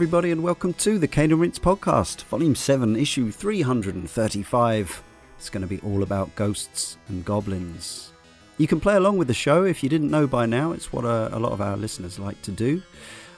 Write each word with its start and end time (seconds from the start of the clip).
Everybody, 0.00 0.30
and 0.30 0.42
welcome 0.42 0.72
to 0.72 0.98
the 0.98 1.06
Cane 1.06 1.30
and 1.30 1.38
Rinse 1.38 1.58
podcast, 1.58 2.22
Volume 2.22 2.54
7, 2.54 2.96
Issue 2.96 3.30
335. 3.30 5.02
It's 5.36 5.50
going 5.50 5.60
to 5.60 5.66
be 5.66 5.78
all 5.80 6.02
about 6.02 6.34
ghosts 6.36 6.96
and 7.08 7.22
goblins. 7.22 8.10
You 8.56 8.66
can 8.66 8.80
play 8.80 8.96
along 8.96 9.18
with 9.18 9.28
the 9.28 9.34
show 9.34 9.64
if 9.64 9.82
you 9.82 9.90
didn't 9.90 10.10
know 10.10 10.26
by 10.26 10.46
now. 10.46 10.72
It's 10.72 10.90
what 10.90 11.04
a, 11.04 11.36
a 11.36 11.38
lot 11.38 11.52
of 11.52 11.60
our 11.60 11.76
listeners 11.76 12.18
like 12.18 12.40
to 12.40 12.50
do. 12.50 12.82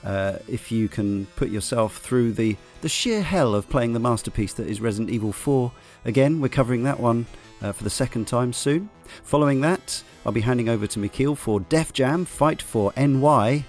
Uh, 0.05 0.37
if 0.47 0.71
you 0.71 0.89
can 0.89 1.27
put 1.35 1.49
yourself 1.49 1.97
through 1.97 2.35
the, 2.35 2.57
the 2.81 2.89
sheer 2.89 3.23
hell 3.23 3.57
of 3.57 3.69
playing 3.69 3.93
the 3.93 3.99
masterpiece 3.99 4.55
that 4.55 4.69
is 4.69 4.81
Resident 4.81 5.11
Evil 5.11 5.33
4. 5.33 5.73
Again, 6.05 6.41
we're 6.41 6.47
covering 6.47 6.85
that 6.85 7.01
one 7.01 7.27
uh, 7.61 7.73
for 7.73 7.83
the 7.83 7.91
second 7.91 8.29
time 8.29 8.53
soon. 8.53 8.89
Following 9.25 9.63
that, 9.63 10.05
I'll 10.25 10.31
be 10.31 10.43
handing 10.43 10.69
over 10.69 10.87
to 10.87 11.01
Michiel 11.01 11.37
for 11.37 11.59
Def 11.59 11.93
Jam 11.93 12.25
Fight 12.25 12.63
for 12.63 12.93
NY. 12.97 13.25
I 13.35 13.65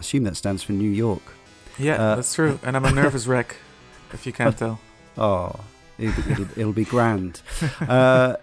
assume 0.00 0.24
that 0.24 0.36
stands 0.36 0.64
for 0.64 0.72
New 0.72 0.90
York. 0.90 1.35
Yeah, 1.78 1.94
Uh, 2.02 2.14
that's 2.16 2.34
true. 2.34 2.58
And 2.62 2.76
I'm 2.76 2.84
a 2.84 2.92
nervous 2.92 3.26
wreck, 3.30 3.56
if 4.12 4.26
you 4.26 4.32
can't 4.32 4.56
tell. 4.56 4.80
Oh, 5.18 5.52
it'll, 5.98 6.30
it'll, 6.32 6.58
it'll 6.58 6.72
be 6.72 6.84
grand. 6.84 7.40
Uh, 7.80 8.36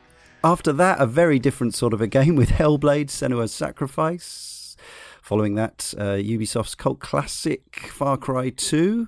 after 0.43 0.73
that, 0.73 0.99
a 0.99 1.05
very 1.05 1.39
different 1.39 1.73
sort 1.73 1.93
of 1.93 2.01
a 2.01 2.07
game 2.07 2.35
with 2.35 2.49
Hellblade 2.49 3.07
Senua's 3.07 3.53
Sacrifice. 3.53 4.75
Following 5.21 5.55
that, 5.55 5.93
uh, 5.97 6.17
Ubisoft's 6.17 6.75
cult 6.75 6.99
classic 6.99 7.87
Far 7.93 8.17
Cry 8.17 8.49
2, 8.49 9.07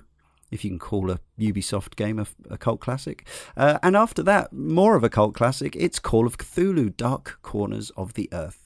if 0.50 0.64
you 0.64 0.70
can 0.70 0.78
call 0.78 1.10
a 1.10 1.18
Ubisoft 1.38 1.94
game 1.96 2.18
a, 2.18 2.26
a 2.48 2.56
cult 2.56 2.80
classic. 2.80 3.26
Uh, 3.56 3.78
and 3.82 3.94
after 3.96 4.22
that, 4.22 4.52
more 4.52 4.96
of 4.96 5.04
a 5.04 5.10
cult 5.10 5.34
classic, 5.34 5.76
it's 5.76 5.98
Call 5.98 6.26
of 6.26 6.38
Cthulhu 6.38 6.96
Dark 6.96 7.38
Corners 7.42 7.90
of 7.98 8.14
the 8.14 8.28
Earth. 8.32 8.65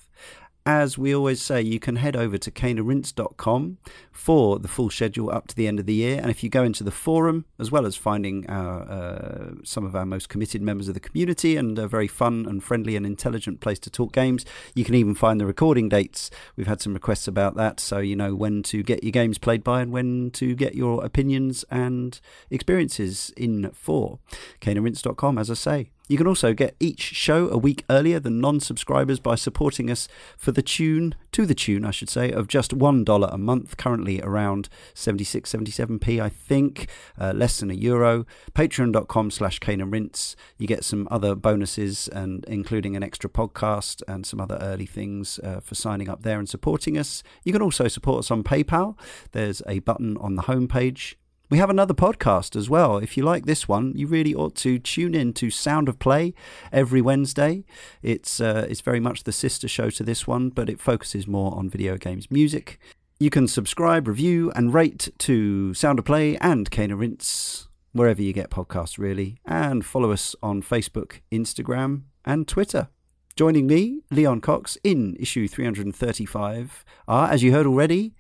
As 0.73 0.97
we 0.97 1.13
always 1.13 1.43
say, 1.43 1.61
you 1.61 1.81
can 1.81 1.97
head 1.97 2.15
over 2.15 2.39
to 2.39 2.49
caneandrinse.com 2.49 3.79
for 4.13 4.61
the 4.61 4.69
full 4.69 4.89
schedule 4.89 5.29
up 5.29 5.49
to 5.49 5.57
the 5.57 5.67
end 5.67 5.81
of 5.81 5.87
the 5.87 5.95
year. 5.95 6.21
And 6.21 6.31
if 6.31 6.45
you 6.45 6.49
go 6.49 6.63
into 6.63 6.85
the 6.85 6.93
forum, 6.93 7.45
as 7.59 7.73
well 7.73 7.85
as 7.85 7.97
finding 7.97 8.49
our, 8.49 8.83
uh, 8.89 9.51
some 9.65 9.85
of 9.85 9.97
our 9.97 10.07
most 10.07 10.29
committed 10.29 10.63
members 10.63 10.87
of 10.87 10.95
the 10.95 11.01
community 11.01 11.57
and 11.57 11.77
a 11.77 11.89
very 11.89 12.07
fun 12.07 12.47
and 12.49 12.63
friendly 12.63 12.95
and 12.95 13.05
intelligent 13.05 13.59
place 13.59 13.81
to 13.81 13.91
talk 13.91 14.13
games, 14.13 14.45
you 14.73 14.85
can 14.85 14.95
even 14.95 15.17
find 15.17 15.41
the 15.41 15.45
recording 15.45 15.89
dates. 15.89 16.31
We've 16.55 16.69
had 16.69 16.81
some 16.81 16.95
requests 16.95 17.27
about 17.27 17.57
that, 17.57 17.81
so 17.81 17.99
you 17.99 18.15
know 18.15 18.37
when 18.37 18.63
to 18.63 18.85
get 18.85 19.03
your 19.03 19.11
games 19.11 19.39
played 19.39 19.65
by 19.65 19.83
and 19.83 19.91
when 19.91 20.31
to 20.35 20.55
get 20.55 20.77
your 20.77 21.05
opinions 21.05 21.65
and 21.69 22.21
experiences 22.49 23.33
in 23.37 23.73
for. 23.73 24.21
caneandrinse.com, 24.61 25.37
as 25.37 25.51
I 25.51 25.55
say. 25.55 25.91
You 26.11 26.17
can 26.17 26.27
also 26.27 26.55
get 26.55 26.75
each 26.81 27.01
show 27.01 27.49
a 27.51 27.57
week 27.57 27.85
earlier 27.89 28.19
than 28.19 28.41
non 28.41 28.59
subscribers 28.59 29.21
by 29.21 29.37
supporting 29.37 29.89
us 29.89 30.09
for 30.37 30.51
the 30.51 30.61
tune, 30.61 31.15
to 31.31 31.47
the 31.47 31.55
tune, 31.55 31.85
I 31.85 31.93
should 31.93 32.11
say, 32.11 32.33
of 32.33 32.49
just 32.49 32.77
$1 32.77 33.33
a 33.33 33.39
month, 33.39 33.77
currently 33.77 34.21
around 34.21 34.69
76, 34.93 35.53
77p, 35.53 36.21
I 36.21 36.29
think, 36.29 36.89
uh, 37.17 37.33
less 37.33 37.61
than 37.61 37.71
a 37.71 37.75
euro. 37.75 38.27
Patreon.com 38.55 39.31
slash 39.31 39.61
Cane 39.61 39.81
and 39.81 39.93
Rinse. 39.93 40.35
You 40.59 40.67
get 40.67 40.85
some 40.85 41.07
other 41.13 41.37
bonuses, 41.37 42.09
and 42.09 42.45
including 42.47 42.97
an 42.97 43.05
extra 43.05 43.31
podcast 43.31 44.03
and 44.09 44.27
some 44.27 44.41
other 44.41 44.59
early 44.61 44.87
things 44.87 45.39
uh, 45.45 45.61
for 45.61 45.77
signing 45.77 46.09
up 46.09 46.25
there 46.25 46.41
and 46.41 46.49
supporting 46.49 46.99
us. 46.99 47.23
You 47.45 47.53
can 47.53 47.63
also 47.63 47.87
support 47.87 48.19
us 48.19 48.33
on 48.33 48.43
PayPal. 48.43 48.99
There's 49.31 49.63
a 49.69 49.79
button 49.79 50.17
on 50.17 50.35
the 50.35 50.43
homepage. 50.43 51.15
We 51.51 51.59
have 51.59 51.69
another 51.69 51.95
podcast 51.95 52.55
as 52.55 52.71
well. 52.71 52.99
If 52.99 53.17
you 53.17 53.25
like 53.25 53.45
this 53.45 53.67
one, 53.67 53.93
you 53.97 54.07
really 54.07 54.33
ought 54.33 54.55
to 54.57 54.79
tune 54.79 55.17
in 55.17 55.33
to 55.33 55.51
Sound 55.51 55.89
of 55.89 55.99
Play 55.99 56.33
every 56.71 57.01
Wednesday. 57.01 57.65
It's 58.05 58.41
uh, 58.41 58.69
it's 58.71 58.83
very 58.83 59.01
much 59.01 59.25
the 59.25 59.33
sister 59.33 59.67
show 59.67 59.91
to 59.91 60.05
this 60.05 60.29
one, 60.29 60.51
but 60.51 60.71
it 60.71 60.79
focuses 60.81 61.27
more 61.27 61.53
on 61.57 61.69
video 61.69 61.97
games 61.97 62.31
music. 62.31 62.79
You 63.19 63.31
can 63.31 63.49
subscribe, 63.49 64.07
review, 64.07 64.53
and 64.55 64.73
rate 64.73 65.09
to 65.19 65.75
Sound 65.75 65.99
of 65.99 66.05
Play 66.05 66.37
and 66.37 66.71
Cane 66.71 66.93
and 66.93 67.01
Rinse 67.01 67.67
wherever 67.91 68.23
you 68.23 68.33
get 68.33 68.51
podcasts, 68.51 68.97
really, 68.97 69.41
and 69.45 69.85
follow 69.85 70.13
us 70.13 70.37
on 70.45 70.63
Facebook, 70.63 71.19
Instagram, 71.33 72.03
and 72.25 72.47
Twitter. 72.47 72.91
Joining 73.35 73.67
me, 73.67 74.03
Leon 74.13 74.41
Cox, 74.41 74.79
in 74.85 75.17
issue 75.19 75.49
335 75.49 76.85
are, 77.09 77.29
as 77.29 77.43
you 77.43 77.51
heard 77.51 77.67
already, 77.67 78.15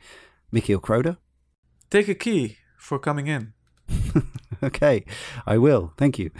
Michiel 0.52 0.80
Kroder. 0.80 1.18
Take 1.90 2.08
a 2.08 2.14
key 2.16 2.56
for 2.80 2.98
coming 2.98 3.26
in. 3.26 3.52
okay, 4.62 5.04
I 5.46 5.58
will. 5.58 5.92
Thank 5.96 6.18
you. 6.18 6.30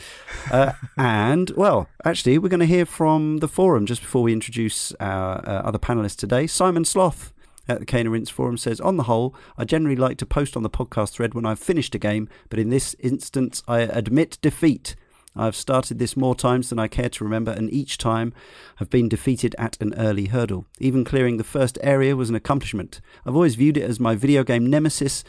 Uh, 0.51 0.73
and, 0.97 1.51
well, 1.51 1.89
actually, 2.05 2.39
we're 2.39 2.49
going 2.49 2.61
to 2.61 2.67
hear 2.67 2.87
from 2.87 3.39
the 3.39 3.49
forum 3.49 3.87
just 3.87 4.01
before 4.03 4.23
we 4.23 4.33
introduce 4.33 4.93
our 5.01 5.39
uh, 5.47 5.63
other 5.63 5.79
panelists 5.79 6.17
today. 6.17 6.47
Simon 6.47 6.85
Sloth 6.85 7.33
at 7.69 7.81
the 7.81 7.87
Cane 7.87 8.09
Rinse 8.09 8.31
forum 8.31 8.57
says, 8.57 8.81
On 8.81 8.97
the 8.97 9.05
whole, 9.05 9.35
I 9.57 9.65
generally 9.65 9.97
like 9.97 10.17
to 10.19 10.27
post 10.27 10.57
on 10.57 10.63
the 10.63 10.71
podcast 10.71 11.13
thread 11.13 11.35
when 11.35 11.47
I've 11.47 11.59
finished 11.59 11.95
a 11.95 11.99
game, 11.99 12.29
but 12.49 12.59
in 12.59 12.71
this 12.71 12.97
instance, 13.01 13.63
I 13.69 13.81
admit 13.81 14.39
defeat. 14.41 14.97
I've 15.37 15.55
started 15.55 16.01
this 16.01 16.17
more 16.17 16.35
times 16.35 16.71
than 16.71 16.81
I 16.81 16.89
care 16.89 17.09
to 17.09 17.25
remember, 17.25 17.53
and 17.53 17.73
each 17.73 17.99
time 17.99 18.35
have 18.77 18.91
been 18.91 19.09
defeated 19.09 19.55
at 19.59 19.81
an 19.81 19.95
early 19.95 20.27
hurdle. 20.27 20.67
Even 20.81 21.05
clearing 21.05 21.37
the 21.37 21.45
first 21.45 21.79
area 21.83 22.17
was 22.17 22.29
an 22.29 22.35
accomplishment. 22.35 23.01
I've 23.25 23.37
always 23.37 23.55
viewed 23.55 23.77
it 23.77 23.89
as 23.89 24.01
my 24.01 24.17
video 24.17 24.43
game 24.43 24.67
nemesis, 24.67 25.23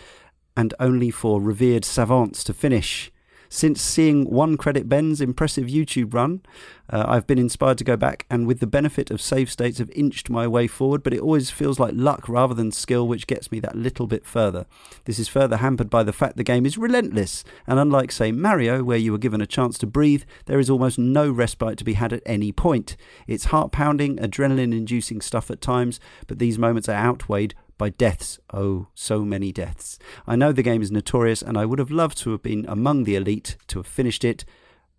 and 0.56 0.73
only 0.79 1.12
for 1.12 1.41
revered 1.41 1.85
savants 1.85 2.44
to 2.45 2.53
finish. 2.53 3.12
Since 3.53 3.81
seeing 3.81 4.29
One 4.29 4.56
Credit 4.56 4.88
Ben's 4.88 5.19
impressive 5.19 5.67
YouTube 5.67 6.13
run, 6.13 6.41
uh, 6.89 7.03
I've 7.06 7.28
been 7.28 7.38
inspired 7.38 7.78
to 7.79 7.84
go 7.84 7.97
back 7.97 8.25
and, 8.29 8.47
with 8.47 8.62
the 8.62 8.66
benefit 8.66 9.12
of 9.12 9.22
save 9.22 9.51
states, 9.51 9.79
have 9.79 9.91
inched 9.94 10.29
my 10.29 10.47
way 10.47 10.67
forward, 10.67 11.03
but 11.03 11.13
it 11.13 11.19
always 11.19 11.50
feels 11.51 11.78
like 11.78 11.94
luck 11.94 12.29
rather 12.29 12.53
than 12.53 12.72
skill 12.72 13.06
which 13.09 13.28
gets 13.28 13.51
me 13.51 13.59
that 13.59 13.75
little 13.75 14.07
bit 14.07 14.25
further. 14.25 14.66
This 15.03 15.19
is 15.19 15.28
further 15.28 15.57
hampered 15.57 15.89
by 15.89 16.03
the 16.03 16.13
fact 16.13 16.38
the 16.38 16.45
game 16.45 16.66
is 16.66 16.78
relentless, 16.78 17.44
and 17.68 17.78
unlike, 17.78 18.13
say, 18.13 18.31
Mario, 18.31 18.85
where 18.85 18.97
you 18.97 19.12
were 19.12 19.18
given 19.18 19.41
a 19.41 19.45
chance 19.45 19.78
to 19.79 19.85
breathe, 19.85 20.23
there 20.45 20.59
is 20.59 20.69
almost 20.69 20.97
no 20.97 21.29
respite 21.29 21.78
to 21.79 21.83
be 21.83 21.94
had 21.94 22.13
at 22.13 22.23
any 22.25 22.53
point. 22.53 22.95
It's 23.28 23.45
heart 23.45 23.73
pounding, 23.73 24.16
adrenaline 24.16 24.72
inducing 24.72 25.19
stuff 25.19 25.51
at 25.51 25.59
times, 25.59 26.00
but 26.25 26.39
these 26.39 26.57
moments 26.57 26.88
are 26.88 26.94
outweighed 26.94 27.53
by 27.81 27.90
deaths. 27.90 28.40
Oh, 28.53 28.90
so 28.94 29.25
many 29.25 29.52
deaths. 29.52 29.97
I 30.28 30.36
know 30.36 30.52
the 30.52 30.62
game 30.62 30.84
is 30.84 30.92
notorious, 30.92 31.42
and 31.42 31.58
I 31.58 31.66
would 31.66 31.80
have 31.80 31.90
loved 31.90 32.16
to 32.19 32.30
have 32.30 32.44
been 32.44 32.64
among 32.68 33.06
the 33.06 33.16
elite 33.16 33.58
to 33.69 33.80
have 33.80 33.88
finished 33.88 34.24
it, 34.24 34.46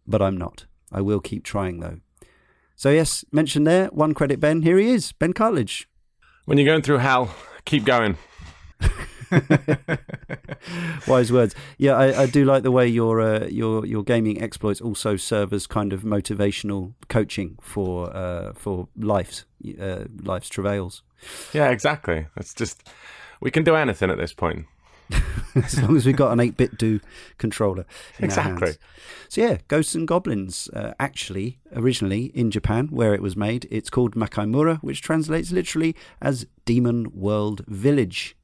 but 0.04 0.20
I'm 0.20 0.36
not. 0.36 0.66
I 0.90 1.00
will 1.00 1.20
keep 1.20 1.44
trying, 1.44 1.78
though. 1.78 2.00
So, 2.74 2.90
yes, 2.90 3.24
mentioned 3.30 3.68
there, 3.68 3.86
one 3.90 4.14
credit, 4.14 4.40
Ben. 4.40 4.62
Here 4.62 4.78
he 4.78 4.88
is, 4.88 5.12
Ben 5.12 5.32
Cartlidge. 5.32 5.86
When 6.44 6.58
you're 6.58 6.66
going 6.66 6.82
through 6.82 6.98
hell, 6.98 7.32
keep 7.64 7.84
going. 7.84 8.18
Wise 11.06 11.32
words. 11.32 11.54
Yeah, 11.78 11.94
I, 11.94 12.22
I 12.22 12.26
do 12.26 12.44
like 12.44 12.62
the 12.62 12.70
way 12.70 12.86
your 12.86 13.20
uh, 13.20 13.46
your 13.46 13.86
your 13.86 14.02
gaming 14.02 14.42
exploits 14.42 14.80
also 14.80 15.16
serve 15.16 15.52
as 15.52 15.66
kind 15.66 15.92
of 15.92 16.02
motivational 16.02 16.92
coaching 17.08 17.58
for 17.60 18.14
uh, 18.14 18.52
for 18.54 18.88
life's 18.96 19.44
uh, 19.80 20.04
life's 20.22 20.48
travails. 20.48 21.02
Yeah, 21.52 21.70
exactly. 21.70 22.26
It's 22.36 22.54
just 22.54 22.88
we 23.40 23.50
can 23.50 23.64
do 23.64 23.74
anything 23.74 24.10
at 24.10 24.18
this 24.18 24.32
point. 24.32 24.66
as 25.54 25.80
long 25.82 25.96
as 25.96 26.06
we've 26.06 26.16
got 26.16 26.32
an 26.32 26.38
8BitDo 26.38 27.00
controller. 27.38 27.84
Exactly. 28.18 28.74
So 29.28 29.40
yeah, 29.40 29.58
Ghosts 29.68 29.94
and 29.94 30.06
Goblins. 30.08 30.68
Uh, 30.72 30.94
actually, 30.98 31.58
originally 31.74 32.26
in 32.34 32.50
Japan, 32.50 32.88
where 32.88 33.14
it 33.14 33.22
was 33.22 33.36
made, 33.36 33.66
it's 33.70 33.90
called 33.90 34.14
Makaimura, 34.14 34.78
which 34.78 35.02
translates 35.02 35.52
literally 35.52 35.94
as 36.20 36.46
Demon 36.64 37.10
World 37.14 37.64
Village. 37.66 38.36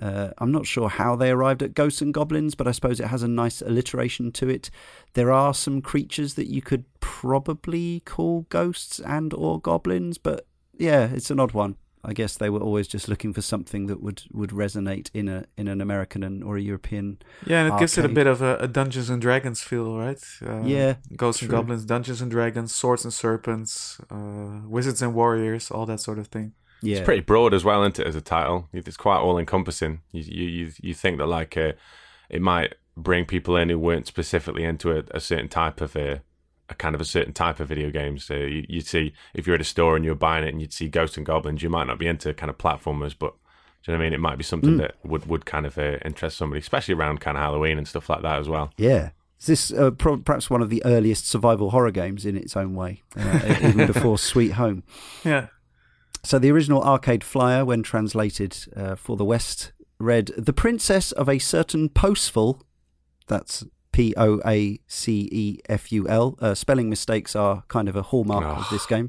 Uh, 0.00 0.30
I'm 0.38 0.52
not 0.52 0.66
sure 0.66 0.88
how 0.88 1.16
they 1.16 1.30
arrived 1.30 1.62
at 1.62 1.74
Ghosts 1.74 2.02
and 2.02 2.12
Goblins, 2.12 2.54
but 2.54 2.68
I 2.68 2.72
suppose 2.72 3.00
it 3.00 3.06
has 3.06 3.22
a 3.22 3.28
nice 3.28 3.62
alliteration 3.62 4.30
to 4.32 4.48
it. 4.48 4.70
There 5.14 5.32
are 5.32 5.54
some 5.54 5.80
creatures 5.80 6.34
that 6.34 6.48
you 6.48 6.60
could 6.60 6.84
probably 7.00 8.00
call 8.00 8.46
ghosts 8.50 9.00
and 9.00 9.32
or 9.32 9.60
goblins, 9.60 10.18
but 10.18 10.46
yeah, 10.78 11.08
it's 11.12 11.30
an 11.30 11.40
odd 11.40 11.52
one. 11.52 11.76
I 12.08 12.12
guess 12.12 12.36
they 12.36 12.50
were 12.50 12.60
always 12.60 12.86
just 12.86 13.08
looking 13.08 13.32
for 13.32 13.42
something 13.42 13.88
that 13.88 14.00
would, 14.00 14.22
would 14.32 14.50
resonate 14.50 15.10
in 15.12 15.28
a 15.28 15.44
in 15.56 15.66
an 15.66 15.80
American 15.80 16.22
and 16.22 16.44
or 16.44 16.56
a 16.56 16.60
European. 16.60 17.18
Yeah, 17.44 17.64
and 17.64 17.74
it 17.74 17.80
gives 17.80 17.98
it 17.98 18.04
a 18.04 18.08
bit 18.08 18.28
of 18.28 18.42
a, 18.42 18.58
a 18.58 18.68
Dungeons 18.68 19.10
and 19.10 19.20
Dragons 19.20 19.60
feel, 19.60 19.98
right? 19.98 20.22
Uh, 20.40 20.62
Yeah, 20.62 20.96
Ghosts 21.16 21.42
and. 21.42 21.50
Goblins, 21.50 21.84
Dungeons 21.84 22.20
and 22.20 22.30
Dragons, 22.30 22.72
Swords 22.72 23.02
and 23.04 23.12
Serpents, 23.12 23.98
uh, 24.08 24.60
Wizards 24.68 25.02
and 25.02 25.14
Warriors, 25.14 25.70
all 25.70 25.84
that 25.86 26.00
sort 26.00 26.20
of 26.20 26.28
thing. 26.28 26.52
Yeah, 26.82 26.98
It's 26.98 27.04
pretty 27.04 27.22
broad 27.22 27.54
as 27.54 27.64
well, 27.64 27.82
isn't 27.82 27.98
it? 27.98 28.06
As 28.06 28.16
a 28.16 28.20
title, 28.20 28.68
it's 28.72 28.96
quite 28.96 29.18
all 29.18 29.38
encompassing. 29.38 30.00
You, 30.12 30.22
you 30.22 30.48
you 30.66 30.72
you 30.82 30.94
think 30.94 31.18
that 31.18 31.26
like 31.26 31.56
uh, 31.56 31.72
it 32.28 32.42
might 32.42 32.74
bring 32.96 33.24
people 33.24 33.56
in 33.56 33.68
who 33.68 33.78
weren't 33.78 34.06
specifically 34.06 34.64
into 34.64 34.90
a, 34.96 35.02
a 35.10 35.20
certain 35.20 35.48
type 35.48 35.80
of 35.80 35.94
a, 35.96 36.22
a 36.68 36.74
kind 36.74 36.94
of 36.94 37.00
a 37.00 37.04
certain 37.04 37.32
type 37.32 37.60
of 37.60 37.68
video 37.68 37.90
games. 37.90 38.24
So 38.24 38.34
you, 38.34 38.64
you'd 38.68 38.86
see 38.86 39.12
if 39.34 39.46
you're 39.46 39.54
at 39.54 39.60
a 39.60 39.64
store 39.64 39.96
and 39.96 40.04
you're 40.04 40.14
buying 40.14 40.44
it 40.44 40.48
and 40.48 40.60
you'd 40.60 40.72
see 40.72 40.88
Ghosts 40.88 41.16
and 41.16 41.26
Goblins, 41.26 41.62
you 41.62 41.70
might 41.70 41.86
not 41.86 41.98
be 41.98 42.06
into 42.06 42.32
kind 42.34 42.50
of 42.50 42.58
platformers, 42.58 43.14
but 43.18 43.34
do 43.82 43.92
you 43.92 43.92
know 43.92 43.98
what 43.98 44.02
I 44.04 44.06
mean? 44.06 44.12
It 44.14 44.20
might 44.20 44.38
be 44.38 44.44
something 44.44 44.70
Mm. 44.74 44.78
that 44.78 44.94
would 45.04 45.26
would 45.26 45.46
kind 45.46 45.64
of 45.66 45.78
uh, 45.78 45.98
interest 46.04 46.36
somebody, 46.38 46.60
especially 46.60 46.94
around 46.94 47.20
kind 47.20 47.36
of 47.36 47.42
Halloween 47.42 47.78
and 47.78 47.86
stuff 47.86 48.08
like 48.10 48.22
that 48.22 48.38
as 48.38 48.48
well. 48.48 48.70
Yeah. 48.76 49.10
Is 49.38 49.46
this 49.46 49.72
uh, 49.72 49.90
pro- 49.90 50.16
perhaps 50.16 50.48
one 50.48 50.62
of 50.62 50.70
the 50.70 50.82
earliest 50.86 51.28
survival 51.28 51.70
horror 51.70 51.90
games 51.90 52.24
in 52.24 52.36
its 52.38 52.56
own 52.56 52.74
way, 52.74 53.02
uh, 53.16 53.56
even 53.62 53.86
before 53.92 54.16
Sweet 54.18 54.52
Home? 54.52 54.82
Yeah. 55.24 55.48
So 56.26 56.40
the 56.40 56.50
original 56.50 56.82
arcade 56.82 57.22
flyer, 57.22 57.64
when 57.64 57.84
translated 57.84 58.58
uh, 58.74 58.96
for 58.96 59.16
the 59.16 59.24
West, 59.24 59.70
read 60.00 60.32
The 60.36 60.52
Princess 60.52 61.12
of 61.12 61.28
a 61.28 61.38
Certain 61.38 61.88
Postful. 61.88 62.62
That's 63.28 63.64
P 63.92 64.12
O 64.16 64.40
A 64.44 64.80
C 64.88 65.28
E 65.30 65.58
F 65.68 65.92
U 65.92 66.08
L. 66.08 66.36
Uh, 66.40 66.56
spelling 66.56 66.90
mistakes 66.90 67.36
are 67.36 67.62
kind 67.68 67.88
of 67.88 67.94
a 67.94 68.02
hallmark 68.02 68.44
oh. 68.44 68.60
of 68.60 68.68
this 68.72 68.86
game. 68.86 69.08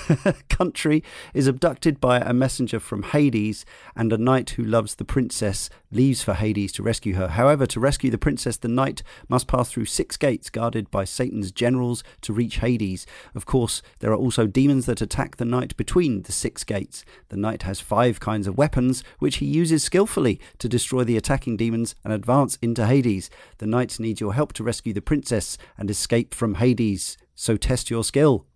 Country 0.48 1.04
is 1.32 1.46
abducted 1.46 2.00
by 2.00 2.18
a 2.18 2.32
messenger 2.32 2.80
from 2.80 3.04
Hades, 3.04 3.64
and 3.94 4.12
a 4.12 4.18
knight 4.18 4.50
who 4.50 4.64
loves 4.64 4.96
the 4.96 5.04
princess 5.04 5.70
leaves 5.90 6.22
for 6.22 6.34
Hades 6.34 6.72
to 6.72 6.82
rescue 6.82 7.14
her. 7.14 7.28
However, 7.28 7.66
to 7.66 7.80
rescue 7.80 8.10
the 8.10 8.18
princess, 8.18 8.56
the 8.56 8.68
knight 8.68 9.02
must 9.28 9.46
pass 9.46 9.70
through 9.70 9.86
six 9.86 10.16
gates 10.16 10.50
guarded 10.50 10.90
by 10.90 11.04
Satan's 11.04 11.52
generals 11.52 12.04
to 12.22 12.32
reach 12.32 12.58
Hades. 12.58 13.06
Of 13.34 13.46
course, 13.46 13.82
there 14.00 14.10
are 14.10 14.16
also 14.16 14.46
demons 14.46 14.86
that 14.86 15.00
attack 15.00 15.36
the 15.36 15.44
knight 15.44 15.76
between 15.76 16.22
the 16.22 16.32
six 16.32 16.64
gates. 16.64 17.04
The 17.28 17.36
knight 17.36 17.62
has 17.62 17.80
five 17.80 18.20
kinds 18.20 18.46
of 18.46 18.58
weapons, 18.58 19.02
which 19.18 19.36
he 19.36 19.46
uses 19.46 19.82
skillfully 19.82 20.40
to 20.58 20.68
destroy 20.68 21.04
the 21.04 21.16
attacking 21.16 21.56
demons 21.56 21.94
and 22.04 22.12
advance 22.12 22.58
into 22.60 22.86
Hades. 22.86 23.30
The 23.58 23.66
knight 23.66 23.98
needs 23.98 24.20
your 24.20 24.34
help 24.34 24.52
to 24.54 24.64
rescue 24.64 24.92
the 24.92 25.00
princess 25.00 25.58
and 25.76 25.90
escape 25.90 26.34
from 26.34 26.56
Hades. 26.56 27.16
So 27.34 27.56
test 27.56 27.90
your 27.90 28.04
skill. 28.04 28.46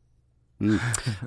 Mm. 0.63 0.81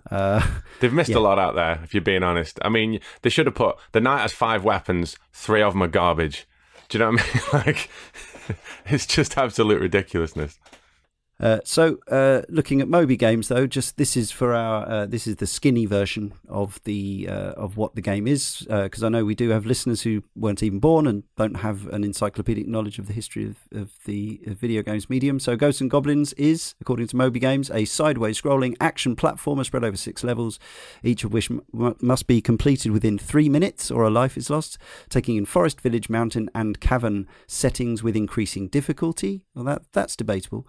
Uh, 0.09 0.47
They've 0.79 0.93
missed 0.93 1.09
yeah. 1.09 1.17
a 1.17 1.19
lot 1.19 1.37
out 1.37 1.55
there, 1.55 1.79
if 1.83 1.93
you're 1.93 2.01
being 2.01 2.23
honest. 2.23 2.57
I 2.61 2.69
mean, 2.69 3.01
they 3.21 3.29
should 3.29 3.45
have 3.45 3.55
put 3.55 3.75
the 3.91 3.99
knight 3.99 4.21
has 4.21 4.31
five 4.31 4.63
weapons, 4.63 5.17
three 5.33 5.61
of 5.61 5.73
them 5.73 5.83
are 5.83 5.87
garbage. 5.87 6.47
Do 6.87 6.97
you 6.97 7.03
know 7.03 7.11
what 7.11 7.21
I 7.21 7.33
mean? 7.33 7.43
like, 7.65 7.89
it's 8.85 9.05
just 9.05 9.37
absolute 9.37 9.81
ridiculousness. 9.81 10.57
Uh, 11.37 11.59
so, 11.65 11.97
uh, 12.09 12.43
looking 12.47 12.79
at 12.79 12.87
Moby 12.87 13.17
games, 13.17 13.49
though, 13.49 13.67
just 13.67 13.97
this 13.97 14.15
is 14.15 14.31
for 14.31 14.53
our 14.53 14.87
uh, 14.87 15.05
this 15.05 15.27
is 15.27 15.35
the 15.35 15.47
skinny 15.47 15.85
version 15.85 16.33
of 16.47 16.81
the 16.85 17.27
uh, 17.29 17.51
of 17.57 17.75
what 17.75 17.95
the 17.95 18.01
game 18.01 18.25
is, 18.25 18.65
because 18.69 19.03
uh, 19.03 19.07
I 19.07 19.09
know 19.09 19.25
we 19.25 19.35
do 19.35 19.49
have 19.49 19.65
listeners 19.65 20.03
who 20.03 20.23
weren't 20.33 20.63
even 20.63 20.79
born 20.79 21.05
and 21.05 21.23
don't 21.35 21.55
have 21.55 21.87
an 21.87 22.05
encyclopedic 22.05 22.67
knowledge 22.67 22.99
of 22.99 23.07
the 23.07 23.13
history 23.13 23.45
of, 23.45 23.57
of 23.73 23.91
the 24.05 24.39
video 24.45 24.81
games 24.81 25.09
medium. 25.09 25.41
So, 25.41 25.57
Ghosts 25.57 25.81
and 25.81 25.91
Goblins 25.91 26.31
is, 26.33 26.73
according 26.79 27.07
to 27.07 27.17
Moby 27.17 27.39
Games, 27.39 27.69
a 27.69 27.83
sideways 27.83 28.41
scrolling 28.41 28.77
action 28.79 29.17
platformer 29.17 29.65
spread 29.65 29.83
over 29.83 29.97
six 29.97 30.23
levels, 30.23 30.57
each 31.03 31.25
of 31.25 31.33
which 31.33 31.51
m- 31.51 31.95
must 31.99 32.27
be 32.27 32.39
completed 32.39 32.93
within 32.93 33.17
three 33.17 33.49
minutes 33.49 33.91
or 33.91 34.03
a 34.03 34.09
life 34.09 34.37
is 34.37 34.49
lost, 34.49 34.77
taking 35.09 35.35
in 35.35 35.45
forest, 35.45 35.81
village, 35.81 36.09
mountain, 36.09 36.49
and 36.55 36.79
cavern 36.79 37.27
settings 37.45 38.01
with 38.01 38.15
increasing 38.15 38.69
difficulty. 38.69 39.43
Well, 39.53 39.65
that 39.65 39.81
that's 39.91 40.15
debatable. 40.15 40.65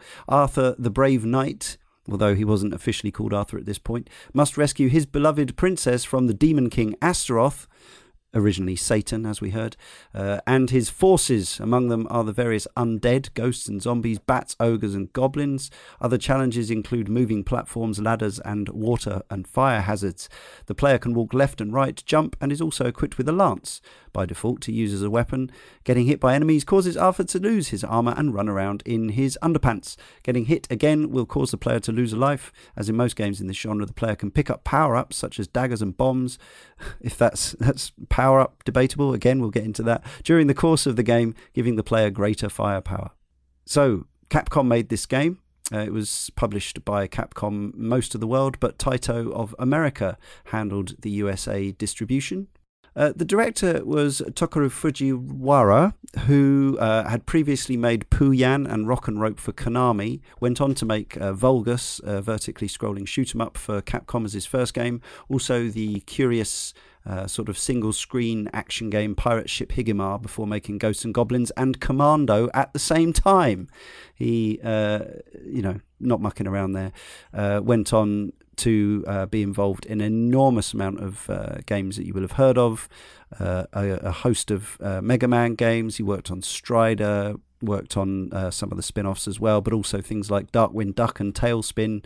Arthur 0.57 0.75
the 0.79 0.91
Brave 0.91 1.27
Knight, 1.27 1.77
although 2.11 2.35
he 2.35 2.45
wasn't 2.45 2.73
officially 2.73 3.11
called 3.11 3.35
Arthur 3.35 3.59
at 3.59 3.67
this 3.67 3.79
point, 3.79 4.09
must 4.33 4.57
rescue 4.57 4.89
his 4.89 5.05
beloved 5.05 5.55
princess 5.55 6.03
from 6.03 6.29
the 6.29 6.33
demon 6.33 6.71
king 6.71 6.95
Astaroth, 7.03 7.69
originally 8.33 8.75
Satan, 8.75 9.27
as 9.27 9.43
we 9.43 9.51
heard, 9.51 9.77
uh, 10.15 10.41
and 10.47 10.71
his 10.71 10.89
forces. 10.89 11.61
Among 11.61 11.89
them 11.89 12.07
are 12.09 12.25
the 12.25 12.33
various 12.33 12.67
undead, 12.75 13.35
ghosts 13.35 13.69
and 13.69 13.83
zombies, 13.83 14.19
bats, 14.19 14.57
ogres, 14.59 14.95
and 14.95 15.13
goblins. 15.13 15.71
Other 16.01 16.17
challenges 16.17 16.71
include 16.71 17.11
moving 17.11 17.45
platforms, 17.45 17.99
ladders, 17.99 18.39
and 18.41 18.71
water 18.71 19.21
and 19.29 19.47
fire 19.47 19.83
hazards. 19.83 20.31
The 20.67 20.75
player 20.75 20.97
can 20.97 21.13
walk 21.13 21.35
left 21.35 21.61
and 21.61 21.71
right, 21.71 22.03
jump, 22.07 22.35
and 22.41 22.51
is 22.51 22.63
also 22.63 22.87
equipped 22.87 23.19
with 23.19 23.29
a 23.29 23.33
lance 23.33 23.83
by 24.17 24.25
default 24.25 24.63
to 24.63 24.73
use 24.73 24.95
as 24.95 25.03
a 25.03 25.11
weapon. 25.11 25.51
Getting 25.85 26.07
hit 26.07 26.21
by 26.21 26.35
enemies 26.35 26.65
causes 26.65 26.97
Arthur 26.97 27.25
to 27.25 27.39
lose 27.39 27.69
his 27.69 27.85
armor 27.85 28.15
and 28.17 28.33
run 28.33 28.49
around 28.49 28.83
in 28.87 29.11
his 29.11 29.39
underpants. 29.43 29.95
Getting 30.23 30.47
hit 30.47 30.67
again 30.71 31.11
will 31.11 31.27
cause 31.27 31.51
the 31.51 31.59
player 31.59 31.81
to 31.81 31.93
lose 31.93 32.15
a 32.15 32.17
life. 32.17 32.51
As 32.77 32.89
in 32.89 32.97
most 32.97 33.15
games 33.15 33.43
in 33.43 33.47
this 33.47 33.59
genre, 33.59 33.85
the 33.85 33.93
player 33.93 34.17
can 34.17 34.31
pick 34.31 34.49
up 34.49 34.65
power 34.65 34.97
ups 34.97 35.17
such 35.17 35.39
as 35.39 35.47
daggers 35.47 35.83
and 35.83 35.95
bombs. 35.95 36.39
If 37.01 37.19
that's 37.19 37.53
that's 37.53 37.93
power 38.09 38.41
up 38.41 38.65
debatable, 38.65 39.13
again 39.13 39.41
we'll 39.41 39.51
get 39.51 39.65
into 39.65 39.83
that 39.85 40.03
during 40.25 40.47
the 40.47 40.55
course 40.55 40.87
of 40.87 40.97
the 40.97 41.03
game, 41.03 41.35
giving 41.53 41.77
the 41.77 41.83
player 41.83 42.11
greater 42.11 42.49
firepower. 42.49 43.11
So 43.67 44.07
Capcom 44.31 44.67
made 44.67 44.89
this 44.89 45.05
game. 45.05 45.41
Uh, 45.73 45.81
it 45.81 45.93
was 45.93 46.31
published 46.37 46.85
by 46.85 47.09
Capcom 47.09 47.75
most 47.75 48.15
of 48.15 48.21
the 48.21 48.27
world, 48.27 48.59
but 48.61 48.79
Taito 48.79 49.33
of 49.33 49.55
America 49.59 50.17
handled 50.47 50.97
the 51.01 51.11
USA 51.11 51.73
distribution. 51.73 52.49
Uh, 52.97 53.13
the 53.15 53.27
director 53.27 53.85
was 53.85 54.23
Tokuro 54.31 54.71
Fujiwara, 54.71 55.93
who 56.21 56.79
uh, 56.81 57.07
had 57.07 57.27
previously 57.27 57.77
made 57.77 58.09
Poo-Yan 58.09 58.67
and 58.67 58.89
Rock 58.89 59.07
and 59.07 59.21
Rope 59.21 59.39
for 59.39 59.53
Konami, 59.53 60.21
went 60.41 60.63
on 60.63 60.75
to 60.77 60.87
make 60.87 61.15
uh, 61.19 61.35
Vulgus, 61.35 62.01
a 62.05 62.23
vertically 62.23 62.69
scrolling 62.69 63.07
shoot 63.07 63.35
'em 63.35 63.43
up 63.43 63.59
for 63.59 63.83
Capcom 63.83 64.25
as 64.25 64.33
his 64.33 64.47
first 64.47 64.73
game, 64.73 65.03
also 65.29 65.69
the 65.69 66.01
curious 66.01 66.73
uh, 67.05 67.27
sort 67.27 67.49
of 67.49 67.57
single 67.57 67.93
screen 67.93 68.49
action 68.53 68.91
game 68.91 69.15
Pirate 69.15 69.49
Ship 69.49 69.71
Higemaru 69.71 70.23
before 70.23 70.47
making 70.47 70.79
Ghosts 70.79 71.05
and 71.05 71.15
Goblins 71.15 71.53
and 71.53 71.79
Commando 71.81 72.49
at 72.53 72.73
the 72.73 72.79
same 72.79 73.13
time. 73.13 73.69
He, 74.15 74.59
uh, 74.65 75.01
you 75.45 75.63
know, 75.63 75.81
not 76.01 76.21
mucking 76.21 76.49
around 76.49 76.73
there, 76.73 76.93
uh, 77.33 77.61
went 77.63 77.93
on 77.93 78.33
to 78.57 79.05
uh, 79.07 79.27
be 79.27 79.43
involved 79.43 79.87
in 79.87 80.01
an 80.01 80.07
enormous 80.07 80.73
amount 80.73 81.01
of 81.01 81.29
uh, 81.31 81.57
games 81.67 81.97
that 81.97 82.07
you 82.07 82.13
will 82.15 82.23
have 82.23 82.33
heard 82.33 82.59
of, 82.59 82.89
uh, 83.39 83.65
a, 83.73 83.89
a, 84.03 84.11
host 84.13 84.51
of 84.51 84.79
uh, 84.81 85.01
Mega 85.01 85.29
Man 85.29 85.55
games. 85.55 85.97
He 85.97 86.03
worked 86.03 86.31
on 86.31 86.43
Strider, 86.43 87.35
worked 87.63 87.97
on 87.97 88.33
uh, 88.33 88.51
some 88.51 88.71
of 88.71 88.77
the 88.77 88.83
spin 88.83 89.07
offs 89.07 89.27
as 89.27 89.41
well, 89.41 89.61
but 89.61 89.73
also 89.73 90.01
things 90.01 90.31
like 90.31 90.53
Darkwing 90.53 90.95
Duck 90.95 91.21
and 91.21 91.35
TaleSpin. 91.35 92.05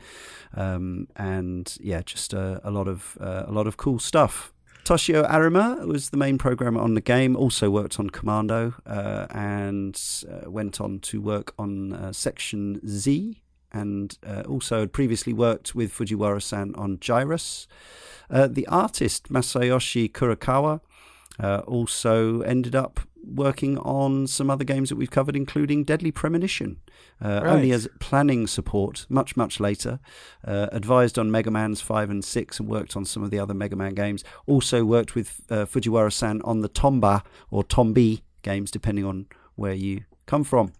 Um, 0.55 1.09
and 1.17 1.77
yeah, 1.81 2.03
just 2.03 2.33
a 2.33 2.61
lot 2.65 2.89
of 2.89 3.17
a 3.21 3.53
lot 3.53 3.67
of 3.67 3.77
cool 3.77 3.99
stuff. 3.99 4.53
Toshio 4.85 5.25
Arima 5.31 5.87
was 5.87 6.11
the 6.11 6.17
main 6.17 6.39
programmer 6.39 6.81
on 6.81 6.95
the 6.95 7.01
game, 7.01 7.37
also 7.37 7.71
worked 7.71 8.01
on 8.01 8.11
Commando, 8.11 8.75
uh, 8.87 9.27
and 9.31 10.01
uh, 10.29 10.51
went 10.51 10.81
on 10.81 10.99
to 11.01 11.21
work 11.21 11.55
on 11.59 11.93
uh, 11.93 12.13
Section 12.13 12.81
Z, 12.89 13.41
and 13.73 14.19
uh, 14.27 14.43
also 14.49 14.81
had 14.81 14.93
previously 14.93 15.33
worked 15.33 15.75
with 15.75 15.93
Fujiwara 15.93 16.43
san 16.43 16.75
on 16.75 16.99
Gyruss. 16.99 17.67
Uh, 18.31 18.47
the 18.47 18.67
artist 18.69 19.33
Masayoshi 19.33 20.11
Kurokawa 20.11 20.81
uh, 21.39 21.63
also 21.67 22.41
ended 22.43 22.75
up 22.75 23.01
working 23.25 23.79
on 23.79 24.27
some 24.27 24.51
other 24.51 24.65
games 24.65 24.89
that 24.89 24.97
we've 24.97 25.11
covered, 25.11 25.37
including 25.37 25.85
Deadly 25.85 26.11
Premonition, 26.11 26.81
uh, 27.23 27.41
right. 27.43 27.47
only 27.47 27.73
as 27.73 27.89
planning 27.99 28.47
support 28.47 29.07
much, 29.09 29.37
much 29.37 29.61
later. 29.61 30.01
Uh, 30.47 30.69
advised 30.73 31.19
on 31.19 31.31
Mega 31.31 31.51
Man's 31.51 31.81
5 31.81 32.11
and 32.11 32.25
6 32.25 32.61
and 32.61 32.69
worked 32.69 32.97
on 32.97 33.05
some 33.05 33.23
of 33.23 33.31
the 33.31 33.39
other 33.39 33.55
Mega 33.55 33.77
Man 33.77 33.95
games. 33.95 34.25
Also 34.47 34.85
worked 34.85 35.15
with 35.15 35.41
uh, 35.51 35.67
Fujiwara 35.67 36.13
san 36.13 36.41
on 36.43 36.61
the 36.61 36.69
Tomba 36.69 37.23
or 37.51 37.63
Tombi 37.63 38.23
games, 38.43 38.71
depending 38.71 39.05
on 39.05 39.27
where 39.55 39.75
you 39.75 40.05
come 40.27 40.45
from. 40.45 40.73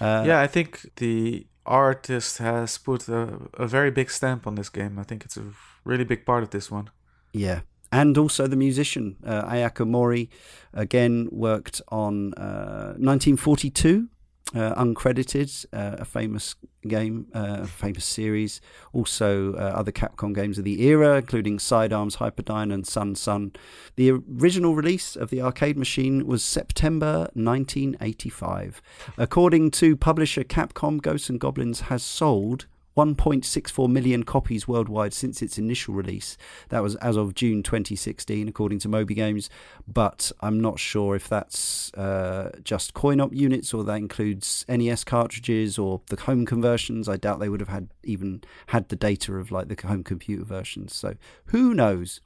Uh, 0.00 0.24
yeah, 0.26 0.40
I 0.40 0.46
think 0.46 0.90
the 0.96 1.46
artist 1.66 2.38
has 2.38 2.78
put 2.78 3.08
a, 3.08 3.38
a 3.54 3.66
very 3.66 3.90
big 3.90 4.10
stamp 4.10 4.46
on 4.46 4.54
this 4.54 4.68
game. 4.68 4.98
I 4.98 5.02
think 5.02 5.24
it's 5.24 5.36
a 5.36 5.44
really 5.84 6.04
big 6.04 6.24
part 6.24 6.42
of 6.42 6.50
this 6.50 6.70
one. 6.70 6.90
Yeah, 7.32 7.60
and 7.92 8.16
also 8.18 8.46
the 8.46 8.56
musician 8.56 9.16
uh, 9.24 9.44
Ayako 9.50 9.86
Mori 9.86 10.30
again 10.72 11.28
worked 11.30 11.82
on 11.88 12.34
uh, 12.34 12.94
1942 12.98 14.08
uh, 14.54 14.74
uncredited 14.74 15.66
uh, 15.72 15.96
a 15.98 16.04
famous 16.04 16.54
game 16.86 17.26
uh, 17.34 17.66
famous 17.66 18.04
series. 18.04 18.60
Also 18.92 19.54
uh, 19.54 19.72
other 19.74 19.90
capcom 19.90 20.34
games 20.34 20.58
of 20.58 20.64
the 20.64 20.82
era 20.82 21.16
including 21.16 21.58
sidearms 21.58 22.16
hyperdyne 22.16 22.72
and 22.72 22.84
Sonson. 22.84 23.54
The 23.96 24.12
original 24.12 24.74
release 24.74 25.16
of 25.16 25.30
the 25.30 25.42
arcade 25.42 25.76
machine 25.76 26.26
was 26.26 26.44
september 26.44 27.28
1985 27.34 28.80
according 29.18 29.70
to 29.72 29.96
publisher 29.96 30.44
capcom 30.44 31.00
ghosts 31.02 31.28
and 31.28 31.40
goblins 31.40 31.80
has 31.82 32.02
sold 32.02 32.66
1.64 32.96 33.90
million 33.90 34.22
copies 34.22 34.66
worldwide 34.66 35.12
since 35.12 35.42
its 35.42 35.58
initial 35.58 35.94
release. 35.94 36.36
That 36.70 36.82
was 36.82 36.96
as 36.96 37.16
of 37.16 37.34
June 37.34 37.62
2016, 37.62 38.48
according 38.48 38.78
to 38.80 38.88
Moby 38.88 39.14
Games. 39.14 39.50
But 39.86 40.32
I'm 40.40 40.60
not 40.60 40.78
sure 40.78 41.14
if 41.14 41.28
that's 41.28 41.92
uh, 41.94 42.52
just 42.64 42.94
coin 42.94 43.20
op 43.20 43.34
units 43.34 43.74
or 43.74 43.84
that 43.84 43.96
includes 43.96 44.64
NES 44.68 45.04
cartridges 45.04 45.78
or 45.78 46.00
the 46.08 46.20
home 46.20 46.46
conversions. 46.46 47.08
I 47.08 47.16
doubt 47.16 47.40
they 47.40 47.48
would 47.48 47.60
have 47.60 47.68
had 47.68 47.88
even 48.02 48.42
had 48.68 48.88
the 48.88 48.96
data 48.96 49.34
of 49.34 49.50
like 49.50 49.68
the 49.68 49.86
home 49.86 50.02
computer 50.02 50.44
versions. 50.44 50.94
So 50.94 51.14
who 51.46 51.74
knows? 51.74 52.20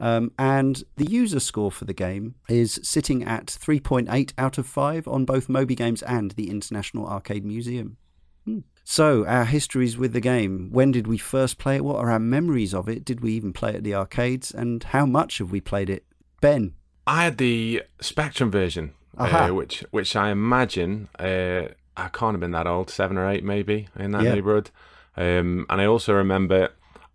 Um, 0.00 0.32
and 0.38 0.82
the 0.96 1.10
user 1.10 1.40
score 1.40 1.70
for 1.70 1.84
the 1.84 1.94
game 1.94 2.36
is 2.48 2.80
sitting 2.82 3.22
at 3.24 3.46
3.8 3.46 4.32
out 4.38 4.58
of 4.58 4.66
5 4.66 5.06
on 5.08 5.24
both 5.24 5.48
Moby 5.48 5.74
Games 5.74 6.02
and 6.02 6.32
the 6.32 6.50
International 6.50 7.06
Arcade 7.06 7.44
Museum. 7.44 7.96
Hmm. 8.44 8.60
So, 8.88 9.26
our 9.26 9.44
histories 9.44 9.98
with 9.98 10.12
the 10.12 10.20
game. 10.20 10.68
When 10.70 10.92
did 10.92 11.08
we 11.08 11.18
first 11.18 11.58
play 11.58 11.74
it? 11.74 11.84
What 11.84 11.96
are 11.96 12.08
our 12.08 12.20
memories 12.20 12.72
of 12.72 12.88
it? 12.88 13.04
Did 13.04 13.20
we 13.20 13.32
even 13.32 13.52
play 13.52 13.70
it 13.70 13.76
at 13.76 13.82
the 13.82 13.96
arcades? 13.96 14.52
And 14.52 14.80
how 14.84 15.04
much 15.04 15.38
have 15.38 15.50
we 15.50 15.60
played 15.60 15.90
it? 15.90 16.04
Ben? 16.40 16.74
I 17.04 17.24
had 17.24 17.38
the 17.38 17.82
Spectrum 18.00 18.48
version, 18.48 18.92
uh, 19.18 19.48
which 19.48 19.84
which 19.90 20.14
I 20.14 20.30
imagine 20.30 21.08
uh, 21.18 21.62
I 21.96 22.08
can't 22.12 22.34
have 22.34 22.40
been 22.40 22.52
that 22.52 22.68
old, 22.68 22.88
seven 22.88 23.18
or 23.18 23.28
eight 23.28 23.42
maybe 23.42 23.88
in 23.98 24.12
that 24.12 24.22
yeah. 24.22 24.34
neighborhood. 24.34 24.70
Um, 25.16 25.66
and 25.68 25.80
I 25.80 25.86
also 25.86 26.14
remember 26.14 26.68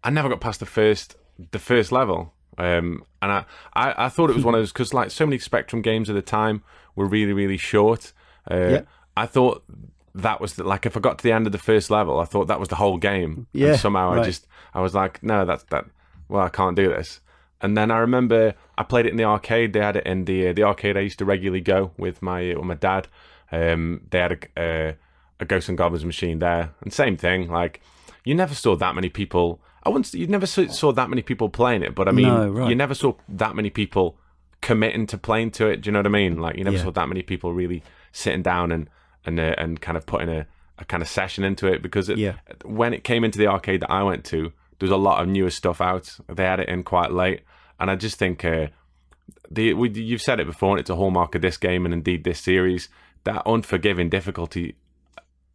I 0.04 0.10
never 0.10 0.28
got 0.28 0.42
past 0.42 0.60
the 0.60 0.66
first 0.66 1.16
the 1.52 1.60
first 1.60 1.94
level. 1.94 2.34
Um, 2.58 3.06
and 3.22 3.32
I, 3.32 3.46
I, 3.74 4.06
I 4.06 4.10
thought 4.10 4.30
it 4.30 4.36
was 4.36 4.44
one 4.44 4.56
of 4.56 4.60
those 4.60 4.74
because 4.74 4.94
like 4.94 5.10
so 5.10 5.26
many 5.26 5.40
Spectrum 5.40 5.82
games 5.82 6.10
at 6.10 6.16
the 6.16 6.22
time 6.22 6.64
were 6.98 7.06
really 7.06 7.32
really 7.32 7.58
short. 7.58 8.12
Uh, 8.50 8.56
Yeah. 8.72 8.82
I 9.16 9.26
thought 9.26 9.64
that 10.16 10.42
was 10.42 10.54
the, 10.56 10.64
like 10.64 10.86
if 10.86 10.96
I 10.98 11.00
got 11.00 11.18
to 11.20 11.24
the 11.24 11.32
end 11.32 11.46
of 11.46 11.52
the 11.52 11.58
first 11.58 11.90
level, 11.90 12.20
I 12.20 12.26
thought 12.26 12.48
that 12.48 12.60
was 12.60 12.70
the 12.70 12.76
whole 12.76 12.98
game. 12.98 13.48
Yeah, 13.54 13.70
And 13.72 13.80
somehow 13.80 14.12
I 14.14 14.24
just 14.24 14.48
I 14.74 14.82
was 14.82 14.94
like, 14.94 15.22
no, 15.24 15.46
that's 15.46 15.64
that. 15.66 15.86
Well, 16.28 16.44
I 16.44 16.50
can't 16.50 16.76
do 16.76 16.90
this. 16.90 17.20
And 17.62 17.78
then 17.78 17.92
I 17.92 17.98
remember 18.00 18.56
I 18.78 18.84
played 18.84 19.06
it 19.06 19.10
in 19.10 19.18
the 19.18 19.24
arcade. 19.26 19.74
They 19.74 19.80
had 19.82 19.96
it 19.96 20.06
in 20.06 20.26
the 20.26 20.48
uh, 20.50 20.54
the 20.54 20.64
arcade 20.64 20.98
I 20.98 21.02
used 21.02 21.20
to 21.20 21.26
regularly 21.26 21.62
go 21.62 21.92
with 21.98 22.22
my 22.22 22.54
with 22.56 22.64
my 22.66 22.76
dad. 22.76 23.08
Um, 23.52 24.02
they 24.10 24.20
had 24.20 24.48
a 24.56 24.62
uh, 24.62 24.94
a 25.40 25.46
Ghosts 25.46 25.70
and 25.70 25.78
Goblins 25.78 26.06
machine 26.06 26.40
there, 26.40 26.72
and 26.82 26.92
same 26.94 27.18
thing. 27.18 27.50
Like 27.50 27.82
you 28.24 28.34
never 28.36 28.56
saw 28.56 28.76
that 28.78 28.96
many 28.96 29.10
people. 29.10 29.62
I 29.84 29.90
wouldn't. 29.90 30.14
You 30.14 30.28
never 30.28 30.46
saw, 30.46 30.68
saw 30.68 30.92
that 30.94 31.10
many 31.10 31.22
people 31.22 31.50
playing 31.50 31.82
it, 31.84 31.96
but 31.96 32.08
I 32.08 32.12
mean, 32.12 32.28
No, 32.28 32.50
right. 32.50 32.70
you 32.70 32.76
never 32.76 32.94
saw 32.94 33.14
that 33.30 33.56
many 33.56 33.70
people 33.70 34.18
committing 34.62 35.08
to 35.08 35.18
playing 35.18 35.52
to 35.52 35.68
it. 35.68 35.82
Do 35.82 35.88
you 35.88 35.92
know 35.92 36.00
what 36.00 36.06
I 36.06 36.10
mean? 36.10 36.40
Like 36.40 36.56
you 36.58 36.64
never 36.64 36.78
Yeah. 36.78 36.84
saw 36.84 36.92
that 36.92 37.08
many 37.08 37.22
people 37.24 37.54
really 37.54 37.84
sitting 38.12 38.42
down 38.44 38.72
and 38.72 38.90
and 39.26 39.40
uh, 39.40 39.56
and 39.58 39.82
kind 39.82 39.98
of 39.98 40.06
putting 40.06 40.30
a, 40.30 40.48
a 40.78 40.86
kind 40.86 41.04
of 41.04 41.10
session 41.10 41.44
into 41.44 41.68
it 41.68 41.82
because 41.82 42.10
it, 42.10 42.18
Yeah. 42.18 42.36
when 42.66 42.94
it 42.94 43.04
came 43.04 43.24
into 43.24 43.38
the 43.40 43.48
arcade 43.48 43.82
that 43.82 43.92
I 43.92 44.04
went 44.04 44.24
to, 44.26 44.52
there 44.80 44.88
was 44.88 44.92
a 44.92 44.98
lot 44.98 45.22
of 45.22 45.28
newer 45.28 45.50
stuff 45.52 45.80
out. 45.82 46.18
They 46.28 46.44
had 46.46 46.60
it 46.60 46.70
in 46.70 46.84
quite 46.84 47.12
late, 47.12 47.42
and 47.80 47.92
I 47.92 47.96
just 47.96 48.18
think 48.18 48.44
uh, 48.46 48.68
the 49.50 49.74
we, 49.74 49.90
you've 49.90 50.22
said 50.22 50.40
it 50.40 50.48
before, 50.48 50.72
and 50.72 50.80
it's 50.80 50.90
a 50.90 50.96
hallmark 50.96 51.36
of 51.36 51.42
this 51.42 51.58
game 51.58 51.86
and 51.86 51.94
indeed 51.94 52.24
this 52.24 52.40
series. 52.40 52.90
That 53.24 53.44
unforgiving 53.46 54.10
difficulty, 54.10 54.76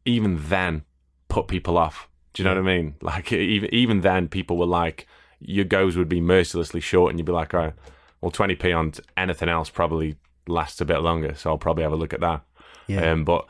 even 0.04 0.38
then, 0.49 0.85
put 1.28 1.49
people 1.49 1.76
off. 1.76 2.08
Do 2.32 2.42
you 2.42 2.49
know 2.49 2.54
what 2.54 2.70
I 2.70 2.76
mean? 2.76 2.94
Like 3.00 3.32
even 3.32 3.73
even 3.75 4.00
then, 4.02 4.28
people 4.28 4.56
were 4.56 4.66
like, 4.66 5.06
your 5.40 5.64
goes 5.64 5.96
would 5.96 6.08
be 6.08 6.20
mercilessly 6.20 6.80
short, 6.80 7.11
and 7.11 7.18
you'd 7.18 7.26
be 7.26 7.32
like, 7.32 7.52
all 7.54 7.61
right, 7.61 7.75
well, 8.20 8.30
twenty 8.30 8.54
p 8.54 8.73
on 8.73 8.92
anything 9.16 9.49
else 9.49 9.70
probably 9.70 10.16
lasts 10.46 10.80
a 10.80 10.85
bit 10.85 11.00
longer, 11.00 11.35
so 11.35 11.50
I'll 11.50 11.58
probably 11.58 11.82
have 11.82 11.92
a 11.92 11.96
look 11.96 12.12
at 12.12 12.20
that. 12.20 12.42
Yeah. 12.87 13.11
Um, 13.12 13.25
but 13.25 13.47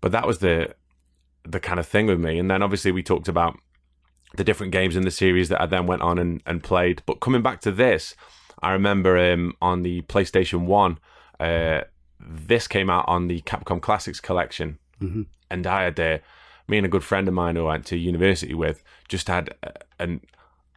but 0.00 0.12
that 0.12 0.26
was 0.26 0.38
the 0.38 0.74
the 1.44 1.60
kind 1.60 1.78
of 1.80 1.86
thing 1.86 2.06
with 2.06 2.18
me. 2.20 2.38
And 2.38 2.50
then 2.50 2.62
obviously 2.62 2.92
we 2.92 3.02
talked 3.02 3.28
about 3.28 3.58
the 4.36 4.44
different 4.44 4.72
games 4.72 4.96
in 4.96 5.04
the 5.04 5.10
series 5.10 5.48
that 5.48 5.60
I 5.60 5.66
then 5.66 5.86
went 5.86 6.02
on 6.02 6.18
and, 6.18 6.42
and 6.44 6.62
played. 6.62 7.02
But 7.06 7.20
coming 7.20 7.40
back 7.42 7.60
to 7.62 7.70
this, 7.72 8.14
I 8.62 8.72
remember 8.72 9.16
um, 9.32 9.54
on 9.62 9.82
the 9.82 10.02
PlayStation 10.02 10.66
One, 10.66 10.98
uh, 11.38 11.82
this 12.18 12.66
came 12.66 12.90
out 12.90 13.04
on 13.08 13.28
the 13.28 13.40
Capcom 13.42 13.80
Classics 13.80 14.20
collection, 14.20 14.78
Mhm. 15.00 15.26
and 15.50 15.66
I 15.66 15.82
had 15.84 16.00
uh, 16.00 16.18
me 16.66 16.78
and 16.78 16.86
a 16.86 16.88
good 16.90 17.04
friend 17.04 17.28
of 17.28 17.34
mine 17.34 17.54
who 17.56 17.66
I 17.66 17.72
went 17.74 17.86
to 17.86 17.96
university 17.96 18.54
with 18.54 18.82
just 19.08 19.28
had 19.28 19.54
uh, 19.62 19.70
an 20.00 20.20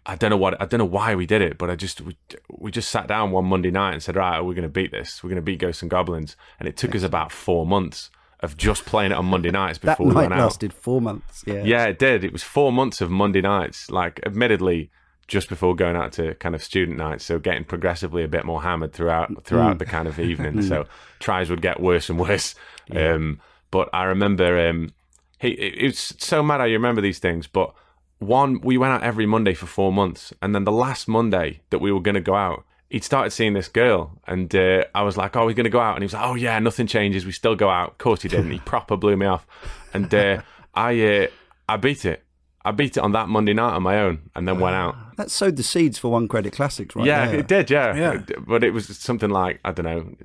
I 0.10 0.16
don't 0.16 0.32
know 0.32 0.38
what 0.38 0.60
I 0.62 0.66
don't 0.66 0.80
know 0.80 0.86
why 0.86 1.14
we 1.16 1.26
did 1.26 1.42
it, 1.42 1.58
but 1.58 1.70
I 1.70 1.76
just 1.76 2.02
we, 2.02 2.18
we 2.50 2.72
just 2.72 2.90
sat 2.90 3.08
down 3.08 3.32
one 3.32 3.46
Monday 3.46 3.72
night 3.72 3.94
and 3.94 4.04
said, 4.04 4.16
right, 4.16 4.42
we're 4.42 4.56
going 4.56 4.64
to 4.64 4.70
beat 4.70 4.92
this. 4.92 5.24
We're 5.24 5.30
going 5.30 5.36
to 5.38 5.44
beat 5.44 5.60
Ghosts 5.60 5.82
and 5.82 5.92
Goblins, 5.92 6.36
and 6.60 6.68
it 6.68 6.76
took 6.78 6.96
us 6.96 7.04
about 7.04 7.32
four 7.32 7.66
months 7.66 8.10
of 8.40 8.58
just 8.58 8.86
playing 8.86 9.12
it 9.12 9.16
on 9.16 9.26
Monday 9.26 9.52
nights 9.52 9.78
that 9.80 9.98
before 9.98 10.08
we 10.08 10.14
night 10.14 10.22
went 10.22 10.34
out. 10.34 10.40
lasted 10.40 10.74
four 10.74 11.02
months. 11.02 11.44
Yeah. 11.46 11.64
Yeah, 11.64 11.86
it 11.86 12.00
did. 12.00 12.24
It 12.24 12.32
was 12.34 12.42
four 12.42 12.72
months 12.72 13.02
of 13.02 13.12
Monday 13.12 13.42
nights, 13.42 13.92
like 13.92 14.20
admittedly 14.26 14.90
just 15.28 15.48
before 15.48 15.76
going 15.76 15.96
out 15.96 16.12
to 16.14 16.34
kind 16.36 16.56
of 16.56 16.64
student 16.64 16.98
nights, 16.98 17.24
so 17.24 17.38
getting 17.38 17.64
progressively 17.64 18.24
a 18.24 18.28
bit 18.28 18.46
more 18.46 18.64
hammered 18.64 18.94
throughout 18.94 19.44
throughout 19.44 19.78
the 19.78 19.86
kind 19.86 20.08
of 20.08 20.20
evening. 20.20 20.62
so 20.64 20.86
tries 21.20 21.50
would 21.50 21.62
get 21.62 21.80
worse 21.80 22.10
and 22.10 22.20
worse. 22.20 22.56
Um, 22.96 23.40
but 23.70 23.88
I 23.94 24.06
remember 24.06 24.68
um, 24.68 24.94
he 25.40 25.50
it, 25.50 25.76
it's 25.78 26.16
so 26.18 26.42
mad. 26.42 26.62
I 26.62 26.66
remember 26.70 27.02
these 27.02 27.20
things, 27.20 27.46
but 27.46 27.74
one 28.20 28.62
we 28.62 28.78
went 28.78 28.94
out 28.94 29.04
every 29.04 29.26
Monday 29.26 29.54
for 29.54 29.66
four 29.66 29.92
months, 29.92 30.34
and 30.42 30.54
then 30.54 30.66
the 30.66 30.72
last 30.72 31.08
Monday 31.08 31.62
that 31.70 31.80
we 31.80 31.92
were 31.92 32.02
going 32.02 32.16
to 32.16 32.22
go 32.22 32.36
out. 32.36 32.66
He'd 32.90 33.04
started 33.04 33.30
seeing 33.30 33.54
this 33.54 33.68
girl, 33.68 34.20
and 34.26 34.54
uh, 34.56 34.84
I 34.96 35.04
was 35.04 35.16
like, 35.16 35.36
"Oh, 35.36 35.46
we're 35.46 35.54
going 35.54 35.66
to 35.66 35.70
go 35.70 35.80
out," 35.80 35.96
and 35.96 36.02
he 36.02 36.06
was 36.06 36.14
like, 36.14 36.26
"Oh 36.26 36.34
yeah, 36.34 36.58
nothing 36.58 36.88
changes. 36.88 37.26
We 37.26 37.32
still 37.32 37.56
go 37.56 37.70
out." 37.70 37.92
Of 37.92 37.98
course, 38.00 38.24
he 38.24 38.30
didn't. 38.30 38.52
He 38.52 38.60
proper 38.66 38.98
blew 38.98 39.16
me 39.16 39.28
off, 39.28 39.46
and 39.94 40.12
uh, 40.14 40.42
I 40.74 41.00
uh, 41.02 41.28
I 41.68 41.78
beat 41.78 42.04
it. 42.06 42.24
I 42.66 42.72
beat 42.72 42.98
it 42.98 43.00
on 43.02 43.12
that 43.14 43.30
Monday 43.30 43.54
night 43.54 43.74
on 43.74 43.84
my 43.84 44.00
own, 44.00 44.32
and 44.36 44.48
then 44.48 44.60
went 44.60 44.76
out. 44.76 44.96
That 45.18 45.30
sowed 45.30 45.56
the 45.56 45.64
seeds 45.64 46.00
for 46.00 46.12
one 46.12 46.28
credit 46.28 46.52
classics, 46.54 46.96
right? 46.96 47.06
yeah, 47.06 47.28
there. 47.28 47.40
it 47.40 47.48
did. 47.48 47.70
Yeah, 47.70 47.96
Yeah. 47.96 48.22
But 48.40 48.64
it 48.64 48.72
was 48.72 48.88
something 48.98 49.30
like 49.30 49.60
I 49.64 49.72
don't 49.72 49.86
know, 49.86 50.16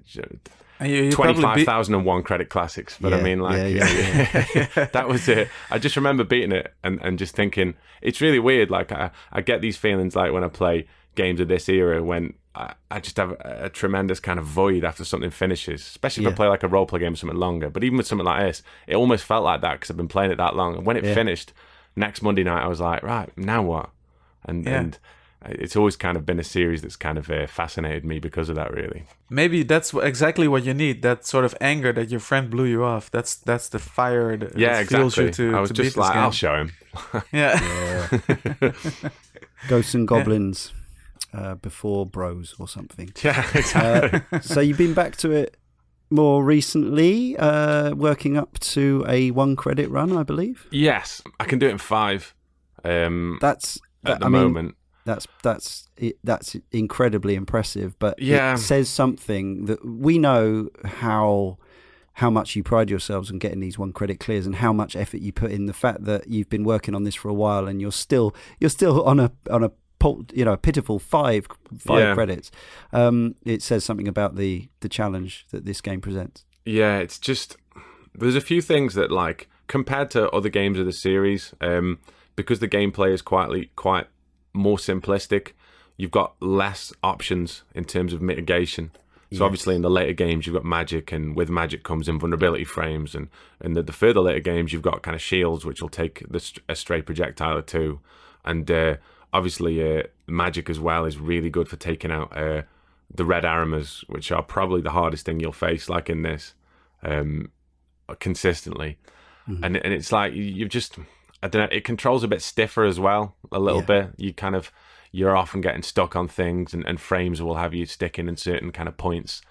you, 0.80 0.86
you 0.86 1.12
twenty 1.12 1.32
probably 1.34 1.42
five 1.42 1.56
beat, 1.56 1.66
thousand 1.66 1.94
and 1.94 2.04
one 2.04 2.22
credit 2.22 2.48
classics. 2.48 2.98
But 3.00 3.14
I 3.14 3.22
mean, 3.22 3.40
like, 3.40 3.58
yeah, 3.58 3.88
yeah, 3.88 4.86
that 4.92 5.08
was 5.08 5.28
it. 5.28 5.48
I 5.70 5.78
just 5.78 5.96
remember 5.96 6.24
beating 6.24 6.52
it 6.52 6.74
and, 6.82 7.00
and 7.02 7.18
just 7.18 7.34
thinking 7.36 7.74
it's 8.02 8.20
really 8.20 8.38
weird. 8.38 8.70
Like 8.70 8.92
I, 8.92 9.10
I 9.32 9.40
get 9.40 9.60
these 9.60 9.76
feelings 9.76 10.16
like 10.16 10.32
when 10.32 10.44
I 10.44 10.48
play 10.48 10.86
games 11.14 11.38
of 11.40 11.46
this 11.48 11.68
era 11.68 12.02
when 12.02 12.34
I, 12.56 12.74
I 12.90 12.98
just 13.00 13.16
have 13.18 13.30
a, 13.32 13.66
a 13.66 13.68
tremendous 13.70 14.18
kind 14.18 14.38
of 14.38 14.44
void 14.46 14.84
after 14.84 15.04
something 15.04 15.30
finishes, 15.30 15.80
especially 15.82 16.26
if 16.26 16.32
I 16.32 16.34
play 16.34 16.48
like 16.48 16.62
a 16.64 16.68
role 16.68 16.86
play 16.86 16.98
game 17.00 17.12
or 17.12 17.16
something 17.16 17.38
longer. 17.38 17.70
But 17.70 17.84
even 17.84 17.96
with 17.98 18.06
something 18.08 18.24
like 18.26 18.44
this, 18.46 18.62
it 18.88 18.96
almost 18.96 19.24
felt 19.24 19.44
like 19.44 19.60
that 19.60 19.74
because 19.74 19.90
I've 19.90 19.96
been 19.96 20.08
playing 20.08 20.32
it 20.32 20.36
that 20.38 20.56
long. 20.56 20.74
And 20.76 20.84
when 20.86 20.96
it 20.96 21.04
Yeah. 21.04 21.14
finished 21.14 21.52
next 21.94 22.20
Monday 22.22 22.42
night, 22.42 22.64
I 22.64 22.66
was 22.66 22.80
like, 22.80 23.02
right 23.04 23.30
now 23.38 23.62
what? 23.62 23.90
And 24.44 24.64
Yeah. 24.66 24.80
and 24.80 24.98
it's 25.46 25.76
always 25.76 25.96
kind 25.96 26.16
of 26.16 26.24
been 26.24 26.38
a 26.38 26.44
series 26.44 26.82
that's 26.82 26.96
kind 26.96 27.18
of 27.18 27.30
uh, 27.30 27.46
fascinated 27.46 28.04
me 28.04 28.18
because 28.18 28.48
of 28.48 28.56
that. 28.56 28.72
Really, 28.72 29.04
maybe 29.30 29.62
that's 29.62 29.92
exactly 29.94 30.48
what 30.48 30.64
you 30.64 30.74
need. 30.74 31.02
That 31.02 31.26
sort 31.26 31.44
of 31.44 31.54
anger 31.60 31.92
that 31.92 32.10
your 32.10 32.20
friend 32.20 32.50
blew 32.50 32.64
you 32.64 32.84
off. 32.84 33.10
That's 33.10 33.34
that's 33.36 33.68
the 33.68 33.78
fire 33.78 34.36
that, 34.36 34.58
yeah, 34.58 34.80
that 34.82 34.88
fuels 34.88 35.18
exactly. 35.18 35.44
you 35.46 35.50
to, 35.52 35.56
I 35.56 35.60
was 35.60 35.70
to 35.70 35.74
just 35.74 35.96
beat 35.96 36.00
like. 36.00 36.16
I'll 36.16 36.30
show 36.30 36.54
him. 36.56 36.72
Yeah. 37.32 37.58
Ghosts 39.68 39.94
and 39.94 40.06
Goblins 40.06 40.72
uh, 41.32 41.54
before 41.56 42.06
Bros 42.06 42.54
or 42.58 42.68
something. 42.68 43.12
Yeah, 43.22 43.44
exactly. 43.54 44.20
Uh, 44.32 44.40
so 44.40 44.60
you've 44.60 44.78
been 44.78 44.94
back 44.94 45.16
to 45.16 45.30
it 45.32 45.56
more 46.10 46.44
recently, 46.44 47.36
uh, 47.38 47.94
working 47.94 48.36
up 48.36 48.58
to 48.60 49.04
a 49.08 49.30
one 49.32 49.56
credit 49.56 49.90
run, 49.90 50.16
I 50.16 50.22
believe. 50.22 50.66
yes, 50.70 51.22
I 51.40 51.44
can 51.44 51.58
do 51.58 51.66
it 51.66 51.70
in 51.72 51.78
five. 51.78 52.34
Um, 52.84 53.38
That's 53.40 53.78
at 54.04 54.04
that- 54.04 54.20
the 54.20 54.26
I 54.26 54.28
mean, 54.28 54.42
moment. 54.42 54.74
That's 55.04 55.26
that's 55.42 55.88
that's 56.22 56.56
incredibly 56.72 57.34
impressive, 57.34 57.98
but 57.98 58.20
Yeah. 58.20 58.54
it 58.54 58.58
says 58.58 58.88
something 58.88 59.66
that 59.66 59.84
we 59.86 60.18
know 60.18 60.68
how 60.84 61.58
how 62.18 62.30
much 62.30 62.54
you 62.56 62.62
pride 62.62 62.88
yourselves 62.90 63.30
on 63.30 63.38
getting 63.38 63.60
these 63.60 63.78
one 63.78 63.92
credit 63.92 64.20
clears 64.20 64.46
and 64.46 64.54
how 64.56 64.72
much 64.72 64.94
effort 64.96 65.20
you 65.20 65.32
put 65.32 65.50
in. 65.50 65.66
The 65.66 65.72
fact 65.72 66.04
that 66.04 66.28
you've 66.28 66.48
been 66.48 66.64
working 66.64 66.94
on 66.94 67.02
this 67.04 67.14
for 67.16 67.28
a 67.28 67.34
while 67.34 67.66
and 67.68 67.80
you're 67.80 67.92
still 67.92 68.34
you're 68.60 68.70
still 68.70 69.02
on 69.04 69.18
a 69.20 69.32
on 69.50 69.64
a 69.64 69.70
you 70.34 70.44
know 70.44 70.52
a 70.52 70.56
pitiful 70.58 70.98
five 70.98 71.46
five 71.78 71.98
Yeah. 72.00 72.14
credits. 72.14 72.50
Um, 72.92 73.34
it 73.44 73.62
says 73.62 73.84
something 73.84 74.06
about 74.08 74.36
the 74.36 74.68
the 74.80 74.88
challenge 74.88 75.46
that 75.50 75.64
this 75.64 75.80
game 75.80 76.00
presents. 76.00 76.44
Yeah, 76.64 76.98
it's 76.98 77.18
just 77.18 77.56
there's 78.14 78.36
a 78.36 78.40
few 78.40 78.62
things 78.62 78.94
that 78.94 79.10
like 79.10 79.48
compared 79.66 80.10
to 80.12 80.30
other 80.30 80.48
games 80.50 80.78
of 80.78 80.86
the 80.86 80.92
series, 80.92 81.52
um, 81.60 81.98
because 82.36 82.60
the 82.60 82.68
gameplay 82.68 83.12
is 83.12 83.22
quietly 83.22 83.70
quite 83.76 84.06
more 84.54 84.78
simplistic. 84.78 85.52
You've 85.96 86.10
got 86.10 86.34
less 86.40 86.92
options 87.02 87.62
in 87.74 87.84
terms 87.84 88.12
of 88.12 88.22
mitigation. 88.22 88.90
So 89.32 89.44
obviously 89.44 89.74
in 89.74 89.82
the 89.82 89.90
later 89.90 90.12
games 90.12 90.46
you've 90.46 90.54
got 90.54 90.64
magic, 90.64 91.10
and 91.10 91.34
with 91.34 91.50
magic 91.50 91.82
comes 91.82 92.08
invulnerability 92.08 92.64
frames, 92.64 93.14
and 93.16 93.28
and 93.60 93.74
the, 93.74 93.82
the 93.82 93.92
further 93.92 94.20
later 94.20 94.40
games 94.40 94.72
you've 94.72 94.82
got 94.82 95.02
kind 95.02 95.14
of 95.14 95.20
shields 95.20 95.64
which 95.64 95.82
will 95.82 95.88
take 95.88 96.22
the, 96.30 96.60
a 96.68 96.76
stray 96.76 97.02
projectile 97.02 97.56
or 97.58 97.62
two, 97.62 97.98
and 98.44 98.70
uh, 98.70 98.96
obviously 99.32 99.82
uh, 99.82 100.04
magic 100.28 100.70
as 100.70 100.78
well 100.78 101.04
is 101.04 101.18
really 101.18 101.50
good 101.50 101.68
for 101.68 101.76
taking 101.76 102.12
out 102.12 102.36
uh, 102.36 102.62
the 103.12 103.24
red 103.24 103.42
Arremers, 103.42 104.04
which 104.08 104.30
are 104.30 104.42
probably 104.42 104.82
the 104.82 104.90
hardest 104.90 105.26
thing 105.26 105.40
you'll 105.40 105.52
face, 105.52 105.88
like 105.88 106.08
in 106.08 106.22
this, 106.22 106.54
um, 107.02 107.50
consistently, 108.20 108.98
and 109.64 109.76
and 109.76 109.92
it's 109.92 110.12
like 110.12 110.32
you've 110.32 110.68
just 110.68 110.96
I 111.44 111.48
don't 111.48 111.62
know, 111.70 111.76
it 111.76 111.84
controls 111.84 112.24
a 112.24 112.28
bit 112.28 112.40
stiffer 112.42 112.84
as 112.84 112.98
well, 112.98 113.36
a 113.52 113.58
little 113.60 113.80
Yeah. 113.80 113.86
bit. 113.86 114.10
You 114.16 114.32
kind 114.32 114.56
of 114.56 114.72
you're 115.12 115.36
often 115.36 115.60
getting 115.60 115.82
stuck 115.82 116.16
on 116.16 116.26
things, 116.26 116.74
and, 116.74 116.84
and 116.86 117.00
frames 117.00 117.40
will 117.42 117.56
have 117.56 117.72
you 117.74 117.86
sticking 117.86 118.28
in 118.28 118.36
certain 118.36 118.72
kind 118.72 118.88
of 118.88 118.96
points. 118.96 119.42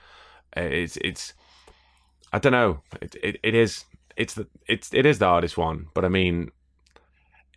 Uh, 0.57 0.62
It's 0.62 0.97
it's 0.97 1.33
I 2.33 2.39
don't 2.39 2.51
know. 2.51 2.81
It, 3.01 3.15
it 3.23 3.35
it 3.43 3.55
is 3.55 3.85
it's 4.17 4.33
the 4.33 4.47
it's 4.67 4.93
it 4.93 5.05
is 5.05 5.19
the 5.19 5.27
hardest 5.27 5.57
one, 5.57 5.88
but 5.93 6.03
I 6.03 6.09
mean, 6.09 6.51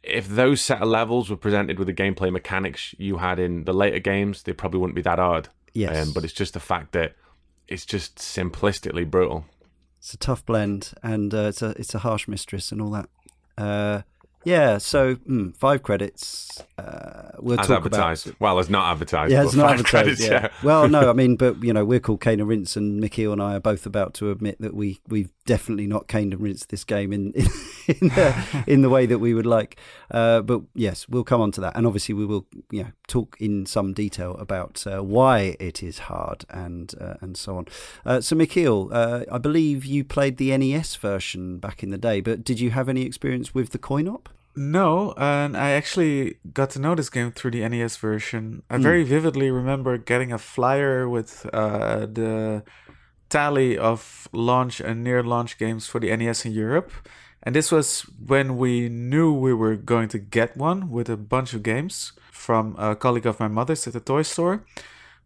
if 0.02 0.28
those 0.28 0.60
set 0.60 0.82
of 0.82 0.88
levels 0.88 1.28
were 1.30 1.36
presented 1.36 1.78
with 1.78 1.88
the 1.88 1.94
gameplay 1.94 2.30
mechanics 2.30 2.94
you 2.98 3.16
had 3.18 3.38
in 3.38 3.64
the 3.64 3.72
later 3.72 3.98
games, 3.98 4.42
they 4.42 4.52
probably 4.52 4.80
wouldn't 4.80 4.94
be 4.96 5.02
that 5.02 5.18
hard. 5.18 5.48
Yes, 5.72 6.06
Um, 6.06 6.12
but 6.14 6.24
it's 6.24 6.32
just 6.32 6.54
the 6.54 6.60
fact 6.60 6.92
that 6.92 7.14
it's 7.68 7.84
just 7.84 8.16
simplistically 8.16 9.10
brutal. 9.10 9.44
it's 9.98 10.14
a 10.14 10.18
tough 10.18 10.44
blend, 10.46 10.92
and 11.02 11.34
uh, 11.34 11.48
it's 11.48 11.62
a 11.62 11.70
it's 11.70 11.94
a 11.94 11.98
harsh 12.00 12.28
mistress 12.28 12.70
and 12.72 12.80
all 12.80 12.90
that. 12.90 13.08
Uh, 13.58 14.02
yeah, 14.46 14.78
so 14.78 15.16
mm, 15.16 15.56
five 15.56 15.82
credits. 15.82 16.62
Uh, 16.78 17.32
we'll 17.40 17.58
As 17.58 17.66
talk 17.66 17.78
advertised. 17.78 18.28
about. 18.28 18.40
well, 18.40 18.58
as 18.60 18.70
not 18.70 18.92
advertised. 18.92 19.32
Yeah, 19.32 19.42
it's 19.42 19.54
not 19.54 19.72
advertised. 19.72 20.20
credits, 20.20 20.24
yeah. 20.24 20.50
well, 20.62 20.88
no, 20.88 21.10
I 21.10 21.12
mean, 21.14 21.34
but 21.34 21.64
you 21.64 21.72
know, 21.72 21.84
we're 21.84 21.98
called 21.98 22.20
Cane 22.20 22.38
and 22.38 22.48
Rinse, 22.48 22.76
and 22.76 23.00
Mickey 23.00 23.24
and 23.24 23.42
I 23.42 23.56
are 23.56 23.60
both 23.60 23.86
about 23.86 24.14
to 24.14 24.30
admit 24.30 24.60
that 24.60 24.72
we 24.72 25.00
we've 25.08 25.30
definitely 25.46 25.88
not 25.88 26.06
caned 26.06 26.32
and 26.32 26.40
rinsed 26.40 26.68
this 26.68 26.84
game 26.84 27.12
in 27.12 27.32
in 27.88 28.08
the, 28.08 28.64
in 28.68 28.82
the 28.82 28.88
way 28.88 29.04
that 29.06 29.18
we 29.18 29.34
would 29.34 29.46
like. 29.46 29.78
Uh, 30.12 30.42
but 30.42 30.62
yes, 30.74 31.08
we'll 31.08 31.24
come 31.24 31.40
on 31.40 31.50
to 31.50 31.60
that, 31.60 31.76
and 31.76 31.84
obviously 31.84 32.14
we 32.14 32.24
will 32.24 32.46
you 32.70 32.84
know, 32.84 32.90
talk 33.08 33.36
in 33.40 33.66
some 33.66 33.92
detail 33.92 34.36
about 34.36 34.86
uh, 34.86 35.02
why 35.02 35.56
it 35.58 35.82
is 35.82 35.98
hard 35.98 36.44
and 36.50 36.94
uh, 37.00 37.14
and 37.20 37.36
so 37.36 37.56
on. 37.56 37.66
Uh, 38.04 38.20
so, 38.20 38.36
Michiel, 38.36 38.90
uh, 38.92 39.24
I 39.32 39.38
believe 39.38 39.84
you 39.84 40.04
played 40.04 40.36
the 40.36 40.56
NES 40.56 40.94
version 40.94 41.58
back 41.58 41.82
in 41.82 41.90
the 41.90 41.98
day, 41.98 42.20
but 42.20 42.44
did 42.44 42.60
you 42.60 42.70
have 42.70 42.88
any 42.88 43.02
experience 43.02 43.52
with 43.52 43.70
the 43.70 43.78
coin 43.78 44.06
op? 44.06 44.28
No, 44.56 45.12
and 45.18 45.54
I 45.54 45.72
actually 45.72 46.38
got 46.54 46.70
to 46.70 46.78
know 46.78 46.94
this 46.94 47.10
game 47.10 47.30
through 47.30 47.50
the 47.50 47.68
NES 47.68 47.98
version. 47.98 48.62
I 48.70 48.78
mm. 48.78 48.82
very 48.82 49.04
vividly 49.04 49.50
remember 49.50 49.98
getting 49.98 50.32
a 50.32 50.38
flyer 50.38 51.06
with 51.06 51.46
uh, 51.52 52.06
the 52.06 52.64
tally 53.28 53.76
of 53.76 54.28
launch 54.32 54.80
and 54.80 55.04
near 55.04 55.22
launch 55.22 55.58
games 55.58 55.86
for 55.86 56.00
the 56.00 56.16
NES 56.16 56.46
in 56.46 56.52
Europe. 56.52 56.90
And 57.42 57.54
this 57.54 57.70
was 57.70 58.02
when 58.25 58.56
we 58.56 58.88
knew 58.88 59.32
we 59.32 59.52
were 59.52 59.76
going 59.76 60.08
to 60.08 60.18
get 60.18 60.56
one 60.56 60.90
with 60.90 61.10
a 61.10 61.18
bunch 61.18 61.52
of 61.52 61.62
games 61.62 62.12
from 62.32 62.75
a 62.78 62.96
colleague 62.96 63.26
of 63.26 63.38
my 63.38 63.48
mother's 63.48 63.86
at 63.86 63.92
the 63.92 64.00
toy 64.00 64.22
store. 64.22 64.64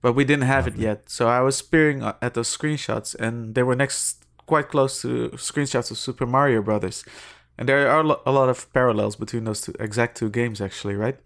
But 0.02 0.14
we 0.14 0.24
didn't 0.24 0.46
have 0.46 0.66
it 0.66 0.76
yet. 0.76 1.08
So 1.08 1.28
I 1.28 1.40
was 1.40 1.62
peering 1.62 2.02
at 2.02 2.34
those 2.34 2.54
screenshots, 2.56 3.14
and 3.14 3.54
they 3.54 3.62
were 3.62 3.76
next 3.76 4.24
quite 4.46 4.68
close 4.68 5.02
to 5.02 5.30
screenshots 5.36 5.90
of 5.90 5.98
Super 5.98 6.26
Mario 6.26 6.62
Brothers. 6.62 7.04
And 7.60 7.68
there 7.68 7.90
are 7.90 8.00
a 8.00 8.32
lot 8.32 8.48
of 8.48 8.72
parallels 8.72 9.16
between 9.16 9.44
those 9.44 9.60
two 9.60 9.74
exact 9.78 10.16
two 10.16 10.30
games, 10.30 10.62
actually, 10.62 10.94
right? 10.94 11.18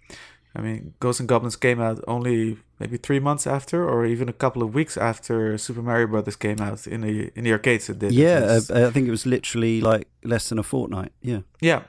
I 0.56 0.60
mean, 0.60 0.94
Ghosts 0.98 1.20
and 1.20 1.28
Goblins 1.28 1.56
came 1.56 1.80
out 1.80 2.02
only 2.08 2.58
maybe 2.80 2.96
three 2.96 3.20
months 3.20 3.46
after, 3.46 3.88
or 3.88 4.04
even 4.04 4.28
a 4.28 4.32
couple 4.32 4.62
of 4.62 4.74
weeks 4.74 4.96
after 4.96 5.56
Super 5.58 5.80
Mario 5.82 6.08
Brothers 6.08 6.36
came 6.36 6.60
out 6.60 6.86
in 6.88 7.02
the 7.02 7.30
in 7.36 7.44
the 7.44 7.52
arcades. 7.52 7.88
It 7.88 8.00
did. 8.00 8.12
Yeah, 8.12 8.60
uh, 8.68 8.88
I 8.88 8.90
think 8.90 9.06
it 9.06 9.12
was 9.12 9.26
literally 9.26 9.80
like 9.80 10.08
less 10.24 10.48
than 10.48 10.58
a 10.58 10.64
fortnight. 10.64 11.12
Yeah. 11.22 11.42
Yeah. 11.60 11.82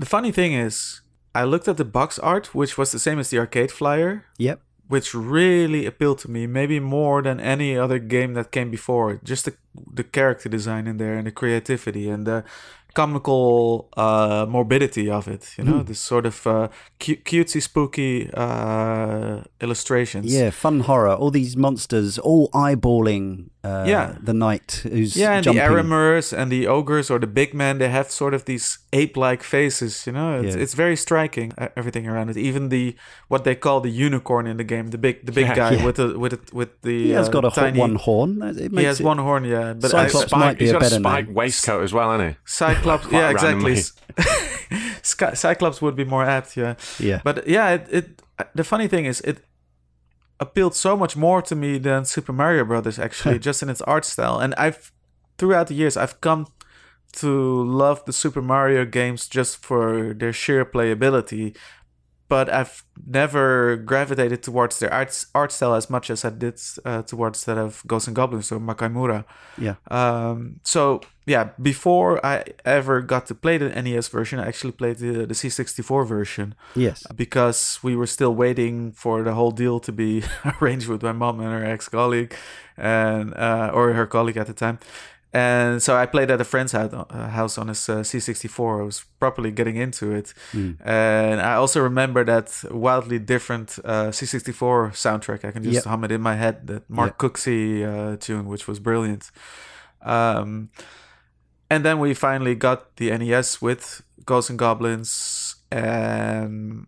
The 0.00 0.06
funny 0.06 0.32
thing 0.32 0.52
is, 0.52 1.02
I 1.32 1.44
looked 1.44 1.68
at 1.68 1.76
the 1.76 1.84
box 1.84 2.18
art, 2.18 2.54
which 2.54 2.76
was 2.76 2.90
the 2.90 2.98
same 2.98 3.20
as 3.20 3.30
the 3.30 3.38
arcade 3.38 3.70
flyer. 3.70 4.24
Yep. 4.38 4.60
Which 4.88 5.14
really 5.14 5.86
appealed 5.86 6.18
to 6.18 6.30
me, 6.30 6.48
maybe 6.48 6.80
more 6.80 7.22
than 7.22 7.38
any 7.38 7.78
other 7.78 8.00
game 8.00 8.34
that 8.34 8.50
came 8.50 8.70
before. 8.70 9.20
Just 9.22 9.44
the 9.44 9.54
the 9.94 10.02
character 10.02 10.48
design 10.48 10.88
in 10.88 10.96
there 10.96 11.16
and 11.16 11.26
the 11.26 11.32
creativity 11.32 12.10
and 12.10 12.26
the 12.26 12.42
comical 12.94 13.88
uh, 13.96 14.46
morbidity 14.48 15.10
of 15.10 15.28
it. 15.28 15.54
You 15.58 15.64
know, 15.64 15.80
mm. 15.80 15.86
this 15.86 16.00
sort 16.00 16.26
of 16.26 16.46
uh, 16.46 16.68
cutesy, 16.98 17.62
spooky 17.62 18.30
uh, 18.34 19.42
illustrations. 19.60 20.32
Yeah, 20.32 20.50
fun 20.50 20.80
horror. 20.80 21.14
All 21.14 21.30
these 21.30 21.56
monsters, 21.56 22.18
all 22.18 22.48
eyeballing. 22.50 23.49
Uh, 23.62 23.84
yeah, 23.86 24.16
the 24.22 24.32
knight 24.32 24.80
who's 24.84 25.14
yeah, 25.14 25.32
and 25.32 25.44
jumping. 25.44 25.62
the 25.62 25.68
Arremers 25.68 26.32
and 26.32 26.50
the 26.50 26.66
ogres 26.66 27.10
or 27.10 27.18
the 27.18 27.26
big 27.26 27.52
men. 27.52 27.76
They 27.76 27.90
have 27.90 28.10
sort 28.10 28.32
of 28.32 28.46
these 28.46 28.78
ape-like 28.94 29.42
faces. 29.42 30.06
You 30.06 30.14
know, 30.14 30.40
it's, 30.40 30.56
yeah. 30.56 30.62
it's 30.62 30.72
very 30.72 30.96
striking. 30.96 31.52
Everything 31.76 32.06
around 32.06 32.30
it, 32.30 32.38
even 32.38 32.70
the 32.70 32.96
what 33.28 33.44
they 33.44 33.54
call 33.54 33.82
the 33.82 33.90
unicorn 33.90 34.46
in 34.46 34.56
the 34.56 34.64
game, 34.64 34.88
the 34.88 34.98
big 34.98 35.26
the 35.26 35.32
big 35.32 35.46
yeah, 35.48 35.54
guy 35.54 35.70
yeah. 35.72 35.84
with 35.84 35.96
the 35.96 36.18
with 36.18 36.32
it 36.32 36.54
with 36.54 36.80
the. 36.80 37.08
He 37.08 37.10
has 37.10 37.28
got 37.28 37.44
a 37.44 37.48
uh, 37.48 37.50
tiny, 37.50 37.78
one 37.78 37.96
horn. 37.96 38.40
he 38.56 38.84
has 38.84 39.02
one 39.02 39.18
horn, 39.18 39.44
yeah. 39.44 39.74
But 39.74 39.90
Cyclops 39.90 40.32
I, 40.32 40.38
might 40.38 40.58
be 40.58 40.64
he's 40.64 40.70
a 40.70 40.74
got 40.74 40.80
better 40.80 40.96
a 40.96 41.00
spike 41.00 41.26
name. 41.26 41.34
waistcoat 41.34 41.84
as 41.84 41.92
well, 41.92 42.10
hasn't 42.12 42.30
he? 42.30 42.36
Cyclops, 42.46 43.06
yeah, 43.12 43.28
exactly. 43.28 43.76
Cyclops 45.36 45.82
would 45.82 45.96
be 45.96 46.04
more 46.04 46.24
apt, 46.24 46.56
yeah. 46.56 46.76
Yeah. 46.98 47.20
But 47.22 47.46
yeah, 47.46 47.74
it, 47.74 47.88
it 47.90 48.22
the 48.54 48.64
funny 48.64 48.88
thing 48.88 49.04
is 49.04 49.20
it 49.20 49.44
appealed 50.40 50.74
so 50.74 50.96
much 50.96 51.16
more 51.16 51.42
to 51.42 51.54
me 51.54 51.78
than 51.78 52.04
Super 52.04 52.32
Mario 52.32 52.64
Brothers 52.64 52.98
actually, 52.98 53.38
just 53.48 53.62
in 53.62 53.68
its 53.68 53.82
art 53.82 54.04
style. 54.04 54.38
And 54.38 54.54
I've 54.54 54.92
throughout 55.38 55.68
the 55.68 55.74
years 55.74 55.96
I've 55.96 56.20
come 56.20 56.48
to 57.12 57.64
love 57.64 58.04
the 58.04 58.12
Super 58.12 58.42
Mario 58.42 58.84
games 58.84 59.28
just 59.28 59.58
for 59.58 60.14
their 60.14 60.32
sheer 60.32 60.64
playability 60.64 61.56
but 62.30 62.48
I've 62.48 62.84
never 63.04 63.76
gravitated 63.76 64.44
towards 64.44 64.78
their 64.78 64.92
art, 64.94 65.24
art 65.34 65.50
style 65.50 65.74
as 65.74 65.90
much 65.90 66.10
as 66.10 66.24
I 66.24 66.30
did 66.30 66.60
uh, 66.84 67.02
towards 67.02 67.44
that 67.44 67.58
of 67.58 67.82
Ghosts 67.88 68.06
and 68.06 68.14
Goblins 68.14 68.52
or 68.52 68.60
Makaimura. 68.60 69.24
Yeah. 69.58 69.74
Um, 69.90 70.60
so 70.62 71.00
yeah, 71.26 71.50
before 71.60 72.24
I 72.24 72.44
ever 72.64 73.02
got 73.02 73.26
to 73.26 73.34
play 73.34 73.58
the 73.58 73.70
NES 73.70 74.06
version, 74.06 74.38
I 74.38 74.46
actually 74.46 74.72
played 74.72 74.98
the, 74.98 75.26
the 75.26 75.34
C64 75.34 76.06
version. 76.06 76.54
Yes. 76.76 77.04
Because 77.16 77.80
we 77.82 77.96
were 77.96 78.06
still 78.06 78.34
waiting 78.34 78.92
for 78.92 79.24
the 79.24 79.34
whole 79.34 79.50
deal 79.50 79.80
to 79.80 79.90
be 79.90 80.22
arranged 80.60 80.86
with 80.86 81.02
my 81.02 81.12
mom 81.12 81.40
and 81.40 81.50
her 81.50 81.64
ex 81.64 81.88
colleague, 81.88 82.32
and 82.76 83.34
uh, 83.34 83.72
or 83.74 83.92
her 83.92 84.06
colleague 84.06 84.36
at 84.36 84.46
the 84.46 84.54
time, 84.54 84.78
and 85.32 85.80
so 85.80 85.96
I 85.96 86.06
played 86.06 86.30
at 86.30 86.40
a 86.40 86.44
friend's 86.44 86.74
uh, 86.74 87.04
house 87.28 87.56
on 87.56 87.68
his 87.68 87.88
uh, 87.88 87.98
C64. 87.98 88.80
I 88.80 88.82
was 88.82 89.04
properly 89.20 89.52
getting 89.52 89.76
into 89.76 90.10
it, 90.10 90.34
mm. 90.52 90.76
and 90.84 91.40
I 91.40 91.54
also 91.54 91.80
remember 91.80 92.24
that 92.24 92.64
wildly 92.70 93.20
different 93.20 93.78
uh, 93.84 94.08
C64 94.08 94.90
soundtrack. 94.92 95.44
I 95.44 95.52
can 95.52 95.62
just 95.62 95.74
yep. 95.74 95.84
hum 95.84 96.02
it 96.02 96.10
in 96.10 96.20
my 96.20 96.34
head. 96.34 96.66
That 96.66 96.90
Mark 96.90 97.10
yep. 97.22 97.32
Cooksey 97.32 97.84
uh, 97.84 98.16
tune, 98.16 98.46
which 98.46 98.66
was 98.66 98.80
brilliant. 98.80 99.30
Um, 100.02 100.70
and 101.70 101.84
then 101.84 102.00
we 102.00 102.12
finally 102.14 102.56
got 102.56 102.96
the 102.96 103.16
NES 103.16 103.62
with 103.62 104.02
Ghosts 104.26 104.50
and 104.50 104.58
Goblins, 104.58 105.54
and 105.70 106.86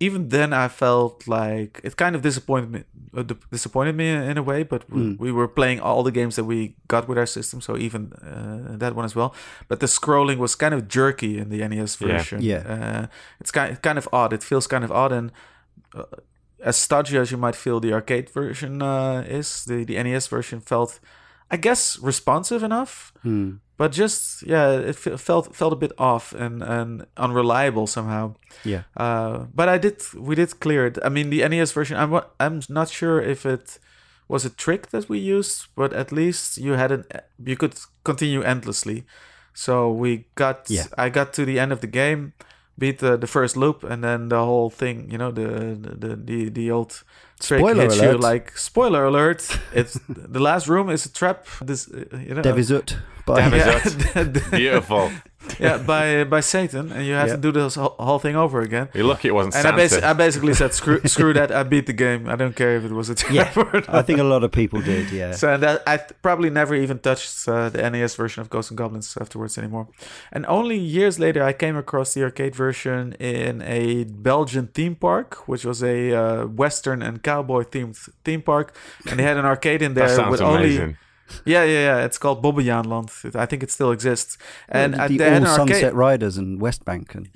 even 0.00 0.30
then 0.30 0.52
I 0.54 0.68
felt 0.68 1.28
like 1.28 1.80
it 1.84 1.96
kind 1.96 2.16
of 2.16 2.22
disappointed 2.22 2.70
me, 2.70 2.84
uh, 3.14 3.22
disappointed 3.50 3.94
me 3.94 4.08
in 4.08 4.38
a 4.38 4.42
way. 4.42 4.62
But 4.62 4.90
mm. 4.90 5.18
we, 5.18 5.30
were 5.30 5.46
playing 5.46 5.80
all 5.80 6.02
the 6.02 6.10
games 6.10 6.36
that 6.36 6.44
we 6.44 6.74
got 6.88 7.06
with 7.06 7.18
our 7.18 7.26
system, 7.26 7.60
so 7.60 7.76
even 7.76 8.12
uh, 8.14 8.76
that 8.78 8.96
one 8.96 9.04
as 9.04 9.14
well. 9.14 9.34
But 9.68 9.80
the 9.80 9.86
scrolling 9.86 10.38
was 10.38 10.54
kind 10.54 10.72
of 10.72 10.88
jerky 10.88 11.38
in 11.38 11.50
the 11.50 11.68
NES 11.68 11.96
version. 11.96 12.40
Yeah, 12.40 12.62
yeah. 12.66 12.72
Uh, 12.72 13.06
it's 13.40 13.50
kind 13.50 13.80
kind 13.82 13.98
of 13.98 14.08
odd. 14.12 14.32
It 14.32 14.42
feels 14.42 14.66
kind 14.66 14.84
of 14.84 14.90
odd 14.90 15.12
and. 15.12 15.30
Uh, 15.94 16.04
as 16.62 16.76
stodgy 16.76 17.16
as 17.16 17.30
you 17.30 17.38
might 17.38 17.56
feel 17.56 17.80
the 17.80 17.90
arcade 17.90 18.28
version 18.28 18.82
uh, 18.82 19.24
is, 19.26 19.64
the, 19.64 19.82
the 19.82 19.94
NES 19.94 20.26
version 20.26 20.60
felt, 20.60 21.00
I 21.50 21.56
guess, 21.56 21.98
responsive 22.00 22.62
enough. 22.62 23.14
Mm 23.24 23.60
but 23.80 23.92
just 23.92 24.42
yeah, 24.42 24.72
it 24.72 24.94
felt 24.96 25.56
felt 25.56 25.72
a 25.72 25.76
bit 25.76 25.92
off 25.96 26.34
and 26.34 26.62
and 26.62 27.06
unreliable 27.16 27.86
somehow. 27.86 28.34
Yeah. 28.62 28.82
Uh, 28.94 29.46
but 29.54 29.70
I 29.70 29.78
did 29.78 30.02
we 30.14 30.34
did 30.34 30.60
clear 30.60 30.84
it. 30.84 30.98
I 31.02 31.08
mean, 31.08 31.30
the 31.30 31.48
NES 31.48 31.72
version. 31.72 31.96
I'm 31.96 32.20
I'm 32.38 32.60
not 32.68 32.90
sure 32.90 33.22
if 33.22 33.46
it 33.46 33.78
was 34.28 34.44
a 34.44 34.50
trick 34.50 34.90
that 34.90 35.08
we 35.08 35.18
used, 35.18 35.68
but 35.76 35.94
at 35.94 36.12
least 36.12 36.58
you 36.58 36.72
had 36.74 36.92
an 36.92 37.04
you 37.42 37.56
could 37.56 37.74
continue 38.04 38.42
endlessly. 38.42 39.06
So 39.54 39.90
we 39.90 40.26
got 40.34 40.68
yeah. 40.68 40.84
I 40.98 41.08
got 41.08 41.32
to 41.36 41.46
the 41.46 41.58
end 41.58 41.72
of 41.72 41.80
the 41.80 41.90
game, 42.02 42.34
beat 42.78 42.98
the, 42.98 43.16
the 43.16 43.26
first 43.26 43.56
loop, 43.56 43.84
and 43.84 44.02
then 44.02 44.28
the 44.28 44.44
whole 44.44 44.70
thing. 44.70 45.10
You 45.10 45.18
know 45.18 45.30
the 45.30 45.76
the 45.98 46.16
the 46.16 46.48
the 46.48 46.70
old 46.70 47.02
trick 47.40 47.60
spoiler 47.60 47.82
hits 47.82 47.98
alert. 47.98 48.12
you 48.12 48.18
like 48.18 48.56
spoiler 48.58 49.04
alert. 49.04 49.58
It's 49.72 49.98
the 50.08 50.40
last 50.40 50.68
room 50.68 50.90
is 50.90 51.06
a 51.06 51.12
trap. 51.12 51.46
This 51.62 51.88
uh, 51.88 52.16
you 52.16 52.34
know. 52.34 52.42
Devisut. 52.42 52.96
Uh, 53.28 53.36
yeah. 53.54 54.24
Beautiful. 54.50 55.10
Yeah, 55.58 55.78
by 55.92 56.24
by 56.24 56.40
Satan, 56.40 56.92
and 56.92 57.06
you 57.06 57.14
have 57.14 57.28
yeah. 57.28 57.36
to 57.36 57.40
do 57.40 57.52
this 57.52 57.74
whole 57.74 58.18
thing 58.18 58.36
over 58.36 58.60
again. 58.60 58.88
You're 58.94 59.04
lucky 59.04 59.28
it 59.28 59.34
wasn't. 59.34 59.54
And 59.56 59.62
Santa. 59.62 59.82
I, 59.82 59.86
basi- 59.86 60.02
I 60.02 60.12
basically 60.12 60.54
said, 60.54 60.74
"Screw, 60.74 61.00
screw 61.06 61.32
that! 61.34 61.50
I 61.50 61.62
beat 61.62 61.86
the 61.86 61.92
game. 61.92 62.28
I 62.28 62.36
don't 62.36 62.54
care 62.54 62.76
if 62.76 62.84
it 62.84 62.92
was 62.92 63.08
a 63.08 63.14
trap 63.14 63.56
yeah, 63.56 63.80
I 63.88 64.02
think 64.02 64.18
a 64.18 64.24
lot 64.24 64.44
of 64.44 64.52
people 64.52 64.80
did. 64.80 65.10
Yeah. 65.10 65.32
So 65.32 65.56
that 65.56 65.82
I 65.86 65.96
th- 65.96 66.12
probably 66.22 66.50
never 66.50 66.74
even 66.74 66.98
touched 66.98 67.48
uh, 67.48 67.68
the 67.68 67.88
NES 67.90 68.14
version 68.14 68.40
of 68.40 68.50
Ghosts 68.50 68.70
and 68.70 68.78
Goblins 68.78 69.16
afterwards 69.20 69.58
anymore. 69.58 69.88
And 70.32 70.46
only 70.46 70.78
years 70.78 71.18
later, 71.18 71.42
I 71.42 71.52
came 71.52 71.76
across 71.76 72.14
the 72.14 72.22
arcade 72.22 72.54
version 72.54 73.14
in 73.14 73.62
a 73.62 74.04
Belgian 74.04 74.68
theme 74.68 74.94
park, 74.94 75.48
which 75.48 75.64
was 75.64 75.82
a 75.82 76.12
uh, 76.12 76.46
Western 76.46 77.02
and 77.02 77.22
cowboy 77.22 77.64
themed 77.64 77.96
theme 78.24 78.42
park, 78.42 78.76
and 79.08 79.18
they 79.18 79.24
had 79.24 79.36
an 79.36 79.44
arcade 79.44 79.82
in 79.82 79.94
there 79.94 80.08
that 80.08 80.16
sounds 80.16 80.30
with 80.30 80.40
amazing. 80.40 80.82
only 80.82 80.96
yeah, 81.44 81.64
yeah, 81.64 81.80
yeah. 81.88 82.04
It's 82.04 82.18
called 82.18 82.42
Bobbejaanland. 82.42 83.36
I 83.36 83.46
think 83.46 83.62
it 83.62 83.70
still 83.70 83.90
exists. 83.90 84.38
And 84.68 84.94
the, 84.94 85.16
they 85.18 85.30
had 85.30 85.42
an 85.42 85.48
Sunset. 85.48 85.94
Riders 85.94 86.36
and 86.36 86.60
West 86.60 86.84
Bank. 86.84 87.14
And, 87.14 87.28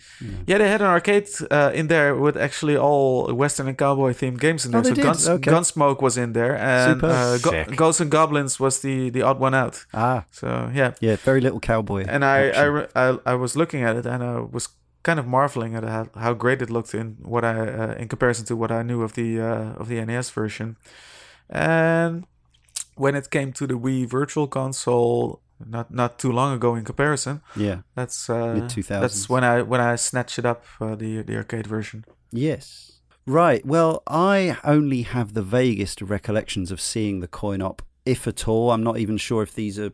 Yeah, 0.47 0.59
they 0.59 0.69
had 0.69 0.81
an 0.81 0.89
arcade 0.89 1.29
uh, 1.51 1.71
in 1.75 1.89
there 1.89 2.15
with 2.15 2.37
actually 2.37 2.77
all 2.77 3.33
Western 3.33 3.69
and 3.69 3.79
cowboy 3.79 4.13
themed 4.13 4.41
games 4.41 4.65
in 4.67 4.75
oh, 4.75 4.81
there. 4.81 4.93
Oh, 4.93 4.95
so 4.95 5.03
Guns, 5.03 5.29
okay. 5.29 5.51
Gunsmoke 5.51 6.03
was 6.03 6.17
in 6.17 6.33
there, 6.33 6.57
and 6.57 7.03
uh, 7.03 7.39
Go- 7.39 7.65
Ghosts 7.77 8.01
and 8.01 8.11
Goblins 8.11 8.61
was 8.61 8.81
the 8.81 9.11
the 9.11 9.23
odd 9.23 9.39
one 9.39 9.55
out. 9.55 9.85
Ah, 9.93 10.25
so 10.31 10.71
yeah, 10.75 10.93
yeah, 11.01 11.17
very 11.17 11.41
little 11.41 11.61
cowboy. 11.61 12.05
And 12.09 12.25
I 12.25 12.49
I, 12.51 12.87
I, 12.95 13.19
I 13.27 13.35
was 13.35 13.57
looking 13.57 13.83
at 13.83 13.97
it 13.97 14.07
and 14.07 14.23
I 14.23 14.41
was 14.41 14.69
kind 15.03 15.19
of 15.19 15.27
marveling 15.27 15.77
at 15.77 15.85
how, 15.85 16.09
how 16.17 16.33
great 16.35 16.63
it 16.63 16.71
looked 16.71 16.95
in 16.95 17.19
what 17.23 17.45
I 17.45 17.55
uh, 17.69 17.95
in 17.99 18.09
comparison 18.09 18.47
to 18.47 18.57
what 18.57 18.73
I 18.73 18.83
knew 18.83 19.03
of 19.03 19.13
the 19.13 19.41
uh, 19.41 19.81
of 19.81 19.89
the 19.89 20.05
NES 20.05 20.31
version, 20.31 20.77
and 21.49 22.27
when 22.97 23.15
it 23.15 23.31
came 23.31 23.53
to 23.53 23.67
the 23.67 23.75
Wii 23.75 24.07
Virtual 24.07 24.47
Console, 24.47 25.41
not 25.65 25.91
not 25.91 26.19
too 26.19 26.33
long 26.33 26.55
ago 26.55 26.75
in 26.75 26.85
comparison. 26.85 27.41
Yeah, 27.57 27.83
that's 27.95 28.29
uh, 28.29 28.55
mid 28.55 28.85
That's 28.87 29.29
when 29.29 29.45
I 29.45 29.63
when 29.63 29.81
I 29.81 29.97
snatched 29.97 30.39
it 30.39 30.47
up 30.47 30.65
uh, 30.81 30.95
the 30.95 31.23
the 31.23 31.37
arcade 31.37 31.67
version. 31.67 32.05
Yes. 32.31 32.91
Right. 33.27 33.65
Well, 33.65 34.03
I 34.07 34.59
only 34.65 35.03
have 35.03 35.33
the 35.33 35.43
vaguest 35.43 36.03
recollections 36.03 36.71
of 36.71 36.81
seeing 36.81 37.21
the 37.21 37.29
coin 37.29 37.63
op, 37.63 37.81
if 38.05 38.27
at 38.27 38.47
all. 38.47 38.71
I'm 38.71 38.83
not 38.83 38.99
even 38.99 39.17
sure 39.17 39.43
if 39.43 39.55
these 39.55 39.79
are 39.79 39.93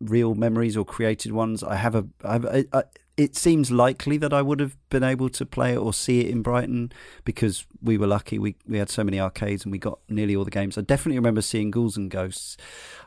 real 0.00 0.34
memories 0.34 0.76
or 0.76 0.84
created 0.84 1.32
ones. 1.32 1.62
I 1.62 1.76
have 1.76 1.94
a. 1.94 2.06
I 2.24 2.32
have 2.32 2.44
a, 2.44 2.64
a 2.72 2.84
it 3.18 3.34
seems 3.34 3.72
likely 3.72 4.16
that 4.16 4.32
I 4.32 4.42
would 4.42 4.60
have 4.60 4.76
been 4.90 5.02
able 5.02 5.28
to 5.30 5.44
play 5.44 5.72
it 5.72 5.78
or 5.78 5.92
see 5.92 6.20
it 6.20 6.30
in 6.30 6.40
Brighton 6.40 6.92
because 7.24 7.66
we 7.82 7.98
were 7.98 8.06
lucky. 8.06 8.38
We 8.38 8.54
we 8.66 8.78
had 8.78 8.88
so 8.88 9.02
many 9.02 9.18
arcades 9.18 9.64
and 9.64 9.72
we 9.72 9.78
got 9.78 9.98
nearly 10.08 10.36
all 10.36 10.44
the 10.44 10.52
games. 10.52 10.78
I 10.78 10.82
definitely 10.82 11.18
remember 11.18 11.42
seeing 11.42 11.72
Ghouls 11.72 11.96
and 11.96 12.10
Ghosts. 12.10 12.56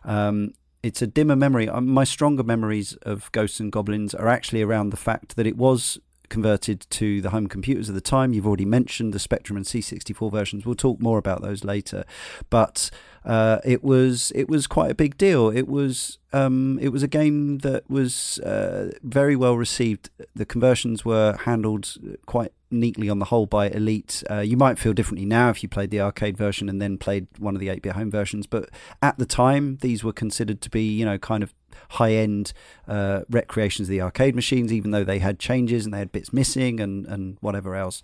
Um, 0.03 0.53
it's 0.83 1.01
a 1.01 1.07
dimmer 1.07 1.37
memory. 1.37 1.69
Um, 1.69 1.87
my 1.87 2.03
stronger 2.03 2.43
memories 2.43 2.93
of 3.03 3.31
Ghosts 3.31 3.61
and 3.61 3.71
Goblins 3.71 4.13
are 4.13 4.27
actually 4.27 4.61
around 4.61 4.89
the 4.89 4.97
fact 4.97 5.37
that 5.37 5.47
it 5.47 5.55
was 5.55 5.97
converted 6.31 6.87
to 6.89 7.21
the 7.21 7.29
home 7.29 7.45
computers 7.45 7.89
of 7.89 7.93
the 7.93 8.01
time. 8.01 8.33
You've 8.33 8.47
already 8.47 8.65
mentioned 8.65 9.13
the 9.13 9.19
Spectrum 9.19 9.57
and 9.57 9.65
C64 9.65 10.31
versions. 10.31 10.65
We'll 10.65 10.73
talk 10.73 10.99
more 10.99 11.19
about 11.19 11.43
those 11.43 11.63
later, 11.63 12.03
but 12.49 12.89
uh, 13.23 13.59
it 13.63 13.83
was 13.83 14.31
it 14.33 14.49
was 14.49 14.65
quite 14.65 14.89
a 14.89 14.95
big 14.95 15.17
deal. 15.17 15.49
It 15.49 15.67
was 15.67 16.17
um, 16.33 16.79
it 16.81 16.89
was 16.89 17.03
a 17.03 17.07
game 17.07 17.59
that 17.59 17.87
was 17.89 18.39
uh, 18.39 18.91
very 19.03 19.35
well 19.35 19.55
received. 19.57 20.09
The 20.33 20.45
conversions 20.45 21.05
were 21.05 21.37
handled 21.45 21.93
quite 22.25 22.53
neatly 22.71 23.09
on 23.09 23.19
the 23.19 23.25
whole 23.25 23.45
by 23.45 23.69
Elite. 23.69 24.23
Uh, 24.29 24.39
you 24.39 24.55
might 24.55 24.79
feel 24.79 24.93
differently 24.93 25.25
now 25.25 25.49
if 25.49 25.61
you 25.61 25.69
played 25.69 25.91
the 25.91 25.99
arcade 25.99 26.37
version 26.37 26.69
and 26.69 26.81
then 26.81 26.97
played 26.97 27.27
one 27.37 27.53
of 27.53 27.59
the 27.59 27.67
8-bit 27.67 27.91
home 27.91 28.09
versions, 28.09 28.47
but 28.47 28.69
at 29.01 29.17
the 29.17 29.25
time 29.25 29.77
these 29.81 30.03
were 30.03 30.13
considered 30.13 30.61
to 30.61 30.69
be 30.69 30.83
you 30.83 31.05
know 31.05 31.17
kind 31.17 31.43
of 31.43 31.53
high 31.89 32.13
end 32.13 32.53
uh, 32.87 33.21
recreations 33.29 33.87
of 33.87 33.91
the 33.91 34.01
arcade 34.01 34.35
machines, 34.35 34.71
even 34.71 34.91
though 34.91 35.03
they 35.03 35.19
had 35.19 35.39
changes 35.39 35.85
and 35.85 35.93
they 35.93 35.99
had 35.99 36.11
bits 36.11 36.31
missing 36.33 36.79
and, 36.79 37.05
and 37.05 37.37
whatever 37.41 37.75
else. 37.75 38.01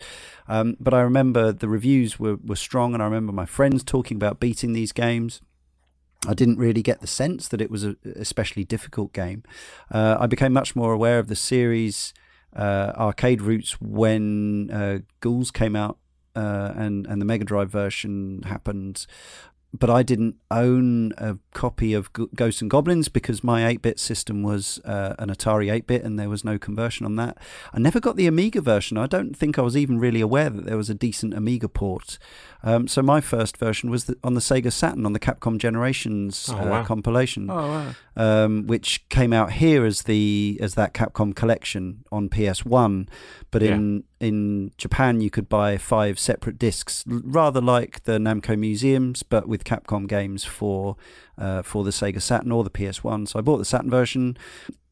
Um, 0.48 0.78
but 0.80 0.94
I 0.94 1.02
remember 1.02 1.52
the 1.52 1.70
reviews 1.70 2.20
were, 2.20 2.38
were 2.44 2.56
strong, 2.56 2.94
and 2.94 3.02
I 3.02 3.06
remember 3.06 3.32
my 3.32 3.46
friends 3.46 3.84
talking 3.84 4.16
about 4.16 4.40
beating 4.40 4.74
these 4.74 4.92
games. 4.92 5.42
I 6.28 6.34
didn't 6.34 6.58
really 6.58 6.82
get 6.82 7.00
the 7.02 7.08
sense 7.08 7.48
that 7.50 7.62
it 7.62 7.70
was 7.70 7.84
a 7.84 7.96
especially 8.16 8.64
difficult 8.64 9.14
game. 9.14 9.44
Uh, 9.92 10.18
I 10.20 10.28
became 10.28 10.52
much 10.52 10.76
more 10.76 10.92
aware 10.92 11.20
of 11.20 11.28
the 11.28 11.36
series 11.36 12.14
uh, 12.56 12.92
arcade 12.96 13.42
roots 13.42 13.80
when 13.80 14.72
uh, 14.72 15.00
Ghouls 15.22 15.52
came 15.52 15.76
out 15.76 16.00
uh, 16.36 16.74
and 16.76 17.06
and 17.08 17.22
the 17.22 17.26
Mega 17.26 17.44
Drive 17.44 17.70
version 17.72 18.44
happened 18.44 19.06
but 19.74 19.90
I 19.90 20.02
didn't 20.02 20.38
own 20.50 21.12
a 21.18 21.38
copy 21.54 21.94
of 21.94 22.12
Ghosts 22.14 22.62
and 22.62 22.70
Goblins 22.70 23.10
because 23.10 23.44
my 23.44 23.62
8-bit 23.74 24.00
system 24.00 24.42
was 24.42 24.80
uh, 24.86 25.16
an 25.20 25.30
Atari 25.30 25.68
8-bit 25.68 26.04
and 26.04 26.18
there 26.18 26.30
was 26.30 26.46
no 26.46 26.58
conversion 26.58 27.06
on 27.06 27.16
that. 27.18 27.38
I 27.74 27.80
never 27.80 28.00
got 28.00 28.16
the 28.16 28.28
Amiga 28.28 28.62
version. 28.62 28.98
I 28.98 29.08
don't 29.08 29.36
think 29.36 29.60
I 29.60 29.62
was 29.62 29.76
even 29.76 30.00
really 30.00 30.22
aware 30.22 30.50
that 30.50 30.66
there 30.66 30.78
was 30.78 30.90
a 30.90 30.96
decent 30.96 31.34
Amiga 31.34 31.68
port. 31.68 32.18
Um, 32.64 32.88
so 32.88 33.02
my 33.02 33.22
first 33.22 33.58
version 33.58 33.90
was 33.90 34.06
the, 34.06 34.18
on 34.24 34.34
the 34.34 34.42
Sega 34.42 34.72
Saturn 34.72 35.06
on 35.06 35.14
the 35.14 35.20
Capcom 35.20 35.58
Generations 35.58 36.50
oh, 36.52 36.58
uh, 36.58 36.66
wow. 36.66 36.84
compilation, 36.84 37.50
oh, 37.50 37.56
wow. 37.56 37.96
um, 38.16 38.68
which 38.68 39.08
came 39.10 39.34
out 39.34 39.54
here 39.54 39.86
as 39.86 40.04
the 40.04 40.58
as 40.62 40.76
that 40.76 40.94
Capcom 40.94 41.36
collection 41.36 42.04
on 42.12 42.30
PS 42.30 42.66
One. 42.66 43.08
But 43.52 43.62
yeah. 43.62 43.76
in 43.76 44.04
in 44.20 44.72
Japan, 44.78 45.22
you 45.22 45.30
could 45.30 45.48
buy 45.48 45.78
five 45.78 46.20
separate 46.20 46.58
discs, 46.58 47.04
rather 47.08 47.62
like 47.62 48.04
the 48.04 48.14
Namco 48.14 48.58
museums, 48.58 49.24
but 49.24 49.48
with 49.48 49.64
Capcom 49.64 50.08
games 50.08 50.44
for 50.44 50.96
uh, 51.38 51.62
for 51.62 51.84
the 51.84 51.92
Sega 51.92 52.22
Saturn 52.22 52.52
or 52.52 52.64
the 52.64 52.70
PS 52.70 53.04
One. 53.04 53.26
So 53.28 53.40
I 53.40 53.42
bought 53.42 53.58
the 53.58 53.66
Saturn 53.66 53.90
version 53.90 54.38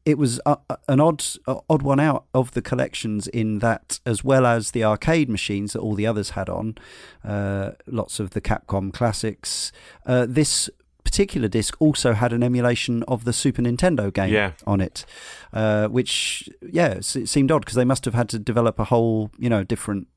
it 0.06 0.16
was 0.18 0.40
an 0.88 1.00
odd 1.00 1.24
odd 1.68 1.82
one 1.82 1.98
out 1.98 2.26
of 2.32 2.52
the 2.52 2.62
collections 2.62 3.26
in 3.26 3.58
that, 3.58 3.98
as 4.06 4.22
well 4.22 4.46
as 4.46 4.70
the 4.70 4.84
arcade 4.84 5.28
machines 5.28 5.72
that 5.72 5.80
all 5.80 5.96
the 5.96 6.06
others 6.06 6.30
had 6.30 6.48
on, 6.48 6.78
uh, 7.24 7.72
lots 7.86 8.20
of 8.20 8.30
the 8.30 8.40
Capcom 8.40 8.92
classics. 8.92 9.72
Uh, 10.06 10.24
this 10.28 10.70
particular 11.06 11.46
disc 11.46 11.76
also 11.78 12.14
had 12.14 12.32
an 12.32 12.42
emulation 12.42 13.04
of 13.04 13.24
the 13.24 13.32
Super 13.32 13.62
Nintendo 13.62 14.12
game 14.12 14.32
yeah. 14.32 14.52
on 14.66 14.80
it, 14.80 15.06
uh, 15.52 15.86
which 15.86 16.48
yeah, 16.60 16.94
it 16.94 17.04
seemed 17.04 17.52
odd 17.52 17.60
because 17.60 17.76
they 17.76 17.84
must 17.84 18.04
have 18.04 18.14
had 18.14 18.28
to 18.30 18.40
develop 18.40 18.80
a 18.80 18.84
whole 18.84 19.30
you 19.38 19.48
know 19.48 19.62
different 19.62 20.08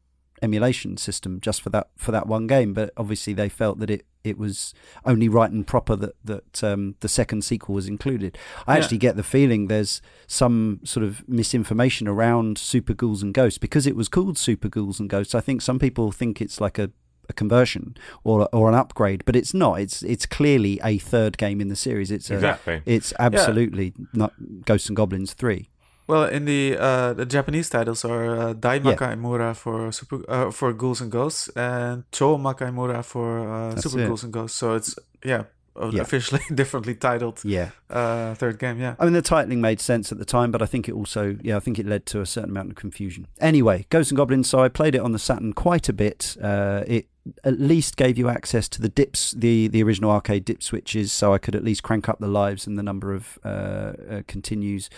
emulation 0.42 0.98
system 0.98 1.40
just 1.42 1.62
for 1.62 1.70
that 1.70 1.90
for 1.96 2.12
that 2.12 2.26
one 2.26 2.48
game. 2.48 2.74
But 2.74 2.92
obviously, 2.98 3.34
they 3.34 3.50
felt 3.50 3.78
that 3.80 3.92
it, 3.92 4.04
it 4.24 4.40
was 4.40 4.74
only 5.06 5.30
right 5.30 5.52
and 5.52 5.66
proper 5.66 5.96
that 5.96 6.16
that 6.26 6.64
um, 6.64 6.96
the 7.02 7.08
second 7.08 7.44
sequel 7.44 7.76
was 7.76 7.88
included. 7.88 8.36
I 8.66 8.74
yeah. 8.74 8.82
actually 8.82 8.98
get 8.98 9.16
the 9.16 9.22
feeling 9.22 9.68
there's 9.68 10.02
some 10.26 10.80
sort 10.84 11.04
of 11.04 11.28
misinformation 11.30 12.08
around 12.08 12.58
Super 12.58 12.96
Ghouls 12.96 13.22
and 13.22 13.32
Ghosts 13.32 13.60
because 13.60 13.86
it 13.86 13.96
was 13.96 14.10
called 14.10 14.40
Super 14.40 14.70
Ghouls 14.70 15.00
and 15.00 15.08
Ghosts. 15.08 15.36
I 15.36 15.42
think 15.42 15.62
some 15.62 15.78
people 15.78 16.12
think 16.12 16.42
it's 16.42 16.60
like 16.60 16.80
a 16.80 16.90
a 17.30 17.34
conversion 17.34 17.96
or 18.24 18.48
or 18.54 18.70
an 18.70 18.76
upgrade, 18.76 19.24
but 19.26 19.36
it's 19.36 19.54
not. 19.54 19.80
It's 19.80 20.04
it's 20.04 20.26
clearly 20.26 20.80
a 20.84 20.98
third 20.98 21.38
game 21.38 21.62
in 21.62 21.70
the 21.70 21.76
series. 21.76 22.12
It's 22.12 22.30
a, 22.30 22.36
exactly. 22.36 22.82
It's 22.86 23.14
absolutely 23.20 23.94
yeah. 23.98 24.06
not 24.14 24.34
Ghosts 24.66 24.90
and 24.90 24.96
Goblins 24.96 25.34
three. 25.34 25.70
Well, 26.10 26.24
in 26.24 26.46
the 26.46 26.76
uh, 26.76 27.14
the 27.14 27.26
Japanese 27.28 27.70
titles 27.70 28.04
are 28.04 28.36
uh, 28.36 28.54
Dai 28.54 28.80
Makaimura 28.80 29.40
yeah. 29.40 29.54
for 29.54 29.92
super 29.92 30.24
uh, 30.28 30.50
for 30.50 30.74
Ghouls 30.74 31.02
and 31.02 31.12
Ghosts 31.12 31.50
and 31.50 32.04
Cho 32.12 32.36
Makaimura 32.36 33.06
for 33.06 33.48
uh, 33.48 33.76
Super 33.76 34.02
it. 34.02 34.08
Ghouls 34.08 34.24
and 34.24 34.34
Ghosts. 34.34 34.58
So 34.58 34.74
it's 34.74 34.98
yeah, 35.24 35.44
yeah. 35.92 36.02
officially 36.02 36.42
differently 36.56 36.96
titled. 36.96 37.42
Yeah, 37.46 37.70
uh, 37.92 38.34
third 38.34 38.58
game. 38.58 38.80
Yeah, 38.80 38.96
I 38.98 39.04
mean 39.04 39.14
the 39.14 39.22
titling 39.22 39.60
made 39.60 39.80
sense 39.80 40.12
at 40.12 40.18
the 40.18 40.26
time, 40.26 40.50
but 40.50 40.64
I 40.64 40.66
think 40.66 40.90
it 40.90 40.94
also 40.94 41.38
yeah 41.44 41.58
I 41.58 41.60
think 41.60 41.78
it 41.78 41.86
led 41.86 42.08
to 42.08 42.22
a 42.22 42.26
certain 42.26 42.50
amount 42.50 42.72
of 42.72 42.76
confusion. 42.76 43.28
Anyway, 43.40 43.86
Ghosts 43.92 44.10
and 44.10 44.18
Goblins. 44.18 44.50
So 44.50 44.62
I 44.62 44.68
played 44.68 44.96
it 44.96 45.02
on 45.02 45.12
the 45.12 45.20
Saturn 45.20 45.54
quite 45.54 45.90
a 45.90 45.94
bit. 45.94 46.36
Uh, 46.42 46.84
it 46.88 47.06
at 47.44 47.60
least 47.60 47.98
gave 47.98 48.18
you 48.18 48.30
access 48.30 48.68
to 48.70 48.82
the 48.82 48.90
dips, 48.90 49.32
the 49.32 49.68
the 49.68 49.84
original 49.84 50.12
arcade 50.12 50.46
dip 50.46 50.64
switches, 50.64 51.12
so 51.12 51.34
I 51.34 51.38
could 51.38 51.56
at 51.56 51.64
least 51.64 51.84
crank 51.84 52.10
up 52.10 52.20
the 52.20 52.28
lives 52.28 52.68
and 52.68 52.78
the 52.78 52.84
number 52.84 53.14
of 53.14 53.40
uh, 53.44 53.48
uh, 53.48 54.22
continues, 54.28 54.90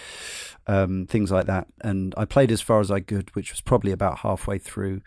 um, 0.68 1.08
things 1.08 1.32
like 1.32 1.46
that. 1.48 1.68
And 1.82 2.14
I 2.18 2.26
played 2.26 2.52
as 2.52 2.62
far 2.62 2.80
as 2.80 2.92
I 2.92 3.00
could, 3.00 3.34
which 3.36 3.52
was 3.52 3.62
probably 3.62 3.92
about 3.92 4.20
halfway 4.20 4.58
through. 4.58 5.02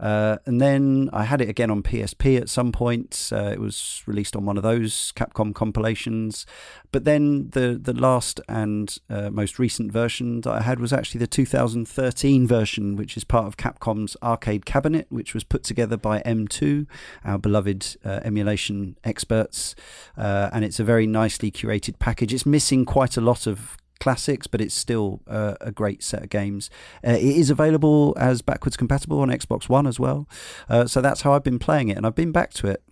Uh, 0.00 0.38
and 0.46 0.60
then 0.60 1.10
I 1.12 1.24
had 1.24 1.42
it 1.42 1.48
again 1.50 1.70
on 1.70 1.82
PSP 1.82 2.40
at 2.40 2.48
some 2.48 2.72
point. 2.72 3.30
Uh, 3.32 3.50
it 3.52 3.60
was 3.60 4.02
released 4.06 4.34
on 4.34 4.46
one 4.46 4.56
of 4.56 4.62
those 4.62 5.12
Capcom 5.14 5.54
compilations. 5.54 6.46
But 6.90 7.04
then 7.04 7.50
the 7.50 7.78
the 7.80 7.92
last 7.92 8.40
and 8.48 8.98
uh, 9.08 9.30
most 9.30 9.58
recent 9.58 9.92
version 9.92 10.40
that 10.40 10.52
I 10.52 10.62
had 10.62 10.80
was 10.80 10.92
actually 10.92 11.18
the 11.18 11.26
2013 11.26 12.46
version, 12.46 12.96
which 12.96 13.16
is 13.16 13.24
part 13.24 13.46
of 13.46 13.56
Capcom's 13.56 14.16
arcade 14.22 14.64
cabinet, 14.64 15.06
which 15.10 15.34
was 15.34 15.44
put 15.44 15.62
together 15.62 15.96
by 15.96 16.20
M2, 16.22 16.86
our 17.24 17.38
beloved 17.38 17.96
uh, 18.04 18.20
emulation 18.24 18.96
experts. 19.04 19.74
Uh, 20.16 20.48
and 20.52 20.64
it's 20.64 20.80
a 20.80 20.84
very 20.84 21.06
nicely 21.06 21.50
curated 21.50 21.98
package. 21.98 22.32
It's 22.32 22.46
missing 22.46 22.84
quite 22.84 23.16
a 23.16 23.20
lot 23.20 23.46
of 23.46 23.76
classics, 24.00 24.46
but 24.46 24.60
it's 24.60 24.74
still 24.74 25.20
uh, 25.28 25.54
a 25.60 25.70
great 25.70 26.02
set 26.02 26.22
of 26.24 26.30
games. 26.30 26.70
Uh, 27.06 27.12
it 27.12 27.22
is 27.22 27.50
available 27.50 28.14
as 28.18 28.42
backwards 28.42 28.76
compatible 28.76 29.20
on 29.20 29.28
Xbox 29.28 29.68
One 29.68 29.86
as 29.86 30.00
well. 30.00 30.28
Uh, 30.68 30.86
so 30.86 31.00
that's 31.00 31.22
how 31.22 31.32
I've 31.32 31.44
been 31.44 31.58
playing 31.58 31.88
it, 31.90 31.96
and 31.96 32.06
I've 32.06 32.14
been 32.14 32.32
back 32.32 32.52
to 32.54 32.66
it. 32.66 32.82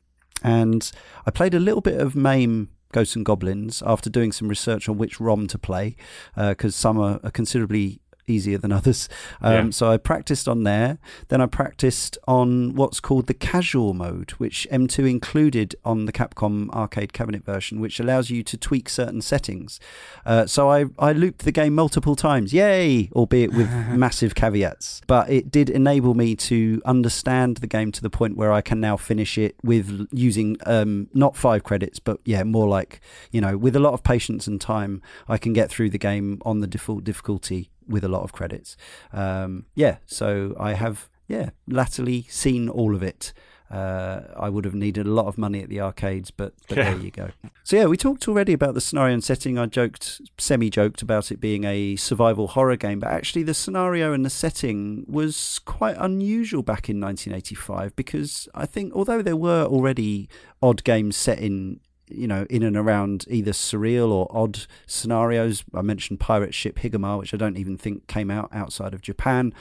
And 0.43 0.93
I 1.27 1.33
played 1.33 1.55
a 1.55 1.59
little 1.59 1.81
bit 1.81 2.01
of 2.01 2.15
MAME 2.15 2.69
Ghosts 2.93 3.17
and 3.17 3.25
Goblins 3.25 3.83
after 3.85 4.09
doing 4.09 4.31
some 4.33 4.49
research 4.49 4.89
on 4.89 4.97
which 4.97 5.21
ROM 5.21 5.47
to 5.49 5.59
play, 5.59 5.97
because 6.37 6.75
uh, 6.75 6.79
some 6.79 6.99
are, 6.99 7.19
are 7.25 7.31
considerably 7.31 8.01
easier 8.29 8.59
than 8.59 8.73
others. 8.79 9.09
Um, 9.41 9.67
yeah. 9.67 9.71
So 9.71 9.91
I 9.91 9.97
practiced 9.97 10.49
on 10.49 10.65
there. 10.65 10.99
Then 11.29 11.41
I 11.41 11.47
practiced 11.47 12.19
on 12.27 12.75
what's 12.75 13.01
called 13.01 13.27
the 13.27 13.35
casual 13.35 13.95
mode, 13.95 14.31
which 14.33 14.67
M2 14.71 15.09
included 15.11 15.75
on 15.85 16.07
the 16.07 16.13
Capcom 16.13 16.71
arcade 16.71 17.13
cabinet 17.13 17.45
version, 17.45 17.81
which 17.81 18.01
allows 18.01 18.31
you 18.31 18.43
to 18.43 18.57
tweak 18.57 18.89
certain 18.89 19.23
settings. 19.23 19.81
Uh, 20.25 20.47
so 20.47 20.71
I, 20.71 20.87
I 20.99 21.13
looped 21.13 21.45
the 21.45 21.53
game 21.53 21.75
multiple 21.75 22.17
times, 22.17 22.53
yay, 22.53 23.11
albeit 23.13 23.53
with 23.53 23.71
massive 23.91 24.35
caveats. 24.35 25.01
But 25.07 25.31
it 25.31 25.51
did 25.51 25.71
enable 25.71 26.15
me 26.15 26.37
to 26.37 26.83
understand 26.85 27.59
the 27.59 27.67
game 27.67 27.93
to 27.93 28.03
the 28.03 28.11
point 28.11 28.37
where 28.37 28.53
I 28.53 28.61
can 28.61 28.81
now 28.81 28.97
finish 28.97 29.39
it 29.39 29.57
with 29.63 30.07
using 30.13 30.57
um, 30.67 31.09
not 31.15 31.37
five 31.37 31.65
credits, 31.65 31.99
but 31.99 32.21
yeah, 32.25 32.43
more 32.45 32.69
like, 32.69 33.01
you 33.31 33.41
know, 33.41 33.57
with 33.57 33.77
a 33.77 33.81
lot 33.81 33.95
of 33.95 34.03
patience 34.03 34.47
and 34.47 34.61
time, 34.61 35.03
I 35.29 35.39
can 35.39 35.53
get 35.53 35.71
through 35.71 35.91
the 35.91 35.99
game 35.99 36.41
on 36.45 36.61
the 36.61 36.67
default 36.67 37.05
difficulty 37.05 37.71
with 37.89 38.05
a 38.05 38.09
lot 38.09 38.23
of 38.23 38.33
credits. 38.33 38.77
Um, 39.13 39.67
yeah, 39.75 39.99
so 40.07 40.55
I 40.59 40.75
have 40.75 41.09
yeah 41.27 41.51
latterly 41.67 42.27
seen 42.29 42.69
all 42.69 42.95
of 42.95 43.03
it. 43.03 43.33
Uh, 43.71 44.23
I 44.35 44.49
would 44.49 44.65
have 44.65 44.75
needed 44.75 45.07
a 45.07 45.11
lot 45.11 45.27
of 45.27 45.37
money 45.37 45.63
at 45.63 45.69
the 45.69 45.81
arcades, 45.81 46.31
but, 46.31 46.55
but 46.69 46.79
yeah. 46.79 46.95
there 46.95 47.03
you 47.03 47.11
go. 47.11 47.31
So 47.65 47.77
yeah, 47.77 47.85
we 47.85 47.99
talked 47.99 48.27
already 48.27 48.55
about 48.55 48.73
the 48.73 48.81
scenario 48.81 49.13
and 49.13 49.23
setting. 49.23 49.59
I 49.59 49.67
joked, 49.67 50.23
semi-joked 50.39 51.03
about 51.03 51.31
it 51.31 51.39
being 51.39 51.65
a 51.65 51.97
survival 51.97 52.49
horror 52.49 52.77
game, 52.77 53.01
but 53.01 53.11
actually 53.11 53.43
the 53.43 53.53
scenario 53.53 54.15
and 54.15 54.25
the 54.25 54.31
setting 54.31 55.05
was 55.07 55.61
quite 55.67 55.97
unusual 55.99 56.63
back 56.63 56.89
in 56.89 56.99
1985 56.99 57.95
because 57.95 58.49
I 58.55 58.65
think 58.65 58.95
although 58.95 59.21
there 59.21 59.37
were 59.37 59.65
already 59.65 60.31
odd 60.63 60.83
games 60.83 61.17
set 61.17 61.39
in 61.39 61.81
you 62.11 62.27
know, 62.27 62.47
in 62.51 62.63
and 62.63 62.77
around 62.77 63.25
either 63.29 63.53
surreal 63.53 64.11
or 64.11 64.29
odd 64.31 64.67
scenarios. 64.87 65.65
I 65.75 65.83
mentioned 65.83 66.21
Pirate 66.21 66.55
Ship 66.55 66.77
Higemaru, 66.77 67.19
which 67.19 67.35
I 67.35 67.37
don't 67.37 67.57
even 67.57 67.77
think 67.77 68.07
came 68.07 68.31
out 68.31 68.49
outside 68.53 68.95
of 68.95 69.03
Japan, 69.03 69.53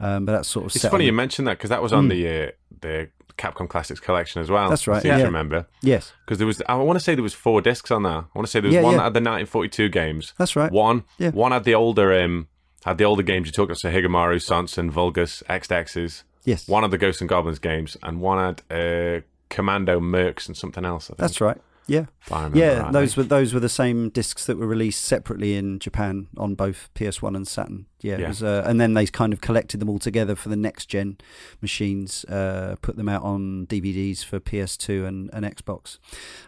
um, 0.00 0.24
but 0.24 0.32
that's 0.32 0.48
sort 0.48 0.66
of. 0.66 0.76
It's 0.76 0.84
funny 0.84 1.04
on... 1.04 1.06
you 1.06 1.12
mentioned 1.12 1.48
that 1.48 1.58
because 1.58 1.70
that 1.70 1.82
was 1.82 1.92
on 1.92 2.06
mm. 2.06 2.10
the 2.10 2.28
uh, 2.28 2.50
the 2.80 3.08
Capcom 3.38 3.68
Classics 3.68 4.00
collection 4.00 4.40
as 4.40 4.50
well. 4.50 4.68
That's 4.68 4.86
right. 4.86 5.04
Yeah. 5.04 5.18
yeah. 5.18 5.24
remember? 5.24 5.66
Yes. 5.80 6.12
Because 6.24 6.38
there 6.38 6.46
was, 6.46 6.62
I 6.68 6.74
want 6.76 6.98
to 6.98 7.04
say 7.04 7.14
there 7.14 7.22
was 7.22 7.34
four 7.34 7.60
discs 7.60 7.90
on 7.90 8.02
there. 8.02 8.12
I 8.12 8.24
want 8.34 8.46
to 8.46 8.50
say 8.50 8.60
there 8.60 8.68
was 8.68 8.74
yeah, 8.74 8.82
one 8.82 8.92
yeah. 8.92 8.98
that 8.98 9.04
had 9.04 9.14
the 9.14 9.20
1942 9.20 9.88
games. 9.88 10.34
That's 10.38 10.54
right. 10.54 10.70
One, 10.70 11.04
yeah. 11.18 11.30
one 11.30 11.52
had 11.52 11.64
the 11.64 11.74
older 11.74 12.12
um, 12.20 12.48
had 12.84 12.98
the 12.98 13.04
older 13.04 13.22
games 13.22 13.46
you 13.46 13.52
took, 13.52 13.74
so 13.76 13.90
Higemaru, 13.90 14.36
Sonson, 14.36 14.90
Vulgus, 14.90 15.42
Exed 15.48 15.72
Exes. 15.72 16.24
Yes, 16.44 16.66
One 16.66 16.82
had 16.82 16.90
the 16.90 16.98
Ghosts 16.98 17.20
and 17.20 17.28
Goblins 17.28 17.60
games, 17.60 17.96
and 18.02 18.20
one 18.20 18.38
had 18.38 18.62
uh, 18.68 19.20
Commando 19.48 20.00
Mercs 20.00 20.48
and 20.48 20.56
something 20.56 20.84
else. 20.84 21.04
I 21.04 21.08
think, 21.08 21.18
that's 21.18 21.40
right. 21.40 21.60
Yeah, 21.88 22.06
if 22.20 22.30
I 22.32 22.44
remember 22.44 22.58
yeah. 22.58 22.90
Those 22.92 23.16
were 23.16 23.24
those 23.24 23.52
were 23.52 23.60
the 23.60 23.68
same 23.68 24.08
discs 24.10 24.46
that 24.46 24.56
were 24.56 24.66
released 24.68 25.02
separately 25.04 25.56
in 25.56 25.80
Japan 25.80 26.28
on 26.36 26.54
both 26.54 26.88
PS1 26.94 27.34
and 27.34 27.46
Saturn. 27.46 27.86
Yeah, 28.00 28.18
Yeah. 28.18 28.28
was, 28.28 28.42
uh, 28.42 28.64
and 28.66 28.80
then 28.80 28.94
they 28.94 29.06
kind 29.06 29.32
of 29.32 29.40
collected 29.40 29.80
them 29.80 29.88
all 29.88 29.98
together 29.98 30.34
for 30.36 30.48
the 30.48 30.56
next 30.56 30.86
gen 30.86 31.18
machines. 31.60 32.24
Uh, 32.24 32.76
put 32.82 32.96
them 32.96 33.08
out 33.08 33.22
on 33.22 33.66
DVDs 33.66 34.24
for 34.24 34.38
PS2 34.40 35.06
and, 35.06 35.30
and 35.32 35.44
Xbox. 35.44 35.98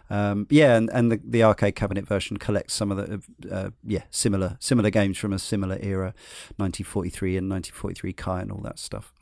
Um, 0.09 0.47
yeah, 0.49 0.75
and, 0.75 0.89
and 0.91 1.11
the, 1.11 1.19
the 1.23 1.43
arcade 1.43 1.75
cabinet 1.75 2.07
version 2.07 2.37
collects 2.37 2.73
some 2.73 2.91
of 2.91 2.97
the 2.97 3.21
uh, 3.53 3.69
yeah 3.85 4.03
similar 4.09 4.55
similar 4.59 4.89
games 4.89 5.17
from 5.17 5.33
a 5.33 5.39
similar 5.39 5.77
era, 5.81 6.13
1943 6.57 7.37
and 7.37 7.49
1943 7.49 8.13
Kai 8.13 8.41
and 8.41 8.51
all 8.51 8.61
that 8.61 8.79
stuff. 8.79 9.13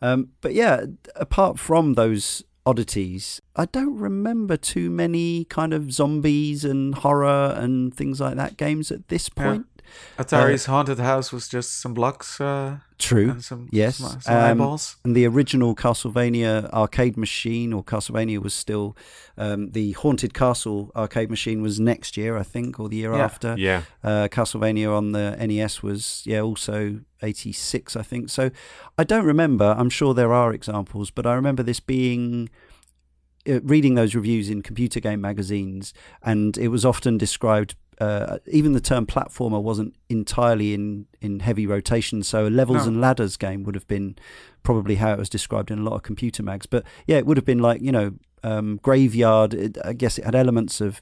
Um, 0.00 0.30
but 0.40 0.54
yeah, 0.54 0.86
apart 1.14 1.58
from 1.58 1.94
those 1.94 2.42
oddities, 2.64 3.40
I 3.56 3.66
don't 3.66 3.96
remember 3.98 4.56
too 4.56 4.90
many 4.90 5.44
kind 5.44 5.72
of 5.74 5.92
zombies 5.92 6.64
and 6.64 6.94
horror 6.94 7.54
and 7.56 7.94
things 7.94 8.20
like 8.20 8.36
that 8.36 8.56
games 8.56 8.90
at 8.90 9.08
this 9.08 9.28
point. 9.28 9.66
Atari's 10.18 10.66
haunted 10.66 10.98
house 10.98 11.32
was 11.32 11.48
just 11.48 11.80
some 11.80 11.94
blocks 11.94 12.40
uh, 12.40 12.78
True. 12.98 13.30
and 13.30 13.42
some 13.44 13.68
Yes, 13.72 13.96
some, 13.96 14.20
some 14.20 14.34
um, 14.36 14.42
eyeballs. 14.44 14.96
And 15.04 15.16
the 15.16 15.26
original 15.26 15.74
Castlevania 15.74 16.70
arcade 16.72 17.16
machine, 17.16 17.72
or 17.72 17.82
Castlevania, 17.82 18.38
was 18.42 18.54
still 18.54 18.96
um, 19.36 19.70
the 19.72 19.92
Haunted 19.92 20.34
Castle 20.34 20.90
arcade 20.94 21.30
machine 21.30 21.62
was 21.62 21.80
next 21.80 22.16
year, 22.16 22.36
I 22.36 22.42
think, 22.42 22.78
or 22.78 22.88
the 22.88 22.96
year 22.96 23.14
Yeah. 23.14 23.24
after. 23.24 23.54
yeah, 23.58 23.82
Uh, 24.04 24.28
Castlevania 24.30 24.94
on 24.96 25.12
the 25.12 25.36
NES 25.40 25.82
was 25.82 26.22
yeah 26.26 26.40
also 26.40 27.00
eighty 27.22 27.52
six 27.52 27.96
I 27.96 28.02
think. 28.02 28.28
So 28.30 28.50
I 28.98 29.04
don't 29.04 29.24
remember. 29.24 29.74
I'm 29.78 29.90
sure 29.90 30.14
there 30.14 30.32
are 30.32 30.52
examples, 30.52 31.10
but 31.10 31.26
I 31.26 31.34
remember 31.34 31.62
this 31.62 31.80
being 31.80 32.48
uh, 33.48 33.60
reading 33.62 33.94
those 33.96 34.14
reviews 34.14 34.48
in 34.48 34.62
computer 34.62 35.00
game 35.00 35.20
magazines, 35.20 35.92
and 36.22 36.56
it 36.58 36.68
was 36.68 36.84
often 36.84 37.18
described. 37.18 37.74
Uh, 38.00 38.38
even 38.50 38.72
the 38.72 38.80
term 38.80 39.06
platformer 39.06 39.62
wasn't 39.62 39.94
entirely 40.08 40.74
in, 40.74 41.06
in 41.20 41.40
heavy 41.40 41.66
rotation, 41.66 42.22
so 42.22 42.46
a 42.46 42.50
levels 42.50 42.78
No. 42.86 42.88
and 42.88 43.00
ladders 43.00 43.36
game 43.36 43.62
would 43.64 43.74
have 43.74 43.86
been 43.86 44.16
probably 44.62 44.96
how 44.96 45.12
it 45.12 45.18
was 45.18 45.28
described 45.28 45.70
in 45.70 45.78
a 45.78 45.82
lot 45.82 45.94
of 45.94 46.02
computer 46.02 46.42
mags. 46.42 46.66
But 46.66 46.84
yeah, 47.06 47.18
it 47.18 47.26
would 47.26 47.36
have 47.36 47.44
been 47.46 47.58
like 47.60 47.80
you 47.82 47.92
know 47.92 48.14
um, 48.42 48.80
graveyard. 48.82 49.54
It, 49.54 49.78
I 49.84 49.92
guess 49.92 50.18
it 50.18 50.24
had 50.24 50.34
elements 50.34 50.80
of 50.80 51.00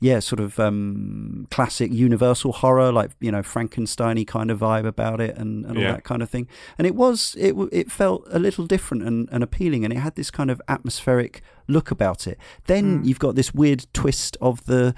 yeah, 0.00 0.18
sort 0.18 0.40
of 0.40 0.58
um, 0.58 1.46
classic 1.50 1.90
universal 1.92 2.52
horror, 2.52 2.90
like 2.92 3.12
you 3.20 3.30
know 3.30 3.40
Frankensteiny 3.42 4.26
kind 4.26 4.50
of 4.50 4.58
vibe 4.58 4.86
about 4.86 5.20
it, 5.20 5.36
and, 5.38 5.64
and 5.64 5.76
all 5.78 5.82
Yeah. 5.82 5.92
that 5.92 6.04
kind 6.04 6.20
of 6.20 6.28
thing. 6.28 6.46
And 6.76 6.86
it 6.86 6.94
was 6.94 7.36
it 7.38 7.54
it 7.72 7.90
felt 7.92 8.26
a 8.30 8.38
little 8.38 8.66
different 8.66 9.04
and, 9.04 9.28
and 9.32 9.42
appealing, 9.42 9.84
and 9.84 9.92
it 9.94 9.98
had 9.98 10.16
this 10.16 10.30
kind 10.30 10.50
of 10.50 10.60
atmospheric 10.68 11.42
look 11.68 11.90
about 11.90 12.26
it. 12.26 12.38
Then 12.66 13.00
Mm. 13.02 13.06
you've 13.06 13.18
got 13.20 13.34
this 13.36 13.54
weird 13.54 13.86
twist 13.94 14.36
of 14.42 14.64
the 14.66 14.94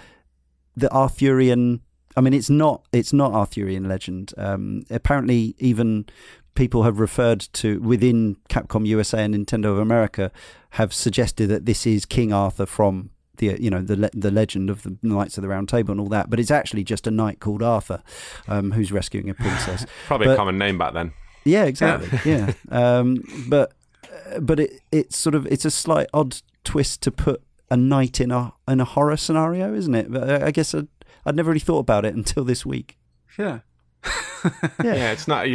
the 0.77 0.93
Arthurian. 0.93 1.81
I 2.17 2.21
mean, 2.21 2.33
it's 2.35 2.51
not 2.51 2.83
it's 2.93 3.13
not 3.13 3.33
Arthurian 3.33 3.89
legend. 3.89 4.33
Um, 4.37 4.85
apparently, 4.91 5.55
even 5.59 6.07
people 6.55 6.85
have 6.85 6.99
referred 6.99 7.41
to 7.53 7.81
within 7.81 8.37
Capcom 8.49 8.87
USA 8.87 9.23
and 9.25 9.35
Nintendo 9.35 9.67
of 9.67 9.79
America 9.79 10.31
have 10.71 10.93
suggested 10.95 11.49
that 11.49 11.67
this 11.67 11.87
is 11.87 12.07
King 12.07 12.33
Arthur 12.33 12.65
from 12.67 13.11
the 13.37 13.57
you 13.61 13.69
know 13.69 13.83
the 13.83 14.11
the 14.15 14.31
legend 14.31 14.71
of 14.71 14.83
the 14.83 14.97
Knights 15.03 15.37
of 15.37 15.43
the 15.43 15.49
Round 15.49 15.69
Table 15.69 15.93
and 15.93 16.01
all 16.01 16.09
that, 16.09 16.31
but 16.31 16.41
it's 16.41 16.51
actually 16.51 16.85
just 16.85 17.07
a 17.07 17.11
knight 17.11 17.41
called 17.41 17.63
Arthur 17.63 18.03
um, 18.49 18.73
who's 18.73 18.91
rescuing 18.93 19.29
a 19.29 19.35
princess. 19.35 19.85
probably 20.07 20.29
But- 20.29 20.33
a 20.35 20.37
common 20.37 20.57
name 20.59 20.79
back 20.79 20.95
then. 20.95 21.13
yeah, 21.45 21.65
exactly. 21.65 22.19
Yeah, 22.25 22.53
um, 22.71 23.23
but 23.49 23.73
but 24.41 24.59
it 24.61 24.81
it's 24.91 25.17
sort 25.19 25.35
of 25.35 25.47
it's 25.49 25.67
a 25.67 25.71
slight 25.71 26.09
odd 26.15 26.41
twist 26.65 27.03
to 27.03 27.11
put 27.11 27.43
a 27.71 27.77
night 27.77 28.21
in 28.21 28.31
a 28.31 28.53
in 28.69 28.81
a 28.81 28.85
horror 28.85 29.17
scenario, 29.17 29.75
isn't 29.75 29.95
it? 29.95 30.11
But 30.11 30.29
uh, 30.43 30.47
I 30.47 30.51
guess 30.51 30.75
I'd, 30.75 30.89
I'd 31.25 31.37
never 31.37 31.51
really 31.51 31.61
thought 31.61 31.81
about 31.81 32.05
it 32.05 32.15
until 32.15 32.45
this 32.45 32.65
week. 32.67 32.99
Yeah. 33.39 33.61
Yeah. 34.85 34.95
Yeah, 34.95 35.13
it's 35.13 35.27
not. 35.27 35.47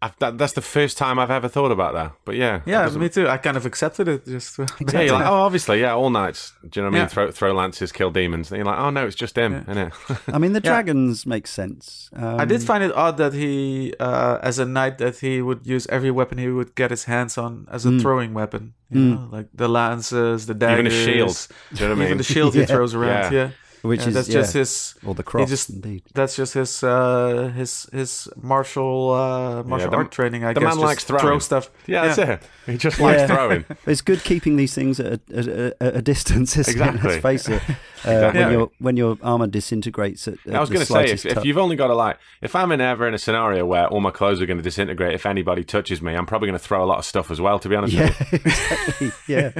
You, 0.00 0.08
I've, 0.08 0.18
that, 0.18 0.38
that's 0.38 0.52
the 0.52 0.60
first 0.62 0.96
time 0.96 1.18
I've 1.18 1.30
ever 1.30 1.48
thought 1.48 1.72
about 1.72 1.94
that. 1.94 2.12
But 2.24 2.36
yeah, 2.36 2.60
Yeah, 2.66 2.88
me 2.90 3.08
too. 3.08 3.28
I 3.28 3.36
kind 3.36 3.56
of 3.56 3.66
accepted 3.66 4.06
it. 4.08 4.24
Just 4.26 4.58
Yeah, 4.92 5.00
you're 5.00 5.14
like, 5.14 5.26
oh, 5.26 5.34
obviously, 5.42 5.80
yeah, 5.80 5.92
all 5.94 6.10
knights. 6.10 6.52
Do 6.68 6.80
you 6.80 6.84
know 6.84 6.90
what 6.90 6.96
I 6.98 7.00
mean? 7.00 7.08
Throw, 7.08 7.30
throw 7.32 7.52
lances, 7.52 7.90
kill 7.92 8.10
demons. 8.10 8.50
And 8.50 8.58
you're 8.58 8.66
like, 8.66 8.78
oh 8.78 8.90
no, 8.90 9.06
it's 9.06 9.16
just 9.16 9.36
him, 9.36 9.52
Yeah. 9.52 9.74
innit? 9.74 10.32
I 10.34 10.38
mean, 10.38 10.52
the 10.52 10.60
Yeah. 10.62 10.70
dragons 10.70 11.26
make 11.26 11.46
sense. 11.46 12.10
Um, 12.14 12.38
I 12.40 12.44
did 12.44 12.62
find 12.62 12.84
it 12.84 12.92
odd 12.94 13.16
that 13.16 13.32
he, 13.32 13.94
uh, 13.98 14.38
as 14.42 14.58
a 14.58 14.64
knight, 14.64 14.98
that 14.98 15.18
he 15.18 15.42
would 15.42 15.66
use 15.66 15.86
every 15.88 16.10
weapon 16.10 16.38
he 16.38 16.48
would 16.48 16.74
get 16.76 16.90
his 16.90 17.04
hands 17.04 17.36
on 17.36 17.66
as 17.70 17.84
a 17.84 17.90
Mm. 17.90 18.00
throwing 18.00 18.34
weapon. 18.34 18.74
You 18.90 19.00
Mm. 19.00 19.10
know, 19.10 19.28
like 19.32 19.48
the 19.52 19.68
lances, 19.68 20.46
the 20.46 20.54
daggers, 20.54 20.78
Even 20.78 20.86
a 20.86 21.04
shield. 21.04 21.48
Do 21.74 21.82
you 21.82 21.88
know 21.88 21.94
what 21.94 21.96
I 21.96 21.98
mean? 21.98 22.06
even 22.08 22.18
the 22.18 22.24
shield 22.24 22.54
he 22.54 22.64
throws 22.72 22.94
around. 22.94 23.32
Yeah. 23.32 23.50
Yeah, 23.82 23.88
which 23.88 24.00
Yeah, 24.00 24.08
is 24.08 24.14
that's 24.14 24.28
yeah, 24.28 24.34
just 24.40 24.52
his. 24.54 24.94
or 25.06 25.14
the 25.14 25.22
cross, 25.22 25.48
just- 25.48 25.70
indeed. 25.70 26.02
That's 26.14 26.34
just 26.36 26.54
his 26.54 26.82
uh, 26.82 27.52
his 27.54 27.86
his 27.92 28.28
martial 28.40 29.12
uh, 29.14 29.62
martial 29.64 29.90
the- 29.90 29.96
art 29.96 30.10
training. 30.10 30.44
I 30.44 30.52
the 30.52 30.60
guess 30.60 30.66
man 30.66 30.74
just 30.76 30.84
likes 30.84 31.04
throwing. 31.04 31.20
throw 31.22 31.38
stuff. 31.38 31.70
yeah, 31.86 32.06
that's 32.06 32.18
it. 32.18 32.42
He 32.66 32.76
just 32.76 32.98
likes 33.00 33.20
Yeah. 33.20 33.26
throwing. 33.26 33.64
It's 33.86 34.00
good 34.02 34.22
keeping 34.24 34.56
these 34.56 34.74
things 34.74 35.00
at 35.00 35.20
a, 35.30 35.36
at 35.38 35.46
a, 35.48 35.96
a 35.98 36.02
distance, 36.02 36.56
isn't 36.56 36.74
it? 36.80 36.80
Exactly. 36.80 37.10
Let's 37.10 37.22
face 37.22 37.48
it. 37.48 37.62
Uh, 38.04 38.10
Exactly. 38.10 38.40
When 38.44 38.52
your 38.52 38.70
when 38.78 38.96
your 38.96 39.18
armor 39.22 39.48
disintegrates 39.48 40.28
at, 40.28 40.34
at 40.46 40.54
I 40.54 40.60
was 40.60 40.70
going 40.70 40.86
to 40.86 40.86
say, 40.86 41.06
if, 41.10 41.26
if 41.26 41.44
you've 41.44 41.58
only 41.58 41.74
got 41.74 41.88
to 41.88 41.94
like, 41.96 42.16
if 42.40 42.54
I'm 42.54 42.70
in 42.70 42.80
ever 42.80 43.08
in 43.08 43.12
a 43.14 43.18
scenario 43.18 43.66
where 43.66 43.88
all 43.88 44.00
my 44.00 44.12
clothes 44.12 44.40
are 44.40 44.46
going 44.46 44.56
to 44.56 44.62
disintegrate 44.62 45.14
if 45.14 45.26
anybody 45.26 45.64
touches 45.64 46.00
me, 46.00 46.14
I'm 46.14 46.24
probably 46.24 46.46
going 46.46 46.58
to 46.60 46.64
throw 46.64 46.84
a 46.84 46.86
lot 46.86 46.98
of 46.98 47.04
stuff 47.04 47.28
as 47.28 47.40
well. 47.40 47.58
To 47.58 47.68
be 47.68 47.74
honest 47.74 47.94
yeah, 47.94 48.06
with 48.06 48.32
you, 48.32 48.38
exactly. 48.44 49.10
Yeah. 49.26 49.50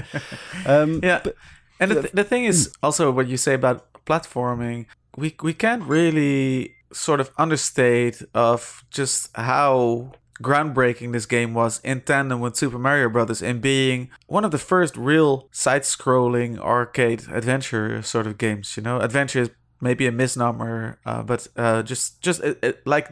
Um, 0.66 1.00
Yeah, 1.02 1.20
but- 1.24 1.34
and 1.80 1.90
the, 1.90 2.02
th- 2.02 2.12
the 2.12 2.22
thing 2.24 2.44
is 2.44 2.72
also 2.82 3.10
what 3.10 3.26
you 3.26 3.36
say 3.36 3.54
about 3.54 3.84
platforming. 4.08 4.86
We 5.16 5.28
we 5.42 5.52
can't 5.54 5.82
really 5.82 6.74
sort 6.92 7.20
of 7.20 7.30
understate 7.36 8.22
of 8.34 8.82
just 8.90 9.30
how 9.36 10.12
groundbreaking 10.42 11.12
this 11.12 11.26
game 11.26 11.52
was 11.52 11.80
in 11.84 12.00
tandem 12.00 12.38
with 12.40 12.54
Super 12.56 12.78
Mario 12.78 13.08
Brothers 13.08 13.42
in 13.42 13.60
being 13.60 14.08
one 14.28 14.44
of 14.46 14.52
the 14.52 14.58
first 14.72 14.96
real 14.96 15.48
side-scrolling 15.50 16.58
arcade 16.60 17.24
adventure 17.32 18.02
sort 18.02 18.26
of 18.26 18.38
games. 18.38 18.76
You 18.76 18.82
know, 18.84 19.00
adventure 19.00 19.42
is 19.42 19.50
maybe 19.80 20.06
a 20.06 20.12
misnomer, 20.12 20.98
uh, 21.04 21.22
but 21.24 21.48
uh, 21.56 21.82
just 21.82 22.22
just 22.26 22.40
it, 22.42 22.58
it, 22.62 22.86
like 22.86 23.08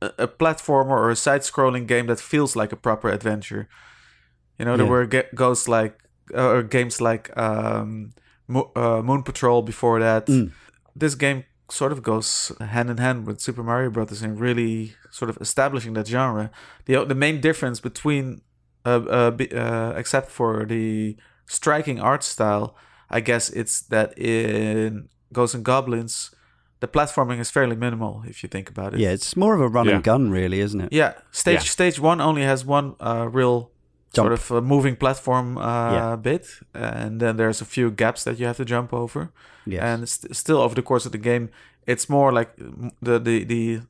a, 0.00 0.10
a 0.18 0.28
platformer 0.28 0.96
or 1.04 1.10
a 1.10 1.16
side-scrolling 1.16 1.86
game 1.86 2.06
that 2.06 2.18
feels 2.20 2.56
like 2.56 2.72
a 2.72 2.76
proper 2.76 3.10
adventure. 3.10 3.68
You 4.58 4.64
know, 4.64 4.76
there 4.76 4.86
Yeah. 4.86 4.90
were 4.92 5.06
ge- 5.06 5.34
goes 5.34 5.68
like 5.68 5.94
uh, 6.34 6.48
or 6.48 6.62
games 6.62 7.00
like 7.00 7.30
um, 7.36 8.12
Mo- 8.48 8.70
uh, 8.76 9.02
Moon 9.02 9.22
Patrol 9.22 9.62
before 9.62 10.00
that. 10.00 10.26
Mm. 10.26 10.52
This 10.94 11.14
game 11.14 11.44
sort 11.70 11.92
of 11.92 12.02
goes 12.02 12.52
hand 12.60 12.90
in 12.90 12.98
hand 12.98 13.26
with 13.26 13.40
Super 13.40 13.62
Mario 13.62 13.90
Brothers 13.90 14.22
and 14.22 14.38
really 14.38 14.92
sort 15.10 15.30
of 15.30 15.38
establishing 15.40 15.94
that 15.94 16.06
genre. 16.06 16.50
The 16.86 17.04
the 17.06 17.14
main 17.14 17.40
difference 17.40 17.80
between 17.80 18.40
uh, 18.84 19.00
uh, 19.08 19.32
uh, 19.56 19.94
except 19.96 20.30
for 20.30 20.66
the 20.66 21.16
striking 21.46 22.00
art 22.00 22.22
style, 22.22 22.76
I 23.10 23.20
guess 23.20 23.50
it's 23.50 23.80
that 23.88 24.12
in 24.18 25.08
Ghosts 25.32 25.54
and 25.54 25.64
Goblins, 25.64 26.30
the 26.80 26.88
platforming 26.88 27.40
is 27.40 27.50
fairly 27.50 27.76
minimal 27.76 28.22
if 28.28 28.42
you 28.42 28.48
think 28.48 28.68
about 28.68 28.92
it. 28.94 29.00
yeah, 29.00 29.12
it's 29.14 29.36
more 29.36 29.54
of 29.54 29.60
a 29.60 29.68
run 29.68 29.86
Yeah. 29.86 29.94
and 29.94 30.04
gun, 30.04 30.30
really, 30.30 30.60
isn't 30.60 30.80
it? 30.80 30.92
Yeah, 30.92 31.12
stage 31.32 31.54
Yeah. 31.64 31.70
stage 31.70 31.98
one 31.98 32.20
only 32.20 32.42
has 32.42 32.64
one 32.64 32.94
uh, 33.00 33.26
real 33.32 33.70
Jump. 34.14 34.26
sort 34.26 34.32
of 34.32 34.50
a 34.50 34.60
moving 34.60 34.96
platform 34.96 35.58
uh, 35.58 35.92
Yeah. 35.92 36.16
bit, 36.16 36.46
and 36.72 37.20
then 37.20 37.36
there's 37.36 37.60
a 37.60 37.64
few 37.64 37.90
gaps 37.90 38.24
that 38.24 38.38
you 38.38 38.46
have 38.46 38.56
to 38.56 38.64
jump 38.64 38.92
over. 38.92 39.30
Yes. 39.66 39.82
And 39.82 40.08
st- 40.08 40.34
still, 40.36 40.58
over 40.58 40.74
the 40.74 40.82
course 40.82 41.06
of 41.06 41.12
the 41.12 41.18
game, 41.18 41.48
it's 41.86 42.08
more 42.08 42.32
like 42.38 42.50
the 43.02 43.18
the 43.18 43.44
the 43.44 43.80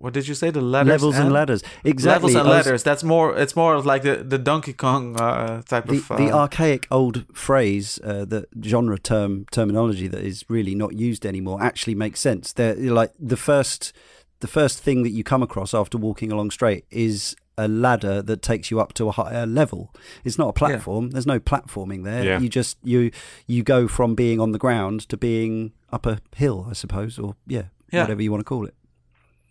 what 0.00 0.12
did 0.14 0.28
you 0.28 0.34
say? 0.34 0.50
The 0.50 0.60
ladders 0.60 0.90
levels 0.92 1.18
and 1.18 1.32
ladders. 1.32 1.62
Exactly. 1.84 2.32
Levels 2.32 2.34
and 2.36 2.48
was- 2.48 2.66
ladders. 2.66 2.82
That's 2.84 3.02
more. 3.02 3.36
It's 3.42 3.56
more 3.56 3.74
of 3.74 3.84
like 3.84 4.02
the, 4.02 4.16
the 4.22 4.38
Donkey 4.38 4.72
Kong 4.72 5.20
uh, 5.20 5.62
type 5.62 5.86
the, 5.86 5.96
of. 5.96 6.10
Uh, 6.12 6.16
the 6.16 6.30
archaic 6.32 6.86
old 6.90 7.24
phrase, 7.34 7.98
uh, 8.04 8.24
the 8.24 8.46
genre 8.64 8.98
term 8.98 9.44
terminology 9.50 10.08
that 10.08 10.22
is 10.22 10.44
really 10.48 10.74
not 10.74 10.92
used 10.94 11.26
anymore, 11.26 11.60
actually 11.62 11.96
makes 11.96 12.20
sense. 12.20 12.52
They're 12.52 12.76
like 12.76 13.10
the 13.18 13.36
first, 13.36 13.92
the 14.40 14.46
first 14.46 14.78
thing 14.84 15.02
that 15.02 15.10
you 15.10 15.24
come 15.24 15.42
across 15.42 15.74
after 15.74 15.98
walking 15.98 16.30
along 16.32 16.52
straight 16.52 16.84
is 16.90 17.34
a 17.58 17.68
ladder 17.68 18.22
that 18.22 18.40
takes 18.40 18.70
you 18.70 18.80
up 18.80 18.92
to 18.94 19.08
a 19.08 19.12
higher 19.12 19.46
level. 19.46 19.92
It's 20.24 20.38
not 20.38 20.48
a 20.48 20.52
platform. 20.52 21.10
There's 21.10 21.26
no 21.26 21.40
platforming 21.40 22.04
there. 22.04 22.24
Yeah. 22.24 22.38
You 22.40 22.48
just 22.48 22.78
you 22.82 23.10
you 23.46 23.62
go 23.62 23.88
from 23.88 24.14
being 24.14 24.40
on 24.40 24.52
the 24.52 24.58
ground 24.58 25.08
to 25.10 25.16
being 25.16 25.72
up 25.92 26.06
a 26.06 26.18
hill, 26.36 26.66
I 26.70 26.74
suppose, 26.74 27.18
or 27.18 27.34
yeah, 27.46 27.64
Yeah. 27.92 28.02
whatever 28.02 28.22
you 28.22 28.30
want 28.30 28.40
to 28.40 28.44
call 28.54 28.64
it. 28.66 28.74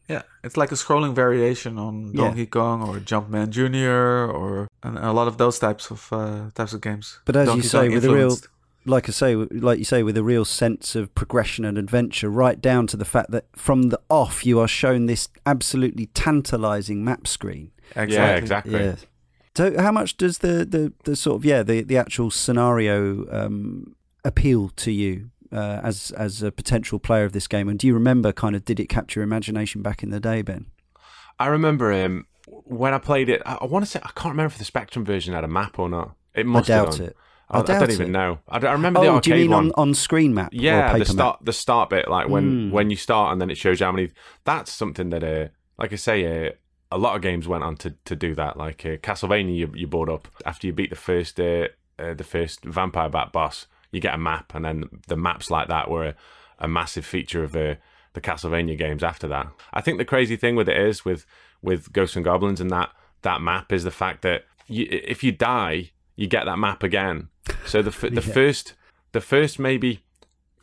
yeah, 0.10 0.22
it's 0.43 0.56
like 0.56 0.72
a 0.72 0.76
scrolling 0.76 1.13
variation 1.13 1.78
on 1.78 1.93
Yeah. 2.13 2.24
Donkey 2.24 2.46
Kong 2.46 2.82
or 2.88 3.00
Jumpman 3.00 3.50
Junior 3.50 4.26
or 4.32 4.67
a 4.84 5.12
lot 5.12 5.28
of 5.28 5.36
those 5.38 5.60
types 5.60 5.91
of 5.91 6.08
uh, 6.12 6.50
types 6.56 6.74
of 6.74 6.80
games. 6.82 7.20
But 7.26 7.36
as 7.36 7.54
you 7.56 7.62
say, 7.62 7.88
Kong 7.88 7.93
with 7.96 8.06
a 8.06 8.13
real 8.13 8.38
like 8.86 9.10
I 9.10 9.12
say, 9.12 9.36
like 9.36 9.80
you 9.80 9.84
say, 9.86 10.02
with 10.02 10.15
a 10.17 10.24
real 10.24 10.46
sense 10.46 10.96
of 10.96 11.13
progression 11.13 11.65
and 11.65 11.78
adventure, 11.78 12.30
right 12.30 12.62
down 12.62 12.88
to 12.88 12.96
the 12.96 13.04
fact 13.04 13.32
that 13.32 13.43
from 13.54 13.89
the 13.89 14.00
off 14.10 14.46
you 14.46 14.62
are 14.62 14.67
shown 14.67 15.08
this 15.08 15.28
absolutely 15.46 16.06
tantalising 16.13 17.04
map 17.04 17.28
screen. 17.28 17.72
Exactly. 17.95 18.15
Yeah, 18.15 18.36
exactly. 18.36 18.80
Yeah. 18.82 18.95
So, 19.56 19.80
how 19.82 19.91
much 19.91 20.17
does 20.17 20.39
the, 20.39 20.65
the, 20.65 20.93
the 21.06 21.15
sort 21.15 21.38
of 21.38 21.45
yeah 21.45 21.63
the, 21.63 21.82
the 21.84 21.97
actual 21.97 22.30
scenario 22.30 23.26
um, 23.32 23.95
appeal 24.23 24.69
to 24.76 24.91
you 24.91 25.32
uh, 25.52 25.80
as 25.84 26.12
as 26.12 26.43
a 26.43 26.52
potential 26.52 27.00
player 27.00 27.26
of 27.26 27.32
this 27.32 27.47
game? 27.47 27.67
And 27.67 27.80
do 27.80 27.88
you 27.88 27.93
remember 27.93 28.32
kind 28.32 28.56
of 28.56 28.65
did 28.65 28.80
it 28.80 28.88
capture 28.88 29.19
your 29.19 29.23
imagination 29.26 29.82
back 29.82 30.04
in 30.04 30.10
the 30.12 30.19
day, 30.19 30.41
Ben? 30.41 30.67
I 31.39 31.47
remember 31.47 31.91
um, 31.91 32.26
when 32.47 32.93
I 32.93 33.00
played 33.00 33.30
it. 33.30 33.41
I, 33.45 33.56
I 33.62 33.65
want 33.65 33.84
to 33.86 33.89
say 33.89 34.00
I 34.04 34.10
can't 34.15 34.34
remember 34.34 34.54
if 34.54 34.58
the 34.60 34.65
Spectrum 34.65 35.04
version 35.06 35.34
had 35.34 35.43
a 35.43 35.47
map 35.47 35.80
or 35.80 35.89
not. 35.89 36.15
It 36.36 36.45
must 36.45 36.69
I 36.69 36.73
doubt 36.76 36.89
have 36.89 36.97
done. 37.00 37.08
it. 37.08 37.15
I, 37.50 37.58
I 37.58 37.62
I 37.62 37.63
don't 37.63 37.91
even 37.91 38.08
it. 38.08 38.12
know. 38.12 38.39
I, 38.50 38.58
I 38.58 38.71
remember 38.73 39.00
the 39.00 39.08
Oh, 39.08 39.15
arcade 39.15 39.23
do 39.23 39.39
you 39.39 39.45
mean 39.45 39.52
one. 39.52 39.65
on, 39.67 39.71
on 39.89 39.93
screen 39.95 40.34
map? 40.36 40.54
or 40.54 40.60
Yeah, 40.60 40.91
paper 40.91 41.00
the 41.00 41.06
start 41.06 41.39
map? 41.41 41.45
the 41.45 41.54
start 41.54 41.89
bit, 41.89 42.08
like 42.10 42.28
when 42.28 42.69
Mm. 42.69 42.71
when 42.71 42.89
you 42.91 42.95
start 42.97 43.32
and 43.32 43.41
then 43.41 43.50
it 43.50 43.58
shows 43.58 43.80
you 43.80 43.86
how 43.86 43.91
many. 43.91 44.12
That's 44.43 44.71
something 44.71 45.10
that, 45.12 45.23
uh, 45.23 45.47
like 45.80 45.93
I 45.93 45.95
say, 45.95 46.47
uh, 46.47 46.52
a 46.91 46.97
lot 46.97 47.15
of 47.15 47.21
games 47.21 47.47
went 47.47 47.63
on 47.63 47.76
to, 47.78 47.95
to 48.06 48.15
do 48.15 48.34
that. 48.36 48.58
Like 48.58 48.86
uh, 48.86 48.97
Castlevania, 48.97 49.56
you 49.56 49.71
you 49.76 49.88
brought 49.88 50.10
up 50.10 50.28
after 50.45 50.67
you 50.67 50.73
beat 50.73 50.89
the 50.89 50.95
first 50.95 51.39
uh, 51.39 51.67
uh, 52.00 52.13
the 52.13 52.23
first 52.23 52.63
vampire 52.63 53.10
bat 53.10 53.32
boss, 53.32 53.67
you 53.91 54.00
get 54.00 54.13
a 54.15 54.17
map, 54.17 54.54
and 54.56 54.65
then 54.65 54.84
the 55.08 55.17
maps 55.17 55.50
like 55.52 55.67
that 55.67 55.89
were 55.89 56.06
a, 56.08 56.15
a 56.60 56.67
massive 56.67 57.06
feature 57.06 57.43
of 57.43 57.56
uh, 57.56 57.76
the 58.13 58.21
Castlevania 58.21 58.78
games. 58.78 59.04
After 59.04 59.28
that, 59.28 59.47
I 59.73 59.82
think 59.82 59.97
the 59.97 60.06
crazy 60.06 60.36
thing 60.38 60.56
with 60.56 60.69
it 60.69 60.78
is 60.78 61.04
with 61.04 61.26
with 61.62 61.91
Ghosts 61.91 62.15
and 62.15 62.26
Goblins 62.26 62.62
and 62.62 62.69
that 62.71 62.89
that 63.23 63.41
map 63.41 63.73
is 63.73 63.84
the 63.84 63.91
fact 63.91 64.21
that 64.21 64.45
you, 64.67 64.88
if 64.89 65.23
you 65.23 65.32
die, 65.32 65.91
you 66.15 66.28
get 66.28 66.45
that 66.45 66.60
map 66.60 66.84
again. 66.84 67.30
So 67.65 67.82
the 67.82 67.89
f- 67.89 68.02
the 68.02 68.12
Yeah. 68.28 68.34
first 68.34 68.73
the 69.13 69.21
first 69.21 69.58
maybe 69.60 70.02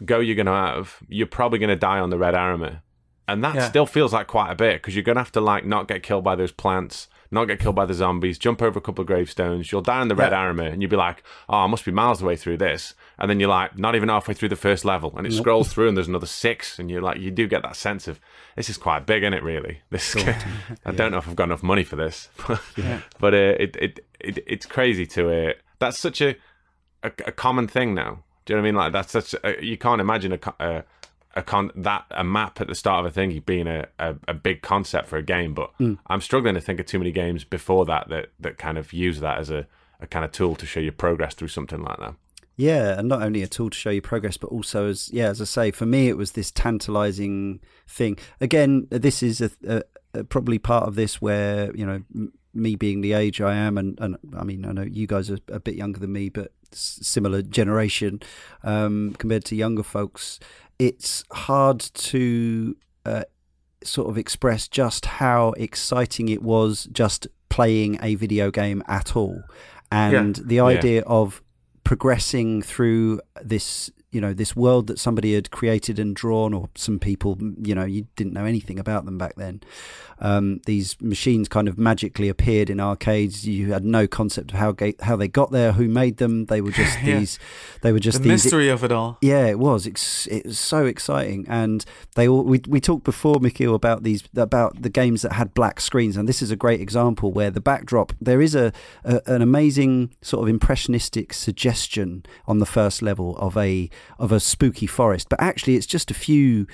go 0.04 0.20
you're 0.20 0.36
going 0.36 0.46
to 0.46 0.52
have, 0.52 0.98
you're 1.08 1.26
probably 1.26 1.58
going 1.58 1.68
to 1.70 1.76
die 1.76 1.98
on 1.98 2.10
the 2.10 2.18
red 2.18 2.34
armor. 2.34 2.82
And 3.26 3.42
that 3.42 3.54
Yeah. 3.54 3.68
still 3.68 3.86
feels 3.86 4.12
like 4.12 4.26
quite 4.26 4.50
a 4.50 4.54
bit 4.54 4.74
because 4.82 4.94
you're 4.94 5.02
going 5.04 5.16
to 5.16 5.20
have 5.22 5.32
to 5.32 5.40
like 5.40 5.64
not 5.64 5.88
get 5.88 6.02
killed 6.02 6.24
by 6.24 6.34
those 6.34 6.52
plants, 6.52 7.08
not 7.30 7.46
get 7.46 7.58
killed 7.58 7.74
by 7.74 7.86
the 7.86 7.94
zombies, 7.94 8.38
jump 8.38 8.60
over 8.60 8.78
a 8.78 8.82
couple 8.82 9.00
of 9.02 9.06
gravestones. 9.06 9.72
You'll 9.72 9.80
die 9.80 10.02
in 10.02 10.08
the 10.08 10.14
red 10.14 10.32
Yeah. 10.32 10.38
armor 10.40 10.64
and 10.64 10.82
you'll 10.82 10.90
be 10.90 10.96
like, 10.96 11.22
oh, 11.48 11.58
I 11.58 11.66
must 11.66 11.84
be 11.86 11.90
miles 11.90 12.20
away 12.22 12.36
through 12.36 12.58
this. 12.58 12.94
And 13.18 13.30
then 13.30 13.40
you're 13.40 13.48
like, 13.48 13.78
not 13.78 13.94
even 13.94 14.08
halfway 14.10 14.34
through 14.34 14.50
the 14.50 14.56
first 14.56 14.84
level. 14.84 15.14
And 15.16 15.26
it 15.26 15.32
scrolls 15.32 15.72
through 15.72 15.88
and 15.88 15.96
there's 15.96 16.08
another 16.08 16.26
six. 16.26 16.78
And 16.78 16.90
you're 16.90 17.00
like, 17.00 17.18
you 17.18 17.30
do 17.30 17.46
get 17.48 17.62
that 17.62 17.76
sense 17.76 18.06
of 18.08 18.20
this 18.56 18.68
is 18.68 18.76
quite 18.76 19.06
big, 19.06 19.22
isn't 19.22 19.32
it, 19.32 19.42
really? 19.42 19.80
This 19.90 20.14
I 20.84 20.90
don't 20.92 21.10
know 21.12 21.18
if 21.18 21.26
I've 21.28 21.36
got 21.36 21.44
enough 21.44 21.62
money 21.62 21.84
for 21.84 21.96
this. 21.96 22.28
but 23.20 23.32
uh, 23.34 23.36
it, 23.58 23.76
it, 23.76 24.00
it, 24.20 24.38
it's 24.46 24.66
crazy 24.66 25.06
to, 25.06 25.48
uh, 25.48 25.52
that's 25.78 25.98
such 25.98 26.20
a, 26.20 26.36
a, 27.02 27.10
a 27.26 27.32
common 27.32 27.68
thing 27.68 27.94
now. 27.94 28.22
Do 28.44 28.52
you 28.52 28.56
know 28.58 28.62
what 28.62 28.68
I 28.68 28.70
mean? 28.72 28.74
Like 28.76 28.92
that's 28.92 29.12
such 29.12 29.34
a, 29.42 29.64
you 29.64 29.78
can't 29.78 30.02
imagine 30.02 30.32
a, 30.34 30.38
a 30.60 30.84
a 31.34 31.42
con 31.42 31.70
that 31.74 32.04
a 32.10 32.22
map 32.24 32.60
at 32.60 32.68
the 32.68 32.74
start 32.74 33.04
of 33.04 33.10
a 33.10 33.14
thing 33.14 33.42
being 33.44 33.66
a, 33.66 33.86
a, 33.98 34.14
a 34.28 34.34
big 34.34 34.62
concept 34.62 35.08
for 35.08 35.16
a 35.16 35.22
game. 35.22 35.52
But 35.54 35.70
I'm 36.06 36.20
struggling 36.20 36.54
to 36.54 36.60
think 36.60 36.80
of 36.80 36.86
too 36.86 36.98
many 36.98 37.12
games 37.12 37.44
before 37.44 37.84
that 37.86 38.08
that 38.08 38.28
that 38.40 38.58
kind 38.58 38.78
of 38.78 38.92
use 38.92 39.20
that 39.20 39.38
as 39.38 39.50
a, 39.50 39.66
a 40.00 40.06
kind 40.06 40.24
of 40.24 40.32
tool 40.32 40.54
to 40.56 40.66
show 40.66 40.80
your 40.80 40.92
progress 40.92 41.34
through 41.34 41.48
something 41.48 41.82
like 41.82 41.98
that. 41.98 42.14
Yeah, 42.56 42.96
and 42.98 43.08
not 43.08 43.20
only 43.20 43.42
a 43.42 43.48
tool 43.48 43.70
to 43.70 43.76
show 43.76 43.90
your 43.90 44.00
progress, 44.02 44.36
but 44.36 44.46
also 44.48 44.86
as 44.88 45.10
yeah, 45.12 45.26
as 45.28 45.40
I 45.40 45.44
say, 45.44 45.70
for 45.72 45.86
me 45.86 46.08
it 46.08 46.16
was 46.16 46.32
this 46.32 46.52
tantalizing 46.52 47.60
thing. 47.88 48.16
Again, 48.40 48.86
this 48.90 49.22
is 49.22 49.40
a, 49.40 49.50
a, 49.66 49.82
a 50.14 50.24
probably 50.24 50.58
part 50.58 50.86
of 50.86 50.94
this 50.94 51.20
where 51.20 51.74
you 51.74 51.84
know 51.84 52.02
m- 52.14 52.32
me 52.52 52.76
being 52.76 53.00
the 53.00 53.12
age 53.14 53.40
I 53.40 53.54
am, 53.54 53.76
and, 53.76 53.98
and 54.00 54.16
I 54.36 54.44
mean 54.44 54.64
I 54.64 54.72
know 54.72 54.82
you 54.82 55.08
guys 55.08 55.30
are 55.30 55.38
a 55.48 55.58
bit 55.58 55.74
younger 55.74 55.98
than 55.98 56.12
me, 56.12 56.28
but 56.28 56.52
s- 56.72 57.00
similar 57.02 57.42
generation 57.42 58.20
um, 58.62 59.16
compared 59.18 59.44
to 59.46 59.56
younger 59.56 59.82
folks. 59.82 60.38
It's 60.78 61.24
hard 61.30 61.80
to 61.80 62.76
uh, 63.06 63.24
sort 63.82 64.08
of 64.10 64.18
express 64.18 64.68
just 64.68 65.06
how 65.06 65.52
exciting 65.56 66.28
it 66.28 66.42
was 66.42 66.88
just 66.92 67.26
playing 67.48 67.98
a 68.02 68.14
video 68.16 68.50
game 68.50 68.82
at 68.88 69.14
all, 69.16 69.42
and 69.92 70.36
the 70.36 70.58
idea 70.60 71.02
of 71.02 71.42
progressing 71.84 72.62
through 72.62 73.20
this 73.42 73.90
you 74.14 74.20
know 74.20 74.32
this 74.32 74.54
world 74.56 74.86
that 74.86 74.98
somebody 74.98 75.34
had 75.34 75.50
created 75.50 75.98
and 75.98 76.14
drawn 76.16 76.54
or 76.54 76.68
some 76.74 76.98
people 76.98 77.36
you 77.62 77.74
know 77.74 77.84
you 77.84 78.06
didn't 78.16 78.32
know 78.32 78.44
anything 78.44 78.78
about 78.78 79.04
them 79.04 79.18
back 79.18 79.34
then 79.36 79.60
um, 80.20 80.60
these 80.66 80.96
machines 81.00 81.48
kind 81.48 81.66
of 81.66 81.76
magically 81.76 82.28
appeared 82.28 82.70
in 82.70 82.78
arcades 82.78 83.46
you 83.46 83.72
had 83.72 83.84
no 83.84 84.06
concept 84.06 84.52
of 84.52 84.58
how 84.58 84.70
ga- 84.72 84.94
how 85.02 85.16
they 85.16 85.26
got 85.26 85.50
there 85.50 85.72
who 85.72 85.88
made 85.88 86.18
them 86.18 86.46
they 86.46 86.60
were 86.60 86.70
just 86.70 86.96
Yeah. 87.02 87.18
these 87.18 87.38
they 87.82 87.92
were 87.92 87.98
just 87.98 88.18
the 88.22 88.28
these 88.28 88.44
mystery 88.44 88.68
of 88.68 88.84
it 88.84 88.92
all. 88.92 89.18
yeah, 89.20 89.46
it 89.46 89.58
was. 89.58 89.86
Ex- 89.86 90.26
it 90.28 90.46
was 90.46 90.58
so 90.58 90.86
exciting, 90.86 91.44
and 91.48 91.84
they 92.14 92.28
all. 92.28 92.42
We 92.44 92.60
we 92.68 92.80
talked 92.80 93.04
before, 93.04 93.36
Michiel, 93.36 93.74
about 93.74 94.04
these 94.04 94.22
about 94.36 94.80
the 94.80 94.88
games 94.88 95.22
that 95.22 95.32
had 95.32 95.52
black 95.52 95.80
screens, 95.80 96.16
and 96.16 96.26
this 96.28 96.40
is 96.40 96.50
a 96.52 96.56
great 96.56 96.80
example 96.80 97.32
where 97.32 97.50
the 97.50 97.60
backdrop 97.60 98.12
there 98.20 98.40
is 98.40 98.54
a, 98.54 98.72
a 99.04 99.20
an 99.26 99.42
amazing 99.42 100.14
sort 100.22 100.44
of 100.44 100.48
impressionistic 100.48 101.32
suggestion 101.34 102.24
on 102.46 102.58
the 102.60 102.66
first 102.66 103.02
level 103.02 103.36
of 103.38 103.56
a 103.56 103.90
of 104.18 104.32
a 104.32 104.40
spooky 104.40 104.86
forest, 104.86 105.28
but 105.28 105.40
actually 105.40 105.76
it's 105.76 105.86
just 105.86 106.10
a 106.10 106.14
few. 106.14 106.66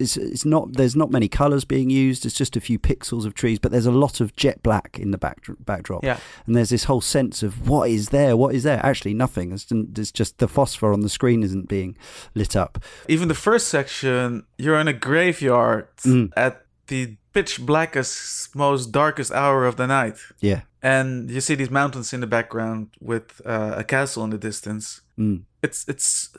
It's, 0.00 0.16
it's 0.16 0.44
not 0.44 0.74
there's 0.74 0.94
not 0.94 1.10
many 1.10 1.26
colors 1.26 1.64
being 1.64 1.90
used 1.90 2.24
it's 2.24 2.36
just 2.36 2.56
a 2.56 2.60
few 2.60 2.78
pixels 2.78 3.26
of 3.26 3.34
trees 3.34 3.58
but 3.58 3.72
there's 3.72 3.84
a 3.84 3.90
lot 3.90 4.20
of 4.20 4.36
jet 4.36 4.62
black 4.62 4.96
in 4.96 5.10
the 5.10 5.18
back, 5.18 5.38
backdrop 5.64 6.04
Yeah. 6.04 6.18
and 6.46 6.54
there's 6.54 6.68
this 6.70 6.84
whole 6.84 7.00
sense 7.00 7.42
of 7.42 7.68
what 7.68 7.90
is 7.90 8.10
there 8.10 8.36
what 8.36 8.54
is 8.54 8.62
there 8.62 8.78
actually 8.86 9.12
nothing 9.14 9.50
it's, 9.50 9.66
it's 9.72 10.12
just 10.12 10.38
the 10.38 10.46
phosphor 10.46 10.92
on 10.92 11.00
the 11.00 11.08
screen 11.08 11.42
isn't 11.42 11.66
being 11.66 11.96
lit 12.36 12.54
up 12.54 12.78
Even 13.08 13.26
the 13.26 13.34
first 13.34 13.66
section, 13.66 14.44
you're 14.56 14.78
in 14.78 14.86
a 14.86 14.92
graveyard 14.92 15.88
Mm. 16.04 16.30
at 16.36 16.64
the 16.86 17.16
pitch 17.32 17.60
blackest, 17.66 18.54
most 18.54 18.92
darkest 18.92 19.32
hour 19.32 19.66
of 19.66 19.74
the 19.74 19.88
night. 19.88 20.18
yeah 20.40 20.60
And 20.80 21.28
you 21.28 21.40
see 21.40 21.56
these 21.56 21.70
mountains 21.72 22.12
in 22.12 22.20
the 22.20 22.28
background 22.28 22.90
with 23.00 23.40
uh, 23.44 23.74
a 23.78 23.82
castle 23.82 24.22
in 24.22 24.30
the 24.30 24.38
distance. 24.38 25.00
mm. 25.18 25.42
It's 25.62 25.86
it's 25.88 26.30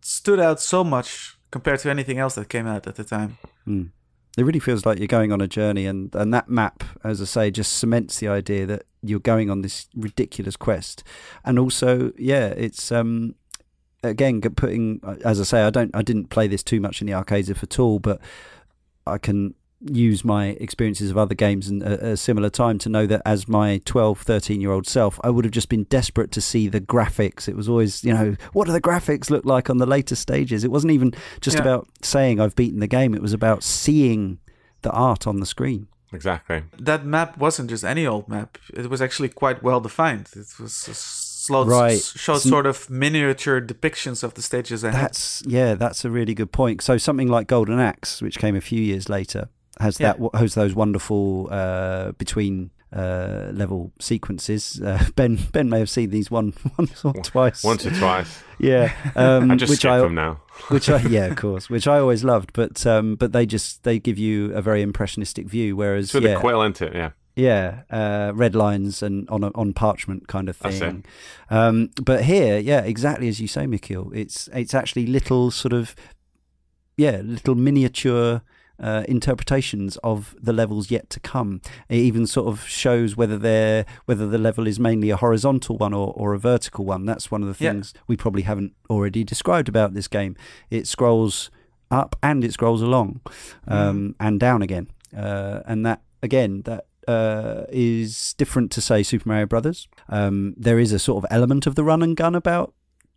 stood 0.00 0.40
out 0.40 0.60
so 0.60 0.82
much 0.84 1.36
compared 1.50 1.80
to 1.80 1.90
anything 1.90 2.18
else 2.18 2.34
that 2.34 2.48
came 2.48 2.66
out 2.66 2.86
at 2.86 2.94
the 2.96 3.04
time. 3.04 3.38
Mm. 3.66 3.90
It 4.36 4.44
really 4.44 4.60
feels 4.60 4.86
like 4.86 4.98
you're 4.98 5.08
going 5.08 5.32
on 5.32 5.40
a 5.40 5.48
journey, 5.48 5.84
and, 5.84 6.14
and 6.14 6.32
that 6.32 6.48
map, 6.48 6.84
as 7.02 7.20
I 7.20 7.24
say, 7.24 7.50
just 7.50 7.72
cements 7.72 8.20
the 8.20 8.28
idea 8.28 8.66
that 8.66 8.84
you're 9.02 9.18
going 9.18 9.50
on 9.50 9.62
this 9.62 9.88
ridiculous 9.96 10.56
quest. 10.56 11.02
And 11.44 11.58
also, 11.58 12.12
yeah, 12.16 12.48
it's 12.48 12.92
um, 12.92 13.34
again 14.02 14.40
putting, 14.40 15.00
as 15.24 15.40
I 15.40 15.44
say, 15.44 15.62
I 15.62 15.70
don't, 15.70 15.94
I 15.94 16.02
didn't 16.02 16.30
play 16.30 16.46
this 16.46 16.62
too 16.62 16.80
much 16.80 17.00
in 17.00 17.08
the 17.08 17.14
arcades 17.14 17.50
if 17.50 17.64
at 17.64 17.80
all, 17.80 17.98
but 17.98 18.20
I 19.06 19.18
can 19.18 19.54
use 19.80 20.24
my 20.24 20.46
experiences 20.60 21.10
of 21.10 21.16
other 21.16 21.34
games 21.36 21.68
and 21.68 21.82
a, 21.84 22.10
a 22.10 22.16
similar 22.16 22.50
time 22.50 22.78
to 22.78 22.88
know 22.88 23.06
that 23.06 23.22
as 23.24 23.46
my 23.46 23.80
12 23.84 24.18
13 24.22 24.60
year 24.60 24.72
old 24.72 24.88
self 24.88 25.20
i 25.22 25.30
would 25.30 25.44
have 25.44 25.52
just 25.52 25.68
been 25.68 25.84
desperate 25.84 26.32
to 26.32 26.40
see 26.40 26.66
the 26.66 26.80
graphics 26.80 27.48
it 27.48 27.54
was 27.54 27.68
always 27.68 28.02
you 28.02 28.12
know 28.12 28.34
what 28.52 28.66
do 28.66 28.72
the 28.72 28.80
graphics 28.80 29.30
look 29.30 29.44
like 29.44 29.70
on 29.70 29.78
the 29.78 29.86
later 29.86 30.16
stages 30.16 30.64
it 30.64 30.72
wasn't 30.72 30.90
even 30.92 31.12
just 31.40 31.56
Yeah. 31.56 31.62
about 31.62 31.86
saying 32.02 32.40
i've 32.40 32.56
beaten 32.56 32.80
the 32.80 32.88
game 32.88 33.14
it 33.14 33.22
was 33.22 33.32
about 33.32 33.62
seeing 33.62 34.40
the 34.82 34.90
art 34.90 35.26
on 35.28 35.38
the 35.40 35.46
screen 35.46 35.86
Exactly. 36.10 36.62
That 36.78 37.04
map 37.04 37.36
wasn't 37.36 37.68
just 37.68 37.84
any 37.84 38.06
old 38.06 38.30
map. 38.30 38.56
It 38.72 38.88
was 38.88 39.02
actually 39.02 39.28
quite 39.28 39.62
well 39.62 39.78
defined. 39.78 40.30
It 40.34 40.46
was 40.58 40.88
a 40.88 40.94
slowed, 40.94 41.68
Right. 41.68 42.00
showed 42.00 42.38
sort 42.38 42.64
of 42.64 42.88
miniature 42.88 43.60
depictions 43.60 44.22
of 44.24 44.32
the 44.32 44.40
stages 44.40 44.82
ahead. 44.82 45.02
that's 45.02 45.42
yeah 45.46 45.74
that's 45.74 46.06
a 46.06 46.10
really 46.10 46.32
good 46.32 46.50
point 46.50 46.80
so 46.80 46.96
something 46.96 47.28
like 47.28 47.46
golden 47.46 47.78
axe 47.78 48.22
which 48.22 48.38
came 48.38 48.56
a 48.56 48.60
few 48.62 48.80
years 48.80 49.10
later 49.10 49.50
has 49.80 49.98
Yeah. 50.00 50.14
that 50.14 50.30
has 50.38 50.54
those 50.54 50.74
wonderful 50.74 51.48
uh, 51.50 52.12
between 52.12 52.70
uh, 52.90 53.50
level 53.52 53.92
sequences 54.00 54.80
uh, 54.82 55.04
ben 55.14 55.38
ben 55.52 55.68
may 55.68 55.78
have 55.78 55.90
seen 55.90 56.08
these 56.10 56.30
one 56.30 56.54
once 56.78 57.04
or 57.04 57.12
twice 57.22 57.62
Once 57.62 57.84
or 57.84 57.90
twice. 57.90 58.42
yeah 58.58 58.92
um, 59.14 59.50
I 59.50 59.56
just 59.56 59.68
which 59.70 59.80
skip 59.80 59.90
I, 59.90 59.98
them 59.98 60.14
now. 60.14 60.40
which 60.68 60.88
I 60.88 61.00
yeah, 61.02 61.26
of 61.26 61.36
course, 61.36 61.68
which 61.68 61.86
I 61.86 61.98
always 61.98 62.24
loved. 62.24 62.52
But 62.54 62.86
um, 62.86 63.14
but 63.16 63.32
they 63.32 63.44
just 63.46 63.84
they 63.84 63.98
give 63.98 64.16
you 64.18 64.54
a 64.54 64.62
very 64.62 64.80
impressionistic 64.82 65.46
view. 65.48 65.76
Whereas 65.76 66.06
It's 66.06 66.14
with 66.14 66.24
yeah, 66.24 66.36
a 66.38 66.40
quill, 66.40 66.62
isn't 66.62 66.80
it? 66.82 66.94
Yeah. 66.94 67.10
yeah, 67.36 67.82
uh, 67.90 68.32
red 68.34 68.54
lines 68.56 69.02
and 69.02 69.28
on 69.28 69.44
a, 69.44 69.48
on 69.54 69.72
parchment 69.74 70.26
kind 70.26 70.48
of 70.48 70.56
thing. 70.56 71.04
Um, 71.50 71.90
but 72.02 72.24
here, 72.24 72.58
yeah, 72.58 72.80
exactly 72.80 73.28
as 73.28 73.38
you 73.38 73.46
say, 73.48 73.66
Michiel, 73.66 74.10
it's 74.16 74.48
it's 74.54 74.74
actually 74.74 75.06
little 75.06 75.50
sort 75.50 75.72
of 75.74 75.94
yeah, 76.96 77.20
little 77.22 77.54
miniature. 77.54 78.40
Uh, 78.80 79.02
interpretations 79.08 79.96
of 80.04 80.36
the 80.40 80.52
levels 80.52 80.88
yet 80.88 81.10
to 81.10 81.18
come. 81.18 81.60
It 81.88 81.96
even 81.96 82.26
sort 82.28 82.46
of 82.46 82.64
shows 82.68 83.16
whether 83.16 83.36
they're 83.36 83.84
whether 84.04 84.26
the 84.28 84.38
level 84.38 84.68
is 84.68 84.78
mainly 84.78 85.10
a 85.10 85.16
horizontal 85.16 85.76
one 85.78 85.92
or, 85.92 86.12
or 86.16 86.32
a 86.32 86.38
vertical 86.38 86.84
one. 86.84 87.04
That's 87.04 87.28
one 87.28 87.42
of 87.42 87.48
the 87.58 87.64
Yeah. 87.64 87.72
things 87.72 87.92
we 88.06 88.16
probably 88.16 88.42
haven't 88.42 88.74
already 88.88 89.24
described 89.24 89.68
about 89.68 89.94
this 89.94 90.06
game. 90.06 90.36
It 90.70 90.86
scrolls 90.86 91.50
up 91.90 92.14
and 92.22 92.44
it 92.44 92.52
scrolls 92.52 92.80
along 92.82 93.20
um, 93.66 94.14
and 94.20 94.38
down 94.38 94.62
again, 94.62 94.86
uh, 95.16 95.60
and 95.66 95.84
that 95.84 96.02
again 96.22 96.62
that 96.62 96.84
uh, 97.08 97.64
is 97.70 98.34
different 98.34 98.70
to 98.72 98.80
say 98.80 99.02
Super 99.02 99.28
Mario 99.28 99.46
Brothers. 99.46 99.88
Um, 100.08 100.54
there 100.56 100.78
is 100.78 100.92
a 100.92 100.98
sort 100.98 101.24
of 101.24 101.28
element 101.32 101.66
of 101.66 101.74
the 101.74 101.82
run 101.82 102.02
and 102.02 102.16
gun 102.16 102.34
about 102.36 102.74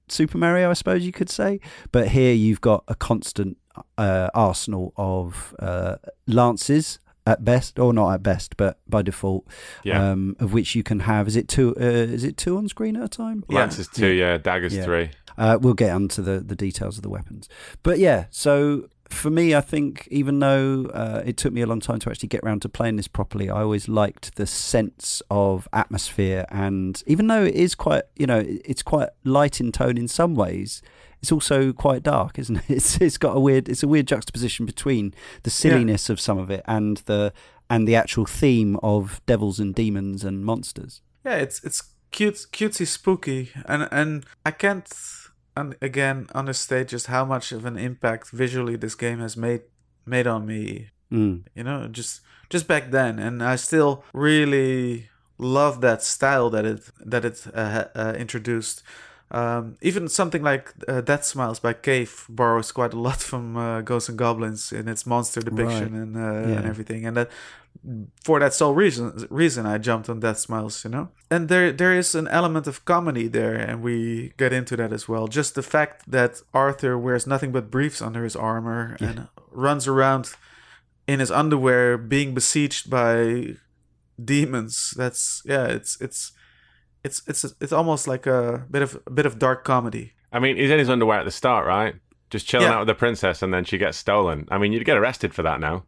Super 0.08 0.38
Mario, 0.38 0.70
I 0.72 0.74
suppose 0.74 1.06
you 1.06 1.12
could 1.12 1.30
say. 1.30 1.60
But 1.92 2.08
here 2.10 2.34
you've 2.34 2.62
got 2.62 2.84
a 2.88 2.96
constant 2.96 3.58
uh, 3.98 4.30
arsenal 4.34 4.94
of 4.98 5.56
uh, 5.60 5.96
lances 6.28 7.00
at 7.28 7.46
best, 7.46 7.78
or 7.78 7.94
not 7.94 8.12
at 8.14 8.24
best, 8.24 8.58
but 8.58 8.80
by 8.88 9.02
default, 9.04 9.46
Yeah. 9.84 10.12
um, 10.12 10.36
of 10.40 10.54
which 10.54 10.74
you 10.76 10.82
can 10.84 11.02
have. 11.02 11.28
Is 11.28 11.36
it 11.36 11.48
two? 11.48 11.76
Uh, 11.80 11.84
is 11.84 12.24
it 12.24 12.36
two 12.36 12.58
on 12.58 12.68
screen 12.68 12.96
at 12.96 13.04
a 13.04 13.08
time? 13.08 13.44
Yeah. 13.50 13.60
Lances 13.60 13.88
two, 13.88 14.08
yeah. 14.08 14.38
Daggers 14.38 14.76
Yeah. 14.76 14.84
three. 14.84 15.12
Uh, 15.38 15.58
we'll 15.62 15.74
get 15.76 15.92
onto 15.92 16.22
the, 16.22 16.40
the 16.40 16.56
details 16.56 16.98
of 16.98 17.04
the 17.04 17.10
weapons. 17.10 17.48
But 17.84 18.00
yeah, 18.00 18.26
so 18.32 18.88
for 19.08 19.30
me, 19.30 19.54
I 19.56 19.62
think 19.62 20.08
even 20.12 20.40
though 20.40 20.86
uh, 20.94 21.22
it 21.26 21.38
took 21.38 21.54
me 21.54 21.62
a 21.62 21.66
long 21.68 21.80
time 21.80 22.00
to 22.00 22.10
actually 22.10 22.28
get 22.30 22.42
around 22.44 22.62
to 22.64 22.70
playing 22.70 22.96
this 22.98 23.08
properly, 23.08 23.50
I 23.50 23.62
always 23.62 23.88
liked 23.88 24.36
the 24.36 24.46
sense 24.48 25.22
of 25.30 25.68
atmosphere. 25.74 26.46
And 26.50 27.02
even 27.08 27.28
though 27.28 27.44
it 27.44 27.56
is 27.56 27.76
quite, 27.76 28.04
you 28.16 28.26
know, 28.26 28.44
it's 28.46 28.82
quite 28.84 29.10
light 29.24 29.60
in 29.62 29.72
tone 29.72 29.98
in 29.98 30.08
some 30.08 30.34
ways, 30.36 30.82
it's 31.22 31.32
also 31.32 31.72
quite 31.72 32.04
dark, 32.04 32.40
isn't 32.40 32.58
it? 32.58 32.64
It's 32.70 32.98
it's 32.98 33.18
got 33.18 33.36
a 33.36 33.40
weird 33.40 33.70
it's 33.70 33.84
a 33.84 33.88
weird 33.88 34.08
juxtaposition 34.08 34.66
between 34.66 35.14
the 35.44 35.50
silliness 35.50 36.10
of 36.10 36.20
some 36.20 36.38
of 36.38 36.50
it 36.50 36.64
and 36.68 36.98
the 37.06 37.34
and 37.70 37.88
the 37.88 37.96
actual 37.96 38.26
theme 38.26 38.78
of 38.84 39.22
devils 39.26 39.60
and 39.60 39.74
demons 39.74 40.24
and 40.24 40.44
monsters. 40.44 41.02
Yeah, 41.24 41.36
it's 41.36 41.64
it's 41.64 41.82
cute, 42.12 42.46
cutesy, 42.52 42.86
spooky, 42.86 43.52
and 43.66 43.88
and 43.92 44.26
I 44.46 44.52
can't, 44.52 44.90
and 45.56 45.76
again, 45.82 46.28
understate 46.36 46.90
just 46.90 47.08
how 47.08 47.26
much 47.26 47.52
of 47.52 47.66
an 47.66 47.78
impact 47.78 48.32
visually 48.32 48.76
this 48.76 48.96
game 48.96 49.20
has 49.20 49.38
made 49.38 49.62
made 50.06 50.28
on 50.28 50.46
me. 50.46 50.90
Mm. 51.12 51.44
You 51.56 51.64
know, 51.64 51.88
just 51.88 52.22
just 52.50 52.68
back 52.68 52.92
then, 52.92 53.20
and 53.20 53.42
I 53.42 53.56
still 53.56 54.04
really 54.14 55.10
love 55.38 55.82
that 55.82 56.04
style 56.04 56.50
that 56.50 56.66
it 56.66 56.90
that 57.00 57.26
it 57.26 57.46
uh, 57.54 57.86
uh, 57.96 58.14
introduced. 58.18 58.84
Um, 59.34 59.78
even 59.82 60.08
something 60.10 60.44
like 60.44 60.74
uh, 60.88 61.00
Death 61.02 61.24
Smiles 61.24 61.60
by 61.60 61.74
Cave 61.74 62.26
borrows 62.28 62.72
quite 62.74 62.94
a 62.94 63.00
lot 63.00 63.22
from 63.30 63.56
uh, 63.56 63.82
Ghosts 63.82 64.10
and 64.10 64.18
Goblins 64.18 64.72
in 64.74 64.88
its 64.90 65.06
monster 65.06 65.40
depiction 65.42 65.96
and 65.96 66.18
uh, 66.18 66.48
Yeah. 66.50 66.58
and 66.58 66.66
everything, 66.68 67.06
and 67.06 67.16
that 67.18 67.30
for 68.26 68.40
that 68.40 68.54
sole 68.54 68.74
reason 68.76 69.26
reason 69.30 69.66
I 69.66 69.78
jumped 69.78 70.10
on 70.10 70.20
Death 70.20 70.38
Smiles, 70.40 70.84
you 70.84 70.92
know. 70.92 71.08
And 71.30 71.48
there 71.48 71.72
there 71.72 71.98
is 71.98 72.14
an 72.16 72.28
element 72.28 72.68
of 72.68 72.84
comedy 72.84 73.30
there, 73.30 73.56
and 73.56 73.82
we 73.82 74.34
get 74.38 74.52
into 74.54 74.76
that 74.76 74.92
as 74.94 75.08
well. 75.08 75.28
Just 75.28 75.56
the 75.56 75.64
fact 75.64 76.12
that 76.12 76.42
Arthur 76.54 76.98
wears 76.98 77.26
nothing 77.26 77.52
but 77.54 77.72
briefs 77.72 78.02
under 78.02 78.24
his 78.24 78.36
armor 78.36 78.98
and 79.00 79.28
runs 79.52 79.88
around 79.88 80.32
in 81.08 81.20
his 81.20 81.32
underwear, 81.32 81.98
being 81.98 82.34
besieged 82.34 82.90
by 82.90 83.56
demons. 84.24 84.94
That's 84.98 85.42
yeah, 85.46 85.66
it's 85.68 86.00
it's 86.02 86.34
it's 87.04 87.22
it's 87.28 87.44
it's 87.60 87.72
almost 87.74 88.08
like 88.08 88.26
a 88.28 88.66
bit 88.70 88.82
of 88.82 88.98
a 89.06 89.10
bit 89.12 89.26
of 89.26 89.40
dark 89.40 89.64
comedy. 89.64 90.14
I 90.32 90.40
mean, 90.40 90.56
he's 90.58 90.70
in 90.72 90.80
his 90.80 90.90
underwear 90.90 91.20
at 91.20 91.26
the 91.26 91.32
start, 91.32 91.66
right? 91.68 91.96
Just 92.30 92.48
chilling 92.48 92.68
Yeah. 92.68 92.74
out 92.76 92.80
with 92.80 92.88
the 92.88 92.96
princess, 92.96 93.42
and 93.42 93.54
then 93.54 93.66
she 93.66 93.78
gets 93.78 93.98
stolen. 93.98 94.48
I 94.50 94.58
mean, 94.58 94.72
you'd 94.72 94.86
get 94.86 94.98
arrested 94.98 95.34
for 95.34 95.42
that 95.44 95.60
now. 95.60 95.84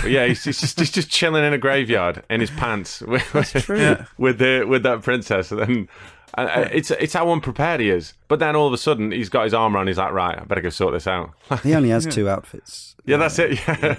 But 0.00 0.10
yeah, 0.10 0.24
he's, 0.26 0.42
he's 0.42 0.58
just 0.60 0.78
he's 0.78 0.90
just 0.90 1.10
chilling 1.10 1.44
in 1.44 1.52
a 1.52 1.58
graveyard 1.58 2.24
in 2.30 2.40
his 2.40 2.50
pants 2.50 3.02
with, 3.02 3.68
Yeah. 3.68 4.06
with 4.16 4.38
the 4.38 4.64
with 4.66 4.82
that 4.84 5.02
princess, 5.02 5.52
and 5.52 5.60
then 5.60 5.88
and, 6.34 6.48
uh, 6.48 6.68
it's 6.72 6.90
it's 6.92 7.12
how 7.12 7.30
unprepared 7.30 7.80
he 7.80 7.90
is. 7.90 8.14
But 8.28 8.38
then 8.38 8.56
all 8.56 8.66
of 8.66 8.72
a 8.72 8.78
sudden, 8.78 9.12
he's 9.12 9.28
got 9.28 9.44
his 9.44 9.52
arm 9.54 9.76
around. 9.76 9.88
He's 9.88 9.98
like, 9.98 10.12
right, 10.12 10.38
I 10.38 10.44
better 10.44 10.62
go 10.62 10.70
sort 10.70 10.94
this 10.94 11.06
out. 11.06 11.30
He 11.62 11.74
only 11.74 11.90
has 11.90 12.06
two 12.14 12.28
outfits. 12.30 12.96
yeah, 13.04 13.18
that's 13.18 13.38
it. 13.38 13.58
Yeah, 13.66 13.96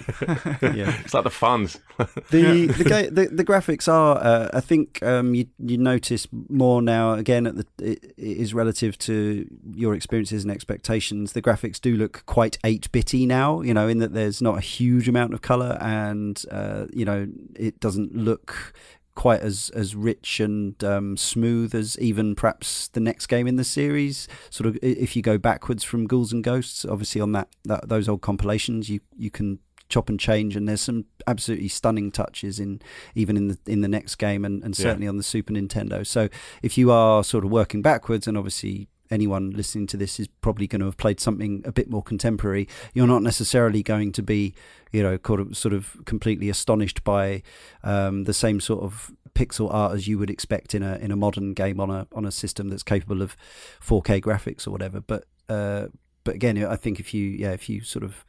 Yeah. 0.73 0.99
it's 1.03 1.13
like 1.13 1.23
the 1.23 1.29
fans. 1.29 1.79
the 2.31 2.65
the, 2.67 2.84
ga- 2.84 3.09
the 3.09 3.27
the 3.27 3.43
graphics 3.45 3.88
are 3.88 4.17
uh, 4.17 4.49
I 4.53 4.59
think 4.61 5.03
um, 5.03 5.36
you 5.36 5.45
you 5.59 5.77
notice 5.77 6.27
more 6.49 6.81
now 6.81 7.13
again 7.13 7.45
at 7.45 7.55
the 7.57 7.65
it, 7.77 8.03
it 8.17 8.38
is 8.38 8.53
relative 8.53 8.97
to 8.99 9.45
your 9.75 9.93
experiences 9.93 10.43
and 10.43 10.51
expectations 10.51 11.34
the 11.34 11.41
graphics 11.41 11.79
do 11.79 11.95
look 11.95 12.23
quite 12.25 12.57
8 12.63 12.91
bitty 12.91 13.25
now 13.27 13.61
you 13.61 13.73
know 13.73 13.88
in 13.88 13.99
that 13.99 14.13
there's 14.13 14.41
not 14.41 14.57
a 14.57 14.61
huge 14.61 15.07
amount 15.07 15.34
of 15.34 15.41
color 15.41 15.77
and 15.81 16.43
uh, 16.51 16.86
you 16.91 17.05
know 17.05 17.27
it 17.55 17.79
doesn't 17.79 18.15
look 18.15 18.73
quite 19.16 19.41
as 19.41 19.70
as 19.76 19.95
rich 19.95 20.39
and 20.39 20.84
um, 20.84 21.16
smooth 21.18 21.76
as 21.76 21.97
even 21.99 22.36
perhaps 22.36 22.88
the 22.89 22.99
next 22.99 23.28
game 23.28 23.47
in 23.47 23.55
the 23.57 23.64
series. 23.64 24.28
Sort 24.49 24.68
of, 24.68 24.78
if 24.82 25.16
you 25.16 25.22
go 25.22 25.38
backwards 25.38 25.84
from 25.84 26.07
Ghouls 26.07 26.34
and 26.34 26.43
Ghosts, 26.43 26.86
obviously 26.86 27.22
on 27.22 27.32
that, 27.34 27.49
that 27.66 27.89
those 27.89 28.09
old 28.09 28.22
compilations, 28.22 28.89
you 28.89 28.99
you 29.16 29.30
can 29.30 29.59
chop 29.89 30.09
and 30.09 30.20
change, 30.20 30.55
and 30.55 30.68
there's 30.68 30.82
some 30.82 31.05
absolutely 31.28 31.68
stunning 31.68 32.11
touches 32.11 32.59
in 32.59 32.82
even 33.14 33.38
in 33.38 33.47
the 33.49 33.57
in 33.68 33.82
the 33.82 33.88
next 33.88 34.16
game, 34.16 34.43
and, 34.45 34.64
and 34.64 34.78
Yeah. 34.78 34.84
certainly 34.84 35.07
on 35.07 35.18
the 35.18 35.24
Super 35.24 35.53
Nintendo. 35.53 36.05
So 36.05 36.30
if 36.64 36.78
you 36.78 36.89
are 36.91 37.24
sort 37.24 37.45
of 37.45 37.51
working 37.51 37.82
backwards, 37.82 38.28
and 38.28 38.38
obviously 38.38 38.88
anyone 39.12 39.51
listening 39.51 39.88
to 39.88 39.97
this 39.97 40.20
is 40.20 40.28
probably 40.41 40.68
going 40.68 40.80
to 40.80 40.86
have 40.86 40.97
played 40.97 41.20
something 41.20 41.62
a 41.66 41.72
bit 41.72 41.89
more 41.89 42.04
contemporary. 42.04 42.68
You're 42.93 43.08
not 43.08 43.24
necessarily 43.24 43.84
going 43.84 44.12
to 44.14 44.24
be, 44.24 44.54
you 44.91 45.04
know, 45.04 45.18
sort 45.54 45.74
of, 45.74 45.97
completely 46.06 46.49
astonished 46.49 47.04
by 47.04 47.43
um, 47.84 48.24
the 48.24 48.34
same 48.34 48.60
sort 48.60 48.84
of 48.84 49.12
pixel 49.36 49.74
art 49.74 49.93
as 49.93 50.08
you 50.08 50.20
would 50.20 50.30
expect 50.30 50.76
in 50.76 50.84
a 50.84 50.95
in 50.97 51.12
a 51.12 51.16
modern 51.16 51.54
game 51.54 51.80
on 51.80 51.89
a 51.89 52.08
on 52.14 52.26
a 52.26 52.32
system 52.32 52.70
that's 52.70 52.84
capable 52.84 53.22
of 53.22 53.36
4K 53.82 54.22
graphics 54.22 54.68
or 54.68 54.72
whatever. 54.72 55.01
But 55.01 55.26
uh, 55.49 55.88
but 56.24 56.36
again, 56.36 56.64
I 56.64 56.76
think 56.76 56.99
if 56.99 57.14
you 57.14 57.26
yeah 57.30 57.51
if 57.51 57.70
you 57.70 57.82
sort 57.82 58.04
of 58.04 58.26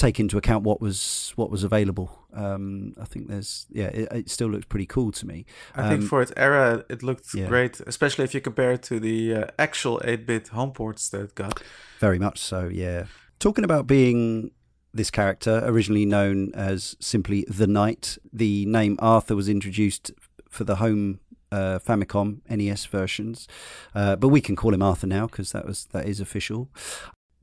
take 0.00 0.18
into 0.18 0.38
account 0.38 0.64
what 0.64 0.80
was 0.80 1.32
what 1.36 1.50
was 1.50 1.62
available, 1.62 2.08
um, 2.32 2.94
I 3.00 3.04
think 3.04 3.28
there's 3.28 3.66
yeah 3.70 3.88
it, 3.88 4.08
it 4.12 4.30
still 4.30 4.48
looks 4.48 4.64
pretty 4.64 4.86
cool 4.86 5.12
to 5.12 5.26
me. 5.26 5.44
I 5.74 5.88
think 5.90 6.02
Um, 6.02 6.08
for 6.08 6.22
its 6.22 6.32
era, 6.36 6.84
it 6.88 7.02
looked 7.02 7.34
yeah. 7.34 7.46
great, 7.46 7.80
especially 7.86 8.24
if 8.24 8.34
you 8.34 8.40
compare 8.40 8.72
it 8.72 8.82
to 8.84 8.98
the 8.98 9.34
uh, 9.34 9.46
actual 9.58 10.00
8-bit 10.02 10.48
home 10.48 10.72
ports 10.72 11.10
that 11.10 11.20
it 11.20 11.34
got. 11.34 11.62
Very 11.98 12.18
much 12.18 12.38
so, 12.38 12.68
yeah. 12.68 13.04
Talking 13.38 13.64
about 13.64 13.86
being 13.86 14.52
this 14.92 15.10
character, 15.10 15.62
originally 15.64 16.06
known 16.06 16.52
as 16.54 16.96
simply 16.98 17.44
the 17.46 17.66
Knight, 17.66 18.18
the 18.32 18.66
name 18.66 18.96
Arthur 19.00 19.36
was 19.36 19.48
introduced 19.48 20.10
for 20.48 20.64
the 20.64 20.76
home 20.76 21.20
uh, 21.52 21.78
Famicom 21.78 22.40
NES 22.48 22.86
versions, 22.86 23.48
uh, 23.94 24.16
but 24.16 24.28
we 24.28 24.40
can 24.40 24.56
call 24.56 24.72
him 24.72 24.82
Arthur 24.82 25.06
now 25.06 25.26
because 25.26 25.52
that 25.52 25.66
was 25.66 25.86
that 25.92 26.06
is 26.06 26.20
official. 26.20 26.68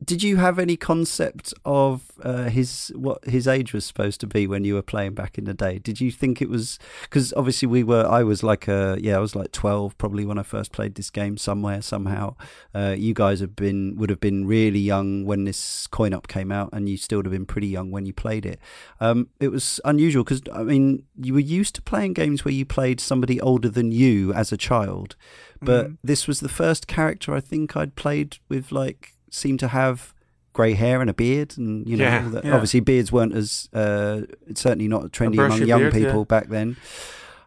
Did 0.04 0.22
you 0.22 0.38
have 0.38 0.60
any 0.60 0.78
concept 0.78 1.56
of 1.66 2.12
uh, 2.22 2.50
his 2.50 2.92
what 2.96 3.26
his 3.26 3.48
age 3.48 3.74
was 3.74 3.84
supposed 3.84 4.22
to 4.22 4.28
be 4.28 4.46
when 4.46 4.64
you 4.64 4.76
were 4.76 4.84
playing 4.84 5.16
back 5.16 5.40
in 5.40 5.46
the 5.46 5.56
day? 5.56 5.80
Did 5.80 6.00
you 6.00 6.12
think 6.12 6.40
it 6.40 6.50
was 6.50 6.78
because 7.02 7.34
obviously 7.36 7.68
we 7.68 7.84
were 7.84 8.06
I 8.06 8.22
was 8.22 8.44
like 8.44 8.68
a 8.68 8.98
yeah 9.02 9.16
I 9.16 9.20
was 9.20 9.36
like 9.36 9.52
twelve 9.52 9.98
probably 9.98 10.24
when 10.24 10.38
I 10.38 10.44
first 10.44 10.72
played 10.72 10.94
this 10.96 11.10
game 11.10 11.36
somewhere 11.36 11.82
somehow. 11.82 12.36
Uh, 12.76 12.94
you 12.96 13.16
guys 13.16 13.40
have 13.40 13.56
been 13.56 13.96
would 13.98 14.12
have 14.12 14.20
been 14.20 14.46
really 14.46 14.80
young 14.80 15.26
when 15.26 15.46
this 15.46 15.88
coin 15.88 16.14
up 16.14 16.28
came 16.28 16.52
out, 16.52 16.70
and 16.74 16.88
you 16.88 16.96
still 16.96 17.18
would 17.18 17.26
have 17.26 17.34
been 17.34 17.48
pretty 17.48 17.68
young 17.68 17.90
when 17.90 18.06
you 18.06 18.14
played 18.14 18.46
it. 18.46 18.60
Um, 19.00 19.30
it 19.40 19.48
was 19.48 19.82
unusual 19.84 20.24
because 20.24 20.44
I 20.54 20.62
mean 20.62 21.04
you 21.20 21.34
were 21.34 21.40
used 21.40 21.74
to 21.74 21.82
playing 21.82 22.14
games 22.14 22.46
where 22.46 22.54
you 22.54 22.66
played 22.66 23.00
somebody 23.00 23.42
older 23.42 23.68
than 23.70 23.92
you 23.92 24.32
as 24.34 24.52
a 24.52 24.58
child, 24.58 25.16
but 25.60 25.88
Mhm. 25.88 25.98
this 26.04 26.28
was 26.28 26.40
the 26.40 26.50
first 26.50 26.86
character 26.86 27.34
I 27.34 27.40
think 27.40 27.76
I'd 27.76 27.96
played 27.96 28.38
with 28.48 28.72
like 28.72 29.16
seemed 29.30 29.60
to 29.60 29.68
have 29.70 30.14
grey 30.54 30.74
hair 30.74 31.02
and 31.02 31.10
a 31.10 31.14
beard, 31.14 31.56
and 31.58 31.88
you 31.88 31.96
know 31.98 32.04
Yeah, 32.06 32.28
that- 32.30 32.46
yeah. 32.46 32.54
obviously 32.54 32.80
beards 32.80 33.12
weren't 33.12 33.34
as 33.36 33.70
uh, 33.74 34.22
certainly 34.56 34.88
not 34.88 35.12
trendy 35.12 35.44
among 35.44 35.62
young 35.68 35.80
beard, 35.82 35.94
yeah. 35.96 36.06
people 36.08 36.26
back 36.26 36.50
then. 36.50 36.78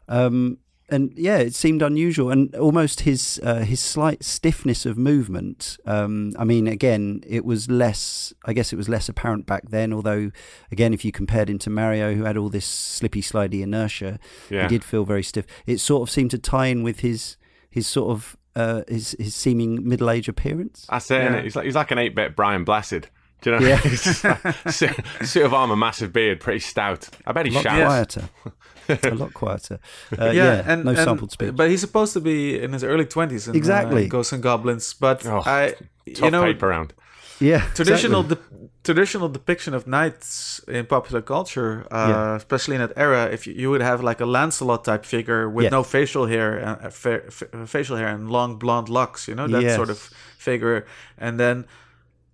Um, 0.09 0.59
and 0.93 1.13
yeah, 1.17 1.39
it 1.39 1.55
seemed 1.55 1.83
unusual, 1.83 2.31
and 2.31 2.53
almost 2.57 3.01
his 3.03 3.39
uh, 3.45 3.61
his 3.61 3.79
slight 3.79 4.25
stiffness 4.25 4.85
of 4.85 4.99
movement. 4.99 5.77
Um, 5.87 6.33
I 6.37 6.43
mean, 6.43 6.67
again, 6.67 7.23
it 7.25 7.45
was 7.45 7.71
less. 7.71 8.33
I 8.45 8.53
guess 8.53 8.73
it 8.73 8.77
was 8.77 8.89
less 8.89 9.09
apparent 9.09 9.47
back 9.47 9.69
then. 9.71 9.93
Although, 9.93 10.33
again, 10.73 10.93
if 10.93 11.05
you 11.05 11.13
compared 11.13 11.49
him 11.49 11.59
to 11.61 11.71
Mario, 11.71 12.15
who 12.15 12.25
had 12.25 12.37
all 12.37 12.49
this 12.49 12.67
slippy, 12.67 13.23
slidey 13.23 13.63
inertia, 13.63 14.19
Yeah. 14.51 14.63
he 14.63 14.69
did 14.69 14.83
feel 14.83 15.05
very 15.05 15.23
stiff. 15.23 15.47
It 15.65 15.79
sort 15.79 16.03
of 16.09 16.11
seemed 16.13 16.33
to 16.33 16.39
tie 16.39 16.67
in 16.67 16.83
with 16.83 17.01
his 17.01 17.37
his 17.71 17.87
sort 17.87 18.11
of 18.11 18.37
uh, 18.57 18.83
his 18.89 19.17
his 19.19 19.35
seeming 19.35 19.89
middle 19.89 20.11
age 20.11 20.29
appearance. 20.29 20.87
That's 20.91 21.11
it. 21.11 21.15
Yeah. 21.23 21.29
innit? 21.29 21.45
He's 21.45 21.57
like 21.57 21.65
he's 21.67 21.75
like 21.75 21.91
an 21.91 21.99
eight 21.99 22.15
bit 22.15 22.35
Brian 22.37 22.65
Blessed. 22.65 23.09
Do 23.43 23.51
you 23.53 23.59
know? 23.59 23.67
Yeah. 23.67 23.77
He's 23.81 24.23
like, 24.23 24.55
suit, 24.69 24.93
suit 25.23 25.47
of 25.47 25.55
armor, 25.55 25.75
massive 25.75 26.13
beard, 26.13 26.41
pretty 26.41 26.59
stout. 26.61 27.09
I 27.27 27.33
bet 27.33 27.47
he 27.47 27.53
A 27.53 27.55
lot 27.55 27.63
shouts. 27.65 28.17
quieter. 28.17 29.09
a 29.09 29.15
lot 29.15 29.33
quieter. 29.33 29.81
Uh, 30.19 30.27
yeah, 30.27 30.63
and 30.67 30.85
no 30.85 30.91
and- 30.91 30.99
sampled 30.99 31.33
speech. 31.33 31.57
But 31.57 31.71
he's 31.71 31.81
supposed 31.81 32.13
to 32.13 32.21
be 32.21 32.61
in 32.61 32.75
his 32.75 32.85
early 32.85 33.07
20s 33.07 33.55
Exactly. 33.55 34.05
uh, 34.05 34.09
Ghosts 34.09 34.35
and 34.35 34.43
Goblins. 34.43 34.93
But 34.93 35.25
Oh, 35.25 35.43
I, 35.47 35.75
Tough 36.13 36.25
you 36.27 36.31
know, 36.31 36.43
paper 36.43 36.69
round. 36.69 36.93
Yeah, 37.41 37.61
traditional 37.75 38.21
exactly. 38.21 38.57
de- 38.59 38.69
traditional 38.83 39.29
depiction 39.29 39.75
of 39.75 39.87
knights 39.87 40.61
in 40.69 40.87
popular 40.87 41.23
culture, 41.23 41.87
uh, 41.91 42.09
Yeah. 42.09 42.37
especially 42.37 42.75
in 42.77 42.81
that 42.87 42.93
era, 42.97 43.23
if 43.33 43.47
you, 43.47 43.53
you 43.63 43.71
would 43.71 43.83
have 43.83 44.03
like 44.03 44.21
a 44.21 44.27
Lancelot 44.27 44.85
type 44.85 45.05
figure 45.05 45.49
with 45.49 45.65
Yeah. 45.65 45.71
no 45.79 45.83
facial 45.83 46.27
hair, 46.27 46.49
uh, 46.67 46.87
uh, 46.87 46.91
fa- 46.91 47.31
fa- 47.31 47.67
facial 47.67 47.97
hair 47.97 48.09
and 48.09 48.31
long 48.31 48.59
blonde 48.59 48.89
locks, 48.89 49.27
you 49.29 49.35
know 49.35 49.47
that 49.49 49.63
Yes. 49.63 49.77
sort 49.77 49.91
of 49.91 49.99
figure, 50.39 50.85
and 51.19 51.39
then 51.39 51.65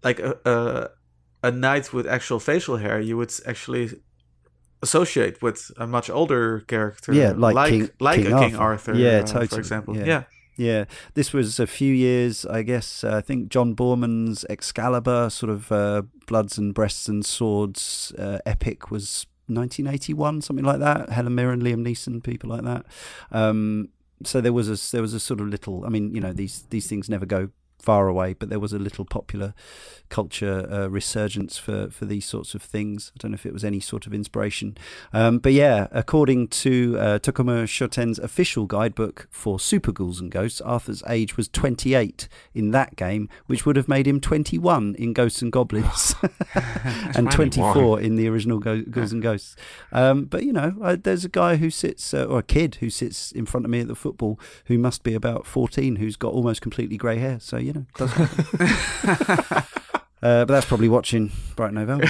like 0.04 0.18
a, 0.20 0.32
a 0.44 0.88
a 1.42 1.50
knight 1.50 1.92
with 1.92 2.06
actual 2.06 2.40
facial 2.40 2.76
hair, 2.78 2.98
you 3.00 3.16
would 3.16 3.32
actually 3.46 3.90
associate 4.82 5.40
with 5.42 5.70
a 5.76 5.86
much 5.86 6.10
older 6.10 6.60
character, 6.66 7.12
Yeah, 7.12 7.32
like 7.36 7.54
like 7.54 7.70
King- 7.70 7.90
like 8.00 8.22
King 8.22 8.32
a 8.32 8.38
King 8.40 8.56
Arthur. 8.56 8.92
Arthur, 8.92 8.94
Yeah, 8.94 9.18
uh, 9.18 9.26
totally, 9.26 9.46
for 9.48 9.58
example, 9.58 9.96
yeah. 9.96 10.04
yeah. 10.06 10.22
Yeah, 10.56 10.86
this 11.14 11.32
was 11.32 11.60
a 11.60 11.66
few 11.66 11.92
years, 11.92 12.46
I 12.46 12.62
guess. 12.62 13.04
Uh, 13.04 13.16
I 13.16 13.20
think 13.20 13.50
John 13.50 13.74
Boorman's 13.74 14.44
Excalibur, 14.48 15.28
sort 15.28 15.50
of 15.50 15.70
uh, 15.70 16.02
Bloods 16.26 16.56
and 16.56 16.74
Breasts 16.74 17.08
and 17.08 17.24
Swords 17.24 18.12
uh, 18.18 18.38
epic, 18.46 18.90
was 18.90 19.26
1981, 19.48 20.40
something 20.40 20.64
like 20.64 20.78
that. 20.80 21.10
Helen 21.10 21.34
Mirren, 21.34 21.62
Liam 21.62 21.86
Neeson, 21.86 22.22
people 22.22 22.48
like 22.48 22.62
that. 22.62 22.86
Um, 23.30 23.90
so 24.24 24.40
there 24.40 24.52
was 24.52 24.68
a 24.68 24.92
there 24.92 25.02
was 25.02 25.12
a 25.12 25.20
sort 25.20 25.40
of 25.40 25.48
little. 25.48 25.84
I 25.84 25.90
mean, 25.90 26.14
you 26.14 26.20
know, 26.20 26.32
these 26.32 26.64
these 26.70 26.86
things 26.86 27.10
never 27.10 27.26
go 27.26 27.50
far 27.86 28.08
away, 28.08 28.34
but 28.34 28.48
there 28.48 28.58
was 28.58 28.72
a 28.72 28.80
little 28.80 29.04
popular 29.04 29.54
culture 30.08 30.68
uh, 30.70 30.88
resurgence 30.88 31.56
for, 31.56 31.88
for 31.88 32.04
these 32.04 32.26
sorts 32.26 32.54
of 32.54 32.62
things. 32.62 33.12
I 33.14 33.16
don't 33.18 33.30
know 33.30 33.36
if 33.36 33.46
it 33.46 33.52
was 33.52 33.64
any 33.64 33.78
sort 33.78 34.06
of 34.06 34.12
inspiration. 34.12 34.76
Um, 35.12 35.38
but 35.38 35.52
yeah, 35.52 35.86
according 35.92 36.48
to 36.48 36.96
uh, 36.98 37.18
Tokuma 37.20 37.68
Shoten's 37.68 38.18
official 38.18 38.66
guidebook 38.66 39.28
for 39.30 39.60
Super 39.60 39.92
Ghouls 39.92 40.20
and 40.20 40.32
Ghosts, 40.32 40.60
Arthur's 40.60 41.02
age 41.08 41.36
was 41.36 41.48
28 41.48 42.28
in 42.54 42.72
that 42.72 42.96
game, 42.96 43.28
which 43.46 43.64
would 43.64 43.76
have 43.76 43.88
made 43.88 44.06
him 44.06 44.20
21 44.20 44.96
in 44.96 45.12
Ghosts 45.12 45.42
and 45.42 45.52
Goblins 45.52 46.14
and 47.14 47.30
24 47.30 48.00
in 48.00 48.16
the 48.16 48.28
original 48.28 48.58
Go- 48.58 48.82
Ghouls 48.82 49.12
and 49.12 49.22
Ghosts. 49.22 49.54
Um, 49.92 50.24
but 50.24 50.42
you 50.42 50.52
know, 50.52 50.74
uh, 50.82 50.96
there's 51.00 51.24
a 51.24 51.28
guy 51.28 51.56
who 51.56 51.70
sits, 51.70 52.12
uh, 52.12 52.24
or 52.24 52.40
a 52.40 52.42
kid 52.42 52.76
who 52.76 52.90
sits 52.90 53.30
in 53.30 53.46
front 53.46 53.64
of 53.64 53.70
me 53.70 53.80
at 53.80 53.88
the 53.88 53.94
football 53.94 54.40
who 54.64 54.76
must 54.76 55.04
be 55.04 55.14
about 55.14 55.46
14 55.46 55.96
who's 55.96 56.16
got 56.16 56.32
almost 56.32 56.60
completely 56.60 56.96
grey 56.96 57.18
hair. 57.18 57.38
So, 57.40 57.56
you 57.56 57.72
know, 57.72 57.75
does 57.96 58.12
Uh, 60.22 60.44
but 60.44 60.54
that's 60.54 60.66
probably 60.66 60.88
watching 60.88 61.30
Bright 61.56 61.72
November. 61.74 62.08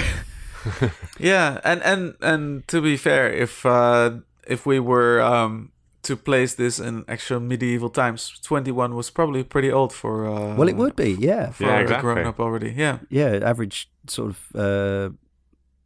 yeah, 1.19 1.59
and 1.63 1.83
and 1.83 2.15
and 2.21 2.67
to 2.67 2.81
be 2.81 2.97
fair, 2.97 3.31
if 3.31 3.65
uh, 3.65 4.11
if 4.47 4.65
we 4.65 4.79
were 4.79 5.21
um, 5.21 5.71
to 6.03 6.15
place 6.15 6.55
this 6.55 6.79
in 6.79 7.03
actual 7.07 7.39
medieval 7.41 7.89
times, 7.89 8.39
twenty 8.41 8.71
one 8.71 8.95
was 8.95 9.09
probably 9.11 9.43
pretty 9.43 9.69
old 9.71 9.91
for. 9.93 10.25
Uh, 10.25 10.55
well, 10.55 10.69
it 10.69 10.77
would 10.77 10.95
be, 10.95 11.11
yeah, 11.19 11.51
for 11.51 11.63
Yeah, 11.65 11.79
a 11.79 11.81
exactly. 11.81 12.13
grown 12.13 12.25
up 12.27 12.39
already. 12.39 12.71
Yeah, 12.75 12.99
yeah. 13.09 13.39
Average 13.43 13.89
sort 14.07 14.29
of 14.31 14.55
uh, 14.55 15.09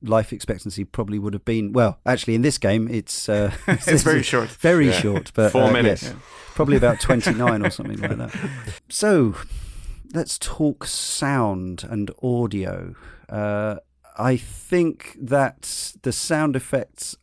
life 0.03 0.31
expectancy 0.31 0.85
probably 0.85 1.17
would 1.19 1.33
have 1.33 1.43
been. 1.43 1.73
Well, 1.73 1.97
actually, 2.05 2.35
in 2.35 2.43
this 2.43 2.59
game, 2.59 2.87
it's 2.87 3.27
uh, 3.27 3.51
it's 3.67 4.03
very 4.03 4.23
short. 4.23 4.49
very 4.61 4.87
Yeah. 4.89 4.99
short, 5.01 5.31
but 5.33 5.51
Four 5.51 5.63
uh, 5.69 5.71
minutes. 5.71 6.03
yes, 6.03 6.13
probably 6.55 6.77
about 6.77 7.01
twenty 7.01 7.33
nine 7.33 7.65
or 7.65 7.71
something 7.71 7.99
like 7.99 8.17
that. 8.17 8.31
So, 8.89 9.35
let's 10.13 10.37
talk 10.37 10.85
sound 10.85 11.83
and 11.89 12.11
audio. 12.21 12.95
Uh, 13.29 13.77
I 14.17 14.37
think 14.37 15.17
that 15.19 15.93
the 16.01 16.11
sound 16.11 16.55
effects 16.55 17.15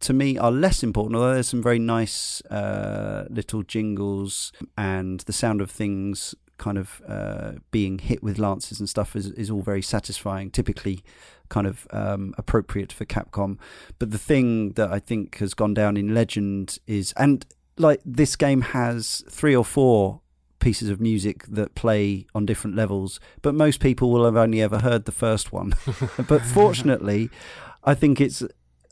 to 0.00 0.12
me 0.12 0.36
are 0.36 0.50
less 0.50 0.82
important, 0.82 1.16
although 1.16 1.34
there's 1.34 1.48
some 1.48 1.62
very 1.62 1.78
nice 1.78 2.42
uh, 2.46 3.26
little 3.30 3.62
jingles 3.62 4.52
and 4.76 5.20
the 5.20 5.32
sound 5.32 5.60
of 5.60 5.70
things 5.70 6.34
kind 6.58 6.78
of 6.78 7.02
uh, 7.08 7.52
being 7.70 7.98
hit 7.98 8.22
with 8.22 8.38
lances 8.38 8.78
and 8.78 8.88
stuff 8.88 9.16
is, 9.16 9.30
is 9.30 9.50
all 9.50 9.62
very 9.62 9.82
satisfying, 9.82 10.50
typically 10.50 11.02
kind 11.48 11.66
of 11.66 11.86
um, 11.90 12.34
appropriate 12.38 12.92
for 12.92 13.04
Capcom. 13.04 13.58
But 13.98 14.10
the 14.10 14.18
thing 14.18 14.72
that 14.72 14.92
I 14.92 14.98
think 14.98 15.38
has 15.38 15.54
gone 15.54 15.74
down 15.74 15.96
in 15.96 16.14
legend 16.14 16.78
is, 16.86 17.12
and 17.16 17.44
like 17.76 18.00
this 18.04 18.36
game 18.36 18.60
has 18.60 19.24
three 19.28 19.56
or 19.56 19.64
four 19.64 20.20
pieces 20.64 20.88
of 20.88 20.98
music 20.98 21.44
that 21.46 21.74
play 21.74 22.26
on 22.34 22.46
different 22.46 22.74
levels, 22.74 23.20
but 23.42 23.54
most 23.54 23.80
people 23.80 24.10
will 24.10 24.24
have 24.24 24.34
only 24.34 24.62
ever 24.62 24.78
heard 24.78 25.04
the 25.04 25.12
first 25.12 25.52
one. 25.52 25.74
but 26.26 26.40
fortunately, 26.40 27.28
I 27.84 27.92
think 27.94 28.18
it's 28.18 28.42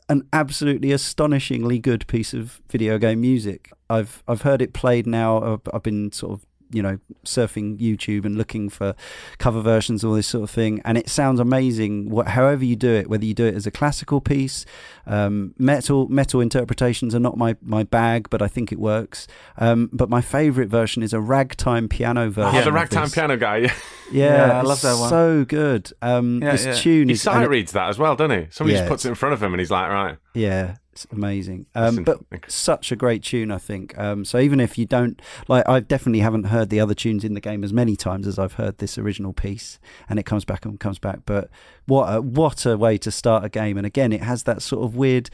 an 0.07 0.27
absolutely 0.31 0.91
astonishingly 0.91 1.79
good 1.79 2.05
piece 2.05 2.31
of 2.31 2.61
video 2.69 2.99
game 2.99 3.21
music. 3.21 3.71
I've 3.89 4.21
I've 4.27 4.43
heard 4.43 4.61
it 4.61 4.73
played 4.73 5.07
now. 5.07 5.53
I've, 5.53 5.61
I've 5.73 5.83
been 5.83 6.11
sort 6.11 6.33
of 6.33 6.45
you 6.73 6.81
know 6.81 6.97
surfing 7.25 7.77
YouTube 7.79 8.25
and 8.25 8.37
looking 8.37 8.69
for 8.69 8.95
cover 9.37 9.61
versions, 9.61 10.03
all 10.03 10.13
this 10.13 10.27
sort 10.27 10.43
of 10.43 10.49
thing, 10.49 10.81
and 10.83 10.97
it 10.97 11.09
sounds 11.09 11.39
amazing. 11.39 12.09
What, 12.09 12.29
however 12.29 12.65
you 12.65 12.75
do 12.75 12.91
it, 12.91 13.09
whether 13.09 13.25
you 13.25 13.33
do 13.33 13.45
it 13.45 13.55
as 13.55 13.65
a 13.67 13.71
classical 13.71 14.19
piece, 14.21 14.65
um, 15.05 15.53
metal 15.57 16.07
metal 16.09 16.41
interpretations 16.41 17.13
are 17.15 17.19
not 17.19 17.37
my 17.37 17.55
my 17.61 17.83
bag, 17.83 18.29
but 18.29 18.41
I 18.41 18.47
think 18.47 18.71
it 18.71 18.79
works. 18.79 19.27
Um, 19.57 19.89
but 19.93 20.09
my 20.09 20.21
favourite 20.21 20.69
version 20.69 21.03
is 21.03 21.13
a 21.13 21.19
ragtime 21.21 21.87
piano 21.87 22.29
version. 22.29 22.55
Oh, 22.55 22.61
the 22.63 22.69
of 22.69 22.73
ragtime 22.73 23.09
piano 23.09 23.37
guy. 23.37 23.57
Yeah. 23.57 23.73
Yeah, 24.11 24.47
Yeah, 24.47 24.59
I 24.59 24.61
love 24.61 24.81
that 24.81 24.99
one. 24.99 25.09
So 25.09 25.43
good. 25.45 25.91
Um, 26.03 26.39
Yeah, 26.43 26.51
this 26.51 26.65
yeah. 26.65 26.73
tune 26.75 27.07
He 27.07 27.13
is 27.13 27.21
sight 27.23 27.49
reads 27.49 27.71
that 27.71 27.89
as 27.89 27.97
well, 27.97 28.15
doesn't 28.15 28.37
he? 28.37 28.47
Somebody 28.51 28.75
Yeah, 28.75 28.81
just 28.81 28.89
puts 28.89 29.05
it 29.05 29.09
in 29.09 29.15
front 29.15 29.33
of 29.33 29.41
him 29.41 29.53
and 29.53 29.59
he's 29.59 29.71
like, 29.71 29.89
right. 29.89 30.17
Yeah, 30.35 30.75
it's 30.93 31.07
amazing. 31.11 31.65
Um, 31.73 32.03
but 32.03 32.19
such 32.47 32.91
a 32.91 32.95
great 32.95 33.23
tune, 33.23 33.51
I 33.51 33.57
think. 33.57 33.97
Um, 33.97 34.23
so 34.25 34.37
even 34.37 34.59
if 34.59 34.77
you 34.77 34.85
don't 34.85 35.19
like, 35.47 35.67
I 35.67 35.79
definitely 35.79 36.19
haven't 36.19 36.45
heard 36.45 36.69
the 36.69 36.79
other 36.79 36.93
tunes 36.93 37.23
in 37.23 37.33
the 37.33 37.41
game 37.41 37.63
as 37.63 37.73
many 37.73 37.95
times 37.95 38.27
as 38.27 38.37
I've 38.37 38.53
heard 38.53 38.77
this 38.77 38.97
original 38.97 39.33
piece, 39.33 39.79
and 40.07 40.19
it 40.19 40.23
comes 40.23 40.45
back 40.45 40.65
and 40.65 40.79
comes 40.79 40.99
back. 40.99 41.19
But 41.25 41.49
what 41.87 42.05
a, 42.13 42.21
what 42.21 42.65
a 42.67 42.77
way 42.77 42.97
to 42.99 43.09
start 43.11 43.43
a 43.43 43.49
game! 43.49 43.75
And 43.77 43.85
again, 43.87 44.13
it 44.13 44.21
has 44.21 44.43
that 44.43 44.61
sort 44.61 44.85
of 44.85 44.95
weird 44.95 45.29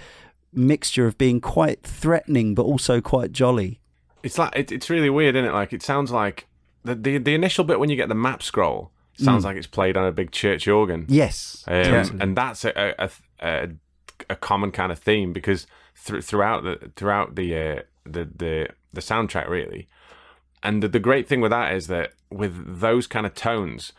mixture 0.54 1.06
of 1.06 1.18
being 1.18 1.40
quite 1.42 1.84
threatening 1.84 2.56
but 2.56 2.64
also 2.64 3.02
quite 3.02 3.32
jolly. 3.32 3.80
It's 4.24 4.38
like 4.38 4.56
it, 4.56 4.72
it's 4.72 4.90
really 4.90 5.10
weird, 5.10 5.36
isn't 5.36 5.50
it? 5.50 5.54
Like 5.54 5.74
it 5.74 5.84
sounds 5.84 6.12
like 6.12 6.48
the, 6.84 6.96
the 6.96 7.18
the 7.18 7.34
initial 7.36 7.64
bit 7.66 7.80
when 7.80 7.90
you 7.90 7.96
get 7.96 8.10
the 8.10 8.16
map 8.16 8.42
scroll 8.42 8.92
sounds 9.18 9.44
Mm. 9.44 9.48
like 9.48 9.58
it's 9.58 9.68
played 9.68 9.98
on 9.98 10.06
a 10.06 10.12
big 10.14 10.32
church 10.32 10.66
organ. 10.68 11.06
Yes, 11.10 11.66
Um, 11.68 12.22
and 12.22 12.38
that's 12.38 12.64
a, 12.64 12.72
a, 12.98 13.06
a, 13.06 13.10
a 13.64 13.68
common 14.36 14.72
kind 14.72 14.92
of 14.92 15.00
theme 15.00 15.34
because 15.34 15.68
thr 15.96 16.20
throughout 16.20 16.64
the 16.64 16.92
throughout 16.96 17.36
the 17.36 17.56
uh, 17.56 17.82
the 18.06 18.26
the 18.36 18.70
the 18.94 19.02
soundtrack 19.02 19.48
really, 19.48 19.88
and 20.64 20.82
the, 20.84 20.88
the 20.88 21.00
great 21.00 21.28
thing 21.28 21.42
with 21.42 21.52
that 21.52 21.74
is 21.74 21.88
that 21.88 22.14
with 22.30 22.80
those 22.80 23.08
kind 23.08 23.26
of 23.26 23.34
tones, 23.34 23.94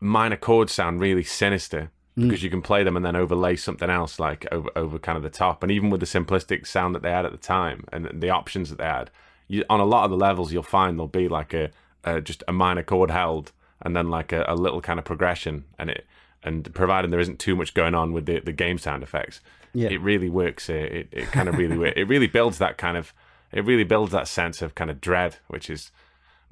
minor 0.00 0.36
chords 0.36 0.72
sound 0.72 1.00
really 1.00 1.24
sinister 1.24 1.90
because 2.18 2.42
you 2.42 2.48
can 2.48 2.62
play 2.62 2.82
them 2.82 2.96
and 2.96 3.04
then 3.04 3.14
overlay 3.14 3.54
something 3.54 3.90
else 3.90 4.18
like 4.18 4.46
over 4.50 4.70
over 4.74 4.98
kind 4.98 5.16
of 5.16 5.22
the 5.22 5.30
top, 5.30 5.62
and 5.62 5.70
even 5.70 5.90
with 5.90 6.00
the 6.00 6.06
simplistic 6.06 6.66
sound 6.66 6.94
that 6.94 7.02
they 7.02 7.10
had 7.10 7.26
at 7.26 7.32
the 7.32 7.38
time 7.38 7.84
and 7.92 8.08
the 8.20 8.30
options 8.30 8.70
that 8.70 8.78
they 8.78 8.84
had, 8.84 9.10
you, 9.48 9.64
on 9.68 9.80
a 9.80 9.84
lot 9.84 10.04
of 10.04 10.10
the 10.10 10.16
levels 10.16 10.52
you'll 10.52 10.62
find 10.62 10.98
there'll 10.98 11.08
be 11.08 11.28
like 11.28 11.52
a, 11.52 11.70
a 12.04 12.20
just 12.20 12.42
a 12.48 12.52
minor 12.52 12.82
chord 12.82 13.10
held 13.10 13.52
and 13.82 13.94
then 13.94 14.08
like 14.08 14.32
a, 14.32 14.44
a 14.48 14.54
little 14.54 14.80
kind 14.80 14.98
of 14.98 15.04
progression. 15.04 15.64
And 15.78 15.90
it 15.90 16.06
and 16.46 16.72
provided 16.74 17.10
there 17.10 17.20
isn't 17.20 17.38
too 17.38 17.54
much 17.56 17.74
going 17.74 17.94
on 17.94 18.12
with 18.14 18.24
the, 18.26 18.40
the 18.40 18.52
game 18.52 18.78
sound 18.78 19.02
effects 19.02 19.40
Yeah. 19.74 19.88
it 19.90 20.00
really 20.00 20.30
works 20.30 20.70
uh, 20.70 20.74
it, 20.74 21.08
it 21.12 21.26
kind 21.32 21.48
of 21.48 21.58
really 21.58 21.92
it 21.96 22.08
really 22.08 22.26
builds 22.28 22.56
that 22.58 22.78
kind 22.78 22.96
of 22.96 23.12
it 23.52 23.64
really 23.64 23.84
builds 23.84 24.12
that 24.12 24.28
sense 24.28 24.62
of 24.62 24.74
kind 24.74 24.90
of 24.90 25.00
dread 25.00 25.36
which 25.48 25.68
is 25.68 25.90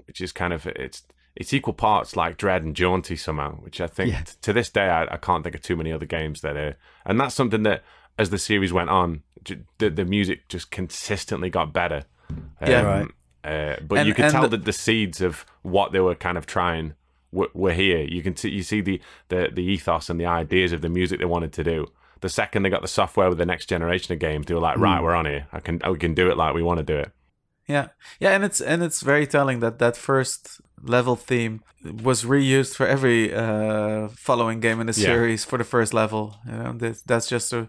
which 0.07 0.20
is 0.20 0.32
kind 0.32 0.53
of 0.53 0.66
it's 0.66 1.05
it's 1.36 1.53
equal 1.53 1.72
parts 1.74 2.14
like 2.16 2.36
dread 2.36 2.62
and 2.64 2.76
jaunty 2.76 3.16
somehow 3.16 3.53
which 3.57 3.80
i 3.80 3.86
think 3.86 4.11
Yeah. 4.12 4.20
t- 4.22 4.32
to 4.42 4.53
this 4.53 4.68
day 4.70 4.88
I, 4.88 5.05
I 5.14 5.16
can't 5.16 5.42
think 5.42 5.55
of 5.55 5.62
too 5.62 5.76
many 5.76 5.92
other 5.92 6.07
games 6.07 6.40
that 6.42 6.57
are 6.57 6.76
and 7.07 7.18
that's 7.18 7.34
something 7.34 7.62
that 7.64 7.82
as 8.18 8.30
the 8.30 8.38
series 8.38 8.72
went 8.72 8.90
on 8.90 9.22
j- 9.42 9.62
the, 9.78 9.90
the 9.90 10.05
music 10.05 10.49
just 10.49 10.70
consistently 10.70 11.51
got 11.51 11.72
better 11.72 12.05
Yeah. 12.66 12.80
Um, 12.80 12.86
Right. 13.45 13.53
uh, 13.53 13.76
but 13.86 13.99
And- 13.99 14.09
you 14.09 14.14
could 14.14 14.30
tell 14.30 14.42
the- 14.42 14.57
that 14.57 14.64
the 14.64 14.72
seeds 14.72 15.20
of 15.20 15.45
what 15.62 15.92
they 15.92 16.01
were 16.01 16.14
kind 16.14 16.38
of 16.38 16.47
trying 16.47 16.95
were, 17.35 17.49
were 17.55 17.72
here. 17.85 18.03
You 18.16 18.22
can 18.22 18.35
see 18.37 18.51
you 18.59 18.62
see 18.62 18.80
the, 18.89 18.97
the 19.28 19.41
the 19.53 19.62
ethos 19.74 20.09
and 20.11 20.18
the 20.20 20.26
ideas 20.26 20.72
of 20.72 20.80
the 20.80 20.89
music 20.99 21.18
they 21.18 21.24
wanted 21.37 21.53
to 21.59 21.64
do. 21.64 21.78
The 22.20 22.28
second 22.28 22.62
they 22.62 22.70
got 22.70 22.82
the 22.82 22.89
software 23.01 23.28
with 23.28 23.39
the 23.39 23.47
next 23.53 23.66
generation 23.74 24.12
of 24.14 24.18
games, 24.18 24.47
they 24.47 24.55
were 24.55 24.61
like, 24.68 24.78
right, 24.78 25.03
we're 25.03 25.14
on 25.20 25.26
here. 25.26 25.47
I 25.53 25.61
can 25.61 25.80
we 25.95 25.99
can 25.99 26.14
do 26.14 26.30
it 26.30 26.37
like 26.37 26.55
we 26.55 26.62
want 26.62 26.78
to 26.78 26.85
do 26.95 26.99
it. 27.05 27.11
Yeah, 27.74 27.87
yeah, 28.20 28.32
and 28.37 28.45
it's 28.45 28.61
and 28.61 28.82
it's 28.82 29.01
very 29.03 29.26
telling 29.26 29.61
that 29.61 29.78
that 29.78 29.97
first 29.97 30.61
level 30.82 31.16
theme 31.16 31.61
was 32.03 32.24
reused 32.24 32.74
for 32.76 32.87
every 32.87 33.20
uh, 33.35 34.09
following 34.28 34.61
game 34.61 34.80
in 34.80 34.87
the 34.87 34.93
Yeah. 35.01 35.07
series 35.09 35.45
for 35.45 35.59
the 35.59 35.64
first 35.64 35.93
level. 35.95 36.37
You 36.47 36.53
know, 36.53 36.72
that, 36.82 36.97
that's 37.07 37.28
just 37.28 37.53
a 37.53 37.68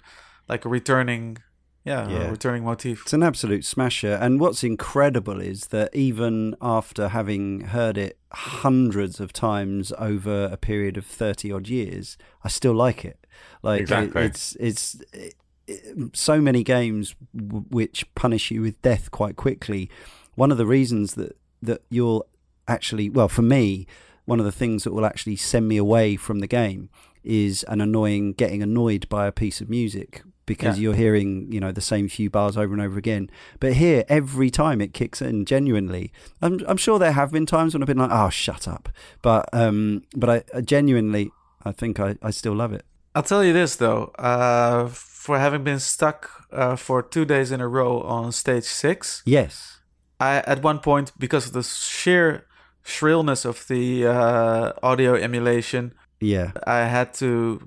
like 0.49 0.65
a 0.65 0.69
returning, 0.69 1.37
yeah, 1.85 2.09
Yeah. 2.09 2.15
a 2.27 2.31
returning 2.31 2.63
motif. 2.65 3.03
It's 3.03 3.13
an 3.13 3.23
absolute 3.23 3.63
smasher. 3.63 4.13
And 4.19 4.39
what's 4.39 4.63
incredible 4.63 5.39
is 5.39 5.67
that 5.67 5.95
even 5.95 6.55
after 6.61 7.09
having 7.09 7.61
heard 7.61 7.97
it 7.97 8.17
hundreds 8.33 9.19
of 9.19 9.31
times 9.31 9.93
over 9.97 10.45
a 10.51 10.57
period 10.57 10.97
of 10.97 11.05
30 11.05 11.51
odd 11.51 11.67
years, 11.67 12.17
I 12.43 12.49
still 12.49 12.73
like 12.73 13.05
it. 13.05 13.25
Like, 13.61 13.81
it- 14.05 14.11
it's, 14.25 14.55
it's, 14.59 14.95
it, 15.13 15.35
it- 15.67 16.15
so 16.17 16.41
many 16.41 16.63
games 16.63 17.15
w- 17.35 17.65
which 17.69 18.05
punish 18.15 18.51
you 18.51 18.61
with 18.61 18.81
death 18.81 19.11
quite 19.11 19.35
quickly. 19.35 19.89
One 20.35 20.51
of 20.51 20.57
the 20.57 20.65
reasons 20.65 21.13
that, 21.15 21.37
that 21.61 21.81
you'll 21.89 22.25
actually, 22.67 23.09
well, 23.09 23.27
for 23.29 23.41
me, 23.41 23.87
one 24.25 24.39
of 24.39 24.45
the 24.45 24.51
things 24.51 24.83
that 24.83 24.93
will 24.93 25.05
actually 25.05 25.35
send 25.35 25.67
me 25.67 25.77
away 25.77 26.15
from 26.15 26.39
the 26.39 26.47
game 26.47 26.89
is 27.23 27.63
an 27.67 27.79
annoying 27.81 28.33
getting 28.33 28.61
annoyed 28.63 29.07
by 29.09 29.27
a 29.27 29.31
piece 29.31 29.61
of 29.61 29.69
music 29.69 30.23
because 30.45 30.77
Yeah. 30.77 30.83
you're 30.83 30.93
hearing 30.95 31.51
you 31.51 31.59
know 31.59 31.71
the 31.71 31.81
same 31.81 32.07
few 32.09 32.29
bars 32.29 32.55
over 32.57 32.73
and 32.73 32.81
over 32.81 32.97
again 32.97 33.29
but 33.59 33.73
here 33.73 34.03
every 34.07 34.49
time 34.49 34.81
it 34.81 34.93
kicks 34.93 35.21
in 35.21 35.45
genuinely 35.45 36.11
i'm, 36.41 36.59
I'm 36.67 36.77
sure 36.77 36.99
there 36.99 37.11
have 37.13 37.31
been 37.31 37.45
times 37.45 37.73
when 37.73 37.81
i've 37.83 37.87
been 37.87 37.97
like 37.97 38.11
oh 38.11 38.29
shut 38.29 38.67
up 38.67 38.89
but 39.21 39.49
um 39.53 40.03
but 40.15 40.29
i, 40.29 40.43
I 40.57 40.61
genuinely 40.61 41.31
i 41.63 41.71
think 41.71 41.99
I, 41.99 42.15
I 42.21 42.31
still 42.31 42.53
love 42.53 42.73
it 42.73 42.85
I'll 43.17 43.23
tell 43.23 43.45
you 43.45 43.53
this 43.53 43.77
though, 43.77 44.11
uh, 44.19 44.87
for 44.89 45.39
having 45.39 45.63
been 45.63 45.79
stuck 45.79 46.29
uh, 46.51 46.75
for 46.75 47.01
two 47.01 47.23
days 47.23 47.49
in 47.49 47.61
a 47.61 47.67
row 47.67 48.01
on 48.01 48.33
stage 48.33 48.65
six, 48.65 49.23
yes 49.25 49.79
I 50.19 50.37
at 50.45 50.61
one 50.63 50.79
point 50.79 51.13
because 51.17 51.47
of 51.47 51.53
the 51.53 51.63
sheer 51.63 52.45
shrillness 52.83 53.45
of 53.45 53.65
the 53.69 54.05
uh, 54.05 54.73
audio 54.83 55.15
emulation, 55.15 55.93
Yeah. 56.19 56.51
I 56.67 56.79
had 56.87 57.13
to 57.15 57.61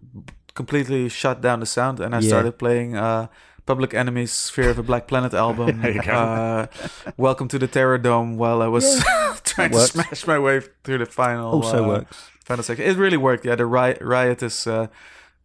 completely 0.59 1.09
shut 1.09 1.40
down 1.40 1.61
the 1.61 1.66
sound, 1.66 2.00
and 2.00 2.14
I 2.14 2.18
Yeah. 2.20 2.28
started 2.28 2.52
playing 2.59 2.96
uh, 2.96 3.26
Public 3.66 3.92
Enemy's 3.94 4.50
"Fear 4.50 4.70
of 4.70 4.78
a 4.78 4.82
Black 4.82 5.04
Planet" 5.06 5.32
album. 5.34 5.68
There 5.82 5.94
you 5.98 6.02
go. 6.02 6.12
uh, 6.12 6.66
Welcome 7.16 7.48
to 7.48 7.59
the 7.59 7.68
Terror 7.68 7.98
Dome. 7.98 8.36
While 8.42 8.61
I 8.66 8.68
was 8.76 8.86
trying 9.44 9.70
to 9.72 9.78
smash 9.80 10.26
my 10.26 10.38
way 10.46 10.61
through 10.84 10.98
the 11.04 11.11
final. 11.22 11.46
Also 11.52 11.84
uh, 11.84 11.88
works. 11.88 12.16
final 12.48 12.62
section. 12.64 12.84
It 12.90 12.96
really 13.04 13.16
worked. 13.28 13.44
Yeah, 13.46 13.56
the 13.56 13.66
ri- 13.66 13.98
riotous 14.16 14.66
uh, 14.66 14.86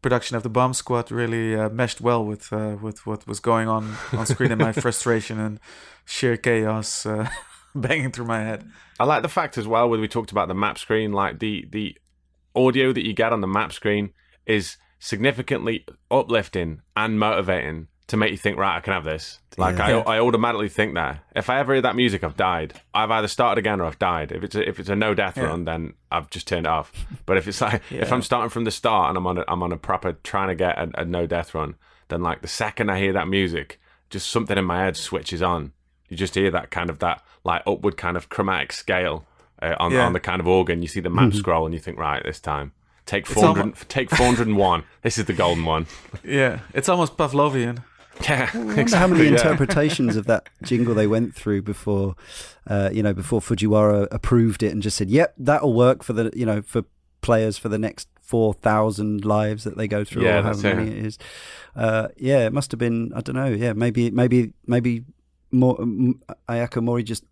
production 0.01 0.37
of 0.37 0.43
the 0.43 0.49
Bomb 0.49 0.73
Squad 0.73 1.11
really 1.11 1.55
uh, 1.55 1.69
meshed 1.69 2.01
well 2.01 2.23
with 2.31 2.51
uh, 2.51 2.75
with 2.85 3.05
what 3.07 3.27
was 3.27 3.39
going 3.41 3.67
on 3.67 3.83
on 4.17 4.25
screen 4.25 4.51
and 4.51 4.61
my 4.61 4.71
frustration 4.85 5.39
and 5.39 5.59
sheer 6.05 6.37
chaos 6.37 7.05
uh, 7.05 7.27
banging 7.75 8.11
through 8.13 8.27
my 8.27 8.41
head. 8.49 8.61
I 8.99 9.05
like 9.05 9.21
the 9.21 9.29
fact 9.39 9.57
as 9.57 9.65
well 9.67 9.89
when 9.89 9.99
we 10.01 10.07
talked 10.07 10.31
about 10.31 10.47
the 10.47 10.59
map 10.65 10.77
screen, 10.77 11.11
like 11.23 11.39
the 11.39 11.67
the 11.71 11.95
audio 12.55 12.93
that 12.93 13.03
you 13.07 13.13
get 13.13 13.33
on 13.33 13.41
the 13.41 13.47
map 13.59 13.71
screen 13.73 14.09
is 14.45 14.77
significantly 15.03 15.85
uplifting 16.09 16.81
and 16.95 17.19
motivating 17.19 17.87
to 18.07 18.17
make 18.17 18.31
you 18.31 18.37
think, 18.37 18.57
right, 18.57 18.77
I 18.77 18.79
can 18.81 18.93
have 18.93 19.03
this. 19.05 19.39
Like 19.57 19.77
Yeah. 19.77 19.99
I, 19.99 20.15
I 20.15 20.19
automatically 20.19 20.67
think 20.69 20.93
that 20.95 21.23
if 21.35 21.49
I 21.49 21.59
ever 21.59 21.73
hear 21.73 21.81
that 21.83 21.95
music, 21.95 22.23
I've 22.23 22.35
died. 22.35 22.73
I've 22.93 23.11
either 23.11 23.27
started 23.27 23.59
again 23.59 23.79
or 23.79 23.85
I've 23.85 23.99
died. 23.99 24.31
If 24.31 24.43
it's 24.43 24.55
a, 24.55 24.67
if 24.67 24.79
it's 24.79 24.89
a 24.89 24.95
no 24.95 25.13
death 25.13 25.37
Yeah. 25.37 25.45
run, 25.45 25.65
then 25.65 25.93
I've 26.11 26.29
just 26.29 26.47
turned 26.47 26.65
it 26.65 26.69
off. 26.69 26.91
But 27.25 27.37
if 27.37 27.47
it's 27.47 27.61
like 27.61 27.81
if 27.91 28.11
I'm 28.11 28.21
starting 28.21 28.49
from 28.49 28.65
the 28.65 28.71
start 28.71 29.09
and 29.09 29.17
I'm 29.17 29.27
on 29.27 29.37
a, 29.37 29.45
I'm 29.47 29.63
on 29.63 29.71
a 29.71 29.77
proper 29.77 30.13
trying 30.23 30.49
to 30.49 30.55
get 30.55 30.77
a, 30.77 31.01
a 31.01 31.05
no 31.05 31.25
death 31.27 31.53
run, 31.55 31.75
then 32.09 32.21
like 32.21 32.41
the 32.41 32.47
second 32.49 32.89
I 32.89 32.99
hear 32.99 33.13
that 33.13 33.27
music, 33.27 33.79
just 34.09 34.29
something 34.29 34.57
in 34.57 34.65
my 34.65 34.79
head 34.83 34.97
switches 34.97 35.41
on. 35.41 35.71
You 36.09 36.17
just 36.17 36.35
hear 36.35 36.51
that 36.51 36.69
kind 36.71 36.89
of 36.89 36.99
that 36.99 37.23
like 37.45 37.63
upward 37.65 37.95
kind 37.97 38.17
of 38.17 38.27
chromatic 38.29 38.71
scale 38.73 39.25
uh, 39.61 39.75
on 39.79 39.91
Yeah. 39.91 40.05
on 40.05 40.13
the 40.13 40.19
kind 40.19 40.41
of 40.41 40.47
organ. 40.47 40.81
You 40.81 40.87
see 40.89 40.99
the 40.99 41.09
map 41.09 41.33
scroll 41.33 41.65
and 41.65 41.73
you 41.73 41.79
think, 41.79 41.97
right, 41.97 42.21
this 42.23 42.39
time 42.41 42.73
take 43.05 43.25
400, 43.25 43.59
almo- 43.59 43.75
take 43.87 44.09
401. 44.09 44.83
this 45.01 45.17
is 45.17 45.25
the 45.25 45.33
golden 45.33 45.65
one. 45.65 45.87
Yeah, 46.23 46.59
it's 46.73 46.89
almost 46.89 47.17
Pavlovian. 47.17 47.83
Yeah, 48.29 48.47
I 48.53 48.57
wonder 48.57 48.79
exactly. 48.79 48.99
how 48.99 49.07
many 49.07 49.23
yeah. 49.23 49.37
interpretations 49.37 50.15
of 50.15 50.27
that 50.27 50.47
jingle 50.61 50.93
they 50.93 51.07
went 51.07 51.33
through 51.33 51.63
before, 51.63 52.15
uh, 52.67 52.91
you 52.93 53.01
know, 53.01 53.11
before 53.11 53.41
Fujiwara 53.41 54.07
approved 54.11 54.61
it 54.61 54.71
and 54.71 54.83
just 54.83 54.97
said, 54.97 55.09
"Yep, 55.09 55.33
that'll 55.39 55.73
work 55.73 56.03
for 56.03 56.13
the, 56.13 56.31
you 56.35 56.45
know, 56.45 56.61
for 56.61 56.83
players 57.21 57.57
for 57.57 57.69
the 57.69 57.79
next 57.79 58.07
four 58.21 58.53
thousand 58.53 59.25
lives 59.25 59.63
that 59.63 59.77
they 59.77 59.87
go 59.87 60.03
through, 60.03 60.25
Yeah, 60.25 60.39
or 60.39 60.41
that's 60.43 60.61
however 60.61 60.81
many 60.81 60.91
it 60.91 61.05
is." 61.05 61.17
Uh, 61.75 62.09
yeah, 62.15 62.45
it 62.45 62.53
must 62.53 62.71
have 62.71 62.79
been. 62.79 63.11
I 63.15 63.21
don't 63.21 63.35
know. 63.35 63.47
Yeah, 63.47 63.73
maybe, 63.73 64.11
maybe, 64.11 64.53
maybe 64.67 65.05
more. 65.51 65.81
Um, 65.81 66.21
Ayako 66.47 66.83
Mori 66.83 67.01
just 67.01 67.23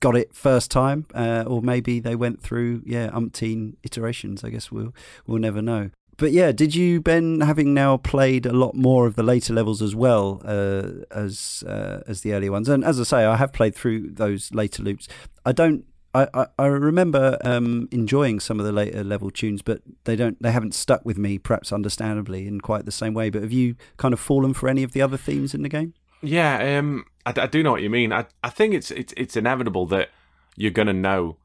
got 0.00 0.16
it 0.16 0.34
first 0.34 0.70
time, 0.70 1.06
uh, 1.14 1.44
or 1.46 1.62
maybe 1.62 2.00
they 2.00 2.14
went 2.14 2.40
through 2.40 2.82
yeah 2.84 3.08
umpteen 3.10 3.76
iterations. 3.82 4.44
I 4.44 4.50
guess 4.50 4.70
we'll 4.70 4.94
we'll 5.26 5.40
never 5.40 5.62
know. 5.62 5.90
But 6.18 6.32
yeah, 6.32 6.50
did 6.50 6.74
you, 6.74 7.00
Ben, 7.00 7.40
having 7.42 7.72
now 7.72 7.96
played 7.96 8.44
a 8.44 8.52
lot 8.52 8.74
more 8.74 9.06
of 9.06 9.14
the 9.14 9.22
later 9.22 9.54
levels 9.54 9.80
as 9.80 9.94
well 9.94 10.42
uh, 10.44 11.04
as 11.12 11.62
uh, 11.66 12.00
as 12.08 12.22
the 12.22 12.32
earlier 12.34 12.50
ones? 12.50 12.68
And 12.68 12.84
as 12.84 12.98
I 13.00 13.04
say, 13.04 13.24
I 13.24 13.36
have 13.36 13.52
played 13.52 13.74
through 13.74 14.10
those 14.10 14.52
later 14.52 14.82
loops. 14.82 15.08
I 15.46 15.52
don't. 15.52 15.84
I, 16.14 16.26
I, 16.34 16.46
I 16.58 16.66
remember 16.66 17.38
um, 17.44 17.86
enjoying 17.92 18.40
some 18.40 18.58
of 18.58 18.66
the 18.66 18.72
later 18.72 19.04
level 19.04 19.30
tunes, 19.30 19.62
but 19.62 19.80
they 20.04 20.16
don't. 20.16 20.42
They 20.42 20.50
haven't 20.50 20.74
stuck 20.74 21.04
with 21.04 21.18
me, 21.18 21.38
perhaps 21.38 21.72
understandably, 21.72 22.48
in 22.48 22.60
quite 22.60 22.84
the 22.84 22.92
same 22.92 23.14
way. 23.14 23.30
But 23.30 23.42
have 23.42 23.52
you 23.52 23.76
kind 23.96 24.12
of 24.12 24.18
fallen 24.18 24.54
for 24.54 24.68
any 24.68 24.82
of 24.82 24.92
the 24.92 25.02
other 25.02 25.16
themes 25.16 25.54
in 25.54 25.62
the 25.62 25.68
game? 25.68 25.94
Yeah, 26.22 26.78
um, 26.78 27.04
I, 27.26 27.32
I 27.36 27.46
do 27.46 27.62
know 27.62 27.70
what 27.72 27.82
you 27.82 27.90
mean. 27.90 28.12
I, 28.12 28.26
I 28.42 28.50
think 28.50 28.74
it's 28.74 28.90
it's 28.90 29.12
it's 29.16 29.36
inevitable 29.36 29.86
that 29.86 30.10
you're 30.56 30.70
gonna 30.72 30.92
know 30.92 31.36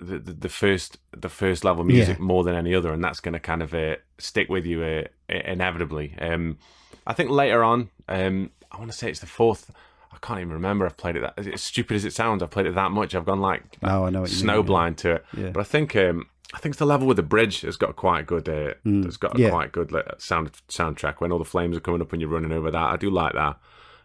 the, 0.00 0.18
the, 0.18 0.32
the 0.32 0.48
first 0.48 0.98
the 1.16 1.28
first 1.28 1.64
level 1.64 1.84
music 1.84 2.18
Yeah. 2.18 2.24
more 2.24 2.44
than 2.44 2.54
any 2.54 2.74
other, 2.74 2.92
and 2.92 3.02
that's 3.02 3.20
gonna 3.20 3.40
kind 3.40 3.62
of 3.62 3.74
uh, 3.74 3.96
stick 4.18 4.48
with 4.48 4.64
you 4.66 4.82
uh, 4.82 5.02
inevitably. 5.28 6.14
Um, 6.20 6.58
I 7.06 7.12
think 7.14 7.30
later 7.30 7.64
on, 7.64 7.90
um, 8.08 8.50
I 8.70 8.78
want 8.78 8.90
to 8.90 8.96
say 8.96 9.10
it's 9.10 9.20
the 9.20 9.26
fourth. 9.26 9.70
I 10.12 10.18
can't 10.20 10.40
even 10.40 10.52
remember. 10.52 10.84
I've 10.86 10.96
played 10.96 11.16
it 11.16 11.20
that 11.22 11.46
as 11.54 11.62
stupid 11.62 11.94
as 11.96 12.04
it 12.04 12.12
sounds. 12.12 12.42
I've 12.42 12.50
played 12.50 12.66
it 12.66 12.74
that 12.74 12.90
much. 12.92 13.14
I've 13.14 13.24
gone 13.24 13.40
like 13.40 13.62
Oh, 13.82 14.04
I 14.04 14.10
know 14.10 14.22
snowblind 14.22 14.96
to 14.98 15.12
it. 15.12 15.24
Yeah. 15.36 15.50
But 15.50 15.60
I 15.60 15.64
think 15.64 15.96
um, 15.96 16.26
I 16.54 16.58
think 16.58 16.72
it's 16.74 16.78
the 16.78 16.86
level 16.86 17.06
with 17.08 17.16
the 17.16 17.22
bridge 17.22 17.62
has 17.62 17.76
got 17.76 17.96
quite 17.96 18.20
a 18.20 18.22
good. 18.24 18.48
Uh, 18.48 18.74
Mm. 18.84 19.06
It's 19.06 19.16
got 19.16 19.36
a 19.36 19.40
Yeah. 19.40 19.50
quite 19.50 19.72
good 19.72 19.90
like, 19.90 20.04
sound 20.18 20.52
soundtrack 20.68 21.16
when 21.20 21.32
all 21.32 21.38
the 21.38 21.44
flames 21.46 21.76
are 21.76 21.80
coming 21.80 22.02
up 22.02 22.12
and 22.12 22.20
you're 22.20 22.30
running 22.30 22.52
over 22.52 22.70
that. 22.70 22.82
I 22.92 22.96
do 22.96 23.08
like 23.10 23.32
that. 23.34 23.58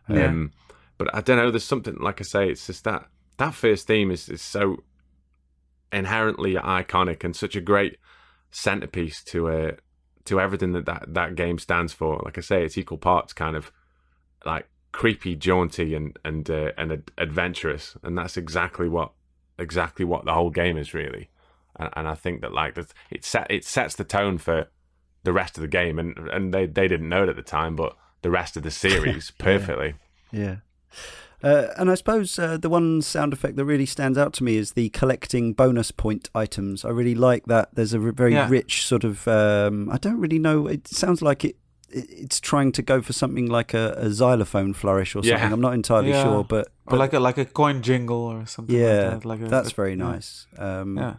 Yeah. 0.10 0.28
Um, 0.28 0.52
but 0.98 1.14
I 1.14 1.22
don't 1.22 1.38
know. 1.38 1.52
There's 1.52 1.64
something 1.64 1.98
like 2.00 2.22
I 2.22 2.24
say. 2.24 2.50
It's 2.50 2.68
just 2.68 2.84
that 2.86 3.08
that 3.38 3.54
first 3.54 3.88
theme 3.88 4.12
is 4.12 4.30
is 4.30 4.42
so 4.42 4.78
inherently 5.92 6.56
iconic 6.56 7.24
and 7.24 7.36
such 7.36 7.56
a 7.56 7.62
great 7.62 7.98
centerpiece 8.52 9.24
to 9.26 9.50
uh, 9.50 9.72
to 10.26 10.40
everything 10.40 10.74
that, 10.74 10.86
that 10.86 11.14
that 11.14 11.36
game 11.36 11.60
stands 11.60 11.94
for. 11.94 12.22
Like 12.24 12.38
I 12.38 12.42
say, 12.42 12.64
it's 12.64 12.78
equal 12.78 12.98
parts 12.98 13.34
kind 13.34 13.56
of 13.56 13.72
like 14.46 14.68
creepy, 14.92 15.36
jaunty, 15.36 15.94
and 15.94 16.18
and 16.26 16.50
uh, 16.50 16.72
and 16.78 16.92
ad- 16.92 17.12
adventurous, 17.18 17.98
and 18.04 18.18
that's 18.18 18.38
exactly 18.38 18.90
what 18.90 19.12
exactly 19.60 20.06
what 20.06 20.26
the 20.26 20.34
whole 20.34 20.50
game 20.50 20.78
is 20.78 20.94
really. 20.94 21.30
And, 21.76 21.90
and 21.96 22.08
I 22.08 22.16
think 22.16 22.42
that 22.42 22.54
like 22.54 22.78
it 23.10 23.24
set 23.24 23.48
it 23.50 23.66
sets 23.66 23.96
the 23.96 24.04
tone 24.04 24.38
for 24.38 24.68
the 25.24 25.34
rest 25.34 25.58
of 25.58 25.62
the 25.62 25.68
game, 25.68 26.00
and 26.00 26.18
and 26.18 26.54
they 26.54 26.66
they 26.66 26.88
didn't 26.88 27.10
know 27.10 27.24
it 27.24 27.30
at 27.30 27.36
the 27.36 27.42
time, 27.42 27.76
but 27.76 27.96
the 28.22 28.30
rest 28.32 28.58
of 28.58 28.64
the 28.64 28.72
series 28.86 29.32
perfectly. 29.32 29.96
Yeah. 30.32 30.58
Uh, 31.44 31.68
and 31.78 31.92
I 31.92 31.96
suppose 31.96 32.40
uh, 32.40 32.58
the 32.58 32.68
one 32.70 33.02
sound 33.04 33.32
effect 33.32 33.58
that 33.58 33.66
really 33.66 33.86
stands 33.86 34.18
out 34.18 34.34
to 34.34 34.44
me 34.44 34.58
is 34.58 34.72
the 34.72 34.90
collecting 34.90 35.54
bonus 35.54 35.92
point 35.92 36.30
items. 36.34 36.84
I 36.84 36.90
really 36.90 37.14
like 37.14 37.46
that. 37.46 37.70
There's 37.76 37.94
a 37.94 38.00
very 38.00 38.34
Yeah. 38.34 38.50
rich 38.50 38.86
sort 38.88 39.04
of. 39.04 39.28
Um, 39.28 39.88
I 39.92 39.98
don't 39.98 40.20
really 40.20 40.40
know. 40.40 40.66
It 40.68 40.88
sounds 40.88 41.22
like 41.22 41.46
it. 41.46 41.56
it- 41.92 42.10
It's 42.10 42.40
trying 42.40 42.72
to 42.74 42.82
go 42.82 43.02
for 43.04 43.14
something 43.14 43.46
like 43.46 43.74
a, 43.76 43.94
a 43.98 44.10
xylophone 44.10 44.74
flourish 44.74 45.16
or 45.16 45.22
Yeah. 45.24 45.36
something. 45.36 45.54
I'm 45.54 45.62
not 45.62 45.74
entirely 45.76 46.10
Yeah. 46.10 46.24
sure, 46.24 46.44
but, 46.44 46.68
Or 46.88 46.92
but 46.92 47.00
like 47.00 47.14
a 47.14 47.20
like 47.20 47.38
a 47.38 47.46
coin 47.46 47.82
jingle 47.84 48.18
or 48.34 48.46
something. 48.48 48.76
yeah, 48.76 48.88
like 49.12 49.22
that. 49.22 49.26
Like 49.26 49.42
a, 49.42 49.48
that's 49.48 49.72
a- 49.72 49.76
very 49.76 49.92
yeah. 49.92 50.12
nice. 50.12 50.48
Um, 50.58 50.98
Yeah. 50.98 51.14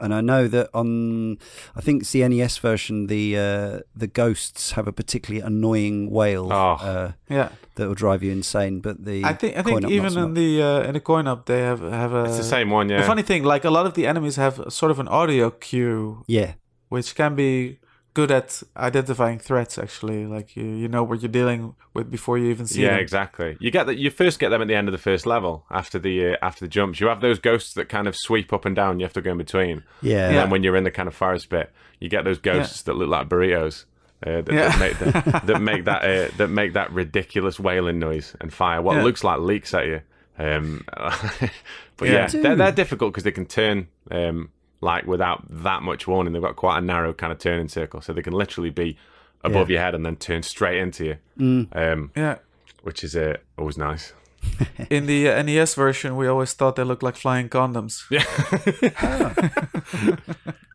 And 0.00 0.12
I 0.14 0.20
know 0.20 0.48
that 0.48 0.68
on, 0.74 1.38
I 1.76 1.80
think 1.80 2.02
it's 2.02 2.12
the 2.12 2.26
NES 2.28 2.58
version, 2.58 3.06
the 3.06 3.36
uh, 3.38 3.80
the 3.94 4.06
ghosts 4.06 4.72
have 4.72 4.88
a 4.88 4.92
particularly 4.92 5.44
annoying 5.46 6.10
wail 6.10 6.52
Oh. 6.52 6.72
uh, 6.80 7.12
Yeah, 7.28 7.48
that 7.76 7.86
will 7.88 7.94
drive 7.94 8.22
you 8.22 8.32
insane. 8.32 8.80
But 8.80 9.04
the 9.04 9.24
I 9.24 9.32
think 9.34 9.56
I 9.56 9.62
think 9.62 9.84
even 9.90 10.16
in 10.18 10.34
the 10.34 10.62
uh, 10.62 10.82
in 10.88 10.94
the 10.94 11.00
coin 11.00 11.26
up 11.28 11.46
they 11.46 11.60
have 11.60 11.80
have 11.80 12.12
a. 12.12 12.24
It's 12.24 12.38
the 12.38 12.44
same 12.44 12.70
one, 12.70 12.88
yeah. 12.88 13.00
The 13.00 13.06
funny 13.06 13.22
thing, 13.22 13.44
like 13.44 13.64
a 13.64 13.70
lot 13.70 13.86
of 13.86 13.94
the 13.94 14.06
enemies 14.06 14.36
have 14.36 14.60
sort 14.68 14.90
of 14.90 14.98
an 14.98 15.08
audio 15.08 15.50
cue, 15.50 16.24
yeah, 16.26 16.52
which 16.88 17.14
can 17.14 17.34
be 17.34 17.78
good 18.14 18.30
at 18.30 18.62
identifying 18.76 19.38
threats. 19.38 19.78
Actually, 19.78 20.26
like 20.26 20.56
you 20.56 20.64
you 20.64 20.88
know 20.88 21.02
what 21.02 21.22
you're 21.22 21.30
dealing 21.30 21.74
with 21.94 22.10
before 22.10 22.38
you 22.38 22.50
even 22.50 22.66
see 22.66 22.82
yeah, 22.82 22.90
them. 22.90 23.00
exactly. 23.00 23.56
You 23.60 23.70
get 23.70 23.86
that. 23.86 23.96
You 23.98 24.10
first 24.10 24.38
get 24.38 24.50
them 24.50 24.62
at 24.62 24.68
the 24.68 24.74
end 24.74 24.88
of 24.88 24.92
the 24.92 24.98
first 24.98 25.26
level 25.26 25.64
after 25.70 25.98
the 25.98 26.32
uh, 26.32 26.36
after 26.42 26.64
the 26.64 26.68
jumps. 26.68 27.00
You 27.00 27.06
have 27.08 27.20
those 27.20 27.38
ghosts 27.38 27.74
that 27.74 27.88
kind 27.88 28.06
of 28.06 28.14
sweep 28.16 28.52
up 28.52 28.64
and 28.64 28.74
down. 28.76 28.98
You 29.00 29.04
have 29.04 29.12
to 29.14 29.22
go 29.22 29.32
in 29.32 29.38
between. 29.38 29.82
yeah, 30.02 30.26
And 30.26 30.34
Yeah. 30.34 30.40
then 30.42 30.50
when 30.50 30.62
you're 30.62 30.76
in 30.76 30.84
the 30.84 30.90
kind 30.90 31.08
of 31.08 31.14
forest 31.14 31.48
bit, 31.48 31.70
you 32.00 32.08
get 32.08 32.24
those 32.24 32.38
ghosts 32.38 32.82
that 32.82 32.94
look 32.94 33.08
like 33.08 33.28
burritos. 33.28 33.84
Uh, 34.24 34.40
that, 34.42 34.52
Yeah. 34.52 34.68
that 34.68 34.78
make 34.78 34.98
that, 34.98 35.46
that 35.46 35.60
make 35.62 35.84
that 35.86 36.02
uh, 36.04 36.30
that 36.36 36.48
make 36.48 36.72
that 36.74 36.92
ridiculous 36.92 37.58
wailing 37.58 37.98
noise 37.98 38.36
and 38.40 38.52
fire 38.52 38.80
what 38.80 38.96
Yeah. 38.96 39.02
looks 39.02 39.24
like 39.24 39.40
leaks 39.40 39.74
at 39.74 39.86
you. 39.86 40.00
Um, 40.38 40.84
but 40.96 42.08
Yeah. 42.08 42.12
yeah, 42.12 42.26
They 42.28 42.40
they're, 42.40 42.56
they're 42.56 42.72
difficult 42.72 43.12
because 43.12 43.24
they 43.24 43.32
can 43.32 43.46
turn 43.46 43.88
um, 44.10 44.50
like 44.82 45.06
without 45.06 45.44
that 45.48 45.82
much 45.82 46.06
warning. 46.06 46.34
They've 46.34 46.42
got 46.42 46.56
quite 46.56 46.78
a 46.78 46.82
narrow 46.82 47.14
kind 47.14 47.32
of 47.32 47.38
turning 47.38 47.68
circle, 47.68 48.02
so 48.02 48.12
they 48.12 48.20
can 48.22 48.34
literally 48.34 48.70
be 48.70 48.98
above 49.44 49.70
your 49.70 49.80
head 49.80 49.94
and 49.94 50.04
then 50.04 50.16
turn 50.16 50.42
straight 50.42 50.78
into 50.78 51.04
you, 51.04 51.16
Mm. 51.38 51.68
um, 51.74 52.10
Yeah. 52.14 52.36
which 52.82 53.02
is 53.02 53.16
uh, 53.16 53.36
always 53.56 53.78
nice. 53.78 54.12
In 54.90 55.06
the 55.06 55.28
uh, 55.30 55.40
NES 55.42 55.74
version, 55.76 56.16
we 56.16 56.26
always 56.26 56.52
thought 56.52 56.74
they 56.76 56.82
looked 56.84 57.02
like 57.04 57.16
flying 57.16 57.48
condoms. 57.48 58.02
Yeah, 58.10 58.24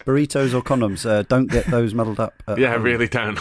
burritos 0.06 0.54
or 0.54 0.62
condoms. 0.62 1.06
Uh, 1.06 1.24
don't 1.24 1.48
get 1.52 1.66
those 1.68 1.94
muddled 1.94 2.20
up. 2.20 2.34
yeah, 2.58 2.72
home. 2.74 2.84
really 2.84 3.08
don't. 3.10 3.38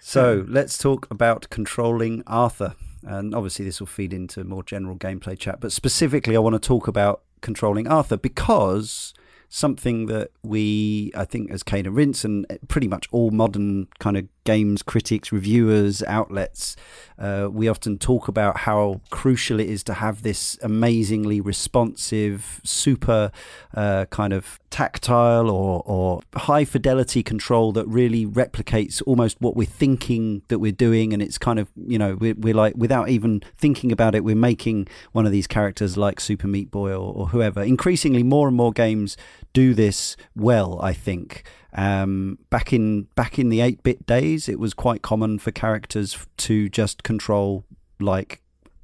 So 0.00 0.44
let's 0.48 0.78
talk 0.78 1.06
about 1.10 1.48
controlling 1.50 2.22
Arthur. 2.26 2.74
And 3.02 3.34
obviously, 3.34 3.64
this 3.64 3.78
will 3.80 3.86
feed 3.86 4.12
into 4.12 4.42
more 4.44 4.62
general 4.64 4.96
gameplay 4.96 5.38
chat. 5.38 5.60
But 5.60 5.70
specifically, 5.72 6.34
I 6.34 6.38
want 6.40 6.54
to 6.54 6.58
talk 6.66 6.88
about 6.88 7.22
controlling 7.40 7.86
Arthur 7.86 8.16
because 8.16 9.14
something 9.48 10.06
that 10.06 10.30
we, 10.42 11.12
I 11.14 11.24
think, 11.24 11.50
as 11.50 11.62
Cane 11.62 11.86
and 11.86 11.94
Rinse 11.94 12.24
and 12.24 12.46
pretty 12.68 12.88
much 12.88 13.08
all 13.12 13.30
modern 13.30 13.88
kind 13.98 14.16
of 14.16 14.26
games 14.46 14.82
critics, 14.82 15.30
reviewers, 15.32 16.02
outlets, 16.04 16.76
uh, 17.18 17.48
we 17.50 17.68
often 17.68 17.98
talk 17.98 18.28
about 18.28 18.58
how 18.58 19.00
crucial 19.10 19.58
it 19.58 19.68
is 19.68 19.82
to 19.82 19.94
have 19.94 20.22
this 20.22 20.58
amazingly 20.62 21.40
responsive, 21.40 22.60
super 22.62 23.30
uh, 23.74 24.04
kind 24.06 24.32
of 24.32 24.60
tactile 24.68 25.48
or, 25.48 25.82
or 25.86 26.20
high 26.34 26.64
fidelity 26.64 27.22
control 27.22 27.72
that 27.72 27.86
really 27.86 28.26
replicates 28.26 29.02
almost 29.06 29.40
what 29.40 29.56
we're 29.56 29.66
thinking 29.66 30.42
that 30.48 30.58
we're 30.58 30.72
doing. 30.72 31.14
And 31.14 31.22
it's 31.22 31.38
kind 31.38 31.58
of, 31.58 31.70
you 31.76 31.98
know, 31.98 32.16
we're, 32.16 32.34
we're 32.34 32.54
like, 32.54 32.74
without 32.76 33.08
even 33.08 33.40
thinking 33.56 33.90
about 33.90 34.14
it, 34.14 34.22
we're 34.22 34.36
making 34.36 34.86
one 35.12 35.24
of 35.24 35.32
these 35.32 35.46
characters 35.46 35.96
like 35.96 36.20
Super 36.20 36.46
Meat 36.46 36.70
Boy 36.70 36.90
or, 36.90 37.14
or 37.14 37.28
whoever. 37.28 37.62
Increasingly, 37.62 38.22
more 38.22 38.46
and 38.46 38.56
more 38.56 38.72
games 38.72 39.16
do 39.56 39.72
this 39.72 40.18
well, 40.34 40.78
I 40.82 40.92
think. 40.92 41.42
Um, 41.72 42.38
back 42.50 42.74
in 42.74 43.04
back 43.14 43.38
in 43.38 43.48
the 43.48 43.62
eight 43.62 43.82
bit 43.82 44.04
days, 44.04 44.50
it 44.50 44.60
was 44.60 44.74
quite 44.74 45.00
common 45.00 45.38
for 45.38 45.50
characters 45.50 46.26
to 46.36 46.68
just 46.68 47.02
control 47.02 47.64
like 47.98 48.42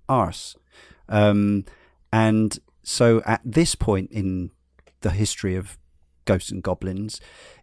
arse, 0.08 0.56
um, 1.10 1.66
and 2.10 2.58
so 2.82 3.20
at 3.26 3.42
this 3.44 3.74
point 3.74 4.10
in 4.12 4.50
the 5.02 5.10
history 5.10 5.56
of 5.56 5.76
Ghosts 6.24 6.50
and 6.50 6.62
Goblins, 6.62 7.20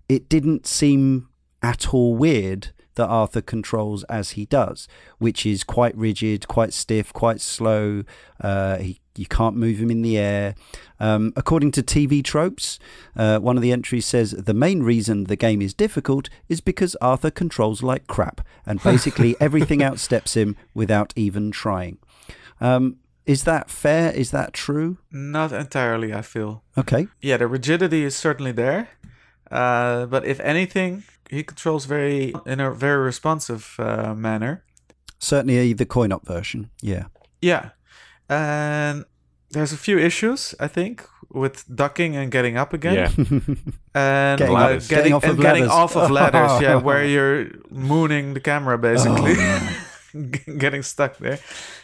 it 0.08 0.30
didn't 0.30 0.68
seem 0.68 1.30
at 1.64 1.92
all 1.92 2.14
weird 2.16 2.74
that 2.94 3.08
Arthur 3.08 3.42
controls 3.42 4.04
as 4.04 4.32
he 4.32 4.46
does, 4.46 4.88
which 5.18 5.48
is 5.48 5.64
quite 5.64 5.98
rigid, 5.98 6.48
quite 6.48 6.74
stiff, 6.74 7.12
quite 7.12 7.42
slow. 7.42 8.04
Uh, 8.40 8.78
he 8.78 9.00
you 9.20 9.26
can't 9.26 9.56
move 9.56 9.80
him 9.80 9.92
in 9.92 10.02
the 10.02 10.18
air. 10.18 10.56
Um, 11.00 11.34
according 11.36 11.72
to 11.72 11.84
TV 11.84 12.24
tropes, 12.24 12.80
uh, 13.16 13.40
one 13.40 13.58
of 13.58 13.62
the 13.62 13.72
entries 13.72 14.06
says 14.06 14.32
the 14.32 14.54
main 14.54 14.82
reason 14.82 15.26
the 15.26 15.36
game 15.36 15.62
is 15.62 15.74
difficult 15.74 16.30
is 16.48 16.62
because 16.62 16.96
Arthur 17.02 17.30
controls 17.30 17.84
like 17.84 18.08
crap, 18.08 18.42
and 18.66 18.82
basically 18.92 19.36
everything 19.40 19.84
outsteps 19.84 20.36
him 20.36 20.56
without 20.74 21.14
even 21.16 21.52
trying. 21.52 21.98
Um, 22.62 22.98
is 23.26 23.44
that 23.44 23.70
fair? 23.70 24.12
Is 24.12 24.32
that 24.32 24.54
true? 24.54 24.98
Not 25.12 25.52
entirely, 25.52 26.14
I 26.14 26.22
feel. 26.22 26.64
Okay. 26.78 27.08
Yeah, 27.22 27.38
the 27.38 27.48
rigidity 27.48 28.04
is 28.04 28.16
certainly 28.16 28.52
there. 28.52 28.90
Uh, 29.52 30.06
but 30.06 30.26
if 30.26 30.40
anything, 30.40 31.04
he 31.30 31.44
controls 31.44 31.86
very 31.86 32.34
in 32.46 32.60
a 32.60 32.72
very 32.72 33.04
responsive 33.04 33.76
uh, 33.80 34.16
manner. 34.16 34.64
Certainly 35.20 35.74
the 35.74 35.86
coin 35.86 36.12
op 36.12 36.26
version. 36.26 36.70
Yeah. 36.82 37.06
Yeah. 37.42 37.70
And 38.30 39.06
there's 39.52 39.74
a 39.74 39.78
few 39.78 39.98
issues, 39.98 40.54
I 40.60 40.68
think, 40.68 41.04
with 41.32 41.66
ducking 41.76 42.16
and 42.16 42.32
getting 42.32 42.58
up 42.58 42.74
again. 42.74 42.96
Yeah. 42.96 43.40
And 43.96 44.38
Getting 44.38 44.54
ladders. 44.56 44.88
getting, 44.88 44.98
Getting 45.12 45.14
off 45.14 45.24
and 45.24 45.32
of 45.34 45.40
getting 45.42 45.64
ladders. 45.64 45.76
off 45.76 45.96
of 45.98 46.12
ladders, 46.12 46.62
yeah, 46.62 46.76
where 46.88 47.04
you're 47.04 47.48
mooning 47.72 48.34
the 48.36 48.40
camera 48.40 48.78
basically. 48.78 49.34
Oh. 49.38 49.76
getting 50.58 50.84
stuck 50.84 51.18
there. 51.18 51.40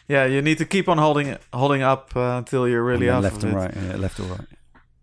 Yeah, 0.08 0.26
you 0.26 0.42
need 0.42 0.58
to 0.60 0.66
keep 0.66 0.88
on 0.88 0.98
holding 1.00 1.36
holding 1.52 1.82
up 1.82 2.16
uh, 2.16 2.38
until 2.38 2.68
you're 2.68 2.84
really 2.84 3.10
off 3.10 3.24
left 3.24 3.38
of 3.38 3.44
and 3.46 3.54
it. 3.54 3.56
right. 3.56 3.74
Yeah, 3.76 3.96
left 3.98 4.20
or 4.20 4.24
right. 4.24 4.48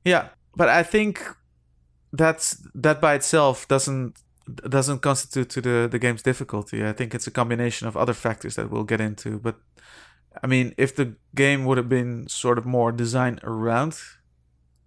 Yeah, 0.04 0.28
but 0.56 0.68
I 0.68 0.82
think 0.84 1.20
that's 2.12 2.56
that 2.74 3.00
by 3.00 3.14
itself 3.14 3.66
doesn't 3.68 4.16
doesn't 4.68 5.00
constitute 5.02 5.50
to 5.50 5.60
the 5.60 5.88
the 5.90 5.98
game's 5.98 6.22
difficulty. 6.22 6.84
I 6.84 6.92
think 6.92 7.14
it's 7.14 7.26
a 7.26 7.30
combination 7.32 7.88
of 7.88 7.96
other 7.96 8.14
factors 8.14 8.54
that 8.54 8.70
we'll 8.70 8.84
get 8.86 9.00
into. 9.00 9.38
But 9.40 9.56
I 10.42 10.46
mean, 10.46 10.74
if 10.76 10.94
the 10.94 11.14
game 11.34 11.64
would 11.64 11.78
have 11.78 11.88
been 11.88 12.28
sort 12.28 12.58
of 12.58 12.66
more 12.66 12.92
designed 12.92 13.40
around 13.42 13.98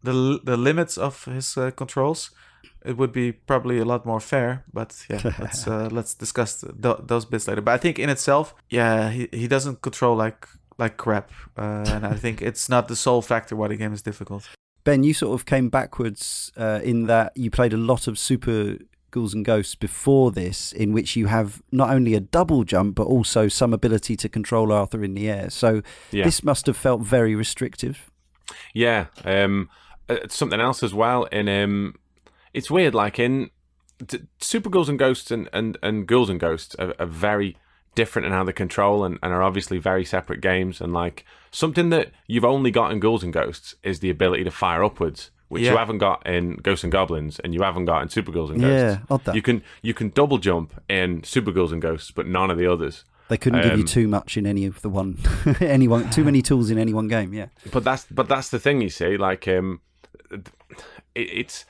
the 0.03 0.39
the 0.43 0.57
limits 0.57 0.97
of 0.97 1.25
his 1.25 1.57
uh, 1.57 1.71
controls, 1.71 2.31
it 2.85 2.97
would 2.97 3.11
be 3.11 3.31
probably 3.31 3.79
a 3.79 3.85
lot 3.85 4.05
more 4.05 4.19
fair. 4.19 4.63
But 4.73 5.05
yeah, 5.09 5.21
let's 5.39 5.67
uh, 5.67 5.89
let's 5.91 6.13
discuss 6.13 6.61
th- 6.61 6.97
those 7.07 7.25
bits 7.25 7.47
later. 7.47 7.61
But 7.61 7.73
I 7.73 7.77
think 7.77 7.99
in 7.99 8.09
itself, 8.09 8.55
yeah, 8.69 9.09
he 9.09 9.27
he 9.31 9.47
doesn't 9.47 9.81
control 9.81 10.15
like 10.15 10.47
like 10.77 10.97
crap, 10.97 11.31
uh, 11.57 11.85
and 11.87 12.05
I 12.05 12.15
think 12.15 12.41
it's 12.41 12.69
not 12.69 12.87
the 12.87 12.95
sole 12.95 13.21
factor 13.21 13.55
why 13.55 13.67
the 13.67 13.77
game 13.77 13.93
is 13.93 14.01
difficult. 14.01 14.49
Ben, 14.83 15.03
you 15.03 15.13
sort 15.13 15.33
of 15.33 15.45
came 15.45 15.69
backwards 15.69 16.51
uh, 16.57 16.79
in 16.83 17.07
that 17.07 17.31
you 17.35 17.49
played 17.49 17.73
a 17.73 17.77
lot 17.77 18.07
of 18.07 18.19
Super 18.19 18.77
Ghouls 19.12 19.34
and 19.34 19.45
Ghosts 19.45 19.76
before 19.76 20.32
this, 20.32 20.72
in 20.72 20.91
which 20.93 21.16
you 21.16 21.28
have 21.28 21.62
not 21.72 21.89
only 21.89 22.14
a 22.16 22.20
double 22.20 22.64
jump 22.64 22.95
but 22.95 23.08
also 23.08 23.47
some 23.47 23.74
ability 23.74 24.16
to 24.18 24.30
control 24.30 24.72
Arthur 24.72 25.03
in 25.03 25.14
the 25.14 25.30
air. 25.30 25.49
So 25.49 25.82
Yeah. 26.12 26.26
this 26.26 26.43
must 26.43 26.66
have 26.66 26.78
felt 26.78 27.01
very 27.01 27.36
restrictive. 27.36 28.12
Yeah. 28.74 29.06
Um, 29.24 29.70
uh, 30.10 30.18
something 30.30 30.60
else 30.60 30.84
as 30.84 30.93
well. 30.93 31.24
In 31.26 31.47
um, 31.49 31.95
it's 32.53 32.70
weird. 32.70 32.93
Like 32.93 33.18
in 33.20 33.49
t- 34.08 34.20
Super 34.39 34.70
Ghouls 34.70 34.89
and 34.89 34.99
Ghosts 34.99 35.32
and 35.32 35.49
and, 35.53 35.78
and 35.82 36.08
Ghouls 36.08 36.30
and 36.30 36.39
Ghosts 36.39 36.76
are, 36.76 36.93
are 36.99 37.06
very 37.08 37.58
different 37.95 38.26
in 38.26 38.32
how 38.34 38.43
they 38.43 38.51
control 38.51 39.06
and, 39.06 39.18
and 39.24 39.32
are 39.34 39.41
obviously 39.41 39.78
very 39.78 40.03
separate 40.06 40.41
games. 40.41 40.82
And 40.82 40.91
like 40.93 41.26
something 41.51 41.89
that 41.91 42.12
you've 42.28 42.43
only 42.45 42.70
got 42.70 42.91
in 42.91 42.99
Ghouls 42.99 43.24
and 43.24 43.32
Ghosts 43.34 43.74
is 43.84 44.01
the 44.01 44.10
ability 44.10 44.43
to 44.43 44.51
fire 44.51 44.84
upwards, 44.84 45.32
which 45.47 45.63
you 45.63 45.75
haven't 45.77 45.99
got 45.99 46.25
in 46.27 46.55
Ghosts 46.55 46.83
and 46.83 46.91
Goblins, 46.91 47.39
and 47.39 47.53
you 47.53 47.61
haven't 47.61 47.85
got 47.85 48.01
in 48.01 48.09
Super 48.09 48.31
Ghouls 48.31 48.49
and 48.49 48.61
Yeah, 48.61 48.67
Ghosts. 48.95 49.05
odd 49.09 49.25
that. 49.25 49.35
You 49.35 49.41
can 49.41 49.63
you 49.81 49.93
can 49.93 50.09
double 50.09 50.37
jump 50.37 50.73
in 50.89 51.23
Super 51.23 51.51
Ghouls 51.51 51.71
and 51.71 51.81
Ghosts, 51.81 52.11
but 52.11 52.27
none 52.27 52.49
of 52.51 52.57
the 52.57 52.65
others. 52.71 53.03
They 53.27 53.37
couldn't 53.37 53.61
give 53.63 53.73
you 53.77 53.81
Um, 53.83 53.87
too 53.87 54.07
much 54.07 54.37
in 54.37 54.45
any 54.45 54.65
of 54.65 54.81
the 54.81 54.89
one, 54.89 55.17
any 55.59 55.87
one, 55.87 56.09
too 56.11 56.23
many 56.23 56.41
tools 56.43 56.69
in 56.69 56.77
any 56.77 56.93
one 56.93 57.07
game. 57.07 57.33
Yeah, 57.33 57.47
but 57.71 57.83
that's 57.83 58.05
but 58.11 58.27
that's 58.27 58.49
the 58.49 58.59
thing 58.59 58.81
you 58.81 58.89
see 58.89 59.17
like 59.17 59.47
um 59.47 59.81
it, 60.31 60.49
it's 61.15 61.65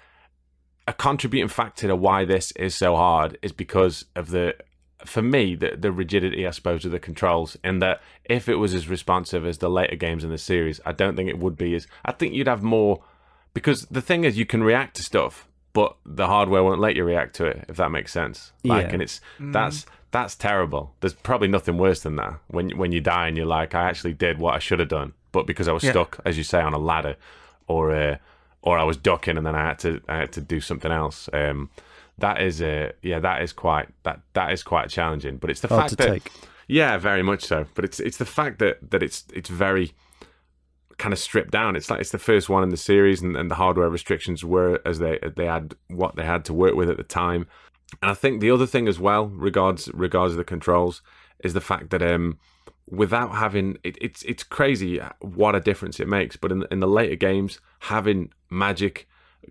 a 0.88 0.94
contributing 0.94 1.48
factor 1.48 1.88
to 1.88 1.96
why 1.96 2.26
this 2.26 2.52
is 2.54 2.76
so 2.76 2.96
hard 2.96 3.38
is 3.42 3.52
because 3.52 4.06
of 4.16 4.30
the 4.32 4.56
for 5.06 5.22
me 5.22 5.56
the 5.56 5.76
the 5.78 5.92
rigidity 5.92 6.48
i 6.48 6.52
suppose 6.52 6.86
of 6.86 6.92
the 6.92 7.00
controls 7.00 7.58
and 7.64 7.82
that 7.82 8.02
if 8.24 8.48
it 8.50 8.56
was 8.56 8.74
as 8.74 8.88
responsive 8.88 9.46
as 9.46 9.58
the 9.60 9.70
later 9.70 9.96
games 9.96 10.24
in 10.24 10.30
the 10.32 10.38
series 10.38 10.80
i 10.86 10.92
don't 10.92 11.16
think 11.16 11.30
it 11.30 11.38
would 11.38 11.58
be 11.58 11.76
as 11.76 11.86
i 12.06 12.12
think 12.12 12.34
you'd 12.34 12.48
have 12.48 12.64
more 12.64 13.04
because 13.56 13.88
the 13.90 14.02
thing 14.02 14.24
is 14.24 14.38
you 14.38 14.46
can 14.46 14.64
react 14.64 14.96
to 14.98 15.04
stuff 15.04 15.48
but 15.74 15.96
the 16.06 16.28
hardware 16.28 16.64
won't 16.64 16.80
let 16.80 16.96
you 16.96 17.04
react 17.04 17.36
to 17.36 17.46
it 17.46 17.66
if 17.68 17.76
that 17.78 17.90
makes 17.90 18.12
sense 18.12 18.52
like 18.64 18.86
Yeah. 18.88 18.94
and 18.94 19.02
it's 19.02 19.20
that's 19.40 19.86
that's 20.12 20.36
terrible 20.36 20.94
there's 21.00 21.14
probably 21.16 21.48
nothing 21.48 21.78
worse 21.78 22.02
than 22.02 22.16
that 22.18 22.36
when 22.48 22.70
when 22.78 22.92
you 22.92 23.02
die 23.02 23.28
and 23.28 23.36
you're 23.38 23.46
like 23.60 23.74
i 23.74 23.90
actually 23.90 24.14
did 24.14 24.38
what 24.40 24.54
i 24.56 24.60
should 24.60 24.80
have 24.80 24.90
done 24.90 25.14
but 25.32 25.48
because 25.48 25.68
i 25.68 25.72
was 25.74 25.84
Yeah. 25.84 25.92
stuck 25.92 26.20
as 26.24 26.38
you 26.38 26.44
say 26.44 26.62
on 26.62 26.74
a 26.74 26.78
ladder 26.92 27.16
or 27.68 27.92
uh, 27.92 28.18
or 28.62 28.78
i 28.78 28.84
was 28.84 28.98
ducking 28.98 29.38
and 29.38 29.46
then 29.46 29.56
i 29.56 29.66
had 29.66 29.80
to 29.80 30.00
i 30.08 30.18
had 30.18 30.32
to 30.34 30.42
do 30.42 30.60
something 30.62 30.92
else 30.92 31.30
um 31.34 31.70
that 32.18 32.42
is 32.42 32.62
uh, 32.62 32.92
yeah 33.02 33.20
that 33.20 33.42
is 33.42 33.52
quite 33.52 33.90
that 34.04 34.22
that 34.34 34.52
is 34.54 34.64
quite 34.64 34.90
challenging 34.90 35.36
but 35.38 35.50
it's 35.50 35.60
the 35.62 35.68
hard 35.68 35.90
fact 35.90 35.98
that 35.98 36.08
take. 36.08 36.32
yeah, 36.68 36.98
very 36.98 37.22
much 37.22 37.44
so. 37.44 37.66
But 37.76 37.84
it's 37.84 38.00
it's 38.00 38.16
the 38.18 38.26
fact 38.26 38.60
that 38.60 38.90
that 38.92 39.04
it's 39.04 39.26
it's 39.34 39.50
very 39.50 39.92
kind 40.98 41.14
of 41.14 41.20
stripped 41.20 41.52
down. 41.52 41.76
It's 41.76 41.90
like 41.90 42.00
it's 42.00 42.12
the 42.12 42.20
first 42.20 42.50
one 42.50 42.64
in 42.64 42.70
the 42.70 42.78
series, 42.78 43.22
and, 43.22 43.36
and 43.36 43.50
the 43.50 43.56
hardware 43.56 43.90
restrictions 43.90 44.44
were 44.44 44.80
as 44.86 45.00
they 45.00 45.20
they 45.36 45.46
had 45.46 45.76
what 45.88 46.16
they 46.16 46.26
had 46.26 46.46
to 46.46 46.54
work 46.54 46.76
with 46.76 46.90
at 46.90 46.98
the 46.98 47.04
time. 47.04 47.48
And 48.02 48.12
I 48.12 48.14
think 48.14 48.42
the 48.42 48.52
other 48.52 48.66
thing 48.66 48.88
as 48.88 49.00
well, 49.00 49.28
regards 49.28 49.90
regards 49.94 50.36
the 50.36 50.44
controls, 50.44 51.02
is 51.44 51.54
the 51.54 51.62
fact 51.62 51.90
that 51.92 52.02
um 52.02 52.38
without 52.90 53.36
having 53.36 53.78
it, 53.84 53.98
it's 54.00 54.24
it's 54.24 54.44
crazy 54.44 55.00
what 55.20 55.56
a 55.56 55.60
difference 55.60 56.00
it 56.00 56.08
makes. 56.08 56.36
But 56.36 56.52
in 56.52 56.66
in 56.72 56.80
the 56.80 56.88
later 56.88 57.16
games, 57.16 57.60
having 57.80 58.32
magic 58.50 59.08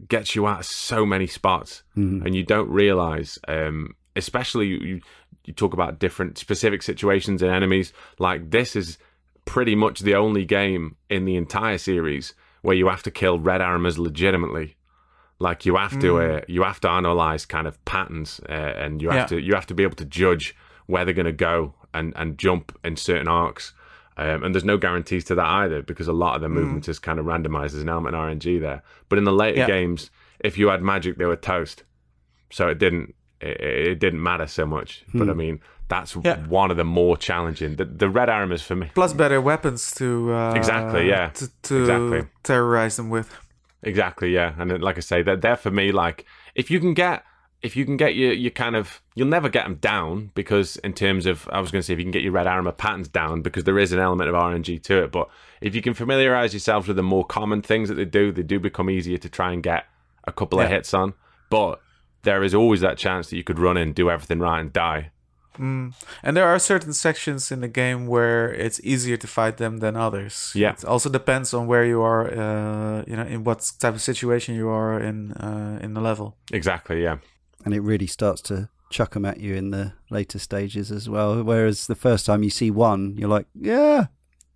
gets 0.09 0.35
you 0.35 0.47
out 0.47 0.61
of 0.61 0.67
so 0.67 1.07
many 1.07 1.27
spots, 1.27 1.83
and 2.27 2.35
you 2.35 2.45
don't 2.45 2.71
realize. 2.71 3.39
Um, 3.49 3.95
especially 4.17 4.67
you 4.67 5.01
you 5.45 5.53
talk 5.53 5.75
about 5.75 5.99
different 5.99 6.39
specific 6.39 6.83
situations 6.83 7.43
and 7.43 7.53
enemies. 7.53 7.93
Like 8.19 8.51
this 8.51 8.77
is 8.77 8.99
pretty 9.45 9.75
much 9.75 10.01
the 10.01 10.15
only 10.15 10.45
game 10.45 10.97
in 11.11 11.25
the 11.25 11.37
entire 11.37 11.79
series 11.79 12.35
where 12.63 12.75
you 12.77 12.89
have 12.89 13.03
to 13.03 13.11
kill 13.11 13.39
red 13.39 13.61
armors 13.61 13.99
legitimately. 13.99 14.77
Like 15.39 15.67
you 15.67 15.77
have 15.77 15.99
to 16.01 16.19
uh, 16.21 16.41
you 16.49 16.63
have 16.63 16.81
to 16.81 16.89
analyze 16.91 17.45
kind 17.45 17.67
of 17.67 17.83
patterns 17.85 18.41
uh, 18.49 18.53
and 18.53 19.03
you 19.03 19.11
have 19.11 19.19
Yeah. 19.19 19.27
to 19.27 19.41
you 19.41 19.55
have 19.55 19.67
to 19.67 19.75
be 19.75 19.83
able 19.83 19.97
to 19.97 20.05
judge 20.05 20.55
where 20.87 21.05
they're 21.05 21.13
going 21.15 21.27
to 21.27 21.33
go 21.33 21.75
and 21.93 22.13
and 22.17 22.39
jump 22.39 22.77
in 22.85 22.97
certain 22.97 23.29
arcs. 23.29 23.75
Um, 24.17 24.45
and 24.45 24.55
there's 24.55 24.65
no 24.65 24.77
guarantees 24.79 25.25
to 25.25 25.35
that 25.35 25.45
either 25.47 25.83
because 25.83 26.07
a 26.07 26.13
lot 26.13 26.37
of 26.37 26.41
the 26.41 26.49
movement 26.49 26.89
is 26.89 27.01
kind 27.01 27.19
of 27.19 27.27
randomized. 27.27 27.73
There's 27.73 27.83
an 27.83 27.89
element 27.89 28.15
RNG 28.15 28.61
there. 28.61 28.83
But 29.09 29.19
in 29.19 29.25
the 29.25 29.33
later 29.33 29.59
Yeah. 29.59 29.67
games, 29.67 30.09
if 30.39 30.57
you 30.57 30.69
had 30.69 30.83
magic, 30.83 31.19
they 31.19 31.25
were 31.25 31.35
toast. 31.37 31.83
So 32.51 32.69
it 32.69 32.79
didn't 32.79 33.15
it, 33.41 33.61
it 33.61 33.99
didn't 33.99 34.23
matter 34.23 34.47
so 34.47 34.65
much. 34.67 35.05
But 35.13 35.29
I 35.29 35.33
mean, 35.35 35.61
that's 35.89 36.17
Yeah. 36.23 36.39
one 36.47 36.71
of 36.71 36.77
the 36.77 36.85
more 36.85 37.17
challenging. 37.17 37.77
The, 37.77 37.85
the 37.85 38.09
red 38.09 38.29
armors 38.29 38.63
for 38.63 38.75
me. 38.75 38.91
Plus 38.95 39.13
better 39.13 39.41
weapons 39.41 39.93
to 39.97 40.33
uh, 40.33 40.55
Exactly, 40.55 41.09
yeah. 41.09 41.29
to, 41.31 41.49
to 41.63 41.81
Exactly. 41.81 42.23
terrorize 42.43 42.97
them 42.97 43.11
with. 43.11 43.35
Exactly, 43.83 44.33
yeah. 44.33 44.55
And 44.59 44.83
like 44.83 44.97
I 44.97 45.01
say, 45.01 45.23
they're, 45.23 45.37
they're 45.37 45.57
for 45.57 45.71
me 45.71 45.93
like 45.93 46.25
if 46.55 46.71
you 46.71 46.81
can 46.81 46.95
get 46.95 47.23
if 47.61 47.77
you 47.77 47.85
can 47.87 47.97
get 47.97 48.15
your 48.15 48.33
your 48.33 48.51
kind 48.51 48.77
of 48.77 49.01
you'll 49.15 49.29
never 49.29 49.49
get 49.49 49.65
them 49.65 49.77
down 49.77 50.31
because 50.35 50.77
in 50.79 50.93
terms 50.93 51.25
of 51.27 51.49
I 51.53 51.61
was 51.61 51.71
going 51.71 51.81
to 51.81 51.87
say 51.87 51.93
if 51.95 51.99
you 51.99 52.05
can 52.05 52.11
get 52.13 52.23
your 52.23 52.33
red 52.33 52.47
armor 52.47 52.73
patterns 52.73 53.09
down 53.09 53.43
because 53.43 53.65
there 53.65 53.79
is 53.79 53.93
an 53.93 53.99
element 54.01 54.29
of 54.29 54.35
RNG 54.35 54.83
to 54.85 55.05
it, 55.05 55.13
but 55.13 55.29
if 55.61 55.75
you 55.75 55.83
can 55.83 55.95
familiarize 55.95 56.53
yourselves 56.53 56.89
with 56.89 56.97
the 56.97 57.03
more 57.03 57.25
common 57.25 57.63
things 57.63 57.89
that 57.89 57.95
they 57.97 58.05
do, 58.05 58.33
they 58.33 58.43
do 58.43 58.59
become 58.61 58.89
easier 58.91 59.19
to 59.19 59.29
try 59.29 59.53
and 59.53 59.63
get 59.63 59.85
a 60.27 60.33
couple 60.33 60.61
of 60.61 60.69
hits 60.69 60.93
on. 60.95 61.15
But 61.51 61.81
there 62.23 62.43
is 62.43 62.55
always 62.55 62.81
that 62.81 62.97
chance 62.99 63.29
that 63.31 63.37
you 63.37 63.45
could 63.45 63.59
run 63.59 63.77
in, 63.77 63.93
do 63.93 64.11
everything 64.11 64.39
right, 64.41 64.61
and 64.61 64.73
die. 64.73 65.11
Mm. 65.59 65.95
And 66.23 66.37
there 66.37 66.47
are 66.47 66.59
certain 66.59 66.93
sections 66.93 67.53
in 67.53 67.61
the 67.61 67.69
game 67.69 68.07
where 68.07 68.53
it's 68.53 68.81
easier 68.83 69.17
to 69.17 69.27
fight 69.27 69.57
them 69.57 69.79
than 69.79 69.97
others. 69.97 70.53
Yeah. 70.55 70.73
It 70.73 70.85
also 70.85 71.11
depends 71.11 71.55
on 71.55 71.67
where 71.67 71.85
you 71.85 72.03
are, 72.03 72.27
uh, 72.27 73.05
you 73.07 73.17
know, 73.17 73.25
in 73.25 73.45
what 73.45 73.73
type 73.79 73.95
of 73.95 74.01
situation 74.01 74.55
you 74.55 74.69
are 74.69 75.01
in 75.01 75.33
uh, 75.33 75.79
in 75.83 75.95
the 75.95 76.01
level. 76.01 76.37
Exactly, 76.53 77.03
yeah. 77.03 77.19
and 77.65 77.75
it 77.75 77.81
really 77.81 78.07
starts 78.07 78.41
to 78.43 78.69
chuck 78.91 79.15
them 79.15 79.25
at 79.25 79.41
you 79.41 79.55
in 79.55 79.71
the 79.71 79.93
later 80.11 80.39
stages 80.39 80.91
as 80.93 81.09
well. 81.09 81.43
Whereas 81.43 81.87
the 81.87 81.95
first 81.95 82.27
time 82.27 82.43
you 82.43 82.51
see 82.51 82.71
one, 82.71 83.17
you're 83.17 83.29
like, 83.29 83.47
yeah, 83.55 84.07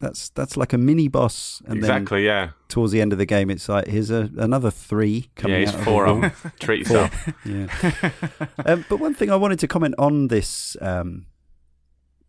that's 0.01 0.29
that's 0.31 0.57
like 0.57 0.73
a 0.73 0.79
mini 0.79 1.09
boss, 1.09 1.63
and 1.67 1.79
exactly, 1.79 2.25
yeah. 2.25 2.51
towards 2.69 2.93
the 2.93 3.01
end 3.01 3.13
of 3.13 3.19
the 3.19 3.27
game, 3.27 3.51
it's 3.51 3.69
like 3.69 3.87
here's 3.87 4.11
a, 4.11 4.31
another 4.37 4.71
three 4.71 5.29
coming 5.35 5.55
Yeah, 5.55 5.61
he's 5.61 5.69
out 5.71 5.75
of 5.75 5.81
the 5.81 5.85
four 5.91 6.07
on. 6.07 6.33
Treat 6.61 6.81
yourself. 6.81 7.33
Yeah. 7.45 7.69
um, 8.65 8.85
but 8.89 8.99
one 8.99 9.15
thing 9.15 9.31
I 9.31 9.37
wanted 9.37 9.59
to 9.61 9.69
comment 9.69 9.95
on 9.99 10.29
this 10.29 10.77
um, 10.81 11.27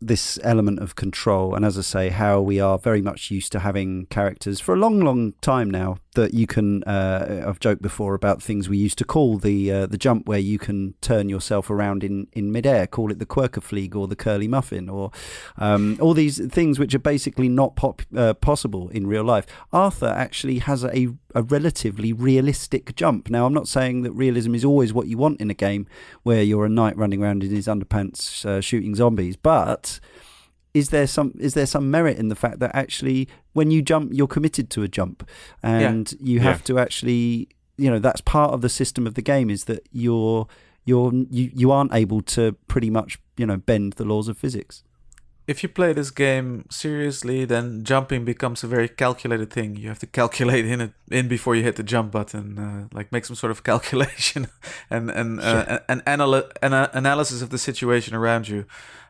this 0.02 0.40
element 0.44 0.80
of 0.80 0.96
control, 0.96 1.54
and 1.56 1.66
as 1.66 1.78
I 1.78 1.82
say, 1.82 2.10
how 2.10 2.42
we 2.42 2.60
are 2.60 2.78
very 2.78 3.02
much 3.02 3.32
used 3.32 3.52
to 3.52 3.60
having 3.60 4.06
characters 4.08 4.60
for 4.60 4.74
a 4.74 4.78
long, 4.78 5.02
long 5.02 5.34
time 5.42 5.70
now 5.70 5.98
that 6.16 6.34
you 6.34 6.48
can. 6.48 6.84
Uh, 6.84 7.44
I've 7.48 7.60
joked 7.60 7.82
before 7.82 8.14
about 8.16 8.42
things 8.42 8.70
we 8.70 8.78
used 8.78 8.98
to 9.00 9.06
call 9.06 9.38
the 9.38 9.72
uh, 9.72 9.86
the 9.88 9.98
jump, 9.98 10.28
where 10.28 10.40
you 10.40 10.58
can 10.58 10.96
turn 11.02 11.30
yourself 11.30 11.70
around 11.70 12.04
in 12.04 12.28
in 12.34 12.52
midair, 12.52 12.88
call 12.88 13.12
it 13.12 13.20
the 13.20 13.26
Quirker 13.26 13.60
Quirkerflieg 13.60 13.96
or 13.96 14.08
the 14.08 14.16
curly 14.16 14.48
muffin, 14.48 14.90
or 14.90 15.12
um, 15.58 15.98
all 16.00 16.14
these 16.14 16.46
things 16.48 16.80
which 16.80 16.96
are 16.96 17.00
basically 17.00 17.50
not 17.50 17.76
pop, 17.76 18.02
uh, 18.16 18.34
possible 18.34 18.90
in 18.90 19.08
real 19.08 19.24
life. 19.24 19.46
Arthur 19.72 20.08
actually 20.08 20.60
has 20.60 20.84
a 20.84 21.10
a 21.36 21.44
relatively 21.44 22.12
realistic 22.14 22.96
jump. 22.96 23.30
Now, 23.30 23.46
I'm 23.46 23.54
not 23.54 23.68
saying 23.68 24.02
that 24.04 24.12
realism 24.14 24.56
is 24.56 24.66
always 24.66 24.94
what 24.94 25.08
you 25.08 25.18
want 25.18 25.40
in 25.40 25.50
a 25.52 25.54
game 25.54 25.88
where 26.24 26.42
you're 26.42 26.66
a 26.66 26.70
knight 26.70 26.98
running 26.98 27.22
around 27.22 27.44
in 27.44 27.52
his 27.52 27.68
underpants 27.68 28.46
uh, 28.46 28.62
shooting 28.62 28.96
zombies, 28.96 29.36
but 29.36 30.00
is 30.74 30.90
there 30.90 31.08
some 31.08 31.34
is 31.40 31.54
there 31.56 31.66
some 31.66 31.90
merit 31.90 32.18
in 32.18 32.30
the 32.30 32.36
fact 32.36 32.60
that 32.60 32.72
actually 32.76 33.28
when 33.54 33.72
you 33.72 33.82
jump 33.82 34.12
you're 34.14 34.28
committed 34.28 34.70
to 34.70 34.84
a 34.84 34.88
jump 34.88 35.28
and 35.64 36.14
you 36.22 36.40
have 36.42 36.58
Yeah. 36.60 36.64
to 36.66 36.80
actually 36.80 37.50
you 37.78 37.90
know 37.90 37.98
that's 37.98 38.22
part 38.22 38.54
of 38.54 38.62
the 38.62 38.70
system 38.70 39.08
of 39.08 39.16
the 39.16 39.22
game 39.24 39.50
is 39.50 39.64
that 39.66 39.82
you're 39.92 40.48
you're 40.86 41.12
you, 41.32 41.50
you 41.56 41.72
aren't 41.72 41.92
able 41.94 42.22
to 42.22 42.54
pretty 42.68 42.92
much 42.92 43.18
you 43.36 43.48
know 43.48 43.58
bend 43.58 43.94
the 43.94 44.06
laws 44.06 44.28
of 44.28 44.38
physics 44.38 44.84
If 45.50 45.64
you 45.64 45.70
play 45.70 45.94
this 45.94 46.12
game 46.12 46.66
seriously, 46.70 47.44
then 47.44 47.84
jumping 47.84 48.24
becomes 48.24 48.64
a 48.64 48.68
very 48.68 48.88
calculated 48.88 49.50
thing. 49.50 49.76
You 49.82 49.88
have 49.88 49.98
to 50.00 50.06
calculate 50.22 50.66
in 50.74 50.80
it 50.80 50.92
in 51.10 51.28
before 51.28 51.56
you 51.56 51.64
hit 51.64 51.76
the 51.76 51.88
jump 51.94 52.12
button, 52.12 52.60
uh, 52.60 52.88
like 52.98 53.12
make 53.12 53.26
some 53.26 53.36
sort 53.36 53.50
of 53.52 53.64
calculation 53.72 54.48
and 54.92 55.10
and 55.10 55.40
uh, 55.40 55.80
an, 55.90 56.02
analy- 56.06 56.52
an 56.62 56.74
uh, 56.74 56.90
analysis 56.94 57.42
of 57.42 57.50
the 57.50 57.58
situation 57.58 58.14
around 58.14 58.48
you. 58.48 58.66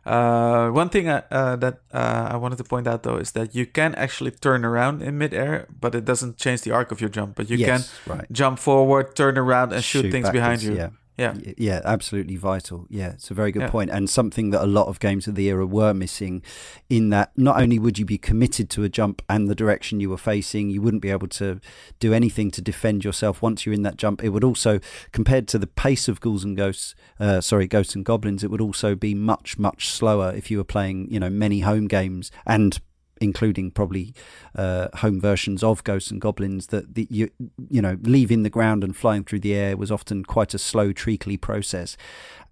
Uh, 0.06 0.70
one 0.70 0.88
thing 0.88 1.10
I, 1.10 1.24
uh, 1.30 1.56
that 1.58 1.76
uh, 1.94 2.30
I 2.34 2.38
wanted 2.38 2.58
to 2.60 2.64
point 2.64 2.88
out 2.88 3.04
though 3.04 3.18
is 3.18 3.32
that 3.32 3.54
you 3.54 3.66
can 3.66 3.94
actually 3.96 4.32
turn 4.32 4.64
around 4.64 5.02
in 5.02 5.18
midair, 5.18 5.68
but 5.82 5.94
it 5.94 6.06
doesn't 6.06 6.38
change 6.38 6.62
the 6.62 6.72
arc 6.72 6.92
of 6.94 7.02
your 7.02 7.10
jump. 7.10 7.36
But 7.36 7.50
you 7.50 7.58
yes, 7.58 7.68
can 7.68 8.16
right 8.16 8.32
jump 8.32 8.60
forward, 8.60 9.16
turn 9.16 9.38
around, 9.38 9.74
and 9.74 9.84
shoot, 9.84 10.10
things 10.10 10.30
behind 10.30 10.64
you. 10.64 10.76
yeah 10.76 10.90
Yeah. 11.20 11.34
Yeah, 11.58 11.82
absolutely 11.84 12.38
vital. 12.38 12.86
Yeah, 12.90 13.12
it's 13.12 13.30
a 13.30 13.34
very 13.34 13.52
good 13.52 13.64
Yeah. 13.64 13.70
point. 13.70 13.90
and 13.92 14.10
something 14.10 14.52
that 14.52 14.62
a 14.64 14.68
lot 14.68 14.88
of 14.88 15.00
games 15.00 15.28
of 15.28 15.36
the 15.36 15.48
era 15.48 15.66
were 15.66 15.94
missing. 15.94 16.42
In 16.90 17.10
that, 17.10 17.32
not 17.36 17.62
only 17.62 17.78
would 17.80 17.98
you 18.00 18.06
be 18.06 18.18
committed 18.18 18.70
to 18.72 18.84
a 18.84 18.90
jump 18.90 19.22
and 19.30 19.48
the 19.48 19.56
direction 19.56 20.00
you 20.00 20.10
were 20.10 20.18
facing, 20.18 20.70
you 20.70 20.82
wouldn't 20.82 21.02
be 21.02 21.10
able 21.10 21.28
to 21.28 21.60
do 22.00 22.14
anything 22.14 22.52
to 22.52 22.62
defend 22.62 23.04
yourself 23.04 23.42
once 23.42 23.66
you're 23.66 23.74
in 23.76 23.82
that 23.84 23.98
jump. 23.98 24.24
It 24.24 24.30
would 24.30 24.44
also, 24.44 24.80
compared 25.12 25.48
to 25.50 25.58
the 25.58 25.68
pace 25.68 26.08
of 26.08 26.22
Ghouls 26.22 26.44
and 26.44 26.56
Ghosts, 26.56 26.96
uh, 27.20 27.42
sorry, 27.42 27.68
Ghosts 27.68 27.96
and 27.96 28.06
Goblins, 28.06 28.44
it 28.44 28.52
would 28.52 28.62
also 28.62 28.96
be 28.96 29.14
much 29.14 29.58
much 29.58 29.90
slower 29.90 30.34
if 30.36 30.50
you 30.52 30.58
were 30.58 30.64
playing, 30.64 31.12
you 31.12 31.20
know, 31.20 31.30
many 31.30 31.60
home 31.62 31.88
games 31.88 32.32
and 32.46 32.80
including 33.22 33.72
probably 33.72 34.14
uh, 34.56 34.88
home 34.98 35.20
versions 35.20 35.64
of 35.64 35.84
Ghosts 35.84 36.12
and 36.12 36.22
Goblins, 36.22 36.68
that 36.68 36.96
the, 36.96 37.08
you 37.10 37.30
you 37.70 37.82
know 37.82 37.98
leaving 38.02 38.44
the 38.44 38.50
ground 38.50 38.84
and 38.84 38.96
flying 38.96 39.24
through 39.24 39.40
the 39.40 39.54
air 39.54 39.78
was 39.78 39.92
often 39.92 40.24
quite 40.24 40.54
a 40.54 40.60
slow, 40.60 40.92
treacly 40.92 41.38
process, 41.38 41.98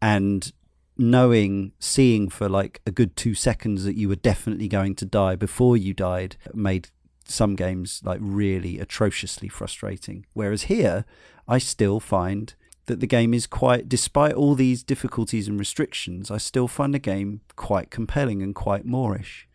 and 0.01 0.51
knowing, 0.97 1.72
seeing 1.80 2.30
for 2.30 2.49
like 2.49 2.82
a 2.86 2.91
good 2.91 3.15
two 3.15 3.36
seconds 3.36 3.84
that 3.84 3.95
you 3.95 4.09
were 4.09 4.15
definitely 4.15 4.68
going 4.68 4.95
to 4.95 5.05
die 5.05 5.36
before 5.36 5.78
you 5.78 5.93
died 5.93 6.38
made 6.53 6.89
some 7.26 7.55
games 7.55 8.01
like 8.03 8.20
really 8.22 8.80
atrociously 8.80 9.47
frustrating. 9.47 10.26
Whereas 10.34 10.63
here, 10.63 11.05
I 11.47 11.57
still 11.57 11.99
find 11.99 12.53
that 12.88 12.99
the 12.99 13.07
game 13.07 13.34
is 13.34 13.47
quite, 13.47 13.88
despite 13.89 14.34
all 14.34 14.55
these 14.55 14.84
difficulties 14.84 15.47
and 15.47 15.59
restrictions, 15.59 16.32
I 16.32 16.38
still 16.38 16.68
find 16.68 16.93
the 16.93 16.99
game 16.99 17.41
quite 17.55 17.91
compelling 17.91 18.41
and 18.41 18.55
quite 18.55 18.88
moreish. 18.88 19.47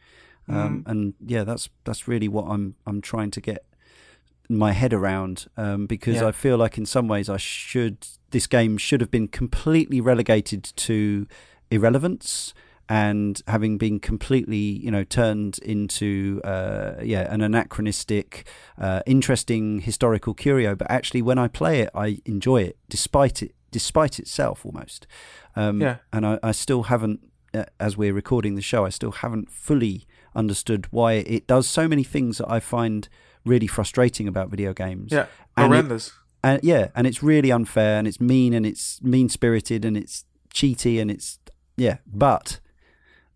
Um, 0.49 0.83
and 0.87 1.15
yeah, 1.25 1.45
that's 1.45 1.69
that's 1.85 2.07
really 2.09 2.29
what 2.29 2.45
I'm 2.47 2.75
I'm 2.87 3.01
trying 3.01 3.31
to 3.33 3.41
get 3.41 3.65
my 4.49 4.73
head 4.73 4.93
around 4.93 5.47
um, 5.57 5.87
because 5.87 6.17
Yeah. 6.17 6.27
I 6.27 6.33
feel 6.33 6.57
like 6.59 6.77
in 6.77 6.85
some 6.87 7.09
ways 7.09 7.29
I 7.31 7.37
should 7.39 8.07
this 8.33 8.47
game 8.47 8.77
should 8.77 9.01
have 9.01 9.11
been 9.11 9.29
completely 9.29 10.01
relegated 10.01 10.63
to 10.65 11.27
irrelevance 11.71 12.53
and 12.89 13.41
having 13.47 13.79
been 13.79 13.99
completely 14.01 14.57
you 14.85 14.91
know 14.91 15.05
turned 15.05 15.59
into 15.61 16.41
uh, 16.45 16.95
yeah 17.03 17.33
an 17.33 17.41
anachronistic 17.41 18.47
uh, 18.79 19.01
interesting 19.07 19.81
historical 19.81 20.35
curio 20.35 20.75
but 20.75 20.91
actually 20.91 21.23
when 21.23 21.39
I 21.39 21.49
play 21.49 21.81
it 21.81 21.91
I 21.95 22.19
enjoy 22.27 22.63
it 22.63 22.77
despite 22.89 23.43
it 23.43 23.55
despite 23.71 24.19
itself 24.19 24.67
almost 24.67 25.07
um, 25.57 25.81
Yeah. 25.81 25.97
and 26.13 26.27
I, 26.27 26.39
I 26.43 26.53
still 26.53 26.85
haven't 26.85 27.21
uh, 27.55 27.65
as 27.81 27.97
we're 27.97 28.13
recording 28.15 28.55
the 28.57 28.63
show 28.63 28.85
I 28.85 28.91
still 28.91 29.13
haven't 29.13 29.51
fully 29.51 30.07
understood 30.35 30.87
why 30.91 31.13
it 31.15 31.47
does 31.47 31.67
so 31.69 31.87
many 31.89 32.05
things 32.05 32.39
that 32.39 32.51
I 32.51 32.61
find 32.61 33.09
really 33.45 33.67
frustrating 33.67 34.29
about 34.29 34.51
video 34.51 34.73
games 34.73 35.13
Yeah, 35.13 35.27
And 35.57 35.67
it- 35.73 35.77
horrendous. 35.77 36.13
and 36.45 36.61
yeah, 36.63 36.89
and 36.95 37.07
it's 37.07 37.23
really 37.23 37.51
unfair 37.53 37.99
and 37.99 38.07
it's 38.09 38.21
mean 38.21 38.55
and 38.55 38.65
it's 38.67 39.03
mean 39.03 39.29
spirited 39.29 39.85
and 39.85 39.97
it's 39.97 40.25
cheaty 40.55 41.01
and 41.01 41.11
it's 41.11 41.39
yeah, 41.77 41.99
but 42.07 42.61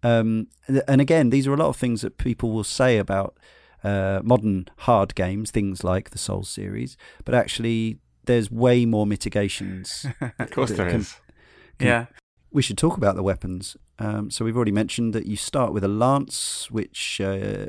um, 0.03 0.49
and 0.87 1.01
again, 1.01 1.31
these 1.31 1.47
are 1.47 1.55
a 1.55 1.57
lot 1.57 1.69
of 1.69 1.77
things 1.77 2.03
that 2.03 2.19
people 2.19 2.53
will 2.53 2.65
say 2.65 2.99
about 2.99 3.37
uh, 3.83 4.21
modern 4.23 4.69
hard 4.79 5.15
games, 5.15 5.51
things 5.51 5.83
like 5.83 6.11
the 6.11 6.19
Souls 6.19 6.49
series, 6.49 6.97
but 7.25 7.35
actually, 7.35 7.99
there's 8.27 8.51
way 8.51 8.85
more 8.87 9.07
mitigations. 9.07 10.07
Of 10.39 10.51
course 10.51 10.71
there 10.73 10.91
can- 10.91 11.01
is. 11.01 11.17
yeah. 11.81 12.07
we 12.53 12.63
should 12.63 12.79
talk 12.79 12.97
about 12.97 13.17
the 13.17 13.23
weapons. 13.23 13.77
Um, 13.99 14.31
so 14.31 14.45
we've 14.45 14.57
already 14.57 14.73
mentioned 14.73 15.15
that 15.15 15.27
you 15.27 15.37
start 15.37 15.73
with 15.73 15.83
a 15.85 15.89
lance, 15.89 16.71
which 16.71 17.21
uh, 17.21 17.67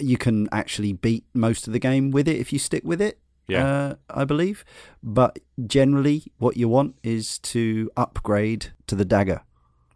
you 0.00 0.16
can 0.16 0.48
actually 0.50 0.92
beat 0.94 1.24
most 1.34 1.66
of 1.66 1.72
the 1.72 1.78
game 1.78 2.10
with 2.10 2.26
it 2.26 2.36
if 2.36 2.52
you 2.52 2.58
stick 2.58 2.82
with 2.84 3.00
it. 3.02 3.18
Yeah. 3.48 3.66
uh, 3.66 3.94
I 4.10 4.24
believe. 4.24 4.62
But 5.02 5.38
generally, 5.66 6.24
what 6.38 6.56
you 6.58 6.68
want 6.68 6.96
is 7.02 7.38
to 7.40 7.90
upgrade 7.96 8.72
to 8.88 8.94
the 8.94 9.06
dagger, 9.06 9.40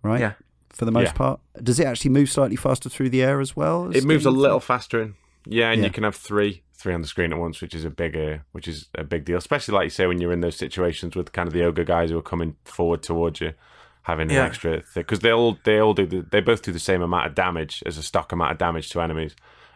right? 0.02 0.20
Yeah. 0.20 0.32
For 0.70 0.86
the 0.86 0.90
most 0.92 1.08
Yeah. 1.08 1.12
part, 1.12 1.40
does 1.62 1.78
it 1.78 1.86
actually 1.86 2.12
move 2.12 2.30
slightly 2.30 2.56
faster 2.56 2.88
through 2.88 3.10
the 3.10 3.22
air 3.22 3.40
as 3.40 3.54
well? 3.54 3.88
as 3.90 3.96
it 3.96 4.04
moves 4.06 4.24
a 4.24 4.30
little 4.30 4.58
faster 4.60 5.02
in. 5.02 5.14
Yeah, 5.44 5.70
and 5.70 5.80
Yeah. 5.80 5.86
you 5.88 5.92
can 5.92 6.04
have 6.04 6.14
three 6.16 6.62
three 6.74 6.94
on 6.94 7.00
the 7.02 7.06
screen 7.06 7.32
at 7.32 7.38
once, 7.38 7.60
which 7.60 7.74
is 7.74 7.84
a 7.84 7.90
big 7.90 8.16
uh, 8.16 8.38
which 8.52 8.66
is 8.66 8.88
a 8.96 9.04
big 9.04 9.24
deal. 9.26 9.36
Especially 9.36 9.74
like 9.74 9.84
you 9.84 9.90
say 9.90 10.06
when 10.06 10.18
you're 10.20 10.32
in 10.32 10.40
those 10.40 10.56
situations 10.56 11.14
with 11.14 11.32
kind 11.32 11.46
of 11.46 11.52
the 11.52 11.62
ogre 11.62 11.84
guys 11.84 12.10
who 12.10 12.18
are 12.18 12.22
coming 12.22 12.56
forward 12.64 13.02
towards 13.02 13.40
you, 13.42 13.52
having 14.02 14.30
an 14.30 14.36
Yeah. 14.36 14.44
extra 14.44 14.82
because 14.94 15.20
they 15.20 15.30
all 15.30 15.58
they 15.64 15.78
all 15.78 15.94
do 15.94 16.06
the, 16.06 16.26
they 16.30 16.40
both 16.40 16.62
do 16.62 16.72
the 16.72 16.78
same 16.78 17.02
amount 17.02 17.26
of 17.26 17.34
damage 17.34 17.82
as 17.86 17.98
a 17.98 18.02
stock 18.02 18.32
amount 18.32 18.52
of 18.52 18.58
damage 18.58 18.90
to 18.90 19.00
enemies. 19.00 19.34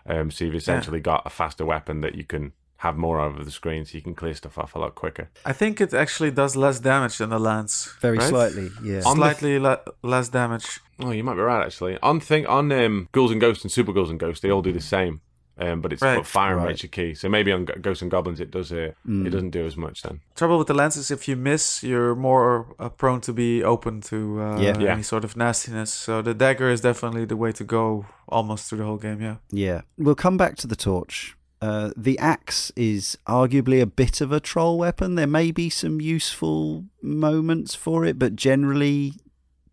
Um, 0.09 0.31
so 0.31 0.45
you've 0.45 0.55
essentially 0.55 1.01
got 1.01 1.23
a 1.27 1.31
faster 1.31 1.65
weapon 1.65 2.01
that 2.03 2.15
you 2.15 2.25
can 2.25 2.53
have 2.81 2.97
more 2.97 3.19
of 3.21 3.45
the 3.45 3.51
screen, 3.51 3.85
so 3.87 3.97
you 3.97 4.03
can 4.03 4.15
clear 4.15 4.35
stuff 4.35 4.59
off 4.59 4.75
a 4.75 4.79
lot 4.79 4.95
quicker. 4.95 5.31
I 5.47 5.53
think 5.55 5.81
it 5.81 5.95
actually 5.95 6.31
does 6.31 6.55
less 6.57 6.79
damage 6.79 7.19
than 7.19 7.31
the 7.31 7.39
lance. 7.41 7.93
Very 8.03 8.19
right? 8.19 8.29
slightly, 8.29 8.71
yeah. 8.85 8.99
On 9.07 9.17
the- 9.19 9.23
Slightly 9.33 9.59
le- 9.59 9.81
less 10.03 10.29
damage. 10.29 10.79
Oh, 11.01 11.11
you 11.11 11.25
might 11.25 11.35
be 11.35 11.41
right 11.41 11.65
actually. 11.65 11.99
On 12.03 12.21
thing 12.21 12.47
on 12.47 12.71
um, 12.73 13.09
Ghouls 13.13 13.33
and 13.33 13.41
Ghosts 13.41 13.65
and 13.65 13.73
Super 13.73 13.93
Ghouls 13.93 14.11
and 14.11 14.21
Ghosts, 14.21 14.41
they 14.43 14.51
all 14.51 14.63
do 14.63 14.73
the 14.73 14.81
same. 14.81 15.21
Um, 15.59 15.81
but 15.81 15.93
it's 15.93 16.03
Right. 16.03 16.17
but 16.17 16.27
firing 16.27 16.59
Right. 16.59 16.69
rate's 16.69 16.85
key. 16.93 17.15
So 17.15 17.29
maybe 17.31 17.51
on 17.51 17.65
G- 17.67 17.73
Ghosts 17.81 18.03
and 18.03 18.11
Goblins 18.11 18.41
it 18.41 18.51
does 18.51 18.71
uh, 18.73 18.91
Mm. 19.09 19.27
it 19.27 19.31
doesn't 19.31 19.51
do 19.53 19.65
as 19.67 19.77
much 19.77 20.03
then. 20.03 20.21
Trouble 20.35 20.59
with 20.59 20.67
the 20.67 20.75
lance 20.75 20.97
is 20.97 21.11
if 21.11 21.27
you 21.29 21.35
miss, 21.37 21.83
you're 21.83 22.15
more 22.15 22.67
uh, 22.79 22.91
prone 22.91 23.21
to 23.23 23.33
be 23.33 23.65
open 23.65 24.01
to 24.03 24.41
uh, 24.43 24.61
Yeah. 24.61 24.79
Yeah. 24.79 24.93
any 24.93 25.03
sort 25.03 25.25
of 25.25 25.35
nastiness. 25.37 25.91
So 25.93 26.21
the 26.21 26.35
dagger 26.35 26.69
is 26.71 26.83
definitely 26.83 27.25
the 27.25 27.37
way 27.39 27.53
to 27.53 27.65
go 27.65 28.05
almost 28.29 28.69
through 28.69 28.79
the 28.79 28.85
whole 28.85 28.99
game. 28.99 29.21
Yeah. 29.23 29.37
Yeah. 29.51 29.81
We'll 29.97 30.15
come 30.15 30.37
back 30.37 30.57
to 30.57 30.67
the 30.67 30.77
torch. 30.77 31.37
Uh, 31.63 31.91
the 31.97 32.19
axe 32.19 32.71
is 32.77 33.17
arguably 33.27 33.81
a 33.81 33.87
bit 33.87 34.21
of 34.21 34.31
a 34.31 34.41
troll 34.41 34.77
weapon. 34.77 35.15
There 35.15 35.27
may 35.27 35.51
be 35.53 35.71
some 35.71 36.03
useful 36.03 36.85
moments 37.01 37.75
for 37.75 38.05
it, 38.05 38.19
but 38.19 38.37
generally, 38.37 39.15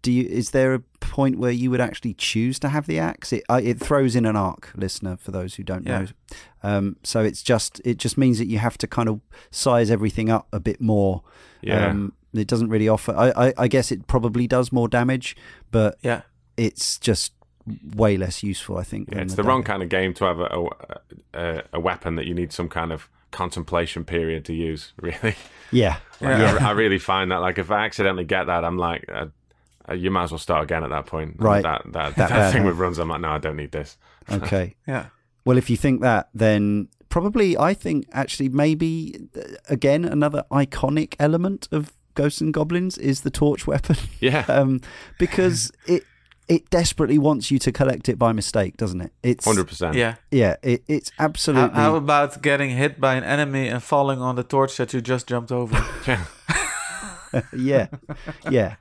do 0.03 0.11
you? 0.11 0.23
Is 0.29 0.51
there 0.51 0.75
a 0.75 0.79
point 0.99 1.39
where 1.39 1.49
you 1.51 1.71
would 1.71 1.81
actually 1.81 2.13
choose 2.13 2.59
to 2.59 2.69
have 2.69 2.85
the 2.85 2.99
axe? 2.99 3.33
It 3.33 3.43
uh, 3.49 3.59
it 3.63 3.79
throws 3.79 4.15
in 4.15 4.25
an 4.27 4.35
arc, 4.35 4.71
listener, 4.75 5.17
for 5.17 5.31
those 5.31 5.55
who 5.55 5.63
don't 5.63 5.87
Yeah. 5.87 5.99
know. 6.01 6.07
Um, 6.61 6.95
so 7.03 7.21
it's 7.21 7.41
just 7.41 7.81
it 7.83 7.97
just 7.97 8.17
means 8.17 8.37
that 8.37 8.47
you 8.47 8.59
have 8.59 8.77
to 8.77 8.87
kind 8.87 9.09
of 9.09 9.19
size 9.49 9.89
everything 9.89 10.29
up 10.29 10.47
a 10.53 10.59
bit 10.59 10.79
more. 10.79 11.23
Yeah. 11.61 11.87
Um, 11.87 12.13
It 12.33 12.47
doesn't 12.47 12.69
really 12.69 12.87
offer. 12.89 13.13
I, 13.15 13.47
I, 13.47 13.53
I 13.57 13.67
guess 13.67 13.91
it 13.91 14.05
probably 14.07 14.47
does 14.47 14.71
more 14.71 14.87
damage, 14.87 15.35
but 15.71 15.97
Yeah. 16.03 16.21
it's 16.57 16.97
just 16.99 17.33
way 17.95 18.17
less 18.17 18.43
useful. 18.43 18.77
I 18.77 18.83
think. 18.83 19.09
Yeah, 19.11 19.21
it's 19.21 19.35
the 19.35 19.43
wrong 19.43 19.63
kind 19.63 19.81
of 19.83 19.89
game 19.89 20.13
to 20.15 20.25
have 20.25 20.39
a, 20.39 20.45
a, 20.45 20.67
a, 21.33 21.63
a 21.73 21.79
weapon 21.79 22.15
that 22.15 22.25
you 22.27 22.33
need 22.33 22.51
some 22.51 22.67
kind 22.69 22.91
of 22.91 23.09
contemplation 23.31 24.03
period 24.05 24.45
to 24.45 24.53
use. 24.53 24.93
Really, 25.01 25.35
Yeah, 25.71 25.97
Like, 26.21 26.37
Yeah. 26.39 26.57
I, 26.61 26.69
I 26.69 26.71
really 26.71 26.99
find 26.99 27.31
that 27.31 27.37
like 27.41 27.57
if 27.57 27.71
I 27.71 27.85
accidentally 27.85 28.25
get 28.25 28.45
that, 28.47 28.63
I'm 28.65 28.77
like, 28.77 29.05
uh, 29.11 29.27
uh, 29.89 29.93
you 29.93 30.11
might 30.11 30.23
as 30.23 30.31
well 30.31 30.39
start 30.39 30.63
again 30.63 30.83
at 30.83 30.89
that 30.89 31.05
point. 31.05 31.35
Right. 31.37 31.63
That 31.63 31.83
that, 31.93 32.15
That 32.15 32.29
that, 32.29 32.53
thing 32.53 32.63
with 32.65 32.77
runs, 32.77 32.99
I'm 32.99 33.09
like, 33.09 33.21
no, 33.21 33.29
I 33.29 33.37
don't 33.37 33.57
need 33.57 33.71
this. 33.71 33.97
okay. 34.31 34.75
Yeah. 34.87 35.07
Well, 35.45 35.57
if 35.57 35.69
you 35.69 35.77
think 35.77 36.01
that, 36.01 36.29
then 36.33 36.87
probably 37.09 37.57
I 37.57 37.73
think 37.73 38.07
actually 38.11 38.49
maybe 38.49 39.27
uh, 39.35 39.41
again 39.69 40.05
another 40.05 40.45
iconic 40.51 41.15
element 41.19 41.67
of 41.71 41.93
Ghosts 42.15 42.41
and 42.41 42.53
Goblins 42.53 42.97
is 42.97 43.21
the 43.21 43.31
torch 43.31 43.65
weapon, 43.67 43.97
Yeah, 44.19 44.45
um, 44.47 44.81
because 45.17 45.71
it 45.87 46.03
it 46.47 46.69
desperately 46.69 47.17
wants 47.17 47.49
you 47.51 47.57
to 47.59 47.71
collect 47.71 48.09
it 48.09 48.19
by 48.19 48.33
mistake, 48.33 48.77
doesn't 48.77 49.01
it? 49.01 49.11
It's 49.23 49.45
hundred 49.45 49.67
percent. 49.67 49.95
Yeah. 49.95 50.15
yeah, 50.29 50.57
it, 50.61 50.83
it's 50.87 51.11
How, 51.17 51.25
absolutely 51.25 51.75
how 51.75 51.95
about 51.95 52.41
getting 52.41 52.71
hit 52.71 52.99
by 52.99 53.15
an 53.15 53.23
enemy 53.23 53.67
and 53.67 53.81
falling 53.81 54.21
on 54.21 54.35
the 54.35 54.43
torch 54.43 54.77
that 54.77 54.93
you 54.93 55.01
just 55.01 55.27
jumped 55.27 55.51
over? 55.51 55.83
Yeah. 56.07 56.25
yeah, 57.57 57.87
yeah. 58.49 58.75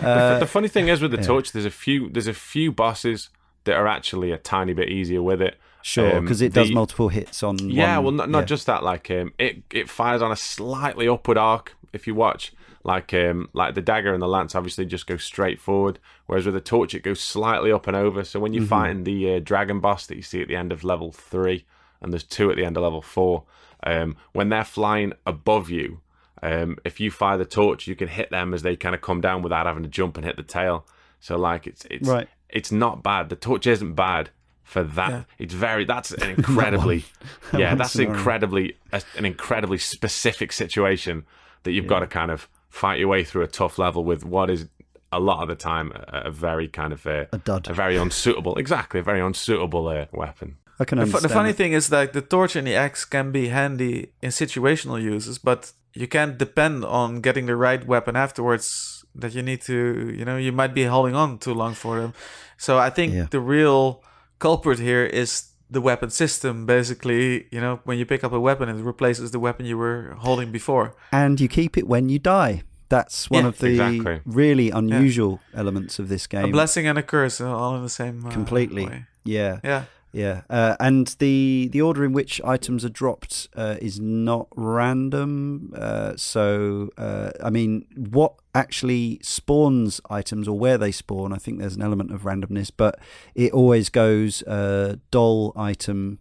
the, 0.00 0.08
Uh, 0.08 0.38
the 0.38 0.46
funny 0.46 0.68
thing 0.68 0.88
is 0.88 1.00
with 1.02 1.10
the 1.10 1.18
yeah. 1.18 1.22
torch, 1.26 1.52
there's 1.52 1.64
a 1.66 1.70
few 1.70 2.08
there's 2.10 2.26
a 2.28 2.34
few 2.34 2.72
bosses 2.72 3.28
that 3.64 3.76
are 3.76 3.86
actually 3.86 4.32
a 4.32 4.38
tiny 4.38 4.72
bit 4.72 4.88
easier 4.88 5.22
with 5.22 5.42
it. 5.42 5.56
sure, 5.82 6.16
um, 6.16 6.24
because 6.24 6.42
it 6.42 6.52
does 6.52 6.68
the- 6.68 6.74
multiple 6.74 7.08
hits 7.08 7.42
on. 7.42 7.58
Yeah, 7.58 7.96
one- 7.98 8.04
well, 8.04 8.12
not, 8.12 8.30
not 8.30 8.38
yeah. 8.40 8.44
just 8.46 8.66
that. 8.66 8.82
Like, 8.82 9.10
um, 9.10 9.32
it 9.38 9.62
it 9.70 9.88
fires 9.88 10.22
on 10.22 10.32
a 10.32 10.36
slightly 10.36 11.06
upward 11.08 11.38
arc. 11.38 11.74
If 11.92 12.06
you 12.06 12.14
watch, 12.14 12.52
like, 12.84 13.12
um, 13.12 13.48
like 13.52 13.74
the 13.74 13.82
dagger 13.82 14.12
and 14.14 14.22
the 14.22 14.28
lance, 14.28 14.54
obviously 14.54 14.86
just 14.86 15.06
go 15.06 15.16
straight 15.16 15.60
forward. 15.60 15.98
Whereas 16.26 16.46
with 16.46 16.54
the 16.54 16.60
torch, 16.60 16.94
it 16.94 17.02
goes 17.02 17.20
slightly 17.20 17.72
up 17.72 17.86
and 17.88 17.96
over. 17.96 18.22
So 18.24 18.38
when 18.40 18.52
you're 18.52 18.62
Mhm. 18.64 18.68
fighting 18.68 19.04
the 19.04 19.34
uh, 19.34 19.40
dragon 19.40 19.80
boss 19.80 20.06
that 20.06 20.16
you 20.16 20.22
see 20.22 20.40
at 20.40 20.48
the 20.48 20.54
end 20.56 20.70
of 20.72 20.84
level 20.84 21.10
three, 21.12 21.64
and 22.00 22.12
there's 22.12 22.24
two 22.24 22.48
at 22.50 22.56
the 22.56 22.64
end 22.64 22.76
of 22.76 22.82
level 22.84 23.02
four, 23.02 23.42
um, 23.82 24.16
when 24.32 24.48
they're 24.50 24.64
flying 24.64 25.12
above 25.26 25.68
you, 25.68 26.00
um, 26.42 26.78
if 26.84 27.00
you 27.00 27.10
fire 27.10 27.36
the 27.38 27.44
torch, 27.44 27.86
you 27.86 27.94
can 27.96 28.08
hit 28.08 28.30
them 28.30 28.54
as 28.54 28.62
they 28.62 28.76
kind 28.76 28.94
of 28.94 29.00
come 29.00 29.20
down 29.20 29.42
without 29.42 29.66
having 29.66 29.82
to 29.82 29.88
jump 29.88 30.16
and 30.16 30.24
hit 30.24 30.36
the 30.36 30.42
tail. 30.42 30.86
So 31.20 31.36
like, 31.36 31.66
it's 31.66 31.84
it's 31.90 32.08
Right. 32.08 32.28
it's 32.48 32.72
not 32.72 33.02
bad. 33.02 33.28
The 33.28 33.36
torch 33.36 33.66
isn't 33.66 33.94
bad 33.94 34.30
for 34.64 34.82
that. 34.82 35.10
Yeah. 35.10 35.22
It's 35.38 35.54
very 35.54 35.84
that's 35.84 36.12
an 36.12 36.30
incredibly 36.36 37.04
yeah, 37.56 37.74
that's 37.74 37.92
scenario. 37.92 38.14
incredibly 38.14 38.76
a, 38.92 39.02
an 39.18 39.24
incredibly 39.26 39.78
specific 39.78 40.52
situation 40.52 41.24
that 41.64 41.72
you've 41.72 41.86
got 41.86 42.00
to 42.00 42.06
kind 42.06 42.30
of 42.30 42.48
fight 42.68 42.98
your 42.98 43.08
way 43.08 43.24
through 43.24 43.42
a 43.42 43.48
tough 43.48 43.78
level 43.78 44.04
with 44.04 44.24
what 44.24 44.48
is 44.48 44.68
a 45.12 45.18
lot 45.18 45.42
of 45.42 45.48
the 45.48 45.56
time 45.56 45.92
a, 45.92 46.22
a 46.26 46.30
very 46.30 46.68
kind 46.68 46.92
of 46.92 47.04
uh, 47.06 47.26
a 47.32 47.38
dud. 47.38 47.68
a 47.68 47.74
very 47.74 47.96
unsuitable 47.96 48.56
exactly 48.56 49.00
a 49.00 49.02
very 49.02 49.20
unsuitable 49.20 49.88
uh, 49.88 50.06
weapon. 50.12 50.56
I 50.80 50.84
can 50.84 50.96
The, 50.98 51.02
understand. 51.04 51.24
the 51.24 51.34
funny 51.38 51.50
it. 51.50 51.56
thing 51.56 51.72
is 51.74 51.88
that 51.88 52.12
the 52.12 52.22
torch 52.22 52.56
and 52.56 52.66
the 52.66 52.74
axe 52.74 53.04
can 53.04 53.30
be 53.32 53.48
handy 53.48 53.94
in 54.22 54.30
situational 54.30 54.98
uses, 55.14 55.38
but 55.38 55.72
you 55.94 56.06
can't 56.08 56.38
depend 56.38 56.84
on 56.84 57.20
getting 57.20 57.46
the 57.46 57.56
right 57.56 57.86
weapon 57.86 58.16
afterwards. 58.16 58.96
That 59.14 59.34
you 59.34 59.42
need 59.42 59.60
to, 59.62 59.74
you 60.18 60.24
know, 60.24 60.36
you 60.36 60.52
might 60.52 60.72
be 60.72 60.84
holding 60.84 61.16
on 61.16 61.38
too 61.38 61.52
long 61.52 61.74
for 61.74 62.00
them. 62.00 62.12
So 62.56 62.78
I 62.78 62.90
think 62.90 63.12
Yeah. 63.12 63.26
the 63.30 63.40
real 63.40 64.02
culprit 64.38 64.78
here 64.78 65.04
is 65.04 65.30
the 65.68 65.80
weapon 65.80 66.10
system. 66.10 66.64
Basically, 66.64 67.46
you 67.50 67.60
know, 67.60 67.80
when 67.84 67.98
you 67.98 68.06
pick 68.06 68.22
up 68.22 68.32
a 68.32 68.38
weapon, 68.38 68.68
it 68.68 68.80
replaces 68.84 69.30
the 69.32 69.40
weapon 69.40 69.66
you 69.66 69.76
were 69.78 70.14
holding 70.20 70.52
before. 70.52 70.94
and 71.12 71.40
you 71.40 71.48
keep 71.48 71.76
it 71.76 71.86
when 71.88 72.08
you 72.08 72.18
die. 72.20 72.62
That's 72.88 73.28
one 73.30 73.42
Yeah, 73.42 73.48
of 73.48 73.58
the 73.58 73.68
exactly. 73.70 74.20
really 74.24 74.70
unusual 74.70 75.40
elements 75.54 75.98
of 75.98 76.08
this 76.08 76.26
game 76.28 76.44
A 76.44 76.48
blessing 76.52 76.86
and 76.88 76.98
a 76.98 77.02
curse, 77.02 77.40
all 77.40 77.76
in 77.76 77.82
the 77.82 77.88
same 78.02 78.24
uh, 78.26 78.30
Completely. 78.30 78.86
way. 78.86 79.04
yeah, 79.24 79.58
Yeah. 79.64 79.82
Yeah. 80.12 80.42
Uh, 80.50 80.76
and 80.80 81.06
the 81.18 81.68
the 81.72 81.80
order 81.80 82.04
in 82.04 82.12
which 82.12 82.40
items 82.42 82.84
are 82.84 82.90
dropped 82.90 83.48
uh, 83.54 83.76
is 83.80 84.00
not 84.00 84.48
random. 84.56 85.72
Uh, 85.76 86.16
so, 86.16 86.90
uh, 86.98 87.30
I 87.42 87.50
mean, 87.50 87.86
what 87.96 88.34
actually 88.54 89.20
spawns 89.22 90.00
items 90.10 90.48
or 90.48 90.58
where 90.58 90.78
they 90.78 90.90
spawn, 90.90 91.32
I 91.32 91.36
think 91.36 91.58
there's 91.58 91.76
an 91.76 91.82
element 91.82 92.12
of 92.12 92.22
randomness, 92.22 92.70
but 92.76 92.98
it 93.34 93.52
always 93.52 93.88
goes 93.88 94.42
uh, 94.42 94.96
doll 95.12 95.52
item, 95.54 96.18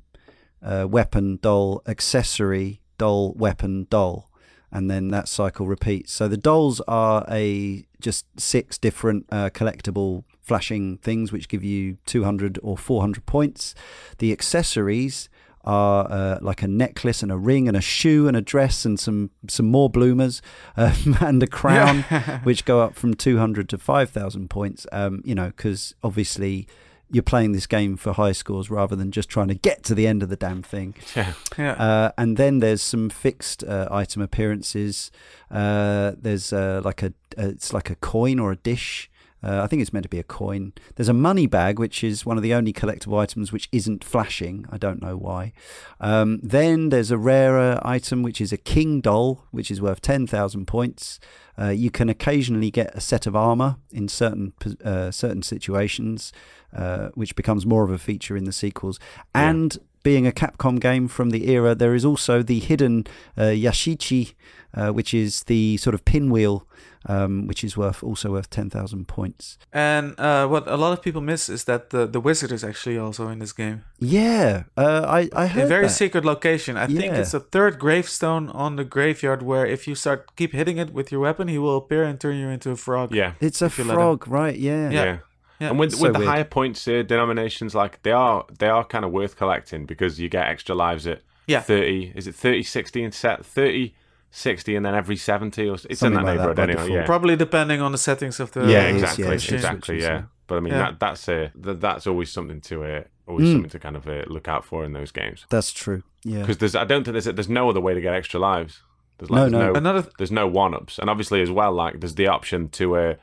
uh, 0.61 0.87
weapon, 0.87 1.39
doll, 1.41 1.81
accessory, 1.87 2.81
doll, 2.97 3.33
weapon, 3.33 3.87
doll. 3.89 4.29
And 4.71 4.91
then 4.91 5.07
that 5.07 5.27
cycle 5.27 5.65
repeats. 5.65 6.13
So 6.13 6.27
the 6.27 6.37
dolls 6.37 6.79
are 6.81 7.25
a 7.27 7.87
just 7.99 8.27
six 8.39 8.77
different 8.77 9.25
collectible 9.27 10.25
flashing 10.49 10.97
things 10.97 11.31
which 11.31 11.47
give 11.47 11.63
you 11.63 11.97
200 12.05 12.59
or 12.63 12.77
400 12.77 13.25
points. 13.25 13.75
The 14.17 14.31
accessories 14.31 15.29
are 15.63 16.07
uh, 16.11 16.39
like 16.41 16.63
a 16.63 16.67
necklace 16.67 17.21
and 17.21 17.31
a 17.31 17.37
ring 17.37 17.67
and 17.67 17.77
a 17.77 17.81
shoe 17.81 18.27
and 18.27 18.35
a 18.35 18.41
dress 18.41 18.85
and 18.85 18.99
some 18.99 19.29
some 19.47 19.67
more 19.67 19.89
bloomers 19.89 20.41
um, 20.77 21.17
and 21.21 21.43
a 21.43 21.47
crown 21.47 22.01
which 22.43 22.63
go 22.65 22.79
up 22.81 22.95
from 22.95 23.13
200 23.13 23.67
to 23.69 23.77
5000 23.77 24.49
points 24.49 24.87
um, 24.91 25.21
you 25.25 25.35
know 25.35 25.47
because 25.47 25.93
obviously 26.01 26.65
you're 27.11 27.23
playing 27.33 27.51
this 27.51 27.67
game 27.67 27.97
for 27.97 28.13
high 28.13 28.31
scores 28.31 28.69
rather 28.71 28.95
than 28.95 29.11
just 29.11 29.27
trying 29.29 29.49
to 29.49 29.53
get 29.69 29.83
to 29.83 29.93
the 29.93 30.07
end 30.07 30.23
of 30.23 30.29
the 30.29 30.37
damn 30.37 30.63
thing 30.63 30.95
Yeah. 31.15 31.33
Yeah. 31.57 31.73
uh, 31.73 32.11
and 32.17 32.37
then 32.37 32.59
there's 32.59 32.81
some 32.81 33.09
fixed 33.09 33.63
uh, 33.63 33.87
item 33.91 34.21
appearances. 34.21 35.11
Uh, 35.51 36.13
there's 36.25 36.53
uh, 36.53 36.81
like 36.85 37.03
a 37.03 37.07
uh, 37.37 37.49
it's 37.53 37.73
like 37.73 37.89
a 37.89 37.95
coin 37.95 38.39
or 38.39 38.51
a 38.53 38.55
dish. 38.55 39.09
Uh, 39.41 39.61
I 39.63 39.67
think 39.67 39.81
it's 39.81 39.93
meant 39.93 40.03
to 40.03 40.09
be 40.09 40.19
a 40.19 40.23
coin. 40.23 40.73
There's 40.95 41.09
a 41.09 41.13
money 41.13 41.47
bag, 41.47 41.79
which 41.79 42.03
is 42.03 42.25
one 42.25 42.37
of 42.37 42.43
the 42.43 42.53
only 42.53 42.73
collectible 42.73 43.19
items 43.19 43.51
which 43.51 43.69
isn't 43.71 44.03
flashing. 44.03 44.65
I 44.69 44.77
don't 44.77 45.01
know 45.01 45.15
why. 45.15 45.53
Um, 45.99 46.39
then 46.43 46.89
there's 46.89 47.11
a 47.11 47.17
rarer 47.17 47.79
item, 47.83 48.21
which 48.21 48.41
is 48.41 48.51
a 48.51 48.57
king 48.57 49.01
doll, 49.01 49.45
which 49.51 49.71
is 49.71 49.81
worth 49.81 50.01
10,000 50.01 50.65
points. 50.65 51.19
Uh, 51.57 51.69
you 51.69 51.91
can 51.91 52.09
occasionally 52.09 52.71
get 52.71 52.93
a 52.95 53.01
set 53.01 53.25
of 53.27 53.35
armor 53.35 53.77
in 53.91 54.07
certain 54.07 54.53
uh, 54.83 55.11
certain 55.11 55.43
situations, 55.43 56.31
uh, 56.73 57.09
which 57.15 57.35
becomes 57.35 57.65
more 57.65 57.83
of 57.83 57.91
a 57.91 57.97
feature 57.97 58.37
in 58.37 58.45
the 58.45 58.53
sequels. 58.53 58.99
Yeah. 59.35 59.49
And 59.49 59.77
being 60.03 60.25
a 60.25 60.31
Capcom 60.31 60.79
game 60.79 61.07
from 61.07 61.31
the 61.31 61.49
era, 61.49 61.75
there 61.75 61.93
is 61.93 62.05
also 62.05 62.41
the 62.41 62.59
hidden 62.59 63.05
uh, 63.37 63.43
Yashichi, 63.43 64.33
uh, 64.73 64.89
which 64.89 65.13
is 65.13 65.43
the 65.43 65.77
sort 65.77 65.93
of 65.93 66.05
pinwheel, 66.05 66.65
um, 67.05 67.47
which 67.47 67.63
is 67.63 67.77
worth 67.77 68.03
also 68.03 68.31
worth 68.31 68.49
ten 68.49 68.69
thousand 68.69 69.07
points. 69.07 69.57
And 69.71 70.19
uh, 70.19 70.47
what 70.47 70.67
a 70.67 70.75
lot 70.75 70.91
of 70.93 71.01
people 71.01 71.21
miss 71.21 71.49
is 71.49 71.63
that 71.63 71.89
the, 71.89 72.05
the 72.07 72.19
wizard 72.19 72.51
is 72.51 72.63
actually 72.63 72.97
also 72.97 73.27
in 73.29 73.39
this 73.39 73.53
game. 73.53 73.83
Yeah, 73.99 74.63
uh, 74.77 75.05
I 75.07 75.29
I 75.35 75.45
a 75.45 75.47
heard 75.47 75.63
a 75.65 75.67
very 75.67 75.85
that. 75.87 75.93
secret 75.93 76.25
location. 76.25 76.77
I 76.77 76.87
think 76.87 77.13
it's 77.13 77.31
the 77.31 77.39
third 77.39 77.79
gravestone 77.79 78.49
on 78.49 78.75
the 78.75 78.83
graveyard 78.83 79.41
where 79.41 79.65
if 79.65 79.87
you 79.87 79.95
start 79.95 80.35
keep 80.35 80.51
hitting 80.53 80.77
it 80.77 80.93
with 80.93 81.11
your 81.11 81.21
weapon, 81.21 81.47
he 81.47 81.57
will 81.57 81.77
appear 81.77 82.03
and 82.03 82.19
turn 82.19 82.35
you 82.37 82.49
into 82.49 82.71
a 82.71 82.75
frog. 82.75 83.13
Yeah. 83.15 83.33
It's 83.39 83.61
a 83.61 83.65
if 83.65 83.77
you 83.77 83.83
let 83.85 83.93
him. 83.93 83.99
frog, 83.99 84.27
right? 84.27 84.57
Yeah. 84.57 84.89
Yeah. 84.89 85.03
Yeah. 85.03 85.17
Yeah. 85.59 85.69
And 85.71 85.79
with 85.79 85.91
So 85.93 86.11
the 86.11 86.19
weird. 86.19 86.29
higher 86.29 86.45
points 86.45 86.87
uh, 86.87 87.03
denominations, 87.03 87.75
like 87.75 88.01
they 88.03 88.11
are 88.13 88.45
they 88.59 88.67
are 88.69 88.85
kind 88.85 89.03
of 89.05 89.11
worth 89.11 89.35
collecting 89.35 89.85
because 89.85 90.19
you 90.19 90.29
get 90.29 90.47
extra 90.47 90.73
lives 90.75 91.05
at 91.07 91.21
Yeah. 91.47 91.61
30 91.61 92.13
is 92.15 92.27
it 92.27 92.35
30 92.35 92.63
60 92.63 93.03
and 93.03 93.13
set 93.13 93.45
30 93.45 93.93
60 94.31 94.75
and 94.75 94.85
then 94.85 94.93
every 94.95 95.15
70 95.15 95.69
or 95.69 95.73
it's 95.89 95.99
Something 95.99 96.19
in 96.19 96.25
that 96.25 96.37
like 96.47 96.55
that 96.55 96.69
anyway 96.69 96.91
yeah 96.93 97.05
Probably 97.05 97.35
depending 97.35 97.81
on 97.81 97.91
the 97.91 97.97
settings 97.97 98.39
of 98.39 98.51
the 98.51 98.61
yeah, 98.67 98.83
exactly 98.83 99.25
yeah, 99.25 99.31
it's 99.31 99.51
exactly 99.51 99.99
yeah 100.01 100.07
yeah. 100.07 100.21
but 100.47 100.57
i 100.57 100.59
mean 100.59 100.73
Yeah. 100.73 100.79
that 100.91 100.99
that's 100.99 101.27
uh, 101.27 101.49
th- 101.63 101.79
that's 101.79 102.05
always 102.07 102.31
something 102.31 102.61
to 102.61 102.83
uh, 102.83 103.03
always 103.27 103.47
Mm. 103.47 103.51
something 103.53 103.69
to 103.71 103.79
kind 103.79 103.95
of 103.95 104.07
uh, 104.07 104.23
look 104.27 104.47
out 104.47 104.63
for 104.65 104.85
in 104.85 104.93
those 104.93 105.11
games 105.11 105.45
That's 105.49 105.71
true. 105.71 106.03
Yeah. 106.23 106.41
because 106.41 106.57
there's 106.59 106.75
i 106.75 106.83
don't 106.85 107.03
think 107.03 107.13
there's 107.13 107.25
there's 107.35 107.49
no 107.49 107.69
other 107.69 107.81
way 107.81 107.93
to 107.93 108.01
get 108.01 108.13
extra 108.13 108.39
lives 108.39 108.81
there's 109.17 109.29
No, 109.31 109.35
like 109.43 109.51
there's 109.51 109.63
no. 109.63 109.71
no, 109.71 109.77
Another 109.77 110.09
there's 110.17 110.31
no 110.31 110.47
one 110.47 110.73
ups 110.75 110.99
and 110.99 111.09
obviously 111.09 111.41
as 111.41 111.49
well 111.51 111.71
like 111.73 111.99
there's 111.99 112.15
the 112.15 112.27
option 112.27 112.69
to 112.69 112.95
uh 112.97 113.13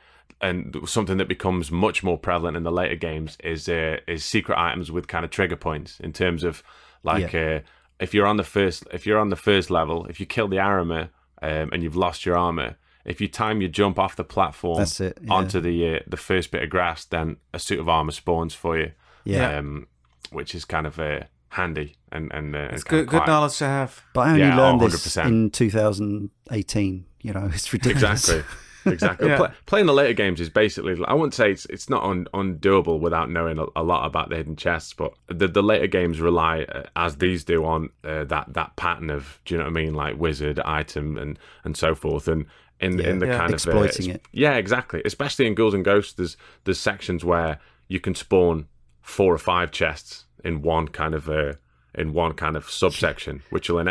and 0.41 0.77
something 0.85 1.17
that 1.17 1.27
becomes 1.27 1.71
much 1.71 2.03
more 2.03 2.17
prevalent 2.17 2.55
in 2.57 2.63
the 2.63 2.71
later 2.71 2.95
games 2.95 3.37
is 3.43 3.67
uh, 3.69 3.97
is 4.07 4.23
secret 4.23 4.57
items 4.59 4.91
with 4.91 5.07
kind 5.07 5.25
of 5.25 5.31
trigger 5.31 5.55
points 5.55 5.99
in 5.99 6.13
terms 6.13 6.43
of 6.43 6.61
like 7.03 7.33
uh, 7.33 7.59
if 7.99 8.13
you're 8.13 8.25
on 8.27 8.37
the 8.37 8.43
first 8.43 8.83
if 8.91 9.05
you're 9.05 9.19
on 9.19 9.29
the 9.29 9.35
first 9.35 9.69
level 9.69 10.05
if 10.07 10.19
you 10.19 10.25
kill 10.25 10.47
the 10.47 10.59
armor 10.59 11.09
um, 11.41 11.69
and 11.71 11.83
you've 11.83 11.95
lost 11.95 12.25
your 12.25 12.37
armor 12.37 12.75
if 13.05 13.21
you 13.21 13.27
time 13.27 13.61
your 13.61 13.69
jump 13.69 13.97
off 13.97 14.15
the 14.15 14.23
platform 14.23 14.77
That's 14.79 14.99
it. 14.99 15.17
Yeah. 15.21 15.33
onto 15.33 15.59
the 15.61 15.95
uh, 15.95 15.99
the 16.07 16.17
first 16.17 16.51
bit 16.51 16.63
of 16.63 16.69
grass 16.69 17.05
then 17.05 17.37
a 17.53 17.59
suit 17.59 17.79
of 17.79 17.87
armor 17.89 18.11
spawns 18.11 18.53
for 18.53 18.77
you 18.77 18.91
yeah. 19.25 19.57
um, 19.57 19.87
which 20.31 20.53
is 20.55 20.65
kind 20.65 20.85
of 20.87 20.99
uh, 20.99 21.21
handy 21.49 21.95
and 22.11 22.31
and 22.33 22.55
uh, 22.55 22.69
it's 22.71 22.83
kind 22.83 23.07
good 23.07 23.15
of 23.15 23.21
good 23.21 23.27
knowledge 23.27 23.57
to 23.57 23.65
have. 23.65 24.01
But 24.13 24.21
I 24.21 24.29
only 24.31 24.41
Yeah, 24.41 24.57
learned 24.57 24.81
oh, 24.81 24.87
this 24.87 25.15
100%. 25.15 25.25
in 25.25 25.49
2018. 25.49 27.05
You 27.21 27.33
know, 27.33 27.49
it's 27.53 27.71
ridiculous. 27.73 28.29
Exactly. 28.29 28.43
Exactly. 28.93 29.27
Yeah. 29.29 29.37
Pla- 29.37 29.51
playing 29.65 29.85
the 29.85 29.93
later 29.93 30.13
games 30.13 30.39
is 30.41 30.49
basically. 30.49 30.95
I 31.05 31.13
wouldn't 31.13 31.33
say 31.33 31.51
it's 31.51 31.65
it's 31.67 31.89
not 31.89 32.03
un- 32.03 32.27
undoable 32.33 32.99
without 32.99 33.29
knowing 33.29 33.59
a, 33.59 33.65
a 33.75 33.83
lot 33.83 34.05
about 34.05 34.29
the 34.29 34.35
hidden 34.37 34.55
chests, 34.55 34.93
but 34.93 35.13
the 35.27 35.47
the 35.47 35.63
later 35.63 35.87
games 35.87 36.19
rely, 36.19 36.63
uh, 36.63 36.83
as 36.95 37.17
these 37.17 37.43
do, 37.43 37.65
on 37.65 37.89
uh, 38.03 38.23
that 38.25 38.53
that 38.53 38.75
pattern 38.75 39.09
of. 39.09 39.39
Do 39.45 39.53
you 39.53 39.57
know 39.59 39.65
what 39.65 39.71
I 39.77 39.81
mean? 39.83 39.93
Like 39.93 40.17
wizard 40.17 40.59
item 40.59 41.17
and 41.17 41.37
and 41.63 41.75
so 41.77 41.95
forth. 41.95 42.27
And 42.27 42.45
in 42.79 42.97
Yeah. 42.99 43.09
in 43.09 43.19
the 43.19 43.27
Yeah. 43.27 43.37
kind 43.37 43.53
Exploiting 43.53 44.05
of 44.09 44.11
uh, 44.11 44.15
it. 44.15 44.25
Yeah, 44.31 44.53
exactly. 44.55 45.01
Especially 45.05 45.47
in 45.47 45.55
Ghouls 45.55 45.73
and 45.73 45.83
Ghosts, 45.85 46.13
there's 46.13 46.37
there's 46.63 46.79
sections 46.79 47.23
where 47.25 47.59
you 47.87 47.99
can 47.99 48.15
spawn 48.15 48.67
four 49.01 49.33
or 49.33 49.37
five 49.39 49.71
chests 49.71 50.25
in 50.43 50.61
one 50.61 50.87
kind 50.87 51.13
of 51.15 51.29
uh, 51.29 51.53
in 51.95 52.13
one 52.13 52.33
kind 52.33 52.55
of 52.55 52.69
subsection, 52.69 53.41
which 53.49 53.69
will 53.69 53.79
in, 53.79 53.87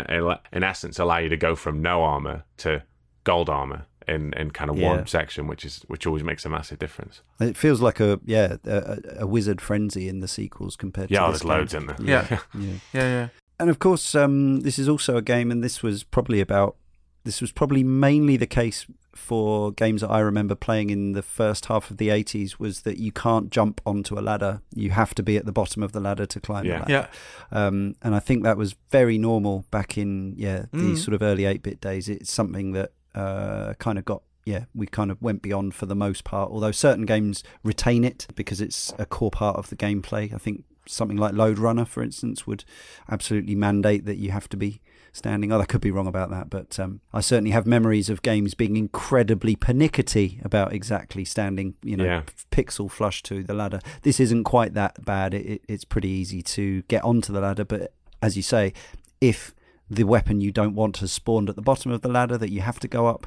in 0.53 0.63
essence 0.63 0.99
allow 1.01 1.19
you 1.19 1.29
to 1.29 1.37
go 1.37 1.57
from 1.57 1.83
no 1.83 2.03
armor 2.03 2.45
to 2.59 2.83
gold 3.25 3.51
armor 3.51 3.87
in, 4.09 4.33
in 4.35 4.51
kind 4.51 4.71
of 4.71 4.79
Yeah. 4.79 4.89
one 4.97 5.07
section, 5.07 5.47
which 5.47 5.65
is 5.65 5.83
which 5.89 6.07
always 6.07 6.23
makes 6.25 6.45
a 6.45 6.49
massive 6.49 6.79
difference. 6.79 7.23
It 7.41 7.57
feels 7.57 7.81
like 7.81 8.01
a 8.01 8.21
yeah 8.25 8.57
a, 8.65 8.77
a- 8.77 9.23
a 9.25 9.27
wizard 9.27 9.61
frenzy 9.61 10.09
in 10.09 10.21
the 10.21 10.29
sequels 10.29 10.77
compared 10.77 11.11
Yeah, 11.11 11.21
to 11.21 11.27
there's 11.27 11.41
this 11.41 11.43
game. 11.43 11.51
loads 11.59 11.75
in 11.75 11.87
there. 11.87 11.97
Yeah. 12.01 12.39
Yeah. 12.55 12.73
Yeah, 12.93 13.03
yeah. 13.03 13.29
And 13.59 13.71
of 13.71 13.79
course, 13.79 14.15
um, 14.15 14.61
this 14.61 14.79
is 14.79 14.89
also 14.89 15.17
a 15.17 15.23
game, 15.23 15.51
and 15.51 15.63
this 15.65 15.83
was 15.83 16.05
probably 16.05 16.41
about. 16.41 16.77
This 17.25 17.41
was 17.41 17.51
probably 17.53 17.83
mainly 17.83 18.37
the 18.37 18.47
case 18.47 18.87
for 19.13 19.73
games 19.73 20.03
that 20.03 20.11
I 20.11 20.21
remember 20.21 20.55
playing 20.55 20.91
in 20.91 21.13
the 21.13 21.23
first 21.23 21.67
half 21.67 21.91
of 21.91 21.97
the 21.97 22.09
80s 22.09 22.59
was 22.61 22.83
that 22.83 22.99
you 22.99 23.11
can't 23.11 23.51
jump 23.51 23.81
onto 23.87 24.17
a 24.19 24.21
ladder. 24.21 24.61
You 24.75 24.91
have 24.91 25.15
to 25.17 25.23
be 25.23 25.37
at 25.39 25.47
the 25.47 25.53
bottom 25.53 25.83
of 25.83 25.91
the 25.93 26.01
ladder 26.01 26.27
to 26.27 26.39
climb 26.39 26.67
Yeah. 26.67 26.85
the 26.85 26.93
ladder. 26.93 27.09
Yeah. 27.51 27.67
Um, 27.67 27.97
and 28.03 28.15
I 28.15 28.19
think 28.21 28.45
that 28.45 28.57
was 28.59 28.77
very 28.91 29.17
normal 29.19 29.65
back 29.71 29.97
in 29.99 30.35
yeah 30.37 30.67
these 30.73 31.01
Mm. 31.01 31.05
sort 31.05 31.15
of 31.15 31.23
early 31.23 31.45
8-bit 31.45 31.81
days. 31.81 32.09
It's 32.11 32.31
something 32.31 32.73
that 32.73 32.93
uh, 33.17 33.75
kind 33.79 33.99
of 33.99 34.05
got 34.05 34.23
yeah 34.45 34.67
we 34.75 34.87
kind 34.87 35.11
of 35.11 35.21
went 35.21 35.43
beyond 35.43 35.75
for 35.75 35.87
the 35.87 35.97
most 35.97 36.23
part. 36.23 36.51
Although 36.53 36.71
certain 36.73 37.07
games 37.07 37.43
retain 37.65 38.05
it 38.05 38.27
because 38.37 38.61
it's 38.61 38.93
a 38.99 39.07
core 39.07 39.31
part 39.33 39.57
of 39.57 39.69
the 39.71 39.77
gameplay. 39.77 40.33
I 40.33 40.39
think 40.39 40.65
something 40.87 41.17
like 41.17 41.35
Lode 41.35 41.59
Runner, 41.59 41.85
for 41.85 42.01
instance, 42.03 42.47
would 42.47 42.65
absolutely 43.11 43.57
mandate 43.57 44.05
that 44.05 44.19
you 44.19 44.31
have 44.31 44.49
to 44.51 44.57
be 44.57 44.81
standing. 45.13 45.51
Oh, 45.51 45.59
I 45.61 45.65
could 45.65 45.81
be 45.81 45.91
wrong 45.91 46.07
about 46.07 46.31
that, 46.31 46.49
but 46.49 46.79
um, 46.79 47.01
I 47.13 47.21
certainly 47.23 47.51
have 47.51 47.67
memories 47.67 48.09
of 48.09 48.23
games 48.23 48.55
being 48.55 48.77
incredibly 48.77 49.57
pernickety 49.57 50.41
about 50.45 50.73
exactly 50.73 51.25
standing, 51.25 51.75
you 51.83 51.97
know, 51.97 52.05
Yeah. 52.05 52.23
pixel 52.53 52.89
flush 52.89 53.23
to 53.25 53.43
the 53.43 53.55
ladder. 53.55 53.81
This 54.03 54.21
isn't 54.21 54.45
quite 54.45 54.75
that 54.75 55.05
bad. 55.05 55.35
It, 55.35 55.47
it, 55.47 55.63
it's 55.69 55.85
pretty 55.85 56.11
easy 56.11 56.41
to 56.43 56.83
get 56.83 57.03
onto 57.03 57.33
the 57.33 57.41
ladder, 57.41 57.65
but 57.65 57.93
as 58.23 58.37
you 58.37 58.43
say, 58.45 58.73
if 59.21 59.55
the 59.91 60.05
weapon 60.05 60.41
you 60.41 60.51
don't 60.53 60.75
want 60.75 60.99
has 60.99 61.13
spawned 61.13 61.49
at 61.49 61.57
the 61.57 61.63
bottom 61.63 61.91
of 61.93 62.01
the 62.03 62.09
ladder 62.09 62.37
that 62.39 62.51
you 62.51 62.61
have 62.61 62.81
to 62.81 62.89
go 62.89 63.07
up, 63.07 63.27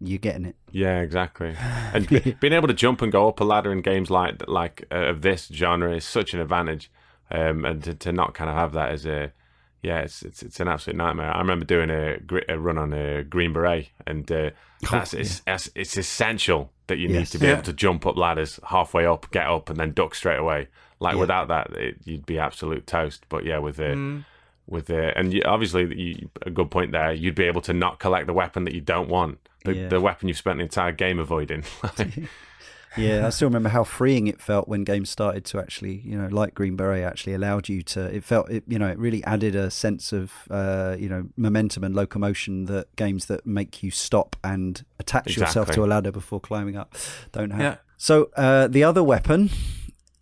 you're 0.00 0.18
getting 0.18 0.44
it. 0.44 0.56
Yeah, 0.72 1.00
exactly. 1.00 1.54
And 1.94 2.08
being 2.40 2.52
able 2.54 2.68
to 2.68 2.74
jump 2.74 3.02
and 3.02 3.12
go 3.12 3.28
up 3.28 3.40
a 3.40 3.44
ladder 3.44 3.70
in 3.72 3.80
games 3.82 4.10
like 4.10 4.42
like 4.48 4.84
uh, 4.90 5.06
of 5.10 5.22
this 5.22 5.48
genre 5.52 5.94
is 5.94 6.04
such 6.04 6.34
an 6.34 6.40
advantage. 6.40 6.90
Um, 7.30 7.64
and 7.64 7.82
to, 7.84 7.94
to 7.94 8.12
not 8.12 8.34
kind 8.34 8.50
of 8.50 8.56
have 8.56 8.72
that 8.72 8.90
as 8.90 9.06
a 9.06 9.32
yeah, 9.82 10.00
it's 10.00 10.22
it's 10.22 10.42
it's 10.42 10.60
an 10.60 10.68
absolute 10.68 10.96
nightmare. 10.96 11.30
I 11.34 11.38
remember 11.38 11.64
doing 11.66 11.90
a, 11.90 12.16
a 12.48 12.58
run 12.58 12.78
on 12.78 12.92
a 12.94 13.22
Green 13.22 13.52
Beret, 13.52 13.90
and 14.06 14.30
uh, 14.32 14.50
that's 14.90 15.12
it's, 15.14 15.42
it's 15.46 15.70
it's 15.74 15.96
essential 15.98 16.70
that 16.86 16.98
you 16.98 17.08
need 17.08 17.26
to 17.28 17.38
be 17.38 17.46
Yeah. 17.46 17.52
able 17.54 17.62
to 17.64 17.72
jump 17.72 18.06
up 18.06 18.16
ladders 18.16 18.58
halfway 18.68 19.04
up, 19.06 19.30
get 19.30 19.46
up, 19.46 19.68
and 19.70 19.78
then 19.78 19.92
duck 19.92 20.14
straight 20.14 20.38
away. 20.38 20.68
Like 21.00 21.14
Yeah. 21.14 21.20
without 21.20 21.48
that, 21.48 21.70
it, 21.76 21.96
you'd 22.04 22.24
be 22.26 22.38
absolute 22.38 22.86
toast. 22.86 23.24
But 23.28 23.44
yeah, 23.44 23.58
with 23.58 23.78
uh, 23.78 23.84
Mm. 23.94 24.24
With 24.66 24.90
it. 24.90 25.14
and 25.16 25.32
you, 25.32 25.42
obviously 25.44 25.94
you, 26.00 26.30
a 26.42 26.50
good 26.50 26.70
point 26.70 26.92
there. 26.92 27.12
You'd 27.12 27.34
be 27.34 27.44
able 27.44 27.60
to 27.62 27.72
not 27.72 27.98
collect 27.98 28.26
the 28.26 28.32
weapon 28.32 28.64
that 28.64 28.74
you 28.74 28.80
don't 28.80 29.08
want, 29.08 29.38
the, 29.64 29.74
Yeah. 29.74 29.88
the 29.88 30.00
weapon 30.00 30.28
you've 30.28 30.38
spent 30.38 30.58
the 30.58 30.64
entire 30.64 30.92
game 30.92 31.18
avoiding. 31.18 31.64
Yeah, 32.96 33.26
I 33.26 33.30
still 33.30 33.48
remember 33.48 33.70
how 33.70 33.82
freeing 33.82 34.28
it 34.28 34.40
felt 34.40 34.68
when 34.68 34.84
games 34.84 35.10
started 35.10 35.44
to 35.46 35.58
actually, 35.58 36.00
you 36.04 36.16
know, 36.16 36.28
like 36.28 36.54
Green 36.54 36.76
Beret 36.76 37.02
actually 37.02 37.34
allowed 37.34 37.68
you 37.68 37.82
to. 37.82 38.04
It 38.14 38.22
felt, 38.22 38.48
it, 38.50 38.62
you 38.68 38.78
know, 38.78 38.86
it 38.86 38.98
really 38.98 39.24
added 39.24 39.56
a 39.56 39.68
sense 39.70 40.12
of, 40.12 40.32
uh, 40.48 40.94
you 40.96 41.08
know, 41.08 41.28
momentum 41.36 41.82
and 41.82 41.94
locomotion 41.94 42.66
that 42.66 42.94
games 42.94 43.26
that 43.26 43.44
make 43.46 43.82
you 43.82 43.90
stop 43.90 44.36
and 44.44 44.84
attach 45.00 45.36
yourself 45.36 45.72
to 45.72 45.82
a 45.84 45.86
ladder 45.86 46.12
before 46.12 46.40
climbing 46.40 46.76
up 46.76 46.94
don't 47.32 47.50
have. 47.50 47.60
Yeah. 47.60 47.76
So 47.96 48.30
uh, 48.36 48.68
the 48.68 48.84
other 48.84 49.02
weapon 49.02 49.50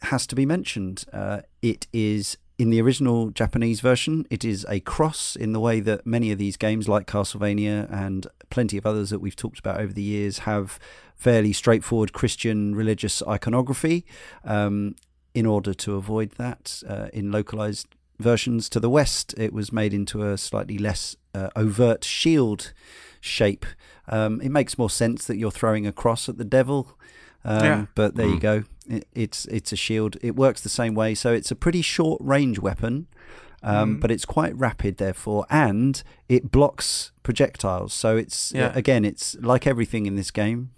has 0.02 0.26
to 0.28 0.34
be 0.34 0.46
mentioned. 0.46 1.04
Uh, 1.12 1.42
it 1.60 1.86
is 1.92 2.38
in 2.62 2.70
the 2.70 2.80
original 2.80 3.30
Japanese 3.30 3.80
version. 3.80 4.24
It 4.30 4.44
is 4.44 4.64
a 4.68 4.78
cross 4.80 5.34
in 5.34 5.52
the 5.52 5.58
way 5.58 5.80
that 5.80 6.06
many 6.06 6.30
of 6.30 6.38
these 6.38 6.56
games, 6.56 6.88
like 6.88 7.06
Castlevania 7.08 7.90
and 7.92 8.26
plenty 8.50 8.76
of 8.78 8.86
others 8.86 9.10
that 9.10 9.18
we've 9.18 9.34
talked 9.34 9.58
about 9.58 9.80
over 9.80 9.92
the 9.92 10.02
years, 10.16 10.34
have 10.50 10.78
fairly 11.16 11.52
straightforward 11.52 12.12
Christian 12.12 12.76
religious 12.76 13.20
iconography. 13.26 14.04
Um, 14.44 14.94
in 15.34 15.44
order 15.44 15.74
to 15.74 15.96
avoid 15.96 16.32
that, 16.32 16.82
uh, 16.88 17.08
in 17.12 17.32
localized 17.32 17.88
versions 18.20 18.68
to 18.68 18.78
the 18.78 18.90
west, 18.90 19.34
it 19.36 19.52
was 19.52 19.72
made 19.72 19.92
into 19.92 20.22
a 20.22 20.38
slightly 20.38 20.78
less 20.78 21.16
uh, 21.34 21.48
overt 21.56 22.04
shield 22.04 22.72
shape. 23.20 23.66
Um, 24.06 24.40
it 24.40 24.50
makes 24.50 24.78
more 24.78 24.90
sense 24.90 25.26
that 25.26 25.36
you're 25.36 25.50
throwing 25.50 25.84
a 25.86 25.92
cross 25.92 26.28
at 26.28 26.38
the 26.38 26.44
devil. 26.44 26.96
Um, 27.44 27.64
Yeah. 27.64 27.86
But 27.96 28.14
there 28.14 28.26
you 28.28 28.36
Mm. 28.36 28.40
go. 28.40 28.64
It, 28.88 29.06
it's 29.14 29.44
it's 29.46 29.72
a 29.72 29.76
shield. 29.76 30.16
It 30.22 30.36
works 30.36 30.60
the 30.60 30.68
same 30.68 30.94
way. 30.94 31.14
So 31.14 31.32
it's 31.32 31.50
a 31.50 31.54
pretty 31.56 31.82
short 31.82 32.20
range 32.22 32.58
weapon, 32.58 33.06
um, 33.62 33.96
Mm. 33.96 34.00
but 34.00 34.10
it's 34.10 34.24
quite 34.24 34.56
rapid, 34.56 34.96
therefore, 34.96 35.46
and 35.50 36.02
it 36.28 36.50
blocks 36.50 37.12
projectiles. 37.22 37.92
So 37.94 38.16
it's 38.16 38.52
Yeah. 38.52 38.66
uh, 38.68 38.72
again, 38.74 39.04
it's 39.04 39.36
like 39.40 39.66
everything 39.66 40.06
in 40.06 40.16
this 40.16 40.30
game. 40.30 40.70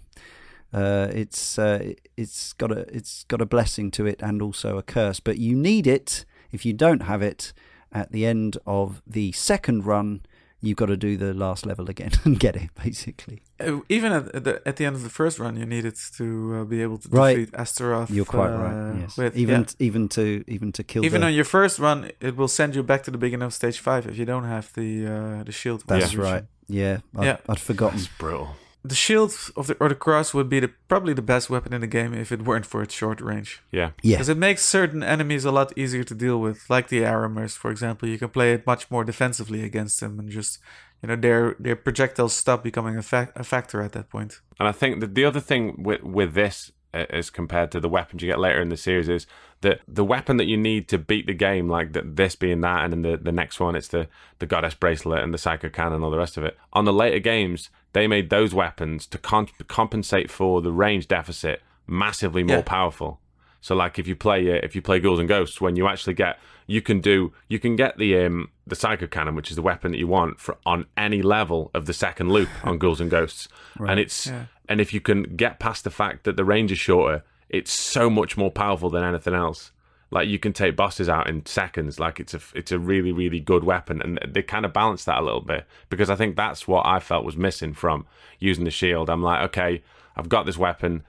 Uh, 0.73 1.07
it's 1.13 1.57
uh, 1.57 1.93
it's 2.17 2.53
got 2.53 2.71
a 2.71 2.85
it's 2.95 3.23
got 3.27 3.41
a 3.41 3.45
blessing 3.45 3.91
to 3.91 4.05
it 4.05 4.21
and 4.21 4.41
also 4.41 4.77
a 4.77 4.83
curse. 4.83 5.19
But 5.19 5.37
you 5.37 5.55
need 5.55 5.87
it. 5.87 6.25
If 6.51 6.65
you 6.65 6.73
don't 6.73 7.03
have 7.03 7.21
it 7.21 7.53
at 7.91 8.11
the 8.11 8.25
end 8.25 8.57
of 8.65 9.01
the 9.07 9.31
second 9.31 9.85
run, 9.85 10.21
you've 10.65 10.77
got 10.77 10.87
to 10.87 10.97
do 10.97 11.15
the 11.17 11.33
last 11.33 11.65
level 11.65 11.89
again 11.89 12.11
and 12.25 12.39
get 12.39 12.55
it. 12.55 12.69
Basically, 12.83 13.37
Uh, 13.59 13.79
Even 13.89 14.11
at, 14.11 14.23
at 14.35 14.43
the 14.43 14.53
at 14.69 14.75
the 14.77 14.85
end 14.87 14.95
of 14.95 15.03
the 15.03 15.09
first 15.09 15.39
run, 15.39 15.55
you 15.57 15.65
needed 15.65 15.95
to 16.17 16.25
uh, 16.55 16.63
be 16.73 16.81
able 16.85 16.97
to 17.03 17.07
Right. 17.09 17.37
defeat 17.37 17.53
Astaroth. 17.63 18.09
you're 18.15 18.25
quite 18.37 18.53
uh, 18.53 18.63
right. 18.65 18.99
Yes, 19.01 19.17
With, 19.17 19.35
even 19.37 19.61
yeah. 19.61 19.87
even 19.87 20.07
to 20.09 20.23
even 20.55 20.71
to 20.71 20.83
kill. 20.83 21.05
even 21.05 21.21
the, 21.21 21.27
on 21.27 21.33
your 21.33 21.45
first 21.45 21.79
run, 21.79 22.11
it 22.19 22.35
will 22.35 22.47
send 22.59 22.75
you 22.75 22.83
back 22.83 23.01
to 23.03 23.11
the 23.11 23.17
beginning 23.17 23.45
of 23.47 23.53
stage 23.53 23.79
five 23.79 24.05
if 24.11 24.15
you 24.17 24.25
don't 24.25 24.47
have 24.55 24.65
the 24.73 24.89
uh, 25.15 25.43
the 25.45 25.51
shield. 25.51 25.79
That's 25.87 26.05
contribution. 26.05 26.33
right. 26.33 26.43
Yeah, 26.67 26.97
I'd, 27.19 27.25
Yeah. 27.25 27.37
I'd 27.51 27.59
forgotten. 27.59 27.99
It's 27.99 28.09
brutal. 28.19 28.47
The 28.87 28.95
shield 28.95 29.31
of 29.55 29.67
the 29.67 29.75
or 29.79 29.89
the 29.89 29.95
cross 29.95 30.33
would 30.33 30.49
be 30.49 30.59
the 30.59 30.71
probably 30.87 31.13
the 31.13 31.21
best 31.33 31.49
weapon 31.49 31.73
in 31.73 31.81
the 31.81 31.87
game 31.87 32.13
if 32.13 32.31
it 32.31 32.41
weren't 32.43 32.65
for 32.65 32.81
its 32.81 32.93
short 32.93 33.19
range. 33.21 33.61
Yeah. 33.71 33.91
Yeah, 34.01 34.17
Because 34.17 34.29
it 34.29 34.37
makes 34.37 34.63
certain 34.63 35.01
enemies 35.03 35.45
a 35.45 35.51
lot 35.51 35.77
easier 35.77 36.03
to 36.03 36.15
deal 36.15 36.39
with, 36.39 36.69
like 36.69 36.87
the 36.89 37.01
Arremers, 37.01 37.57
for 37.57 37.71
example. 37.71 38.07
You 38.07 38.17
can 38.19 38.29
play 38.29 38.53
it 38.53 38.65
much 38.67 38.89
more 38.91 39.03
defensively 39.03 39.63
against 39.63 39.99
them, 39.99 40.19
and 40.19 40.29
just 40.29 40.59
you 41.01 41.07
know 41.09 41.15
their 41.15 41.55
their 41.59 41.75
projectiles 41.75 42.33
stop 42.33 42.63
becoming 42.63 42.97
a, 42.97 43.01
fac- 43.03 43.33
a 43.35 43.43
factor 43.43 43.81
at 43.81 43.91
that 43.93 44.09
point. 44.09 44.41
And 44.59 44.67
I 44.67 44.71
think 44.71 44.99
that 45.01 45.15
the 45.15 45.25
other 45.25 45.41
thing 45.41 45.83
with 45.83 46.03
with 46.03 46.33
this, 46.33 46.71
uh, 46.93 47.05
as 47.09 47.29
compared 47.29 47.71
to 47.71 47.79
the 47.79 47.89
weapons 47.89 48.21
you 48.21 48.29
get 48.29 48.39
later 48.39 48.61
in 48.61 48.69
the 48.69 48.77
series, 48.77 49.09
is 49.09 49.27
that 49.61 49.79
the 49.87 50.05
weapon 50.05 50.37
that 50.37 50.45
you 50.47 50.57
need 50.57 50.87
to 50.89 50.97
beat 50.97 51.25
the 51.25 51.33
game, 51.33 51.67
like 51.67 51.93
that 51.93 52.15
this 52.15 52.35
being 52.35 52.61
that, 52.61 52.83
and 52.83 52.93
then 52.93 53.01
the, 53.01 53.17
the 53.17 53.31
next 53.31 53.59
one, 53.59 53.75
it's 53.75 53.87
the 53.89 54.07
the 54.39 54.45
goddess 54.45 54.75
bracelet 54.75 55.23
and 55.23 55.33
the 55.33 55.37
psycho 55.37 55.69
cannon 55.69 55.93
and 55.95 56.03
all 56.03 56.11
the 56.11 56.17
rest 56.17 56.37
of 56.37 56.43
it. 56.43 56.57
On 56.73 56.85
the 56.85 56.93
later 56.93 57.19
games, 57.19 57.69
they 57.95 58.05
made 58.07 58.29
those 58.29 58.53
weapons 58.53 59.07
to 59.07 59.17
con- 59.17 59.47
compensate 59.79 60.29
for 60.29 60.61
the 60.61 60.71
range 60.71 61.07
deficit 61.07 61.61
massively 61.87 62.43
more 62.43 62.57
Yeah. 62.57 62.63
powerful. 62.77 63.19
So 63.61 63.73
like 63.75 63.97
if 63.97 64.05
you 64.07 64.15
play 64.15 64.39
uh, 64.51 64.59
if 64.67 64.75
you 64.75 64.81
play 64.81 64.99
Ghouls 64.99 65.19
and 65.19 65.27
Ghosts, 65.29 65.59
when 65.59 65.75
you 65.75 65.87
actually 65.87 66.13
get 66.13 66.37
you 66.67 66.81
can 66.81 66.99
do 66.99 67.31
you 67.47 67.57
can 67.59 67.75
get 67.75 67.97
the 67.97 68.11
um 68.25 68.49
the 68.67 68.75
psycho 68.75 69.07
cannon, 69.07 69.33
which 69.35 69.49
is 69.49 69.55
the 69.55 69.61
weapon 69.71 69.91
that 69.91 69.97
you 69.97 70.07
want 70.07 70.39
for 70.39 70.57
on 70.65 70.85
any 70.97 71.21
level 71.23 71.71
of 71.73 71.85
the 71.85 71.93
second 71.93 72.31
loop 72.31 72.49
on 72.63 72.77
Ghouls 72.77 73.01
and 73.01 73.09
Ghosts, 73.09 73.47
and 73.89 73.99
it's 73.99 74.27
Yeah. 74.27 74.45
and 74.69 74.79
if 74.81 74.93
you 74.93 75.01
can 75.01 75.23
get 75.35 75.59
past 75.59 75.83
the 75.83 75.89
fact 76.01 76.25
that 76.25 76.35
the 76.37 76.45
range 76.45 76.71
is 76.71 76.79
shorter, 76.79 77.23
it's 77.49 77.71
so 77.71 78.09
much 78.09 78.37
more 78.37 78.51
powerful 78.51 78.89
than 78.89 79.03
anything 79.03 79.33
else. 79.33 79.71
Like 80.11 80.27
you 80.27 80.39
can 80.39 80.53
take 80.53 80.75
bosses 80.75 81.09
out 81.09 81.27
in 81.27 81.45
seconds. 81.45 81.99
Like 81.99 82.19
it's 82.19 82.33
a 82.33 82.41
it's 82.53 82.71
a 82.71 82.79
really 82.79 83.11
really 83.11 83.39
good 83.39 83.63
weapon, 83.63 84.01
and 84.01 84.19
they 84.27 84.43
kind 84.43 84.65
of 84.65 84.73
balance 84.73 85.05
that 85.05 85.19
a 85.19 85.23
little 85.23 85.41
bit 85.41 85.65
because 85.89 86.09
I 86.09 86.15
think 86.15 86.35
that's 86.35 86.67
what 86.67 86.85
I 86.85 86.99
felt 86.99 87.25
was 87.25 87.37
missing 87.37 87.73
from 87.73 88.05
using 88.39 88.65
the 88.65 88.71
shield. 88.71 89.09
I'm 89.09 89.23
like, 89.23 89.43
okay, 89.49 89.83
I've 90.15 90.29
got 90.29 90.45
this 90.45 90.57
weapon. 90.57 91.03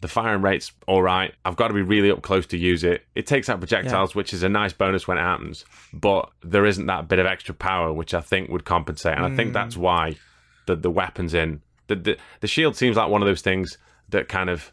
The 0.00 0.08
firing 0.08 0.40
rate's 0.40 0.72
all 0.86 1.02
right. 1.02 1.34
I've 1.44 1.56
got 1.56 1.68
to 1.68 1.74
be 1.74 1.82
really 1.82 2.10
up 2.10 2.22
close 2.22 2.46
to 2.46 2.56
use 2.56 2.84
it. 2.84 3.04
It 3.14 3.26
takes 3.26 3.50
out 3.50 3.60
projectiles, 3.60 4.14
which 4.14 4.32
is 4.32 4.42
a 4.42 4.48
nice 4.48 4.72
bonus 4.72 5.06
when 5.06 5.18
it 5.18 5.22
happens, 5.22 5.66
but 5.92 6.30
there 6.42 6.64
isn't 6.64 6.86
that 6.86 7.06
bit 7.06 7.18
of 7.18 7.26
extra 7.26 7.54
power, 7.54 7.92
which 7.92 8.14
I 8.14 8.22
think 8.22 8.48
would 8.48 8.64
compensate. 8.64 9.16
And 9.16 9.26
I 9.26 9.36
think 9.36 9.52
that's 9.52 9.74
mm. 9.74 9.80
why 9.80 10.16
the 10.66 10.76
the 10.76 10.90
weapons 10.90 11.34
in 11.34 11.60
the, 11.90 11.96
the 11.96 12.16
the 12.40 12.46
shield 12.46 12.76
seems 12.76 12.96
like 12.96 13.10
one 13.10 13.20
of 13.22 13.28
those 13.28 13.42
things 13.42 13.76
that 14.08 14.28
kind 14.28 14.48
of 14.48 14.72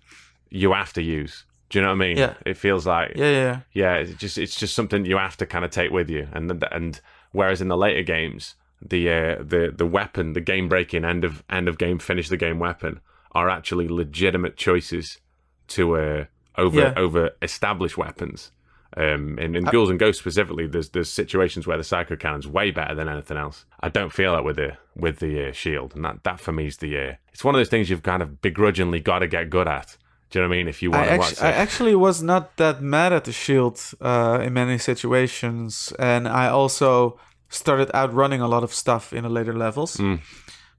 you 0.49 0.73
have 0.73 0.93
to 0.93 1.01
use. 1.01 1.45
Do 1.69 1.79
you 1.79 1.83
know 1.83 1.89
what 1.89 1.95
I 2.03 2.07
mean? 2.07 2.17
Yeah. 2.17 2.33
It 2.45 2.57
feels 2.57 2.85
like 2.87 3.13
Yeah, 3.15 3.31
yeah, 3.31 3.59
yeah, 3.73 3.93
it's 3.95 4.13
just 4.13 4.37
it's 4.37 4.55
just 4.59 4.73
something 4.73 5.05
you 5.05 5.17
have 5.17 5.37
to 5.37 5.45
kind 5.45 5.65
of 5.65 5.71
take 5.71 5.91
with 5.91 6.09
you, 6.09 6.27
and 6.31 6.63
and 6.71 6.99
whereas 7.31 7.61
in 7.61 7.67
the 7.67 7.77
later 7.77 8.03
games, 8.03 8.55
the 8.81 9.09
uh, 9.09 9.35
the 9.43 9.73
the 9.75 9.85
weapon, 9.85 10.33
the 10.33 10.41
game 10.41 10.69
breaking 10.69 11.03
end 11.05 11.23
of 11.25 11.43
end 11.49 11.67
of 11.67 11.77
game 11.77 11.99
finish 11.99 12.29
the 12.29 12.37
game 12.37 12.59
weapon 12.59 13.01
are 13.33 13.49
actually 13.49 13.87
legitimate 13.87 14.55
choices 14.55 15.19
to 15.67 15.97
uh, 15.97 16.25
over 16.57 16.79
Yeah. 16.79 16.93
over 16.95 17.31
established 17.41 17.97
weapons, 17.97 18.51
Um, 18.95 19.37
in, 19.37 19.55
in 19.55 19.65
Ghouls 19.65 19.89
and 19.89 19.99
Ghosts 19.99 20.21
specifically, 20.21 20.65
there's 20.67 20.89
there's 20.89 21.09
situations 21.11 21.67
where 21.67 21.77
the 21.77 21.83
psycho 21.83 22.15
cannon's 22.15 22.47
way 22.47 22.71
better 22.71 22.95
than 22.95 23.09
anything 23.09 23.37
else. 23.37 23.65
I 23.81 23.89
don't 23.89 24.13
feel 24.13 24.31
that 24.33 24.45
with 24.45 24.55
the 24.55 24.77
with 24.95 25.19
the 25.19 25.49
uh, 25.49 25.51
shield, 25.51 25.93
and 25.95 26.05
that, 26.05 26.23
that 26.23 26.39
for 26.39 26.53
me 26.53 26.67
is 26.67 26.77
the 26.77 26.97
uh, 26.97 27.13
it's 27.33 27.43
one 27.43 27.53
of 27.55 27.59
those 27.59 27.69
things 27.69 27.89
you've 27.89 28.03
kind 28.03 28.23
of 28.23 28.41
begrudgingly 28.41 29.01
got 29.01 29.19
to 29.19 29.27
get 29.27 29.49
good 29.49 29.67
at. 29.67 29.97
Do 30.29 30.39
you 30.39 30.43
know 30.43 30.49
what 30.49 30.55
I 30.55 30.57
mean? 30.57 30.67
If 30.67 30.81
you 30.81 30.91
I, 30.91 30.97
want 30.97 31.09
to 31.09 31.17
watch 31.17 31.31
actu- 31.33 31.45
I 31.45 31.51
actually 31.51 31.95
was 31.95 32.21
not 32.21 32.57
that 32.57 32.81
mad 32.81 33.13
at 33.13 33.23
the 33.23 33.31
shield 33.31 33.81
uh, 34.01 34.39
in 34.43 34.53
many 34.53 34.77
situations, 34.77 35.93
and 35.99 36.27
I 36.27 36.49
also 36.49 37.17
started 37.49 37.89
outrunning 37.93 38.41
a 38.41 38.47
lot 38.47 38.63
of 38.63 38.73
stuff 38.73 39.13
in 39.13 39.23
the 39.23 39.29
later 39.29 39.53
levels. 39.53 39.97
Mm. 39.97 40.19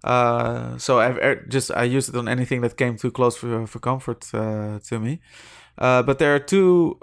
Uh, 0.05 0.79
so 0.79 1.01
I've 1.01 1.16
er, 1.16 1.47
just 1.49 1.70
I 1.70 1.85
used 1.85 2.09
it 2.11 2.16
on 2.16 2.29
anything 2.29 2.61
that 2.61 2.77
came 2.77 2.97
too 2.97 3.11
close 3.11 3.37
for 3.37 3.66
for 3.66 3.79
comfort 3.79 4.27
uh, 4.35 4.79
to 4.89 4.99
me. 4.99 5.20
Uh, 5.79 6.03
but 6.03 6.19
there 6.19 6.35
are 6.35 6.39
two 6.39 6.99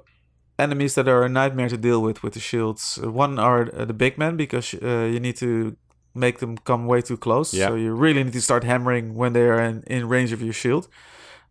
enemies 0.57 0.95
that 0.95 1.07
are 1.07 1.23
a 1.23 1.29
nightmare 1.29 1.69
to 1.69 1.77
deal 1.77 2.01
with 2.01 2.23
with 2.23 2.33
the 2.33 2.39
shields. 2.39 2.99
One 3.01 3.39
are 3.39 3.69
uh, 3.73 3.85
the 3.85 3.93
big 3.93 4.17
men 4.17 4.37
because 4.37 4.73
uh, 4.75 5.09
you 5.11 5.19
need 5.19 5.37
to 5.37 5.75
make 6.13 6.39
them 6.39 6.57
come 6.57 6.85
way 6.87 7.01
too 7.01 7.17
close. 7.17 7.53
Yeah. 7.53 7.67
So 7.67 7.75
you 7.75 7.93
really 7.93 8.23
need 8.23 8.33
to 8.33 8.41
start 8.41 8.63
hammering 8.63 9.15
when 9.15 9.33
they 9.33 9.41
are 9.41 9.61
in, 9.61 9.83
in 9.87 10.07
range 10.07 10.31
of 10.31 10.41
your 10.41 10.53
shield. 10.53 10.87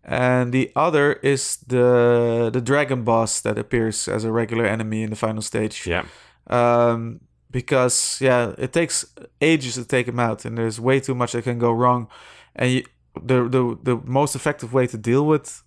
And 0.07 0.53
the 0.53 0.71
other 0.77 1.15
is 1.23 1.57
the 1.67 2.51
the 2.53 2.61
dragon 2.61 3.05
boss 3.05 3.41
that 3.41 3.59
appears 3.59 4.09
as 4.09 4.25
a 4.25 4.31
regular 4.33 4.67
enemy 4.67 5.03
in 5.03 5.11
the 5.11 5.17
final 5.17 5.43
stage. 5.43 5.87
Yeah, 5.87 6.05
Um, 6.51 7.21
because 7.51 8.19
yeah, 8.21 8.53
it 8.59 8.73
takes 8.73 9.07
ages 9.41 9.75
to 9.75 9.85
take 9.85 10.07
him 10.09 10.19
out, 10.21 10.45
and 10.45 10.57
there's 10.59 10.79
way 10.79 11.01
too 11.01 11.15
much 11.15 11.33
that 11.33 11.45
can 11.45 11.59
go 11.59 11.73
wrong. 11.73 12.09
And 12.57 12.71
you, 12.71 12.83
the 13.27 13.49
the 13.49 13.79
the 13.83 13.97
most 14.05 14.35
effective 14.37 14.73
way 14.73 14.87
to 14.89 14.99
deal 14.99 15.25
with 15.27 15.63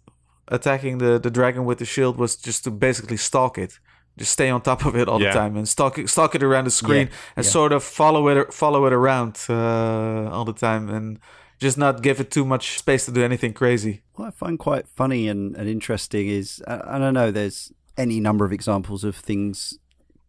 attacking 0.47 0.99
the 0.99 1.19
the 1.19 1.31
dragon 1.31 1.65
with 1.65 1.77
the 1.79 1.85
shield 1.85 2.17
was 2.17 2.35
just 2.35 2.63
to 2.63 2.71
basically 2.71 3.17
stalk 3.17 3.57
it. 3.57 3.79
Just 4.19 4.31
stay 4.31 4.49
on 4.49 4.61
top 4.61 4.85
of 4.85 4.95
it 4.95 5.07
all 5.07 5.19
Yeah. 5.21 5.31
the 5.33 5.39
time 5.39 5.57
and 5.57 5.67
stalk 5.67 5.97
it, 5.97 6.09
stalk 6.09 6.35
it 6.35 6.43
around 6.43 6.65
the 6.65 6.71
screen 6.71 7.07
Yeah, 7.07 7.35
and 7.37 7.45
yeah. 7.45 7.51
sort 7.51 7.71
of 7.71 7.83
follow 7.83 8.27
it 8.29 8.53
follow 8.53 8.85
it 8.87 8.93
around 8.93 9.37
uh, 9.49 10.29
all 10.31 10.45
the 10.45 10.53
time 10.53 10.89
and 10.89 11.19
just 11.59 11.77
not 11.77 12.01
give 12.01 12.19
it 12.19 12.31
too 12.31 12.45
much 12.45 12.77
space 12.79 13.05
to 13.05 13.11
do 13.11 13.23
anything 13.23 13.53
crazy. 13.53 14.01
What 14.15 14.27
I 14.27 14.31
find 14.31 14.59
quite 14.59 14.87
funny 14.87 15.27
and, 15.27 15.55
and 15.55 15.67
interesting 15.67 16.27
is, 16.27 16.61
I 16.67 16.97
don't 16.97 17.13
know, 17.13 17.31
there's 17.31 17.71
any 17.97 18.19
number 18.19 18.45
of 18.45 18.53
examples 18.53 19.03
of 19.03 19.15
things 19.15 19.77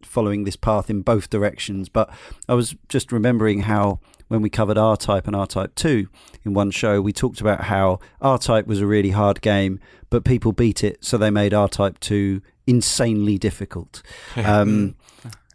following 0.02 0.44
this 0.44 0.56
path 0.56 0.88
in 0.88 1.02
both 1.02 1.28
directions, 1.28 1.88
but 1.88 2.10
I 2.48 2.54
was 2.54 2.74
just 2.88 3.12
remembering 3.12 3.60
how 3.60 4.00
when 4.28 4.42
we 4.42 4.50
covered 4.50 4.78
R 4.78 4.96
Type 4.96 5.26
and 5.26 5.34
R 5.34 5.46
Type 5.46 5.74
2 5.74 6.08
in 6.44 6.54
one 6.54 6.70
show, 6.70 7.00
we 7.00 7.12
talked 7.12 7.40
about 7.40 7.64
how 7.64 7.98
R 8.20 8.38
Type 8.38 8.66
was 8.66 8.80
a 8.80 8.86
really 8.86 9.10
hard 9.10 9.40
game, 9.40 9.80
but 10.10 10.24
people 10.24 10.52
beat 10.52 10.84
it, 10.84 11.04
so 11.04 11.18
they 11.18 11.30
made 11.30 11.52
R 11.52 11.68
Type 11.68 11.98
2 12.00 12.40
insanely 12.66 13.38
difficult. 13.38 14.02
Um, 14.36 14.94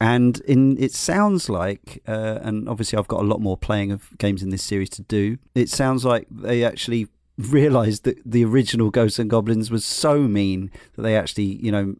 and 0.04 0.42
in 0.42 0.78
it 0.84 0.92
sounds 0.92 1.48
like, 1.48 2.04
uh, 2.06 2.40
and 2.42 2.68
obviously 2.68 3.00
I've 3.00 3.08
got 3.08 3.22
a 3.22 3.24
lot 3.24 3.40
more 3.40 3.56
playing 3.56 3.94
of 3.94 4.10
games 4.18 4.44
in 4.44 4.50
this 4.50 4.62
series 4.62 4.90
to 4.90 5.02
do. 5.02 5.38
It 5.56 5.70
sounds 5.70 6.04
like 6.04 6.28
they 6.30 6.66
actually 6.66 7.08
realized 7.38 8.04
that 8.04 8.18
the 8.26 8.44
original 8.44 8.90
Ghosts 8.90 9.18
and 9.18 9.30
Goblins 9.30 9.72
was 9.72 9.86
so 9.86 10.24
mean 10.24 10.72
that 10.98 11.04
they 11.04 11.16
actually, 11.16 11.56
you 11.64 11.72
know, 11.72 11.96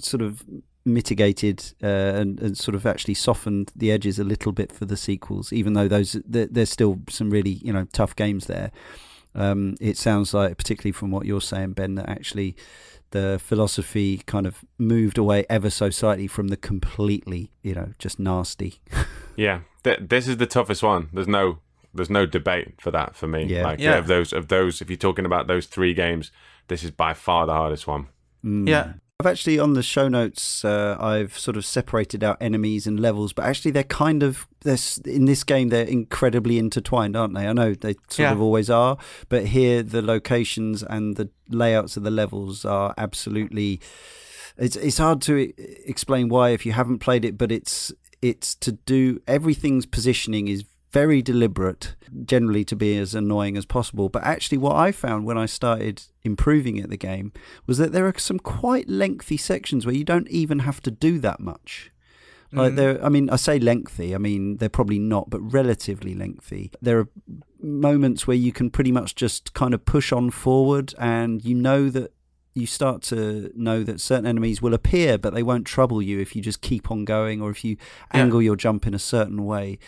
sort 0.00 0.22
of 0.22 0.42
mitigated 0.86 1.74
uh, 1.82 1.86
and, 1.86 2.40
and 2.40 2.56
sort 2.56 2.74
of 2.74 2.86
actually 2.86 3.14
softened 3.14 3.70
the 3.76 3.92
edges 3.92 4.18
a 4.18 4.24
little 4.24 4.52
bit 4.52 4.72
for 4.72 4.86
the 4.86 4.96
sequels, 4.96 5.52
even 5.52 5.74
though 5.74 5.88
those 5.88 6.16
there, 6.26 6.46
there's 6.46 6.70
still 6.70 7.00
some 7.10 7.28
really 7.28 7.60
you 7.62 7.72
know 7.72 7.86
tough 7.92 8.16
games 8.16 8.46
there. 8.46 8.70
Um, 9.34 9.76
it 9.78 9.98
sounds 9.98 10.32
like, 10.32 10.56
particularly 10.56 10.92
from 10.92 11.10
what 11.10 11.26
you're 11.26 11.42
saying, 11.42 11.72
Ben, 11.72 11.96
that 11.96 12.08
actually 12.08 12.56
the 13.12 13.40
philosophy 13.42 14.18
kind 14.26 14.46
of 14.46 14.64
moved 14.78 15.16
away 15.16 15.46
ever 15.48 15.70
so 15.70 15.88
slightly 15.88 16.26
from 16.26 16.48
the 16.48 16.56
completely, 16.56 17.50
you 17.62 17.74
know, 17.74 17.92
just 17.98 18.18
nasty. 18.18 18.80
yeah. 19.36 19.60
Th- 19.84 20.00
this 20.02 20.28
is 20.28 20.36
the 20.36 20.46
toughest 20.46 20.82
one. 20.82 21.08
There's 21.12 21.28
no 21.28 21.58
there's 21.94 22.10
no 22.10 22.24
debate 22.26 22.80
for 22.80 22.90
that 22.90 23.14
for 23.14 23.26
me. 23.28 23.44
Yeah. 23.44 23.64
Like 23.64 23.78
Yeah. 23.78 23.98
of 23.98 24.06
those 24.06 24.32
of 24.32 24.48
those, 24.48 24.80
if 24.82 24.90
you're 24.90 24.96
talking 24.96 25.24
about 25.26 25.46
those 25.46 25.66
three 25.66 25.94
games, 25.94 26.30
this 26.68 26.82
is 26.84 26.90
by 26.90 27.14
far 27.14 27.46
the 27.46 27.52
hardest 27.52 27.86
one. 27.86 28.08
Mm. 28.44 28.68
Yeah. 28.68 28.92
I've 29.22 29.30
actually 29.30 29.60
on 29.60 29.74
the 29.74 29.84
show 29.84 30.08
notes. 30.08 30.64
Uh, 30.64 30.96
I've 30.98 31.38
sort 31.38 31.56
of 31.56 31.64
separated 31.64 32.24
out 32.24 32.38
enemies 32.40 32.88
and 32.88 32.98
levels, 32.98 33.32
but 33.32 33.44
actually 33.44 33.70
they're 33.70 33.84
kind 33.84 34.24
of 34.24 34.48
they're 34.62 34.78
in 35.04 35.26
this 35.26 35.44
game 35.44 35.68
they're 35.68 35.86
incredibly 35.86 36.58
intertwined, 36.58 37.16
aren't 37.16 37.34
they? 37.34 37.46
I 37.46 37.52
know 37.52 37.74
they 37.74 37.94
sort 38.08 38.18
Yeah. 38.18 38.32
of 38.32 38.40
always 38.42 38.68
are, 38.68 38.96
but 39.28 39.46
here 39.46 39.84
the 39.84 40.02
locations 40.02 40.82
and 40.82 41.14
the 41.16 41.28
layouts 41.48 41.96
of 41.96 42.02
the 42.02 42.10
levels 42.10 42.64
are 42.64 42.94
absolutely. 42.98 43.78
It's 44.58 44.74
it's 44.74 44.98
hard 44.98 45.22
to 45.22 45.52
explain 45.86 46.28
why 46.28 46.50
if 46.50 46.66
you 46.66 46.72
haven't 46.72 46.98
played 46.98 47.24
it, 47.24 47.38
but 47.38 47.52
it's 47.52 47.92
it's 48.22 48.56
to 48.56 48.72
do 48.72 49.20
everything's 49.28 49.86
positioning 49.86 50.48
is 50.48 50.64
very 50.92 51.22
deliberate, 51.22 51.96
generally 52.24 52.64
to 52.66 52.76
be 52.76 52.96
as 52.98 53.14
annoying 53.14 53.56
as 53.56 53.64
possible. 53.64 54.08
But 54.08 54.24
actually, 54.24 54.58
what 54.58 54.76
I 54.76 54.92
found 54.92 55.24
when 55.24 55.38
I 55.38 55.46
started 55.46 56.02
improving 56.22 56.78
at 56.78 56.90
the 56.90 56.96
game 56.96 57.32
was 57.66 57.78
that 57.78 57.92
there 57.92 58.06
are 58.06 58.18
some 58.18 58.38
quite 58.38 58.88
lengthy 58.88 59.36
sections 59.36 59.86
where 59.86 59.94
you 59.94 60.04
don't 60.04 60.28
even 60.28 60.60
have 60.60 60.80
to 60.82 60.90
do 60.90 61.18
that 61.20 61.40
much. 61.40 61.90
Like 62.54 62.74
Mhm. 62.74 62.76
there, 62.76 63.04
I 63.04 63.08
mean, 63.08 63.30
I 63.30 63.36
say 63.36 63.58
lengthy. 63.58 64.14
I 64.14 64.18
mean 64.18 64.58
they're 64.58 64.68
probably 64.68 64.98
not, 64.98 65.30
but 65.30 65.40
relatively 65.40 66.14
lengthy. 66.14 66.70
There 66.82 66.98
are 66.98 67.08
moments 67.62 68.26
where 68.26 68.36
you 68.36 68.52
can 68.52 68.68
pretty 68.68 68.92
much 68.92 69.14
just 69.14 69.54
kind 69.54 69.72
of 69.72 69.86
push 69.86 70.12
on 70.12 70.30
forward, 70.30 70.92
and 70.98 71.42
you 71.42 71.54
know 71.54 71.88
that 71.88 72.12
you 72.54 72.66
start 72.66 73.00
to 73.00 73.50
know 73.56 73.82
that 73.82 73.98
certain 73.98 74.26
enemies 74.26 74.60
will 74.60 74.74
appear, 74.74 75.16
but 75.16 75.32
they 75.32 75.42
won't 75.42 75.66
trouble 75.66 76.02
you 76.02 76.18
if 76.20 76.36
you 76.36 76.42
just 76.42 76.60
keep 76.60 76.90
on 76.90 77.06
going 77.06 77.40
or 77.40 77.50
if 77.50 77.64
you 77.64 77.76
Yeah. 78.12 78.20
angle 78.24 78.42
your 78.42 78.56
jump 78.56 78.86
in 78.86 78.92
a 78.92 78.98
certain 78.98 79.46
way. 79.46 79.78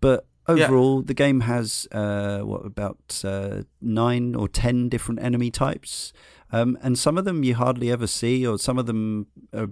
But 0.00 0.26
Yeah. 0.48 0.64
overall, 0.64 1.02
the 1.02 1.14
game 1.14 1.40
has 1.40 1.86
uh, 1.92 2.40
what 2.40 2.66
about 2.66 3.22
uh, 3.24 3.62
nine 3.80 4.34
or 4.34 4.48
ten 4.48 4.88
different 4.88 5.22
enemy 5.22 5.50
types, 5.50 6.12
um, 6.50 6.76
and 6.82 6.98
some 6.98 7.18
of 7.18 7.24
them 7.24 7.44
you 7.44 7.54
hardly 7.54 7.90
ever 7.90 8.06
see, 8.06 8.46
or 8.46 8.58
some 8.58 8.78
of 8.78 8.86
them 8.86 9.26
are 9.54 9.68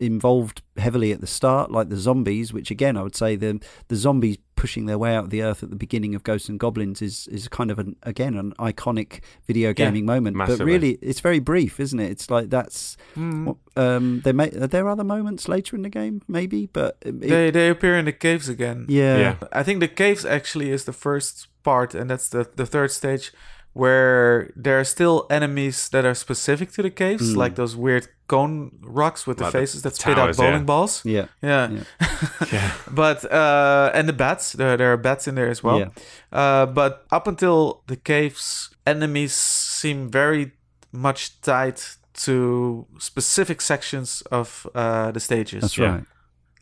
involved 0.00 0.62
heavily 0.76 1.12
at 1.12 1.20
the 1.20 1.26
start, 1.26 1.70
like 1.70 1.88
the 1.88 1.96
zombies. 1.96 2.52
Which 2.52 2.70
again, 2.70 2.96
I 2.96 3.02
would 3.02 3.16
say 3.16 3.36
the 3.36 3.60
the 3.88 3.96
zombies 3.96 4.38
pushing 4.56 4.86
their 4.86 4.96
way 4.96 5.14
out 5.14 5.24
of 5.24 5.30
the 5.30 5.42
earth 5.42 5.62
at 5.62 5.68
the 5.68 5.76
beginning 5.76 6.14
of 6.14 6.22
Ghosts 6.22 6.48
and 6.48 6.58
Goblins 6.58 7.02
is 7.02 7.28
is 7.28 7.46
kind 7.48 7.70
of 7.70 7.78
an 7.78 7.96
again 8.02 8.36
an 8.36 8.52
iconic 8.58 9.20
video 9.46 9.72
gaming 9.72 10.06
moment. 10.06 10.36
But 10.38 10.58
really, 10.60 10.92
it's 11.02 11.20
very 11.20 11.38
brief, 11.40 11.78
isn't 11.80 12.00
it? 12.00 12.10
It's 12.10 12.30
like 12.30 12.50
that's 12.50 12.96
Mm. 13.16 13.44
what, 13.44 13.56
um, 13.76 14.20
they 14.24 14.32
may 14.32 14.50
are 14.50 14.66
there 14.66 14.88
other 14.88 15.04
moments 15.04 15.48
later 15.48 15.76
in 15.76 15.82
the 15.82 15.88
game, 15.90 16.22
maybe, 16.28 16.66
but 16.72 16.96
it, 17.02 17.20
they 17.20 17.50
they 17.50 17.68
appear 17.68 17.96
in 17.98 18.04
the 18.06 18.12
caves 18.12 18.48
again. 18.48 18.86
yeah, 18.88 19.18
Yeah. 19.18 19.36
I 19.52 19.62
think 19.62 19.80
the 19.80 19.88
caves 19.88 20.24
actually 20.24 20.70
is 20.70 20.84
the 20.84 20.92
first 20.92 21.48
part, 21.62 21.94
and 21.94 22.08
that's 22.10 22.28
the 22.28 22.48
the 22.56 22.66
third 22.66 22.90
stage 22.90 23.32
where 23.80 24.50
there 24.64 24.78
are 24.80 24.84
still 24.84 25.26
enemies 25.30 25.88
that 25.90 26.04
are 26.04 26.14
specific 26.14 26.68
to 26.72 26.82
the 26.82 26.90
caves, 26.90 27.32
Mm. 27.34 27.36
like 27.42 27.54
those 27.56 27.76
weird 27.76 28.08
cone 28.26 28.70
rocks 28.82 29.26
with 29.26 29.36
the 29.36 29.44
Like 29.44 29.52
the 29.52 29.58
faces 29.60 29.82
that 29.82 29.94
spit 29.94 30.18
out 30.18 30.36
bowling 30.36 30.52
yeah. 30.64 30.72
balls. 30.72 31.02
yeah, 31.04 31.26
Yeah. 31.42 31.68
Yeah. 32.52 32.70
but 32.90 33.18
uh 33.30 33.90
and 33.94 34.08
the 34.08 34.12
bats, 34.24 34.52
there, 34.52 34.76
there 34.76 34.92
are 34.92 34.96
bats 34.96 35.26
in 35.28 35.34
there 35.34 35.50
as 35.50 35.62
well. 35.62 35.78
Yeah. 35.78 35.90
Uh 36.32 36.66
but 36.66 36.92
up 37.16 37.26
until 37.28 37.82
the 37.86 37.96
caves, 37.96 38.70
enemies 38.86 39.32
seem 39.80 40.10
very 40.10 40.52
much 40.92 41.40
tied 41.40 41.78
to 42.24 42.86
specific 42.98 43.60
sections 43.60 44.22
of 44.30 44.66
uh 44.74 45.12
the 45.12 45.20
stages. 45.20 45.60
that's 45.62 45.78
right. 45.78 46.04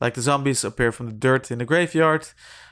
Like 0.01 0.15
the 0.15 0.23
zombies 0.23 0.65
appear 0.65 0.93
from 0.93 1.07
the 1.07 1.17
dirt 1.29 1.51
in 1.51 1.59
the 1.59 1.65
graveyard. 1.65 2.27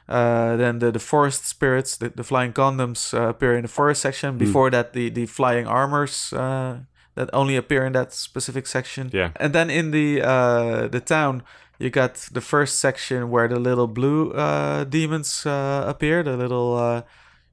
Uh, 0.08 0.56
then 0.56 0.78
the, 0.78 0.90
the 0.90 0.98
forest 0.98 1.46
spirits, 1.46 1.96
the, 1.96 2.10
the 2.10 2.24
flying 2.24 2.52
condoms, 2.52 3.14
uh, 3.14 3.28
appear 3.28 3.54
in 3.54 3.62
the 3.62 3.68
forest 3.68 4.02
section. 4.02 4.36
Before 4.36 4.70
that, 4.70 4.92
the, 4.92 5.10
the 5.10 5.26
flying 5.26 5.66
armors 5.66 6.32
uh, 6.32 6.80
that 7.14 7.30
only 7.32 7.56
appear 7.56 7.84
in 7.86 7.92
that 7.92 8.12
specific 8.12 8.66
section. 8.66 9.10
Yeah. 9.12 9.30
And 9.36 9.52
then 9.52 9.70
in 9.70 9.90
the 9.90 10.22
uh, 10.22 10.88
the 10.88 11.00
town, 11.00 11.42
you 11.78 11.90
got 11.90 12.14
the 12.32 12.40
first 12.40 12.78
section 12.78 13.30
where 13.30 13.48
the 13.48 13.58
little 13.58 13.86
blue 13.86 14.32
uh, 14.32 14.84
demons 14.84 15.46
uh, 15.46 15.84
appear, 15.86 16.22
the 16.22 16.36
little 16.36 16.76
uh, 16.76 17.02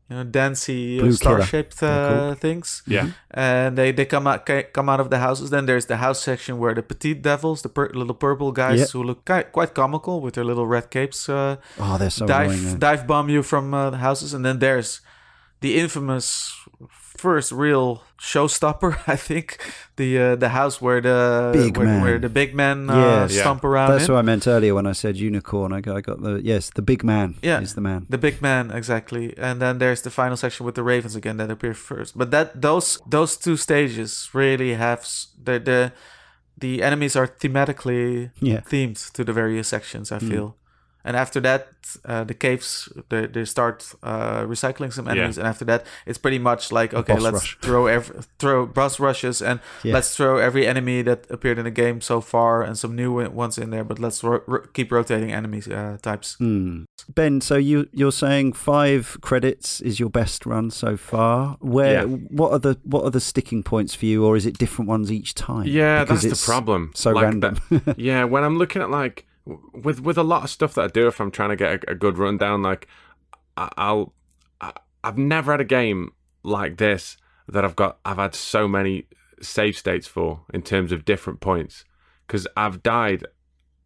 you 0.10 0.16
know 0.16 0.24
dancy 0.24 0.98
uh, 0.98 1.04
Blue 1.04 1.14
star-shaped 1.14 1.84
uh, 1.84 1.88
called. 2.10 2.40
things 2.40 2.82
Yeah. 2.88 3.08
and 3.32 3.78
they 3.78 3.92
they 3.94 4.06
come 4.06 4.26
out 4.32 4.46
come 4.74 4.90
out 4.94 5.00
of 5.00 5.10
the 5.10 5.20
houses. 5.20 5.50
Then 5.50 5.66
there's 5.66 5.86
the 5.86 5.98
house 5.98 6.20
section 6.22 6.58
where 6.62 6.74
the 6.74 6.82
petite 6.82 7.22
devils, 7.22 7.62
the 7.62 7.70
per- 7.70 7.92
little 7.94 8.16
purple 8.16 8.52
guys 8.52 8.80
Yeah. 8.80 8.88
who 8.94 9.04
look 9.04 9.20
ki- 9.26 9.50
quite 9.52 9.74
comical 9.74 10.16
with 10.24 10.34
their 10.34 10.46
little 10.46 10.66
red 10.68 10.90
capes, 10.90 11.30
uh, 11.30 11.56
Oh, 11.78 11.98
they're 12.00 12.10
so 12.10 12.26
dive 12.26 12.52
annoying. 12.52 12.80
dive 12.80 13.04
bomb 13.08 13.30
you 13.30 13.44
from 13.44 13.74
uh, 13.74 13.90
the 13.92 13.98
houses. 13.98 14.34
And 14.34 14.44
then 14.44 14.58
there's 14.60 15.02
the 15.62 15.72
infamous 15.78 16.54
first 17.20 17.52
real 17.52 18.02
showstopper, 18.18 18.92
I 19.08 19.16
think, 19.16 19.58
the 19.98 20.10
uh, 20.20 20.36
the 20.36 20.50
house 20.50 20.82
where 20.82 21.02
the 21.02 21.52
Big 21.54 21.78
where, 21.78 21.86
man. 21.88 22.02
where 22.02 22.20
the 22.20 22.30
big 22.30 22.54
men 22.56 22.90
uh, 22.90 22.96
Yes. 22.96 23.36
Yeah. 23.36 23.42
stomp 23.42 23.64
around. 23.64 23.92
That's 23.92 24.08
in. 24.08 24.14
what 24.14 24.20
I 24.20 24.24
meant 24.24 24.48
earlier 24.48 24.74
when 24.74 24.88
I 24.88 24.94
said 24.94 25.16
unicorn. 25.18 25.72
I 25.74 25.82
got, 25.82 25.98
I 25.98 26.02
got 26.02 26.22
the 26.22 26.42
yes, 26.44 26.72
the 26.76 26.82
big 26.82 27.04
man 27.04 27.36
Yeah. 27.44 27.62
is 27.62 27.74
the 27.74 27.82
man. 27.82 28.06
The 28.10 28.18
big 28.18 28.42
man, 28.42 28.72
exactly, 28.72 29.34
and 29.38 29.62
then 29.62 29.78
there's 29.80 30.02
the 30.02 30.10
final 30.12 30.38
section 30.38 30.66
with 30.66 30.76
the 30.76 30.84
ravens 30.84 31.16
again 31.16 31.38
that 31.38 31.52
appear 31.52 31.74
first. 31.74 32.18
But 32.18 32.32
that 32.32 32.62
those 32.62 33.00
those 33.10 33.38
two 33.38 33.58
stages 33.58 34.30
really 34.34 34.74
have 34.76 35.02
the 35.44 35.60
the 35.60 35.92
the 36.62 36.84
enemies 36.84 37.16
are 37.16 37.28
thematically 37.28 38.32
Yeah. 38.42 38.62
themed 38.62 39.12
to 39.14 39.24
the 39.24 39.34
various 39.34 39.68
sections. 39.68 40.12
I 40.12 40.18
Mm. 40.20 40.30
Feel, 41.04 41.10
and 41.10 41.18
after 41.18 41.40
that, 41.42 41.68
uh, 42.06 42.24
the 42.24 42.34
caves 42.34 42.90
they, 43.10 43.26
they 43.28 43.46
start 43.46 43.94
uh, 44.04 44.44
recycling 44.44 44.92
some 44.94 45.08
enemies, 45.08 45.38
and 45.38 45.48
after 45.48 45.66
that, 45.66 45.86
it's 46.06 46.18
pretty 46.20 46.40
much 46.40 46.72
like 46.72 46.94
okay, 46.94 47.14
boss 47.14 47.22
let's 47.24 47.34
rush. 47.36 47.58
throw 47.62 47.88
every, 47.88 48.16
throw 48.38 48.66
boss 48.66 49.00
rushes 49.00 49.42
and 49.42 49.60
Yeah. 49.84 49.94
let's 49.96 50.16
throw 50.16 50.38
every 50.38 50.68
enemy 50.68 51.02
that 51.04 51.26
appeared 51.30 51.58
in 51.58 51.64
the 51.66 51.72
game 51.72 52.02
so 52.02 52.22
far 52.22 52.62
and 52.64 52.78
some 52.78 52.96
new 52.96 53.30
ones 53.30 53.58
in 53.58 53.70
there, 53.72 53.84
but 53.84 53.98
let's 54.00 54.24
ro- 54.24 54.44
ro- 54.48 54.66
keep 54.74 54.92
rotating 54.92 55.32
enemies 55.32 55.68
uh, 55.68 55.98
types. 56.02 56.36
Hmm. 56.40 56.84
Ben, 57.16 57.42
so 57.42 57.56
you 57.56 57.88
you're 57.94 58.12
saying 58.12 58.54
five 58.54 59.18
credits 59.22 59.82
is 59.82 60.00
your 60.00 60.10
best 60.10 60.46
run 60.46 60.70
so 60.72 60.98
far. 60.98 61.58
Where 61.62 61.94
Yeah. 61.94 62.04
what 62.40 62.52
are 62.52 62.60
the 62.60 62.78
what 62.84 63.04
are 63.04 63.12
the 63.12 63.22
sticking 63.22 63.64
points 63.64 63.96
for 63.96 64.06
you, 64.06 64.26
or 64.26 64.36
is 64.38 64.46
it 64.46 64.58
different 64.58 64.90
ones 64.90 65.12
each 65.12 65.34
time? 65.34 65.66
Yeah, 65.66 66.04
Because 66.04 66.22
that's 66.22 66.34
it's 66.34 66.46
the 66.46 66.52
problem. 66.52 66.92
So 66.94 67.12
Like, 67.12 67.24
random. 67.24 67.56
that- 67.70 67.98
yeah, 68.00 68.26
when 68.26 68.44
I'm 68.44 68.58
looking 68.58 68.82
at 68.82 68.90
like 68.92 69.16
w- 69.16 69.29
with 69.74 70.02
with 70.02 70.18
a 70.18 70.24
lot 70.24 70.44
of 70.44 70.50
stuff 70.50 70.76
that 70.76 70.84
I 70.84 70.88
do, 70.88 71.08
if 71.08 71.20
I'm 71.20 71.32
trying 71.32 71.50
to 71.50 71.56
get 71.56 71.84
a, 71.86 71.92
a 71.92 71.96
good 71.96 72.18
rundown, 72.18 72.62
like 72.62 72.88
I, 73.58 73.70
I'll 73.78 74.14
I, 74.62 74.74
I've 75.04 75.18
never 75.18 75.52
had 75.52 75.62
a 75.62 75.66
game 75.66 76.12
like 76.44 76.78
this 76.78 77.18
that 77.48 77.66
I've 77.66 77.76
got. 77.76 78.00
I've 78.06 78.18
had 78.18 78.36
so 78.36 78.68
many 78.68 79.06
save 79.42 79.78
states 79.78 80.08
for 80.08 80.42
in 80.54 80.62
terms 80.62 80.92
of 80.92 81.06
different 81.06 81.40
points 81.40 81.86
because 82.28 82.48
I've 82.56 82.84
died. 82.84 83.26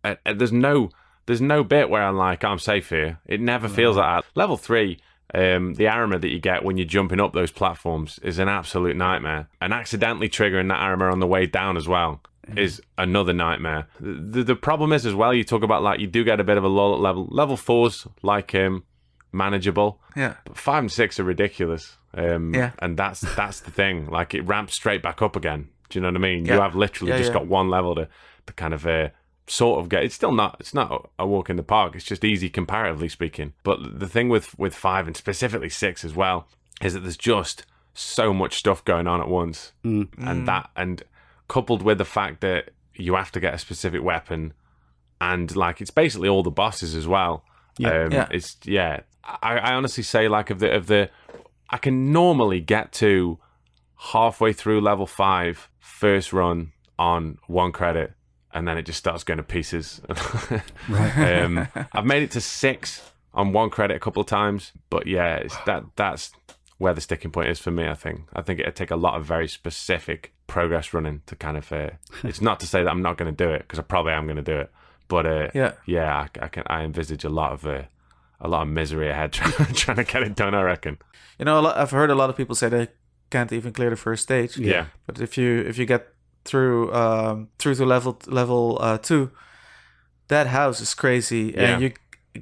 At, 0.04 0.20
at- 0.26 0.40
there's 0.40 0.52
no 0.52 0.90
there's 1.26 1.42
no 1.42 1.64
bit 1.64 1.90
where 1.90 2.04
I'm 2.04 2.18
like 2.18 2.44
I'm 2.44 2.60
safe 2.60 2.90
here. 2.90 3.20
It 3.26 3.40
never 3.40 3.70
feels 3.70 3.98
like 3.98 4.24
that. 4.24 4.30
Level 4.40 4.58
three. 4.58 5.00
Um, 5.36 5.74
the 5.76 5.88
armor 5.88 6.20
that 6.20 6.30
you 6.30 6.40
get 6.40 6.64
when 6.64 6.78
you're 6.78 6.86
jumping 6.86 7.20
up 7.20 7.34
those 7.34 7.50
platforms 7.50 8.20
is 8.22 8.38
an 8.38 8.48
absolute 8.50 8.96
nightmare, 8.96 9.48
and 9.60 9.74
accidentally 9.74 10.30
triggering 10.30 10.68
that 10.70 10.80
armor 10.80 11.10
on 11.10 11.20
the 11.20 11.26
way 11.26 11.48
down 11.48 11.76
as 11.76 11.88
well 11.88 12.22
is 12.58 12.82
another 12.98 13.34
nightmare. 13.34 13.88
The, 14.00 14.44
the 14.44 14.56
problem 14.56 14.92
is 14.94 15.06
as 15.06 15.16
well. 15.16 15.34
You 15.34 15.44
talk 15.44 15.64
about 15.64 15.82
like 15.84 16.00
you 16.00 16.08
do 16.08 16.24
get 16.24 16.40
a 16.40 16.44
bit 16.44 16.58
of 16.58 16.64
a 16.64 16.68
lull 16.68 16.94
at 16.94 17.00
level 17.00 17.28
level 17.32 17.58
fours 17.58 18.08
like 18.22 18.54
um 18.56 18.84
manageable, 19.32 20.00
Yeah, 20.16 20.36
but 20.46 20.58
five 20.58 20.80
and 20.84 20.92
six 20.92 21.20
are 21.20 21.24
ridiculous. 21.24 21.98
Um, 22.14 22.54
Yeah. 22.54 22.72
and 22.80 22.98
that's 22.98 23.22
that's 23.36 23.62
the 23.62 23.72
thing. 23.72 24.08
Like 24.08 24.34
it 24.34 24.42
ramps 24.42 24.76
straight 24.76 25.02
back 25.02 25.22
up 25.22 25.36
again. 25.36 25.70
Do 25.90 25.98
you 26.00 26.02
know 26.02 26.10
what 26.10 26.16
I 26.18 26.20
mean? 26.20 26.46
Yeah. 26.46 26.56
You 26.56 26.62
have 26.62 26.76
literally 26.76 27.12
Yeah, 27.12 27.18
just 27.18 27.30
yeah. 27.30 27.40
got 27.40 27.48
one 27.48 27.70
level 27.70 27.96
to, 27.96 28.08
to 28.48 28.54
kind 28.54 28.74
of 28.74 28.86
uh, 28.86 29.10
sort 29.48 29.80
of 29.80 29.90
get. 29.90 30.04
It's 30.04 30.16
still 30.16 30.32
not. 30.32 30.58
It's 30.60 30.74
not 30.74 31.10
a 31.18 31.26
walk 31.26 31.50
in 31.50 31.56
the 31.56 31.64
park. 31.64 31.96
It's 31.96 32.06
just 32.06 32.24
easy 32.24 32.50
comparatively 32.50 33.10
speaking. 33.10 33.54
But 33.64 34.00
the 34.00 34.08
thing 34.08 34.30
with 34.30 34.58
with 34.60 34.76
five 34.76 35.08
and 35.08 35.18
specifically 35.18 35.70
six 35.70 36.04
as 36.06 36.16
well 36.16 36.48
is 36.82 36.94
that 36.94 37.00
there's 37.02 37.18
just 37.18 37.66
so 37.96 38.34
much 38.34 38.56
stuff 38.58 38.84
going 38.86 39.08
on 39.08 39.22
at 39.22 39.28
once, 39.28 39.72
Mm. 39.84 40.10
and 40.18 40.48
that 40.48 40.70
and 40.76 41.04
coupled 41.54 41.84
with 41.84 42.00
the 42.00 42.06
fact 42.06 42.42
that 42.42 42.72
you 42.96 43.14
have 43.14 43.32
to 43.32 43.40
get 43.40 43.54
a 43.54 43.60
specific 43.60 44.02
weapon, 44.02 44.54
and 45.22 45.56
like 45.56 45.82
it's 45.82 45.92
basically 45.92 46.28
all 46.28 46.42
the 46.42 46.50
bosses 46.50 46.96
as 46.96 47.08
well. 47.08 47.46
Yeah. 47.78 48.06
um, 48.06 48.12
Yeah. 48.12 48.28
It's 48.32 48.58
yeah. 48.64 49.02
I, 49.24 49.60
I 49.60 49.74
honestly 49.76 50.04
say 50.04 50.28
like 50.28 50.50
of 50.50 50.58
the 50.58 50.76
of 50.76 50.88
the, 50.88 51.12
I 51.70 51.78
can 51.78 52.12
normally 52.12 52.60
get 52.60 52.92
to 52.94 53.38
halfway 54.14 54.52
through 54.52 54.82
level 54.82 55.06
five 55.06 55.70
first 55.78 56.34
run 56.34 56.72
on 56.98 57.38
one 57.46 57.72
credit, 57.72 58.14
and 58.52 58.68
then 58.68 58.80
it 58.80 58.88
just 58.88 58.98
starts 58.98 59.24
going 59.24 59.38
to 59.38 59.44
pieces. 59.44 60.02
um, 60.90 61.68
I've 61.94 62.06
made 62.06 62.24
it 62.24 62.32
to 62.32 62.42
six 62.42 63.12
on 63.32 63.54
one 63.54 63.70
credit 63.70 63.96
a 63.96 64.00
couple 64.00 64.22
of 64.22 64.28
times, 64.28 64.72
but 64.90 65.06
yeah, 65.06 65.36
it's 65.36 65.56
that 65.68 65.84
that's 65.96 66.32
where 66.80 66.96
the 66.96 67.02
sticking 67.02 67.30
point 67.30 67.50
is 67.50 67.60
for 67.60 67.70
me. 67.70 67.88
I 67.88 67.94
think 67.94 68.22
I 68.34 68.42
think 68.42 68.60
it'd 68.60 68.76
take 68.76 68.90
a 68.90 68.96
lot 68.96 69.20
of 69.20 69.24
very 69.24 69.48
specific 69.48 70.33
progress 70.48 70.94
running 70.94 71.22
to 71.28 71.36
kind 71.36 71.58
of. 71.58 71.72
Uh, 71.72 71.90
it's 72.24 72.42
not 72.42 72.60
to 72.62 72.68
say 72.68 72.84
that 72.84 72.90
I'm 72.90 73.02
not 73.02 73.18
going 73.18 73.34
to 73.36 73.46
do 73.46 73.52
it 73.52 73.60
because 73.64 73.80
I 73.80 73.84
probably 73.84 74.14
am 74.14 74.26
going 74.26 74.38
to 74.38 74.42
do 74.42 74.58
it, 74.60 74.72
but 75.08 75.26
uh, 75.26 75.50
yeah. 75.54 75.74
yeah, 75.86 76.16
I, 76.16 76.46
I 76.46 76.48
can. 76.48 76.64
I 76.68 76.84
envisage 76.84 77.24
a 77.24 77.30
lot 77.30 77.52
of 77.54 77.66
uh, 77.66 77.84
a 78.42 78.48
lot 78.48 78.62
of 78.64 78.68
misery 78.70 79.10
ahead 79.10 79.32
trying, 79.38 79.74
trying 79.74 79.98
to 79.98 80.04
get 80.04 80.24
it 80.24 80.36
done. 80.36 80.54
I 80.54 80.62
reckon. 80.62 80.98
You 81.40 81.46
know, 81.46 81.60
a 81.60 81.62
lot, 81.62 81.78
I've 81.78 81.92
heard 81.92 82.10
a 82.12 82.16
lot 82.16 82.30
of 82.30 82.38
people 82.38 82.56
say 82.56 82.70
they 82.70 82.88
can't 83.30 83.52
even 83.52 83.74
clear 83.74 83.90
the 83.90 83.96
first 83.96 84.24
stage. 84.24 84.58
Yeah, 84.58 84.86
But 85.08 85.20
if 85.20 85.38
you 85.38 85.62
if 85.68 85.78
you 85.78 85.86
get 85.86 86.08
through 86.46 86.94
um, 86.94 87.48
through 87.58 87.76
to 87.76 87.86
level 87.86 88.20
level 88.28 88.78
uh, 88.82 88.98
two, 88.98 89.32
that 90.28 90.48
house 90.48 90.82
is 90.82 90.94
crazy, 90.94 91.54
Yeah. 91.56 91.64
and 91.74 91.82
you 91.84 91.92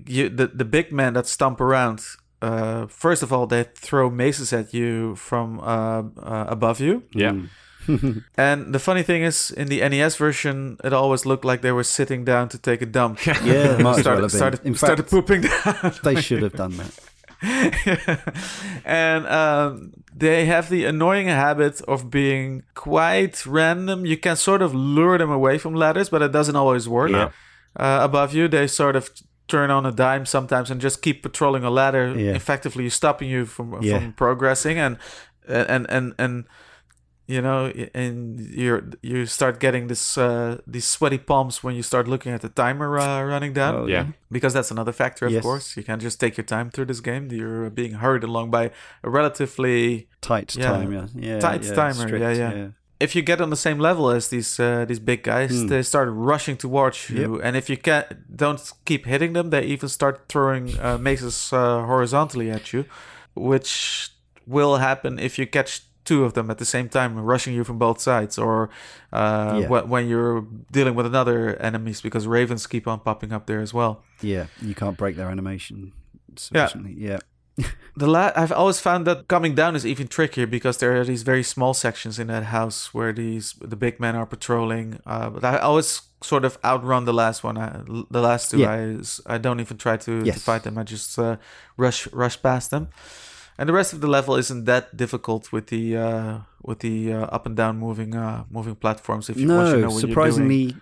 you 0.07 0.29
the 0.29 0.47
the 0.47 0.65
big 0.65 0.91
men 0.91 1.13
that 1.13 1.27
stomp 1.27 1.61
around. 1.61 2.01
Uh, 2.43 2.87
first 2.87 3.21
of 3.21 3.31
all, 3.31 3.45
they 3.45 3.63
throw 3.75 4.09
maces 4.09 4.51
at 4.51 4.73
you 4.73 5.15
from 5.15 5.59
uh, 5.59 6.01
uh, 6.23 6.45
above 6.49 6.79
you, 6.79 7.03
yeah, 7.13 7.31
Mm. 7.33 7.49
and 8.37 8.73
the 8.73 8.79
funny 8.79 9.03
thing 9.03 9.23
is, 9.23 9.51
in 9.51 9.67
the 9.67 9.79
NES 9.89 10.15
version, 10.17 10.77
it 10.83 10.93
always 10.93 11.25
looked 11.25 11.45
like 11.45 11.61
they 11.61 11.71
were 11.71 11.83
sitting 11.83 12.23
down 12.25 12.49
to 12.49 12.57
take 12.57 12.81
a 12.81 12.85
dump. 12.85 13.25
yeah, 13.25 13.33
it 13.75 13.79
might 13.81 13.99
as 13.99 14.05
well 14.05 14.29
started 14.29 14.29
started, 14.29 14.65
In 14.65 14.75
started 14.75 15.03
fact, 15.03 15.11
pooping 15.11 15.41
down. 15.41 15.93
they 16.03 16.21
should 16.21 16.41
have 16.43 16.53
done 16.53 16.77
that. 16.77 16.99
and 18.85 19.25
um, 19.27 19.93
they 20.15 20.45
have 20.45 20.69
the 20.69 20.85
annoying 20.85 21.27
habit 21.27 21.81
of 21.87 22.09
being 22.09 22.63
quite 22.75 23.45
random. 23.45 24.05
You 24.05 24.17
can 24.17 24.35
sort 24.35 24.61
of 24.61 24.73
lure 24.75 25.17
them 25.17 25.31
away 25.31 25.57
from 25.57 25.73
ladders, 25.75 26.09
but 26.09 26.21
it 26.21 26.31
doesn't 26.31 26.55
always 26.55 26.87
work. 26.87 27.11
Yeah. 27.11 27.31
Uh, 27.75 27.99
above 28.03 28.33
you, 28.33 28.47
they 28.47 28.67
sort 28.67 28.95
of 28.95 29.09
turn 29.47 29.71
on 29.71 29.85
a 29.85 29.91
dime 29.91 30.25
sometimes 30.25 30.69
and 30.71 30.79
just 30.81 31.01
keep 31.01 31.23
patrolling 31.23 31.63
a 31.63 31.69
ladder, 31.69 32.13
Yeah. 32.17 32.33
effectively 32.35 32.89
stopping 32.89 33.29
you 33.29 33.45
from 33.45 33.81
Yeah. 33.81 33.99
from 33.99 34.13
progressing. 34.13 34.77
And 34.77 34.97
and 35.47 35.85
and 35.89 36.13
and 36.17 36.45
you 37.27 37.41
know, 37.41 37.71
and 37.93 38.39
you 38.39 38.91
you 39.01 39.25
start 39.25 39.59
getting 39.59 39.87
this 39.87 40.17
uh, 40.17 40.57
these 40.67 40.85
sweaty 40.85 41.17
palms 41.17 41.63
when 41.63 41.75
you 41.75 41.83
start 41.83 42.07
looking 42.07 42.33
at 42.33 42.41
the 42.41 42.49
timer 42.49 42.97
uh, 42.99 43.23
running 43.23 43.53
down 43.53 43.75
Oh, 43.75 43.85
yeah. 43.87 44.05
because 44.31 44.53
that's 44.53 44.71
another 44.71 44.91
factor, 44.91 45.25
of 45.27 45.31
Yes. 45.31 45.43
course. 45.43 45.77
You 45.77 45.83
can't 45.83 46.01
just 46.01 46.19
take 46.19 46.35
your 46.37 46.45
time 46.45 46.69
through 46.71 46.85
this 46.87 46.99
game. 47.01 47.29
You're 47.31 47.69
being 47.69 47.93
hurried 47.93 48.23
along 48.23 48.51
by 48.51 48.71
a 49.03 49.09
relatively. 49.09 50.07
Tight 50.21 50.55
Yeah. 50.55 50.71
time, 50.71 50.91
yeah. 50.93 51.07
yeah 51.15 51.39
Tight 51.39 51.63
yeah, 51.63 51.73
timer, 51.75 51.93
strict, 52.07 52.21
yeah, 52.21 52.53
yeah. 52.53 52.67
If 52.99 53.15
you 53.15 53.23
get 53.23 53.41
on 53.41 53.49
the 53.49 53.55
same 53.55 53.79
level 53.79 54.09
as 54.11 54.27
these 54.27 54.59
uh, 54.59 54.85
these 54.85 54.99
big 54.99 55.23
guys, 55.23 55.51
Hmm. 55.61 55.67
they 55.67 55.83
start 55.83 56.09
rushing 56.11 56.57
towards 56.57 57.09
you, 57.09 57.41
and 57.41 57.55
if 57.55 57.69
you 57.69 57.77
can't 57.77 58.05
don't 58.37 58.61
keep 58.85 59.05
hitting 59.05 59.33
them, 59.33 59.49
they 59.49 59.63
even 59.73 59.89
start 59.89 60.15
throwing 60.27 60.77
uh, 60.79 60.97
maces 60.99 61.51
uh, 61.53 61.85
horizontally 61.85 62.51
at 62.51 62.73
you, 62.73 62.85
which 63.33 64.09
will 64.47 64.77
happen 64.77 65.19
if 65.19 65.37
you 65.39 65.47
catch 65.47 65.81
two 66.03 66.23
of 66.25 66.33
them 66.33 66.49
at 66.49 66.57
the 66.57 66.65
same 66.65 66.89
time 66.89 67.15
rushing 67.19 67.53
you 67.55 67.63
from 67.63 67.77
both 67.77 67.99
sides 68.01 68.37
or 68.37 68.69
uh, 69.13 69.59
Yeah. 69.61 69.67
wh- 69.67 69.87
when 69.89 70.07
you're 70.07 70.45
dealing 70.71 70.95
with 70.95 71.05
another 71.05 71.55
enemies 71.61 72.01
because 72.01 72.27
ravens 72.27 72.67
keep 72.67 72.87
on 72.87 72.99
popping 72.99 73.31
up 73.33 73.45
there 73.45 73.61
as 73.61 73.73
well 73.73 74.03
Yeah, 74.21 74.45
you 74.61 74.73
can't 74.75 74.97
break 74.97 75.15
their 75.15 75.29
animation 75.29 75.91
sufficiently. 76.35 76.95
Yeah. 76.97 77.19
The 77.97 78.07
la- 78.07 78.31
I've 78.35 78.53
always 78.53 78.79
found 78.79 79.05
that 79.07 79.27
coming 79.27 79.53
down 79.55 79.75
is 79.75 79.85
even 79.85 80.07
trickier 80.07 80.47
because 80.47 80.77
there 80.77 80.95
are 80.99 81.03
these 81.05 81.23
very 81.23 81.43
small 81.43 81.73
sections 81.73 82.17
in 82.19 82.27
that 82.27 82.43
house 82.45 82.93
where 82.93 83.11
these 83.13 83.53
the 83.59 83.75
big 83.75 83.99
men 83.99 84.15
are 84.15 84.25
patrolling. 84.25 84.99
Uh, 85.05 85.29
but 85.29 85.43
I 85.43 85.57
always 85.59 86.01
sort 86.23 86.45
of 86.45 86.57
outrun 86.63 87.03
the 87.05 87.13
last 87.13 87.43
one. 87.43 87.57
I, 87.57 87.81
the 88.09 88.21
last 88.21 88.49
two, 88.51 88.59
Yeah. 88.59 88.71
I 88.71 89.35
I 89.35 89.37
don't 89.37 89.59
even 89.59 89.77
try 89.77 89.97
to, 89.97 90.23
to 90.23 90.39
fight 90.39 90.63
them. 90.63 90.77
I 90.77 90.83
just 90.83 91.19
uh, 91.19 91.35
rush 91.77 92.07
rush 92.13 92.41
past 92.41 92.69
them. 92.71 92.87
And 93.57 93.69
the 93.69 93.73
rest 93.73 93.93
of 93.93 94.01
the 94.01 94.07
level 94.07 94.35
isn't 94.35 94.65
that 94.65 94.95
difficult 94.97 95.51
with 95.51 95.67
the 95.67 95.95
uh, 95.97 96.37
with 96.63 96.79
the 96.79 97.13
uh, 97.13 97.25
up 97.35 97.45
and 97.45 97.55
down 97.55 97.77
moving 97.77 98.15
uh, 98.15 98.43
moving 98.49 98.75
platforms. 98.75 99.29
If 99.29 99.37
you 99.37 99.47
once 99.47 99.69
you 99.69 99.75
No, 99.75 99.81
know 99.81 99.87
what 99.87 99.93
you're 99.93 100.01
doing. 100.01 100.09
surprisingly 100.13 100.75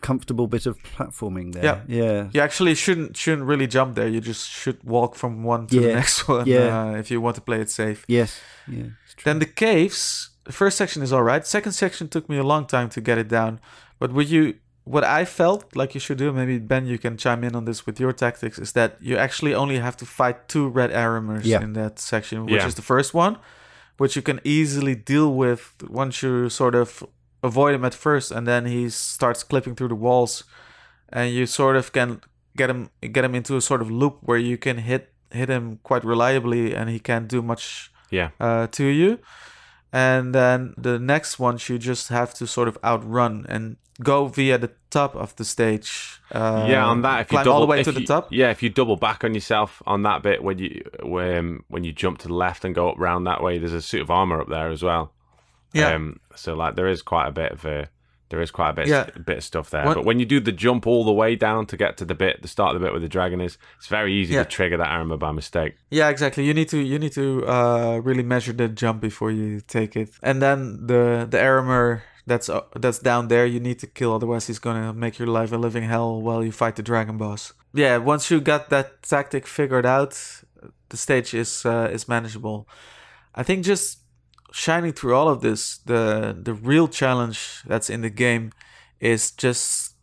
comfortable 0.00 0.46
bit 0.46 0.66
of 0.66 0.76
platforming 0.96 1.52
there. 1.54 1.64
Yeah. 1.64 1.80
Yeah. 1.86 2.28
You 2.32 2.40
actually 2.40 2.74
shouldn't 2.74 3.16
shouldn't 3.16 3.46
really 3.46 3.66
jump 3.66 3.94
there. 3.94 4.08
You 4.08 4.20
just 4.20 4.48
should 4.50 4.82
walk 4.84 5.14
from 5.14 5.44
one 5.44 5.66
to 5.68 5.80
the 5.80 5.94
next 5.94 6.26
one 6.28 6.46
Yeah. 6.46 6.90
uh, 6.92 6.98
if 6.98 7.10
you 7.10 7.20
want 7.20 7.36
to 7.36 7.42
play 7.42 7.60
it 7.60 7.70
safe. 7.70 8.04
Yes. 8.08 8.40
Yeah. 8.66 8.86
Then 9.24 9.38
the 9.38 9.46
caves. 9.46 10.30
The 10.44 10.52
first 10.52 10.76
section 10.76 11.02
is 11.02 11.10
all 11.12 11.22
right. 11.22 11.46
Second 11.46 11.72
section 11.72 12.08
took 12.08 12.28
me 12.28 12.36
a 12.36 12.42
long 12.42 12.66
time 12.66 12.88
to 12.90 13.00
get 13.00 13.16
it 13.16 13.28
down. 13.28 13.60
But 13.98 14.12
what 14.12 14.26
you, 14.28 14.54
what 14.84 15.04
I 15.04 15.24
felt 15.24 15.74
like 15.74 15.94
you 15.94 16.00
should 16.00 16.18
do, 16.18 16.32
maybe 16.32 16.58
Ben, 16.58 16.86
you 16.86 16.98
can 16.98 17.16
chime 17.16 17.42
in 17.44 17.54
on 17.56 17.64
this 17.64 17.86
with 17.86 17.98
your 17.98 18.12
tactics, 18.12 18.58
is 18.58 18.72
that 18.72 18.96
you 19.00 19.16
actually 19.16 19.54
only 19.54 19.78
have 19.78 19.96
to 19.98 20.06
fight 20.06 20.48
two 20.48 20.68
red 20.68 20.90
Arremers 20.90 21.44
Yeah. 21.44 21.62
in 21.62 21.72
that 21.72 21.98
section, 21.98 22.44
which 22.44 22.54
Yeah. 22.62 22.66
is 22.66 22.74
the 22.74 22.82
first 22.82 23.14
one, 23.14 23.38
which 23.96 24.14
you 24.16 24.22
can 24.22 24.40
easily 24.44 24.94
deal 24.94 25.34
with 25.34 25.72
once 25.88 26.22
you 26.22 26.50
sort 26.50 26.74
of 26.74 27.02
avoid 27.42 27.74
him 27.74 27.84
at 27.84 27.94
first, 27.94 28.30
and 28.30 28.46
then 28.46 28.66
he 28.66 28.88
starts 28.90 29.42
clipping 29.42 29.74
through 29.74 29.88
the 29.88 29.94
walls, 29.94 30.44
and 31.08 31.32
you 31.32 31.46
sort 31.46 31.76
of 31.76 31.92
can 31.92 32.20
get 32.56 32.70
him 32.70 32.88
get 33.12 33.24
him 33.24 33.34
into 33.34 33.56
a 33.56 33.60
sort 33.60 33.80
of 33.82 33.90
loop 33.90 34.18
where 34.22 34.38
you 34.38 34.56
can 34.58 34.78
hit 34.78 35.12
hit 35.30 35.48
him 35.48 35.78
quite 35.82 36.04
reliably, 36.04 36.74
and 36.74 36.88
he 36.90 36.98
can't 37.00 37.26
do 37.28 37.42
much 37.42 37.90
Yeah. 38.10 38.30
uh, 38.38 38.66
to 38.68 38.84
you. 38.84 39.18
And 39.92 40.34
then 40.34 40.74
the 40.76 40.98
next 40.98 41.38
ones 41.38 41.68
you 41.68 41.78
just 41.78 42.08
have 42.08 42.34
to 42.34 42.46
sort 42.46 42.68
of 42.68 42.76
outrun 42.84 43.44
and 43.48 43.76
go 44.02 44.26
via 44.26 44.58
the 44.58 44.70
top 44.90 45.14
of 45.14 45.34
the 45.36 45.44
stage. 45.44 46.20
Uh, 46.32 46.66
yeah, 46.68 46.84
on 46.84 47.02
that, 47.02 47.20
if 47.22 47.32
you 47.32 47.38
double, 47.38 47.52
all 47.52 47.60
the 47.60 47.66
way 47.66 47.82
to 47.82 47.92
the 47.92 48.04
top. 48.04 48.28
yeah, 48.32 48.50
if 48.50 48.62
you 48.62 48.68
double 48.70 48.96
back 48.96 49.22
on 49.24 49.34
yourself 49.34 49.82
on 49.86 50.02
that 50.02 50.22
bit 50.22 50.42
when 50.42 50.58
you 50.58 50.82
when 51.02 51.60
when 51.68 51.84
you 51.84 51.92
jump 51.92 52.18
to 52.18 52.28
the 52.28 52.34
left 52.34 52.64
and 52.64 52.74
go 52.74 52.88
up 52.90 52.98
round 52.98 53.26
that 53.26 53.42
way, 53.42 53.58
there's 53.58 53.72
a 53.72 53.82
suit 53.82 54.02
of 54.02 54.10
armor 54.10 54.40
up 54.40 54.48
there 54.48 54.70
as 54.70 54.82
well. 54.82 55.12
Yeah. 55.72 55.90
Um, 55.94 56.20
so 56.34 56.54
like 56.54 56.74
there 56.76 56.88
is 56.88 57.02
quite 57.02 57.28
a 57.28 57.32
bit 57.32 57.52
of 57.52 57.64
a 57.64 57.88
There 58.30 58.40
is 58.42 58.50
quite 58.50 58.70
a 58.70 58.72
bit, 58.72 58.86
Yeah. 58.88 59.06
a 59.14 59.20
bit 59.20 59.36
of 59.38 59.44
stuff 59.44 59.70
there. 59.70 59.84
What- 59.84 59.96
But 59.96 60.04
when 60.06 60.18
you 60.18 60.24
do 60.26 60.40
the 60.40 60.50
jump 60.50 60.86
all 60.86 61.04
the 61.04 61.12
way 61.12 61.36
down 61.36 61.66
to 61.66 61.76
get 61.76 61.96
to 61.98 62.04
the 62.04 62.14
bit, 62.14 62.42
the 62.42 62.48
start 62.48 62.74
of 62.74 62.80
the 62.80 62.84
bit 62.86 62.92
where 62.92 63.00
the 63.00 63.08
dragon 63.08 63.40
is, 63.40 63.58
it's 63.78 63.86
very 63.86 64.12
easy 64.14 64.34
Yeah. 64.34 64.44
to 64.44 64.48
trigger 64.48 64.76
that 64.78 64.88
armor 64.88 65.16
by 65.18 65.30
mistake. 65.30 65.74
Yeah, 65.90 66.08
exactly. 66.08 66.44
You 66.44 66.54
need 66.54 66.68
to 66.70 66.78
you 66.78 66.98
need 66.98 67.12
to 67.12 67.44
uh, 67.46 68.00
really 68.02 68.22
measure 68.24 68.52
the 68.54 68.68
jump 68.68 69.00
before 69.00 69.30
you 69.30 69.60
take 69.60 69.94
it, 69.94 70.08
and 70.22 70.40
then 70.40 70.86
the 70.86 71.26
the 71.30 71.40
armor 71.40 72.02
that's 72.26 72.48
uh, 72.48 72.60
that's 72.80 72.98
down 72.98 73.28
there 73.28 73.46
you 73.46 73.60
need 73.60 73.78
to 73.80 73.86
kill, 73.86 74.12
otherwise 74.14 74.46
he's 74.46 74.58
gonna 74.60 74.92
make 74.92 75.18
your 75.18 75.28
life 75.28 75.52
a 75.52 75.58
living 75.58 75.84
hell 75.84 76.20
while 76.22 76.42
you 76.44 76.52
fight 76.52 76.76
the 76.76 76.82
dragon 76.82 77.16
boss. 77.18 77.52
Yeah, 77.74 77.98
once 77.98 78.30
you 78.30 78.40
got 78.40 78.70
that 78.70 79.02
tactic 79.02 79.46
figured 79.46 79.84
out, 79.86 80.12
the 80.88 80.96
stage 80.96 81.34
is 81.34 81.64
uh, 81.66 81.88
is 81.92 82.08
manageable. 82.08 82.66
I 83.34 83.42
think 83.42 83.64
just 83.66 83.98
shining 84.52 84.92
through 84.92 85.14
all 85.14 85.28
of 85.28 85.40
this, 85.40 85.78
the 85.84 86.34
the 86.40 86.54
real 86.54 86.88
challenge 86.88 87.62
that's 87.66 87.90
in 87.90 88.00
the 88.02 88.10
game 88.10 88.50
is 89.00 89.30
just 89.32 89.94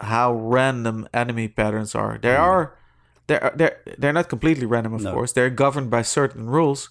how 0.00 0.32
random 0.32 1.08
enemy 1.12 1.48
patterns 1.48 1.94
are. 1.94 2.18
There 2.22 2.38
are 2.38 2.78
they're 3.26 3.52
they're 3.56 3.76
they're 3.98 4.12
not 4.12 4.28
completely 4.28 4.64
random, 4.66 4.94
of 4.94 5.02
No. 5.02 5.12
course. 5.12 5.32
They're 5.32 5.50
governed 5.50 5.90
by 5.90 6.02
certain 6.02 6.46
rules, 6.48 6.88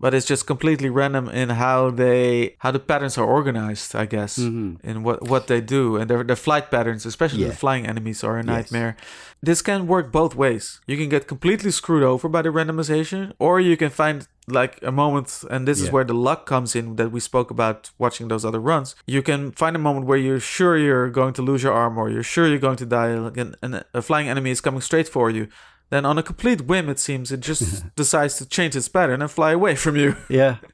but 0.00 0.14
it's 0.14 0.26
just 0.26 0.46
completely 0.46 0.88
random 0.90 1.28
in 1.28 1.48
how 1.50 1.90
they 1.90 2.56
how 2.58 2.70
the 2.70 2.78
patterns 2.78 3.16
are 3.18 3.24
organized. 3.26 3.94
I 3.96 4.06
guess 4.06 4.38
Mhm. 4.38 4.76
in 4.84 5.02
what 5.02 5.18
what 5.28 5.46
they 5.46 5.60
do, 5.60 5.96
and 5.96 6.10
their 6.10 6.24
the 6.24 6.36
flight 6.36 6.70
patterns, 6.70 7.06
especially 7.06 7.42
Yeah. 7.42 7.48
the 7.48 7.56
flying 7.56 7.86
enemies, 7.86 8.22
are 8.24 8.36
a 8.38 8.42
Yes. 8.44 8.46
nightmare. 8.46 8.96
This 9.42 9.62
can 9.62 9.86
work 9.86 10.10
both 10.12 10.34
ways. 10.34 10.80
You 10.86 10.96
can 10.96 11.08
get 11.08 11.26
completely 11.28 11.70
screwed 11.70 12.02
over 12.02 12.28
by 12.28 12.42
the 12.42 12.50
randomization, 12.50 13.32
or 13.38 13.60
you 13.60 13.76
can 13.76 13.90
find 13.90 14.26
like 14.48 14.78
a 14.82 14.92
moment, 14.92 15.42
and 15.50 15.66
this 15.66 15.80
is 15.80 15.90
where 15.90 16.04
the 16.04 16.14
luck 16.14 16.46
comes 16.46 16.76
in 16.76 16.96
that 16.96 17.10
we 17.10 17.18
spoke 17.20 17.50
about 17.50 17.90
watching 17.98 18.28
those 18.28 18.44
other 18.48 18.60
runs. 18.60 18.94
You 19.06 19.20
can 19.22 19.50
find 19.52 19.74
a 19.74 19.78
moment 19.78 20.06
where 20.06 20.18
you're 20.18 20.38
sure 20.56 20.76
you're 20.78 21.10
going 21.10 21.32
to 21.34 21.42
lose 21.42 21.62
your 21.64 21.72
arm, 21.72 21.98
or 21.98 22.08
you're 22.10 22.22
sure 22.22 22.46
you're 22.46 22.60
going 22.68 22.76
to 22.76 22.86
die, 22.86 23.08
and, 23.42 23.56
and 23.62 23.84
a 23.92 24.02
flying 24.02 24.28
enemy 24.28 24.50
is 24.52 24.60
coming 24.60 24.80
straight 24.82 25.08
for 25.08 25.30
you. 25.30 25.48
Then, 25.90 26.04
on 26.04 26.18
a 26.18 26.22
complete 26.22 26.62
whim, 26.62 26.88
it 26.88 26.98
seems 26.98 27.30
it 27.32 27.40
just 27.40 27.84
decides 27.96 28.36
to 28.38 28.46
change 28.48 28.74
its 28.76 28.88
pattern 28.88 29.22
and 29.22 29.30
fly 29.30 29.52
away 29.52 29.74
from 29.76 29.96
you. 29.96 30.16
Yeah. 30.28 30.56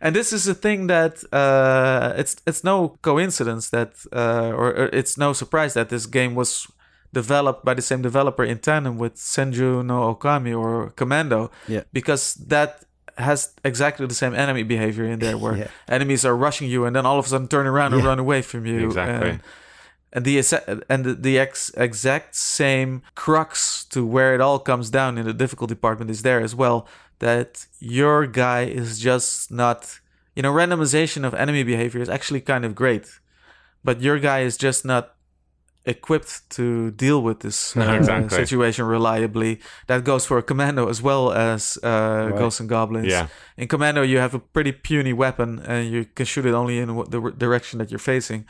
And 0.00 0.14
this 0.14 0.32
is 0.32 0.46
a 0.46 0.54
thing 0.54 0.86
that 0.86 1.24
uh, 1.32 2.12
it's 2.16 2.36
it's 2.46 2.62
no 2.62 2.96
coincidence 3.02 3.70
that 3.70 3.94
uh, 4.12 4.52
or, 4.54 4.68
or 4.68 4.86
it's 4.92 5.18
no 5.18 5.32
surprise 5.32 5.74
that 5.74 5.88
this 5.88 6.06
game 6.06 6.36
was 6.36 6.68
developed 7.12 7.64
by 7.64 7.74
the 7.74 7.82
same 7.82 8.00
developer 8.02 8.44
in 8.44 8.58
tandem 8.58 8.96
with 8.96 9.16
Senjō 9.16 9.84
no 9.84 10.14
Ōkami 10.14 10.54
or 10.56 10.90
Commando 10.90 11.50
Yeah. 11.66 11.82
because 11.92 12.34
that 12.48 12.84
has 13.16 13.54
exactly 13.64 14.06
the 14.06 14.14
same 14.14 14.34
enemy 14.36 14.62
behavior 14.62 15.04
in 15.04 15.18
there 15.18 15.36
where 15.36 15.56
Yeah. 15.62 15.68
enemies 15.88 16.24
are 16.24 16.36
rushing 16.36 16.70
you 16.70 16.84
and 16.86 16.94
then 16.94 17.04
all 17.04 17.18
of 17.18 17.26
a 17.26 17.28
sudden 17.28 17.48
turn 17.48 17.66
around 17.66 17.92
and 17.92 18.02
Yeah. 18.02 18.08
run 18.10 18.18
away 18.20 18.42
from 18.42 18.66
you 18.66 18.86
Exactly. 18.86 19.30
and, 19.30 19.40
and 20.12 20.24
the 20.24 20.38
and 20.88 21.04
the, 21.04 21.14
the 21.14 21.38
ex- 21.38 21.70
exact 21.76 22.34
same 22.34 23.02
crux 23.14 23.84
to 23.86 24.06
where 24.06 24.34
it 24.34 24.40
all 24.40 24.58
comes 24.58 24.90
down 24.90 25.18
in 25.18 25.24
the 25.26 25.32
difficulty 25.34 25.74
department 25.74 26.10
is 26.10 26.22
there 26.22 26.40
as 26.40 26.54
well 26.54 26.86
that 27.18 27.66
your 27.80 28.26
guy 28.26 28.62
is 28.64 28.98
just 28.98 29.50
not 29.50 30.00
you 30.36 30.42
know 30.42 30.52
randomization 30.52 31.24
of 31.26 31.34
enemy 31.34 31.62
behavior 31.62 32.00
is 32.00 32.08
actually 32.08 32.40
kind 32.40 32.64
of 32.64 32.74
great 32.74 33.06
but 33.84 34.00
your 34.00 34.18
guy 34.18 34.40
is 34.40 34.56
just 34.56 34.84
not 34.84 35.14
equipped 35.86 36.48
to 36.50 36.90
deal 36.90 37.22
with 37.22 37.40
this 37.40 37.74
No, 37.74 37.88
uh, 37.88 37.94
exactly. 37.96 38.36
situation 38.44 38.84
reliably 38.84 39.58
that 39.86 40.04
goes 40.04 40.26
for 40.26 40.42
commando 40.42 40.88
as 40.88 41.00
well 41.00 41.32
as 41.32 41.78
uh, 41.82 42.28
ghosts 42.36 42.60
and 42.60 42.68
goblins 42.68 43.06
Yeah. 43.06 43.28
in 43.56 43.68
commando 43.68 44.02
you 44.02 44.18
have 44.18 44.34
a 44.34 44.38
pretty 44.38 44.72
puny 44.72 45.12
weapon 45.14 45.60
and 45.66 45.90
you 45.90 46.04
can 46.04 46.26
shoot 46.26 46.44
it 46.44 46.52
only 46.54 46.78
in 46.78 46.88
the 47.08 47.32
direction 47.36 47.78
that 47.78 47.90
you're 47.90 47.98
facing 48.14 48.44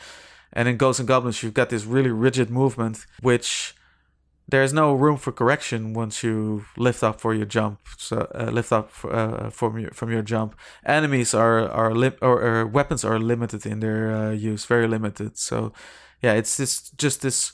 and 0.52 0.68
in 0.68 0.76
ghosts 0.76 1.00
and 1.00 1.08
goblins 1.08 1.42
you've 1.42 1.54
got 1.54 1.70
this 1.70 1.84
really 1.84 2.10
rigid 2.10 2.50
movement 2.50 3.06
which 3.20 3.74
there's 4.50 4.72
no 4.72 4.94
room 4.94 5.18
for 5.18 5.30
correction 5.30 5.92
once 5.92 6.22
you 6.22 6.64
lift 6.76 7.02
up 7.02 7.20
for 7.20 7.34
your 7.34 7.44
jump 7.44 7.80
so 7.98 8.26
uh, 8.34 8.50
lift 8.50 8.72
up 8.72 8.90
uh, 9.04 9.50
from 9.50 9.78
your 9.78 9.90
from 9.90 10.10
your 10.10 10.22
jump. 10.22 10.56
Enemies 10.86 11.34
are 11.34 11.68
are 11.68 11.94
lim- 11.94 12.16
or, 12.22 12.42
or 12.42 12.66
weapons 12.66 13.04
are 13.04 13.18
limited 13.18 13.66
in 13.66 13.80
their 13.80 14.10
uh, 14.10 14.30
use 14.30 14.64
very 14.64 14.88
limited. 14.88 15.36
So 15.36 15.72
yeah 16.22 16.32
it's 16.32 16.56
this 16.56 16.90
just 16.96 17.20
this 17.20 17.52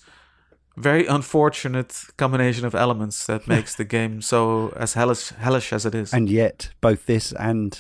very 0.76 1.06
unfortunate 1.06 2.04
combination 2.16 2.64
of 2.64 2.74
elements 2.74 3.26
that 3.26 3.48
makes 3.54 3.74
the 3.74 3.84
game 3.84 4.22
so 4.22 4.72
as 4.76 4.94
hellish 4.94 5.30
hellish 5.30 5.72
as 5.72 5.84
it 5.84 5.94
is. 5.94 6.12
And 6.14 6.28
yet, 6.30 6.70
both 6.80 7.06
this 7.06 7.32
and 7.32 7.76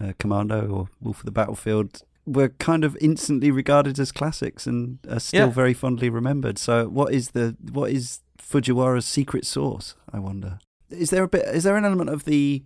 uh, 0.00 0.12
Commando 0.18 0.66
or 0.68 0.88
Wolf 1.02 1.18
of 1.18 1.26
the 1.26 1.32
Battlefield 1.32 2.02
were 2.26 2.48
kind 2.48 2.84
of 2.84 2.96
instantly 3.00 3.50
regarded 3.50 3.98
as 3.98 4.10
classics 4.12 4.66
and 4.66 4.98
are 5.08 5.20
still 5.20 5.48
Yeah. 5.48 5.52
very 5.52 5.74
fondly 5.74 6.08
remembered. 6.08 6.58
So, 6.58 6.88
what 6.88 7.12
is 7.12 7.30
the 7.32 7.56
what 7.72 7.90
is 7.90 8.20
Fujiwara's 8.38 9.06
secret 9.06 9.44
sauce? 9.46 9.94
I 10.12 10.18
wonder. 10.18 10.58
Is 10.90 11.10
there 11.10 11.22
a 11.24 11.28
bit? 11.28 11.44
Is 11.46 11.64
there 11.64 11.76
an 11.76 11.84
element 11.84 12.10
of 12.10 12.24
the 12.24 12.62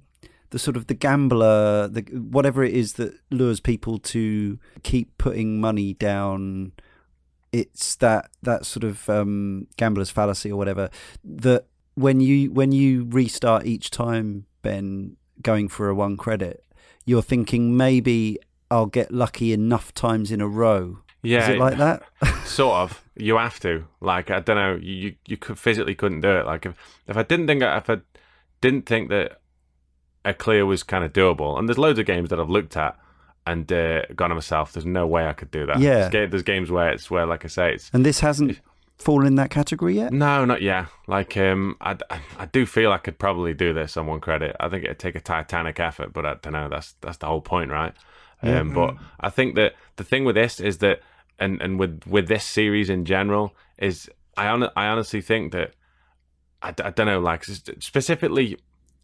the 0.51 0.59
sort 0.59 0.77
of 0.77 0.87
the 0.87 0.95
gambler, 0.95 1.89
the 1.89 2.03
whatever 2.19 2.65
it 2.65 2.73
is 2.75 2.95
that 2.95 3.15
lures 3.31 3.61
people 3.61 3.99
to 3.99 4.59
keep 4.83 5.17
putting 5.19 5.61
money 5.61 5.93
down? 5.95 6.73
It's 7.53 7.97
that 7.97 8.31
that 8.43 8.67
sort 8.67 8.85
of 8.85 9.09
um, 9.09 9.67
gambler's 9.77 10.11
fallacy 10.11 10.51
or 10.53 10.57
whatever 10.57 10.91
that 11.25 11.67
when 11.95 12.21
you 12.21 12.51
when 12.53 12.73
you 12.73 13.07
restart 13.11 13.67
each 13.67 13.91
time, 13.91 14.45
Ben, 14.63 15.17
going 15.43 15.69
for 15.69 15.89
a 15.89 15.95
one 15.95 16.17
credit, 16.17 16.63
you're 17.07 17.23
thinking 17.23 17.77
maybe 17.77 18.39
I'll 18.71 18.87
get 18.87 19.13
lucky 19.13 19.53
enough 19.53 19.95
times 19.95 20.31
in 20.31 20.41
a 20.41 20.49
row. 20.49 20.99
Yeah. 21.23 21.43
Is 21.43 21.49
it 21.51 21.59
like 21.59 21.79
that? 21.79 22.03
sort 22.47 22.77
of 22.77 23.03
you 23.19 23.37
have 23.37 23.59
to 23.61 23.85
like 24.01 24.31
i 24.31 24.41
don't 24.41 24.57
know 24.57 24.79
you 24.81 25.15
you, 25.27 25.37
could 25.37 25.59
physically 25.59 25.95
couldn't 25.95 26.21
do 26.21 26.31
it 26.31 26.47
like 26.47 26.65
if 26.65 26.75
if 27.07 27.17
i 27.17 27.23
didn't 27.23 27.47
think 27.47 27.63
if 27.63 27.91
i 27.91 27.99
didn't 28.61 28.87
think 28.87 29.09
that 29.11 29.41
a 30.25 30.33
clear 30.33 30.65
was 30.65 30.83
kind 30.83 31.05
of 31.05 31.13
doable 31.13 31.59
and 31.59 31.69
there's 31.69 31.79
loads 31.79 31.99
of 31.99 32.07
games 32.07 32.29
that 32.31 32.39
i've 32.41 32.49
looked 32.49 32.77
at 32.77 32.97
and 33.47 33.73
uh, 33.73 34.03
gone 34.15 34.29
to 34.29 34.35
myself 34.35 34.73
there's 34.73 34.87
no 34.87 35.07
way 35.07 35.27
i 35.27 35.33
could 35.33 35.51
do 35.51 35.67
that 35.67 35.81
Yeah. 35.81 36.09
there's, 36.09 36.31
there's 36.31 36.43
games 36.43 36.71
where 36.71 36.91
it's 36.91 37.11
where 37.11 37.27
like 37.27 37.45
i 37.45 37.49
say 37.49 37.75
it's 37.75 37.91
and 37.93 38.05
this 38.07 38.21
hasn't 38.21 38.61
fallen 38.99 39.27
in 39.27 39.35
that 39.37 39.51
category 39.51 39.95
yet. 39.97 40.13
no 40.13 40.45
not 40.45 40.61
yet 40.63 40.87
like 41.07 41.37
um 41.37 41.77
I, 41.81 41.97
I, 42.11 42.21
I 42.39 42.47
do 42.47 42.67
feel 42.67 42.93
i 42.93 42.99
could 42.99 43.19
probably 43.19 43.55
do 43.55 43.73
this 43.73 43.97
on 43.97 44.07
one 44.07 44.21
credit 44.21 44.55
i 44.61 44.69
think 44.69 44.85
it'd 44.85 44.99
take 44.99 45.15
a 45.17 45.21
titanic 45.21 45.81
effort 45.81 46.13
but 46.13 46.25
i 46.25 46.35
don't 46.35 46.53
know 46.53 46.69
that's 46.69 46.95
that's 47.01 47.19
the 47.19 47.27
whole 47.27 47.41
point 47.41 47.71
right 47.71 47.95
um 48.43 48.73
but 48.73 48.95
i 49.21 49.29
think 49.29 49.55
that 49.55 49.75
the 49.97 50.05
thing 50.05 50.25
with 50.25 50.35
this 50.35 50.61
is 50.61 50.79
that 50.79 51.01
and 51.39 51.61
and 51.61 51.79
with 51.79 52.07
with 52.07 52.29
this 52.29 52.45
series 52.45 52.89
in 52.91 53.05
general 53.05 53.55
is 53.79 54.09
i 54.37 54.47
hon- 54.47 54.71
i 54.77 54.87
honestly 54.87 55.21
think 55.21 55.53
that 55.53 55.73
I, 56.63 56.69
I 56.69 56.91
don't 56.91 57.07
know 57.07 57.21
like 57.21 57.45
specifically 57.45 58.59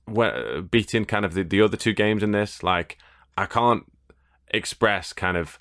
where, 0.06 0.61
beating 0.61 1.06
kind 1.06 1.24
of 1.24 1.32
the, 1.35 1.43
the 1.43 1.62
other 1.62 1.77
two 1.77 1.93
games 1.93 2.23
in 2.23 2.32
this 2.32 2.62
like 2.62 2.98
i 3.36 3.47
can't 3.47 3.85
express 4.48 5.12
kind 5.12 5.36
of 5.36 5.59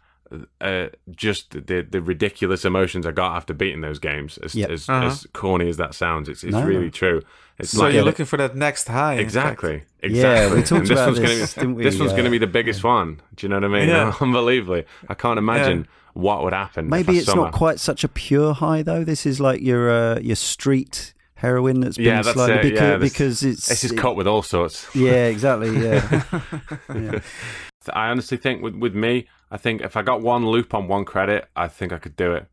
uh, 0.62 0.88
just 1.12 1.52
the 1.52 1.82
the 1.90 2.02
ridiculous 2.02 2.66
emotions 2.66 3.06
I 3.06 3.12
got 3.12 3.36
after 3.36 3.54
beating 3.54 3.82
those 3.82 4.00
games. 4.00 4.38
As 4.40 4.56
Yep. 4.56 4.70
as, 4.70 4.90
Uh-huh. 4.90 5.06
as 5.08 5.28
corny 5.34 5.70
as 5.70 5.78
that 5.78 5.94
sounds, 5.94 6.28
it's 6.30 6.44
it's 6.44 6.54
No, 6.54 6.64
really 6.66 6.86
no. 6.86 6.90
true. 6.90 7.22
It's 7.60 7.70
so 7.72 7.84
like 7.84 7.94
you're 7.94 8.04
looking 8.04 8.26
for 8.26 8.38
that 8.38 8.56
next 8.56 8.88
high 8.88 9.14
in 9.14 9.18
fact. 9.20 9.24
exactly, 9.26 9.84
Yeah, 10.02 10.10
exactly. 10.10 10.58
we 10.58 10.64
talked 10.64 10.72
And 10.72 10.82
this 10.88 10.92
about 10.92 11.06
one's 11.08 11.20
this, 11.20 11.26
gonna 11.30 11.36
be, 11.46 11.62
didn't 11.62 11.76
we? 11.76 11.84
This 11.84 12.00
one's 12.00 12.12
going 12.14 12.24
to 12.24 12.30
Uh, 12.30 12.32
be 12.32 12.38
the 12.40 12.48
biggest 12.48 12.84
one. 12.84 13.22
Do 13.36 13.46
you 13.46 13.50
know 13.50 13.58
what 13.58 13.64
I 13.66 13.68
mean? 13.80 13.90
Yeah. 13.90 14.14
Unbelievably, 14.22 14.86
I 15.08 15.14
can't 15.14 15.38
imagine 15.38 15.88
what 16.14 16.44
would 16.44 16.54
happen. 16.54 16.90
Maybe 16.90 17.18
it's 17.20 17.28
somehow- 17.28 17.44
not 17.46 17.54
quite 17.54 17.80
such 17.80 18.04
a 18.04 18.08
pure 18.08 18.54
high 18.56 18.82
though. 18.82 19.04
This 19.04 19.26
is 19.28 19.40
like 19.40 19.62
your 19.62 19.92
uh, 19.92 20.20
your 20.20 20.36
street 20.36 21.14
heroin 21.36 21.82
that's 21.82 21.98
been 21.98 22.06
Yeah, 22.08 22.22
that's 22.24 22.34
slightly 22.34 22.56
it, 22.56 22.64
because, 22.64 22.80
yeah, 22.90 22.98
this- 22.98 23.12
because 23.14 23.44
it's 23.44 23.68
This 23.68 23.84
is 23.84 23.92
it- 23.92 23.98
cut 24.00 24.16
with 24.16 24.26
all 24.28 24.42
sorts. 24.42 24.88
Yeah, 24.96 25.26
exactly. 25.28 25.78
Yeah. 25.78 26.24
yeah. 26.96 27.20
I 27.94 28.10
honestly 28.10 28.38
think 28.38 28.64
with 28.64 28.76
with 28.76 28.96
me, 28.96 29.28
I 29.54 29.58
think 29.58 29.82
if 29.82 29.96
I 29.96 30.02
got 30.02 30.22
one 30.22 30.44
loop 30.54 30.74
on 30.74 30.88
one 30.88 31.06
credit, 31.06 31.42
I 31.56 31.68
think 31.68 31.94
I 31.94 32.00
could 32.00 32.16
do 32.16 32.34
it. 32.34 32.48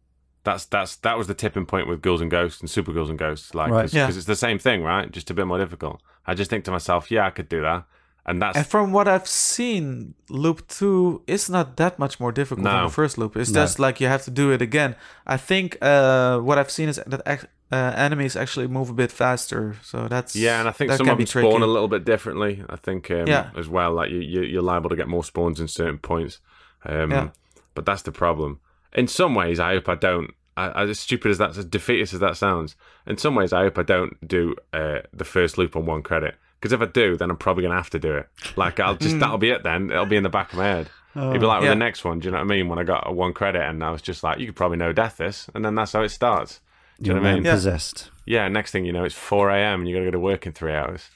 That's 0.45 0.65
that's 0.67 0.97
that 0.97 1.17
was 1.19 1.27
the 1.27 1.35
tipping 1.43 1.67
point 1.67 1.87
with 1.89 2.01
Ghouls 2.03 2.21
and 2.21 2.31
Ghosts 2.31 2.61
and 2.61 2.69
Super 2.71 2.93
Ghouls 2.93 3.11
and 3.11 3.19
Ghosts, 3.19 3.55
like 3.55 3.71
Right. 3.71 3.83
because 3.91 3.95
Yeah. 3.95 4.09
it's 4.19 4.25
the 4.27 4.37
same 4.47 4.59
thing, 4.59 4.83
right? 4.83 5.11
Just 5.11 5.31
a 5.31 5.35
bit 5.35 5.47
more 5.47 5.59
difficult. 5.59 6.01
I 6.27 6.35
just 6.35 6.51
think 6.51 6.65
to 6.67 6.71
myself, 6.71 7.11
yeah, 7.11 7.27
I 7.27 7.31
could 7.31 7.49
do 7.49 7.61
that, 7.63 7.85
and 8.27 8.41
that's 8.43 8.57
And 8.59 8.67
from 8.67 8.93
what 8.93 9.07
I've 9.09 9.27
seen, 9.29 10.15
loop 10.29 10.67
two 10.69 11.23
is 11.27 11.51
not 11.51 11.77
that 11.77 11.99
much 11.99 12.21
more 12.21 12.33
difficult 12.33 12.65
than 12.65 12.85
the 12.85 12.91
first 12.91 13.19
loop. 13.19 13.37
It's 13.37 13.51
No. 13.51 13.63
just 13.63 13.79
like 13.79 14.01
you 14.01 14.09
have 14.09 14.23
to 14.25 14.31
do 14.31 14.51
it 14.53 14.63
again. 14.63 14.95
I 15.27 15.37
think 15.37 15.77
uh, 15.83 16.39
what 16.39 16.57
I've 16.59 16.71
seen 16.71 16.89
is 16.89 17.01
that 17.07 17.23
ac- 17.27 17.47
uh, 17.73 17.93
enemies 17.97 18.35
actually 18.37 18.67
move 18.67 18.89
a 18.91 18.95
bit 18.95 19.13
faster. 19.13 19.77
So 19.83 20.09
that's 20.09 20.35
Yeah, 20.35 20.61
and 20.61 20.69
I 20.69 20.73
think 20.73 20.91
that 20.91 20.99
some 20.99 21.07
can 21.07 21.13
of 21.13 21.19
be 21.19 21.25
them 21.25 21.29
spawn 21.29 21.51
tricky. 21.51 21.63
a 21.65 21.67
little 21.67 21.89
bit 21.89 22.05
differently. 22.05 22.65
I 22.69 22.77
think 22.77 23.11
um, 23.11 23.27
Yeah. 23.27 23.51
as 23.57 23.69
well, 23.69 23.93
like 23.93 24.11
you, 24.11 24.21
you, 24.21 24.41
you're 24.43 24.63
liable 24.73 24.91
to 24.91 24.97
get 24.97 25.07
more 25.09 25.23
spawns 25.25 25.61
in 25.61 25.69
certain 25.69 25.99
points. 25.99 26.41
Um, 26.85 27.11
Yeah. 27.11 27.29
But 27.75 27.87
that's 27.87 28.03
the 28.03 28.13
problem. 28.13 28.61
In 28.93 29.07
some 29.07 29.35
ways, 29.35 29.61
I 29.61 29.75
hope 29.75 29.89
I 29.89 29.95
don't. 29.95 30.35
I, 30.57 30.83
as 30.83 30.99
stupid 30.99 31.31
as 31.31 31.39
that, 31.39 31.57
as 31.57 31.65
defeatist 31.65 32.13
as 32.13 32.21
that 32.21 32.37
sounds, 32.37 32.75
in 33.07 33.17
some 33.17 33.35
ways, 33.35 33.53
I 33.53 33.63
hope 33.63 33.79
I 33.79 33.83
don't 33.83 34.27
do 34.27 34.57
uh, 34.73 35.01
the 35.13 35.25
first 35.25 35.57
loop 35.57 35.77
on 35.77 35.87
one 35.87 36.03
credit. 36.03 36.35
Because 36.61 36.73
if 36.73 36.83
I 36.83 36.87
do, 36.87 37.17
then 37.17 37.31
I'm 37.31 37.37
probably 37.39 37.63
gonna 37.63 37.77
have 37.77 37.89
to 37.91 37.99
do 37.99 38.15
it. 38.17 38.29
Like 38.57 38.81
I'll 38.81 38.97
just 38.97 39.19
that'll 39.19 39.39
be 39.39 39.51
it. 39.51 39.63
Then 39.63 39.91
it'll 39.91 40.05
be 40.05 40.17
in 40.17 40.25
the 40.25 40.29
back 40.29 40.53
of 40.53 40.59
my 40.59 40.67
head. 40.67 40.91
It'd 41.17 41.41
be 41.41 41.47
like 41.47 41.61
with 41.61 41.71
the 41.71 41.75
next 41.75 42.05
one. 42.05 42.19
Do 42.19 42.27
you 42.27 42.33
know 42.33 42.39
what 42.39 42.45
I 42.45 42.49
mean? 42.49 42.69
When 42.69 42.79
I 42.79 42.83
got 42.83 43.05
a 43.07 43.13
one 43.13 43.33
credit 43.33 43.63
and 43.63 43.83
I 43.83 43.91
was 43.91 44.03
just 44.03 44.23
like, 44.23 44.39
you 44.39 44.47
could 44.47 44.57
probably 44.57 44.77
know 44.77 44.93
death 44.93 45.17
this, 45.17 45.49
and 45.55 45.65
then 45.65 45.75
that's 45.75 45.93
how 45.93 46.03
it 46.03 46.11
starts. 46.11 46.61
Do 47.01 47.07
you 47.09 47.15
You're 47.15 47.23
know 47.23 47.23
what 47.23 47.31
I 47.31 47.35
mean? 47.37 47.45
Yeah. 47.45 47.55
possessed. 47.55 48.11
Yeah. 48.27 48.47
Next 48.49 48.73
thing 48.73 48.85
you 48.85 48.93
know, 48.93 49.05
it's 49.05 49.15
four 49.15 49.49
a.m. 49.49 49.81
and 49.81 49.89
you 49.89 49.95
got 49.95 50.01
to 50.01 50.07
go 50.07 50.11
to 50.11 50.21
work 50.21 50.47
in 50.47 50.53
three 50.53 50.75
hours. 50.75 51.09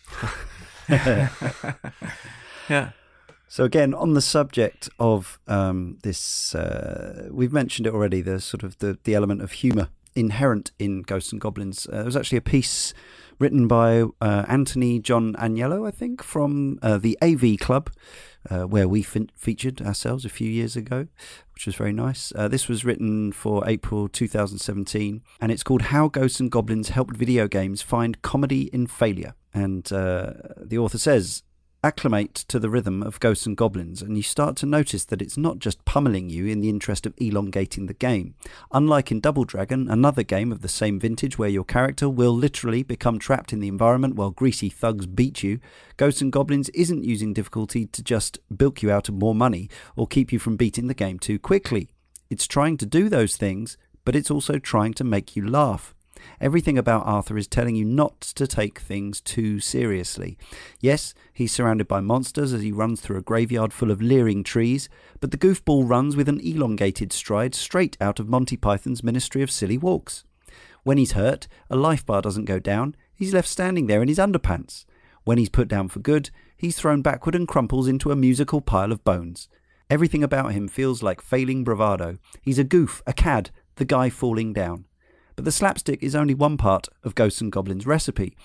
Yeah. 2.70 2.90
So 3.54 3.62
again, 3.62 3.94
on 3.94 4.14
the 4.14 4.20
subject 4.20 4.88
of 4.98 5.38
um, 5.46 5.98
this, 6.02 6.56
uh, 6.56 7.28
we've 7.30 7.52
mentioned 7.52 7.86
it 7.86 7.94
already. 7.94 8.20
The 8.20 8.40
sort 8.40 8.64
of 8.64 8.76
the, 8.78 8.98
the 9.04 9.14
element 9.14 9.42
of 9.42 9.52
humour 9.52 9.90
inherent 10.16 10.72
in 10.80 11.02
Ghosts 11.02 11.30
and 11.30 11.40
Goblins. 11.40 11.86
Uh, 11.86 11.98
there 11.98 12.04
was 12.04 12.16
actually 12.16 12.38
a 12.38 12.40
piece 12.40 12.92
written 13.38 13.68
by 13.68 14.06
uh, 14.20 14.44
Anthony 14.48 14.98
John 14.98 15.34
Agnello, 15.34 15.86
I 15.86 15.92
think, 15.92 16.20
from 16.20 16.80
uh, 16.82 16.98
the 16.98 17.16
AV 17.22 17.60
Club, 17.60 17.92
uh, 18.50 18.62
where 18.62 18.88
we 18.88 19.04
fin- 19.04 19.30
featured 19.36 19.80
ourselves 19.82 20.24
a 20.24 20.28
few 20.28 20.50
years 20.50 20.74
ago, 20.74 21.06
which 21.54 21.66
was 21.66 21.76
very 21.76 21.92
nice. 21.92 22.32
Uh, 22.34 22.48
this 22.48 22.66
was 22.66 22.84
written 22.84 23.30
for 23.30 23.62
April 23.68 24.08
2017, 24.08 25.22
and 25.40 25.52
it's 25.52 25.62
called 25.62 25.82
"How 25.82 26.08
Ghosts 26.08 26.40
and 26.40 26.50
Goblins 26.50 26.88
Helped 26.88 27.16
Video 27.16 27.46
Games 27.46 27.82
Find 27.82 28.20
Comedy 28.20 28.62
in 28.72 28.88
Failure." 28.88 29.36
And 29.52 29.92
uh, 29.92 30.32
the 30.60 30.78
author 30.78 30.98
says 30.98 31.44
acclimate 31.84 32.34
to 32.34 32.58
the 32.58 32.70
rhythm 32.70 33.02
of 33.02 33.20
Ghosts 33.20 33.44
and 33.44 33.58
Goblins, 33.58 34.00
and 34.00 34.16
you 34.16 34.22
start 34.22 34.56
to 34.56 34.66
notice 34.66 35.04
that 35.04 35.20
it's 35.20 35.36
not 35.36 35.58
just 35.58 35.84
pummeling 35.84 36.30
you 36.30 36.46
in 36.46 36.62
the 36.62 36.70
interest 36.70 37.04
of 37.04 37.12
elongating 37.18 37.86
the 37.86 37.92
game. 37.92 38.34
Unlike 38.72 39.10
in 39.12 39.20
Double 39.20 39.44
Dragon, 39.44 39.90
another 39.90 40.22
game 40.22 40.50
of 40.50 40.62
the 40.62 40.68
same 40.68 40.98
vintage 40.98 41.38
where 41.38 41.50
your 41.50 41.62
character 41.62 42.08
will 42.08 42.34
literally 42.34 42.82
become 42.82 43.18
trapped 43.18 43.52
in 43.52 43.60
the 43.60 43.68
environment 43.68 44.14
while 44.14 44.30
greasy 44.30 44.70
thugs 44.70 45.04
beat 45.04 45.42
you, 45.42 45.60
Ghosts 45.98 46.22
and 46.22 46.32
Goblins 46.32 46.70
isn't 46.70 47.04
using 47.04 47.34
difficulty 47.34 47.84
to 47.86 48.02
just 48.02 48.38
bilk 48.56 48.82
you 48.82 48.90
out 48.90 49.10
of 49.10 49.16
more 49.16 49.34
money 49.34 49.68
or 49.94 50.06
keep 50.06 50.32
you 50.32 50.38
from 50.38 50.56
beating 50.56 50.86
the 50.86 50.94
game 50.94 51.18
too 51.18 51.38
quickly. 51.38 51.90
It's 52.30 52.46
trying 52.46 52.78
to 52.78 52.86
do 52.86 53.10
those 53.10 53.36
things, 53.36 53.76
but 54.06 54.16
it's 54.16 54.30
also 54.30 54.58
trying 54.58 54.94
to 54.94 55.04
make 55.04 55.36
you 55.36 55.46
laugh. 55.46 55.93
Everything 56.40 56.76
about 56.76 57.06
Arthur 57.06 57.36
is 57.36 57.46
telling 57.46 57.76
you 57.76 57.84
not 57.84 58.20
to 58.20 58.46
take 58.46 58.78
things 58.78 59.20
too 59.20 59.60
seriously. 59.60 60.36
Yes, 60.80 61.14
he's 61.32 61.52
surrounded 61.52 61.88
by 61.88 62.00
monsters 62.00 62.52
as 62.52 62.62
he 62.62 62.72
runs 62.72 63.00
through 63.00 63.18
a 63.18 63.22
graveyard 63.22 63.72
full 63.72 63.90
of 63.90 64.02
leering 64.02 64.44
trees, 64.44 64.88
but 65.20 65.30
the 65.30 65.38
goofball 65.38 65.88
runs 65.88 66.16
with 66.16 66.28
an 66.28 66.40
elongated 66.40 67.12
stride 67.12 67.54
straight 67.54 67.96
out 68.00 68.20
of 68.20 68.28
Monty 68.28 68.56
Python's 68.56 69.02
Ministry 69.02 69.42
of 69.42 69.50
Silly 69.50 69.78
Walks. 69.78 70.24
When 70.82 70.98
he's 70.98 71.12
hurt, 71.12 71.48
a 71.70 71.76
life 71.76 72.04
bar 72.04 72.20
doesn't 72.20 72.44
go 72.44 72.58
down, 72.58 72.94
he's 73.14 73.32
left 73.32 73.48
standing 73.48 73.86
there 73.86 74.02
in 74.02 74.08
his 74.08 74.18
underpants. 74.18 74.84
When 75.24 75.38
he's 75.38 75.48
put 75.48 75.68
down 75.68 75.88
for 75.88 76.00
good, 76.00 76.30
he's 76.56 76.76
thrown 76.76 77.00
backward 77.00 77.34
and 77.34 77.48
crumples 77.48 77.88
into 77.88 78.10
a 78.10 78.16
musical 78.16 78.60
pile 78.60 78.92
of 78.92 79.04
bones. 79.04 79.48
Everything 79.90 80.22
about 80.22 80.52
him 80.52 80.68
feels 80.68 81.02
like 81.02 81.20
failing 81.20 81.64
bravado. 81.64 82.18
He's 82.42 82.58
a 82.58 82.64
goof, 82.64 83.02
a 83.06 83.12
cad, 83.12 83.50
the 83.76 83.84
guy 83.84 84.10
falling 84.10 84.52
down. 84.52 84.84
But 85.36 85.44
the 85.44 85.52
slapstick 85.52 86.02
is 86.02 86.14
only 86.14 86.34
one 86.34 86.56
part 86.56 86.88
of 87.02 87.14
Ghosts 87.14 87.40
and 87.40 87.50
Goblins' 87.50 87.86
recipe. 87.86 88.36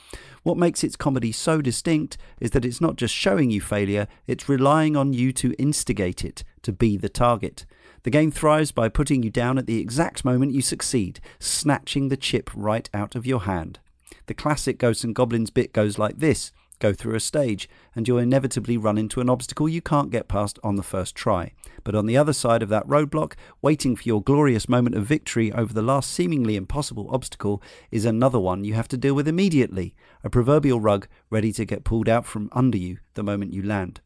What 0.43 0.57
makes 0.57 0.83
its 0.83 0.95
comedy 0.95 1.31
so 1.31 1.61
distinct 1.61 2.17
is 2.39 2.51
that 2.51 2.65
it's 2.65 2.81
not 2.81 2.95
just 2.95 3.13
showing 3.13 3.51
you 3.51 3.61
failure, 3.61 4.07
it's 4.25 4.49
relying 4.49 4.95
on 4.95 5.13
you 5.13 5.31
to 5.33 5.53
instigate 5.59 6.25
it, 6.25 6.43
to 6.63 6.71
be 6.71 6.97
the 6.97 7.09
target. 7.09 7.65
The 8.03 8.09
game 8.09 8.31
thrives 8.31 8.71
by 8.71 8.89
putting 8.89 9.23
you 9.23 9.29
down 9.29 9.57
at 9.57 9.67
the 9.67 9.79
exact 9.79 10.25
moment 10.25 10.53
you 10.53 10.61
succeed, 10.61 11.19
snatching 11.37 12.07
the 12.07 12.17
chip 12.17 12.49
right 12.55 12.89
out 12.93 13.13
of 13.13 13.27
your 13.27 13.41
hand. 13.41 13.79
The 14.25 14.33
classic 14.33 14.77
Ghosts 14.77 15.03
and 15.03 15.13
Goblins 15.13 15.49
bit 15.51 15.73
goes 15.73 15.99
like 15.99 16.19
this 16.19 16.51
go 16.79 16.93
through 16.93 17.15
a 17.15 17.19
stage, 17.19 17.69
and 17.93 18.07
you'll 18.07 18.17
inevitably 18.17 18.77
run 18.77 18.97
into 18.97 19.19
an 19.19 19.29
obstacle 19.29 19.67
you 19.67 19.81
can't 19.81 20.11
get 20.11 20.29
past 20.29 20.57
on 20.63 20.75
the 20.75 20.83
first 20.83 21.13
try. 21.13 21.51
But 21.89 21.95
on 21.95 22.05
the 22.05 22.17
other 22.17 22.33
side 22.33 22.61
of 22.61 22.69
that 22.69 22.87
roadblock, 22.87 23.33
waiting 23.63 23.95
for 23.95 24.03
your 24.03 24.21
glorious 24.21 24.69
moment 24.69 24.95
of 24.95 25.07
victory 25.07 25.51
over 25.51 25.73
the 25.73 25.81
last 25.81 26.11
seemingly 26.11 26.55
impossible 26.55 27.09
obstacle, 27.09 27.63
is 27.89 28.05
another 28.05 28.39
one 28.39 28.63
you 28.63 28.75
have 28.75 28.87
to 28.89 28.95
deal 28.95 29.15
with 29.15 29.27
immediately 29.27 29.95
a 30.23 30.29
proverbial 30.29 30.79
rug 30.79 31.07
ready 31.31 31.51
to 31.51 31.65
get 31.65 31.83
pulled 31.83 32.07
out 32.07 32.27
from 32.27 32.47
under 32.51 32.77
you 32.77 32.99
the 33.15 33.23
moment 33.23 33.55
you 33.55 33.63
land. 33.63 34.01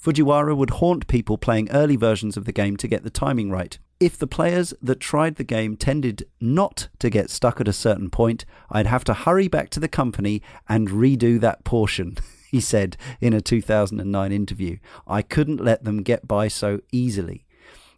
Fujiwara 0.00 0.56
would 0.56 0.78
haunt 0.78 1.08
people 1.08 1.36
playing 1.36 1.68
early 1.72 1.96
versions 1.96 2.36
of 2.36 2.44
the 2.44 2.52
game 2.52 2.76
to 2.76 2.86
get 2.86 3.02
the 3.02 3.10
timing 3.10 3.50
right. 3.50 3.76
If 3.98 4.16
the 4.16 4.28
players 4.28 4.72
that 4.80 5.00
tried 5.00 5.34
the 5.34 5.42
game 5.42 5.76
tended 5.76 6.28
not 6.40 6.86
to 7.00 7.10
get 7.10 7.28
stuck 7.28 7.60
at 7.60 7.66
a 7.66 7.72
certain 7.72 8.08
point, 8.08 8.44
I'd 8.70 8.86
have 8.86 9.02
to 9.02 9.14
hurry 9.14 9.48
back 9.48 9.70
to 9.70 9.80
the 9.80 9.88
company 9.88 10.42
and 10.68 10.90
redo 10.90 11.40
that 11.40 11.64
portion, 11.64 12.18
he 12.56 12.60
said 12.60 12.96
in 13.20 13.34
a 13.34 13.42
2009 13.42 14.32
interview. 14.32 14.78
I 15.06 15.20
couldn't 15.20 15.62
let 15.62 15.84
them 15.84 16.02
get 16.02 16.26
by 16.26 16.48
so 16.48 16.80
easily. 16.90 17.44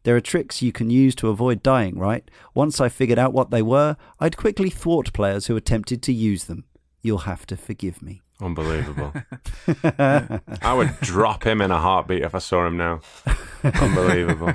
There 0.03 0.17
are 0.17 0.21
tricks 0.21 0.63
you 0.63 0.73
can 0.73 0.91
use 0.91 1.15
to 1.17 1.29
avoid 1.29 1.63
dying, 1.63 1.97
right? 1.97 2.29
Once 2.55 2.81
I 2.81 2.89
figured 2.89 3.21
out 3.21 3.33
what 3.33 3.53
they 3.53 3.63
were, 3.63 3.97
I'd 4.19 4.37
quickly 4.37 4.69
thwart 4.69 5.13
players 5.13 5.47
who 5.47 5.55
attempted 5.55 6.03
to 6.03 6.13
use 6.13 6.45
them. 6.47 6.65
You'll 7.03 7.19
have 7.19 7.47
to 7.47 7.57
forgive 7.57 8.03
me. 8.03 8.21
Unbelievable. 8.41 9.13
I 9.85 10.75
would 10.75 10.99
drop 11.01 11.47
him 11.47 11.61
in 11.61 11.71
a 11.71 11.79
heartbeat 11.79 12.23
if 12.23 12.35
I 12.35 12.39
saw 12.39 12.67
him 12.67 12.77
now. 12.77 13.01
Unbelievable. 13.63 14.55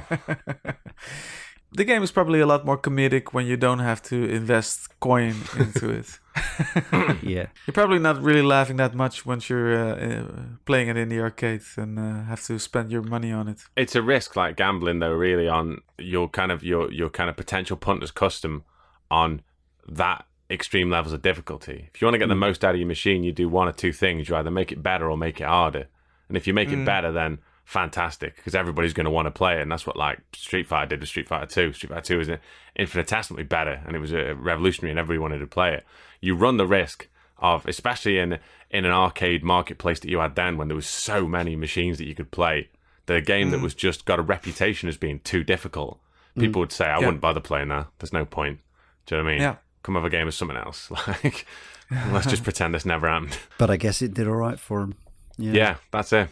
The 1.76 1.84
game 1.84 2.04
is 2.04 2.12
probably 2.12 2.40
a 2.40 2.46
lot 2.46 2.66
more 2.66 2.78
comedic 2.78 3.34
when 3.34 3.48
you 3.48 3.58
don't 3.58 3.80
have 3.80 4.02
to 4.04 4.30
invest 4.30 5.00
coin 5.00 5.36
into 5.58 5.90
it. 5.90 6.20
yeah. 7.24 7.48
You're 7.66 7.74
probably 7.74 8.00
not 8.00 8.22
really 8.22 8.44
laughing 8.44 8.78
that 8.78 8.94
much 8.94 9.26
once 9.26 9.50
you're 9.50 9.76
uh, 9.76 9.96
uh, 9.96 10.26
playing 10.66 10.90
it 10.90 10.98
in 10.98 11.10
the 11.10 11.20
arcade 11.20 11.64
and 11.78 11.98
uh, 11.98 12.24
have 12.26 12.44
to 12.44 12.60
spend 12.60 12.92
your 12.92 13.02
money 13.02 13.32
on 13.32 13.48
it. 13.48 13.62
It's 13.76 13.96
a 13.96 14.02
risk 14.02 14.36
like 14.36 14.58
gambling 14.58 15.00
though, 15.00 15.14
really, 15.14 15.48
on 15.48 15.80
your 15.98 16.30
kind 16.30 16.52
of 16.52 16.64
your 16.64 16.92
your 16.92 17.10
kind 17.10 17.30
of 17.30 17.36
potential 17.36 17.78
punter's 17.78 18.12
custom 18.12 18.64
on 19.10 19.42
that 19.88 20.26
extreme 20.52 20.92
levels 20.92 21.14
of 21.14 21.22
difficulty. 21.22 21.90
If 21.94 22.02
you 22.02 22.06
want 22.06 22.16
to 22.16 22.20
get 22.20 22.30
the 22.30 22.36
most 22.36 22.64
out 22.64 22.76
of 22.76 22.80
your 22.80 22.88
machine, 22.88 23.24
you 23.24 23.32
do 23.32 23.50
one 23.50 23.68
or 23.68 23.74
two 23.74 23.92
things. 23.92 24.30
You 24.30 24.36
either 24.36 24.52
make 24.52 24.72
it 24.72 24.84
better 24.84 25.10
or 25.10 25.18
make 25.18 25.42
it 25.42 25.48
harder. 25.48 25.88
And 26.28 26.38
if 26.38 26.48
you 26.48 26.54
make 26.54 26.70
it 26.70 26.86
better, 26.86 27.12
then 27.12 27.40
fantastic 27.66 28.36
because 28.36 28.56
everybody's 28.56 28.94
going 28.94 29.06
to 29.06 29.12
want 29.12 29.26
to 29.26 29.32
play 29.32 29.58
it. 29.58 29.62
And 29.62 29.72
that's 29.72 29.88
what 29.88 29.98
like 29.98 30.20
Street 30.36 30.68
Fighter 30.68 30.90
did 30.90 31.00
with 31.00 31.10
Street 31.10 31.28
Fighter 31.28 31.46
2. 31.46 31.74
Street 31.74 31.90
Fighter 31.90 32.02
2 32.02 32.18
was 32.18 32.30
infinitesimally 32.76 33.44
better 33.44 33.82
and 33.86 33.96
it 33.96 34.00
was 34.00 34.14
a 34.14 34.34
revolutionary 34.36 34.92
and 34.92 35.00
everybody 35.00 35.20
wanted 35.20 35.40
to 35.40 35.48
play 35.48 35.74
it. 35.74 35.86
You 36.22 36.36
run 36.36 36.58
the 36.58 36.68
risk 36.68 37.08
of, 37.40 37.66
especially 37.68 38.18
in 38.20 38.40
in 38.70 38.86
an 38.86 38.92
arcade 38.92 39.44
marketplace 39.44 40.00
that 40.00 40.10
you 40.10 40.20
had 40.20 40.36
then 40.36 40.58
when 40.58 40.68
there 40.68 40.76
was 40.76 40.88
so 40.88 41.28
many 41.28 41.56
machines 41.56 42.00
that 42.00 42.08
you 42.08 42.16
could 42.16 42.32
play, 42.32 42.70
the 43.06 43.22
game 43.22 43.52
that 43.52 43.60
mm. 43.60 43.64
was 43.64 43.76
just 43.76 44.06
got 44.06 44.18
a 44.18 44.24
reputation 44.24 44.90
as 44.90 44.98
being 44.98 45.20
too 45.20 45.44
difficult. 45.44 46.00
Mm. 46.36 46.42
People 46.42 46.60
would 46.62 46.72
say, 46.72 46.86
I 46.86 47.00
Yeah. 47.00 47.06
wouldn't 47.06 47.22
bother 47.22 47.40
playing 47.40 47.68
that. 47.68 47.88
There's 48.00 48.14
no 48.14 48.26
point. 48.26 48.60
Do 49.06 49.16
you 49.16 49.22
know 49.22 49.26
what 49.26 49.30
I 49.30 49.34
mean? 49.34 49.42
Yeah. 49.42 49.56
Come 49.84 49.96
have 49.96 50.06
a 50.06 50.10
game 50.10 50.28
of 50.28 50.34
something 50.34 50.58
else. 50.58 50.90
Like, 51.08 51.46
let's 52.12 52.26
just 52.26 52.44
pretend 52.44 52.74
this 52.74 52.86
never 52.86 53.08
happened. 53.08 53.38
But 53.60 53.70
I 53.70 53.78
guess 53.78 54.02
it 54.02 54.14
did 54.14 54.28
all 54.28 54.34
right 54.36 54.60
for 54.60 54.82
him. 54.82 54.96
Yeah, 55.38 55.52
Yeah, 55.52 55.76
that's 55.92 56.14
it. 56.14 56.30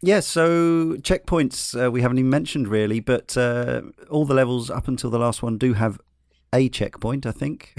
Yeah, 0.00 0.20
so 0.20 0.94
checkpoints 1.00 1.74
uh, 1.74 1.90
we 1.90 2.02
haven't 2.02 2.18
even 2.18 2.30
mentioned 2.30 2.68
really, 2.68 3.00
but 3.00 3.36
uh, 3.36 3.82
all 4.10 4.24
the 4.24 4.34
levels 4.34 4.70
up 4.70 4.86
until 4.88 5.10
the 5.10 5.18
last 5.18 5.42
one 5.42 5.58
do 5.58 5.72
have 5.74 5.98
a 6.52 6.68
checkpoint, 6.68 7.26
I 7.26 7.32
think. 7.32 7.74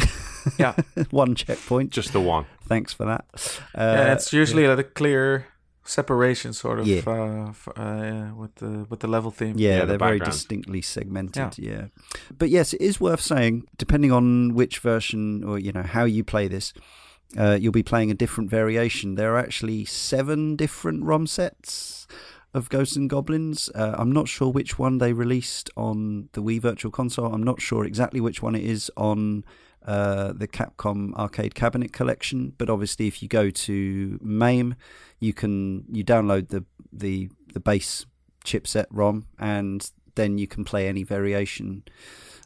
Yeah. 0.58 0.76
one 1.12 1.36
checkpoint. 1.36 1.92
Just 1.92 2.12
the 2.14 2.20
one. 2.20 2.46
Thanks 2.68 2.92
for 2.94 3.06
that. 3.06 3.26
Uh, 3.74 3.96
yeah, 3.98 4.14
it's 4.14 4.34
usually 4.34 4.68
like 4.68 4.80
a 4.80 4.84
clear 4.84 5.48
separation, 5.86 6.54
sort 6.54 6.80
of, 6.80 6.88
Yeah. 6.88 7.02
uh, 7.08 7.50
f- 7.50 7.68
uh, 7.76 8.32
with 8.36 8.56
the 8.56 8.86
with 8.90 9.00
the 9.00 9.08
level 9.08 9.32
theme. 9.32 9.56
Yeah, 9.58 9.78
Yeah, 9.80 9.86
they're 9.86 9.98
very 9.98 10.20
distinctly 10.20 10.82
segmented. 10.82 11.58
Yeah. 11.58 11.86
but 12.38 12.50
yes, 12.50 12.74
it 12.74 12.82
is 12.82 13.00
worth 13.02 13.22
saying, 13.22 13.64
depending 13.78 14.12
on 14.12 14.54
which 14.54 14.80
version 14.80 15.44
or 15.44 15.58
you 15.58 15.72
know 15.72 15.84
how 15.84 16.04
you 16.04 16.24
play 16.24 16.48
this, 16.48 16.74
uh, 17.38 17.58
you'll 17.60 17.72
be 17.72 17.84
playing 17.84 18.12
a 18.12 18.16
different 18.16 18.50
variation. 18.50 19.16
There 19.16 19.34
are 19.36 19.40
actually 19.40 19.86
seven 19.86 20.56
different 20.56 21.04
ROM 21.04 21.28
sets 21.28 22.08
of 22.54 22.70
Ghosts 22.70 22.96
and 22.96 23.10
Goblins. 23.10 23.70
Uh, 23.76 23.96
I'm 23.98 24.12
not 24.12 24.28
sure 24.28 24.50
which 24.52 24.80
one 24.80 24.98
they 24.98 25.14
released 25.14 25.70
on 25.78 26.30
the 26.34 26.42
Wii 26.42 26.60
Virtual 26.62 26.92
Console. 26.92 27.32
I'm 27.34 27.44
not 27.44 27.62
sure 27.62 27.86
exactly 27.86 28.20
which 28.20 28.42
one 28.42 28.56
it 28.56 28.64
is 28.64 28.92
on 28.98 29.44
uh, 29.86 30.34
the 30.34 30.48
Capcom 30.48 31.14
Arcade 31.14 31.54
Cabinet 31.54 31.94
Collection. 31.94 32.54
But 32.58 32.70
obviously, 32.70 33.08
if 33.08 33.22
you 33.22 33.30
go 33.30 33.50
to 33.52 34.20
MAME, 34.22 34.76
you 35.20 35.34
can 35.34 35.86
you 35.92 36.04
download 36.04 36.50
the 36.50 36.66
the 36.92 37.30
the 37.54 37.60
base 37.60 38.06
chipset 38.44 38.86
ROM, 38.90 39.26
and 39.38 39.92
then 40.16 40.38
you 40.40 40.48
can 40.48 40.66
play 40.66 40.88
any 40.88 41.04
variation 41.04 41.84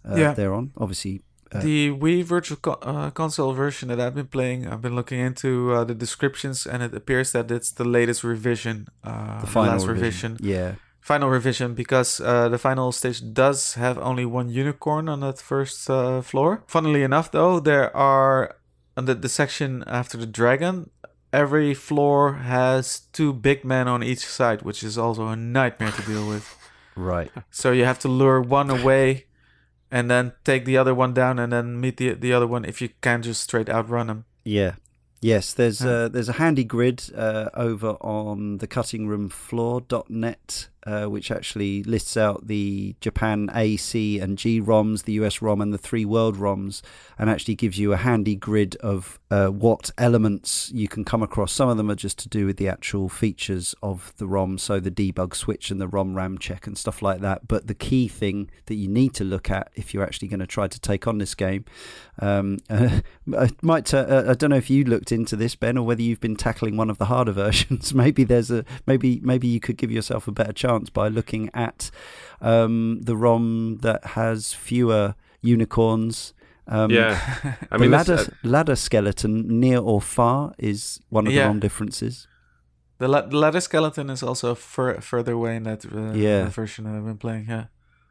uh, 0.07 0.15
Yeah. 0.15 0.33
thereon. 0.33 0.73
Obviously, 0.77 1.21
The 1.61 1.91
Wii 1.91 2.23
Virtual 2.23 2.57
Co- 2.57 2.79
uh, 2.81 3.11
Console 3.11 3.53
version 3.53 3.89
that 3.89 3.99
I've 3.99 4.15
been 4.15 4.27
playing, 4.27 4.67
I've 4.67 4.81
been 4.81 4.95
looking 4.95 5.19
into 5.19 5.73
uh, 5.73 5.83
the 5.83 5.93
descriptions, 5.93 6.65
and 6.65 6.81
it 6.83 6.93
appears 6.93 7.31
that 7.33 7.51
it's 7.51 7.71
the 7.71 7.83
latest 7.85 8.23
revision, 8.23 8.87
uh, 9.03 9.41
the 9.41 9.47
final 9.47 9.73
last 9.73 9.87
revision. 9.87 10.33
revision, 10.33 10.49
Yeah, 10.55 10.75
final 11.01 11.29
revision, 11.29 11.73
because 11.75 12.19
uh, 12.21 12.49
the 12.49 12.57
final 12.57 12.91
stage 12.91 13.21
does 13.33 13.73
have 13.75 13.97
only 13.97 14.25
one 14.25 14.49
unicorn 14.49 15.09
on 15.09 15.19
that 15.19 15.39
first 15.39 15.89
uh, 15.89 16.21
floor. 16.21 16.63
Funnily 16.67 17.03
enough, 17.03 17.31
though, 17.31 17.59
there 17.59 17.95
are 17.95 18.55
on 18.97 19.05
the, 19.05 19.15
the 19.15 19.29
section 19.29 19.83
after 19.87 20.17
the 20.17 20.27
dragon. 20.27 20.89
Every 21.31 21.73
floor 21.73 22.33
has 22.33 23.07
two 23.11 23.33
big 23.33 23.65
men 23.65 23.87
on 23.87 24.03
each 24.03 24.25
side, 24.25 24.61
which 24.61 24.83
is 24.83 24.97
also 24.97 25.27
a 25.27 25.35
nightmare 25.35 25.91
to 25.91 26.01
deal 26.03 26.27
with. 26.27 26.55
Right. 26.95 27.31
So 27.49 27.71
you 27.71 27.85
have 27.85 27.97
to 27.99 28.07
lure 28.07 28.39
one 28.39 28.69
away, 28.69 29.25
and 29.93 30.09
then 30.09 30.33
take 30.43 30.65
the 30.65 30.75
other 30.81 30.93
one 30.95 31.13
down, 31.13 31.37
and 31.39 31.53
then 31.53 31.79
meet 31.79 31.97
the 31.97 32.13
the 32.15 32.33
other 32.33 32.47
one 32.47 32.65
if 32.65 32.81
you 32.81 32.89
can't 33.01 33.23
just 33.23 33.41
straight 33.43 33.69
outrun 33.69 34.07
them. 34.07 34.25
Yeah. 34.43 34.73
Yes, 35.21 35.53
there's 35.53 35.81
Yeah. 35.81 35.91
uh, 35.91 36.07
there's 36.09 36.27
a 36.29 36.33
handy 36.33 36.63
grid 36.65 37.03
uh, 37.15 37.49
over 37.53 37.91
on 38.01 38.57
the 38.57 38.67
cuttingroomfloor.net 38.67 40.67
uh, 40.85 41.05
which 41.05 41.31
actually 41.31 41.83
lists 41.83 42.17
out 42.17 42.47
the 42.47 42.95
Japan 42.99 43.49
A, 43.53 43.77
C, 43.77 44.19
and 44.19 44.37
G 44.37 44.59
ROMs, 44.59 45.03
the 45.03 45.13
US 45.13 45.41
ROM, 45.41 45.61
and 45.61 45.73
the 45.73 45.77
three 45.77 46.05
world 46.05 46.37
ROMs, 46.37 46.81
and 47.17 47.29
actually 47.29 47.55
gives 47.55 47.79
you 47.79 47.93
a 47.93 47.97
handy 47.97 48.35
grid 48.35 48.75
of 48.77 49.19
uh, 49.31 49.47
what 49.47 49.91
elements 49.97 50.71
you 50.73 50.87
can 50.87 51.05
come 51.05 51.23
across. 51.23 51.51
Some 51.51 51.69
of 51.69 51.77
them 51.77 51.89
are 51.89 51.95
just 51.95 52.19
to 52.19 52.29
do 52.29 52.45
with 52.45 52.57
the 52.57 52.67
actual 52.67 53.09
features 53.09 53.73
of 53.81 54.13
the 54.17 54.27
ROM, 54.27 54.57
so 54.57 54.79
the 54.79 54.91
debug 54.91 55.35
switch 55.35 55.71
and 55.71 55.79
the 55.79 55.87
ROM 55.87 56.15
RAM 56.15 56.37
check 56.37 56.67
and 56.67 56.77
stuff 56.77 57.01
like 57.01 57.21
that. 57.21 57.47
But 57.47 57.67
the 57.67 57.75
key 57.75 58.07
thing 58.07 58.49
that 58.65 58.75
you 58.75 58.87
need 58.87 59.13
to 59.15 59.23
look 59.23 59.49
at 59.49 59.71
if 59.75 59.93
you're 59.93 60.03
actually 60.03 60.27
going 60.27 60.39
to 60.41 60.47
try 60.47 60.67
to 60.67 60.79
take 60.79 61.07
on 61.07 61.17
this 61.17 61.35
game, 61.35 61.65
um, 62.19 62.59
uh, 62.69 62.99
I 63.37 63.49
might 63.61 63.93
uh, 63.93 64.25
I 64.27 64.33
don't 64.33 64.49
know 64.49 64.57
if 64.57 64.69
you 64.69 64.83
looked 64.83 65.11
into 65.11 65.35
this, 65.35 65.55
Ben, 65.55 65.77
or 65.77 65.85
whether 65.85 66.01
you've 66.01 66.19
been 66.19 66.35
tackling 66.35 66.77
one 66.77 66.89
of 66.89 66.97
the 66.97 67.05
harder 67.05 67.31
versions. 67.43 67.93
maybe 67.93 68.23
there's 68.23 68.51
a 68.51 68.65
maybe 68.85 69.19
maybe 69.23 69.47
you 69.47 69.59
could 69.59 69.77
give 69.77 69.91
yourself 69.91 70.27
a 70.27 70.31
better 70.31 70.53
chance 70.53 70.72
by 70.93 71.07
looking 71.09 71.49
at 71.53 71.91
um, 72.41 72.99
the 73.03 73.15
ROM 73.15 73.77
that 73.81 74.03
has 74.05 74.53
fewer 74.53 75.15
unicorns. 75.41 76.33
Um, 76.67 76.91
yeah, 76.91 77.55
I 77.71 77.77
mean, 77.77 77.91
ladder 77.91 78.37
ladder 78.43 78.75
skeleton 78.75 79.59
near 79.59 79.79
or 79.79 80.01
far 80.01 80.53
is 80.57 80.99
one 81.09 81.27
of 81.27 81.33
Yeah. 81.33 81.41
the 81.43 81.47
ROM 81.47 81.59
differences. 81.59 82.27
The, 82.99 83.07
la- 83.07 83.21
the 83.27 83.37
ladder 83.37 83.59
skeleton 83.59 84.09
is 84.09 84.23
also 84.23 84.55
fur- 84.55 85.01
further 85.01 85.33
away 85.33 85.55
in 85.57 85.63
that 85.63 85.85
uh, 85.85 86.13
Yeah. 86.13 86.47
version 86.49 86.85
that 86.85 86.95
I've 86.95 87.05
been 87.05 87.17
playing. 87.17 87.47
Yeah. 87.49 87.65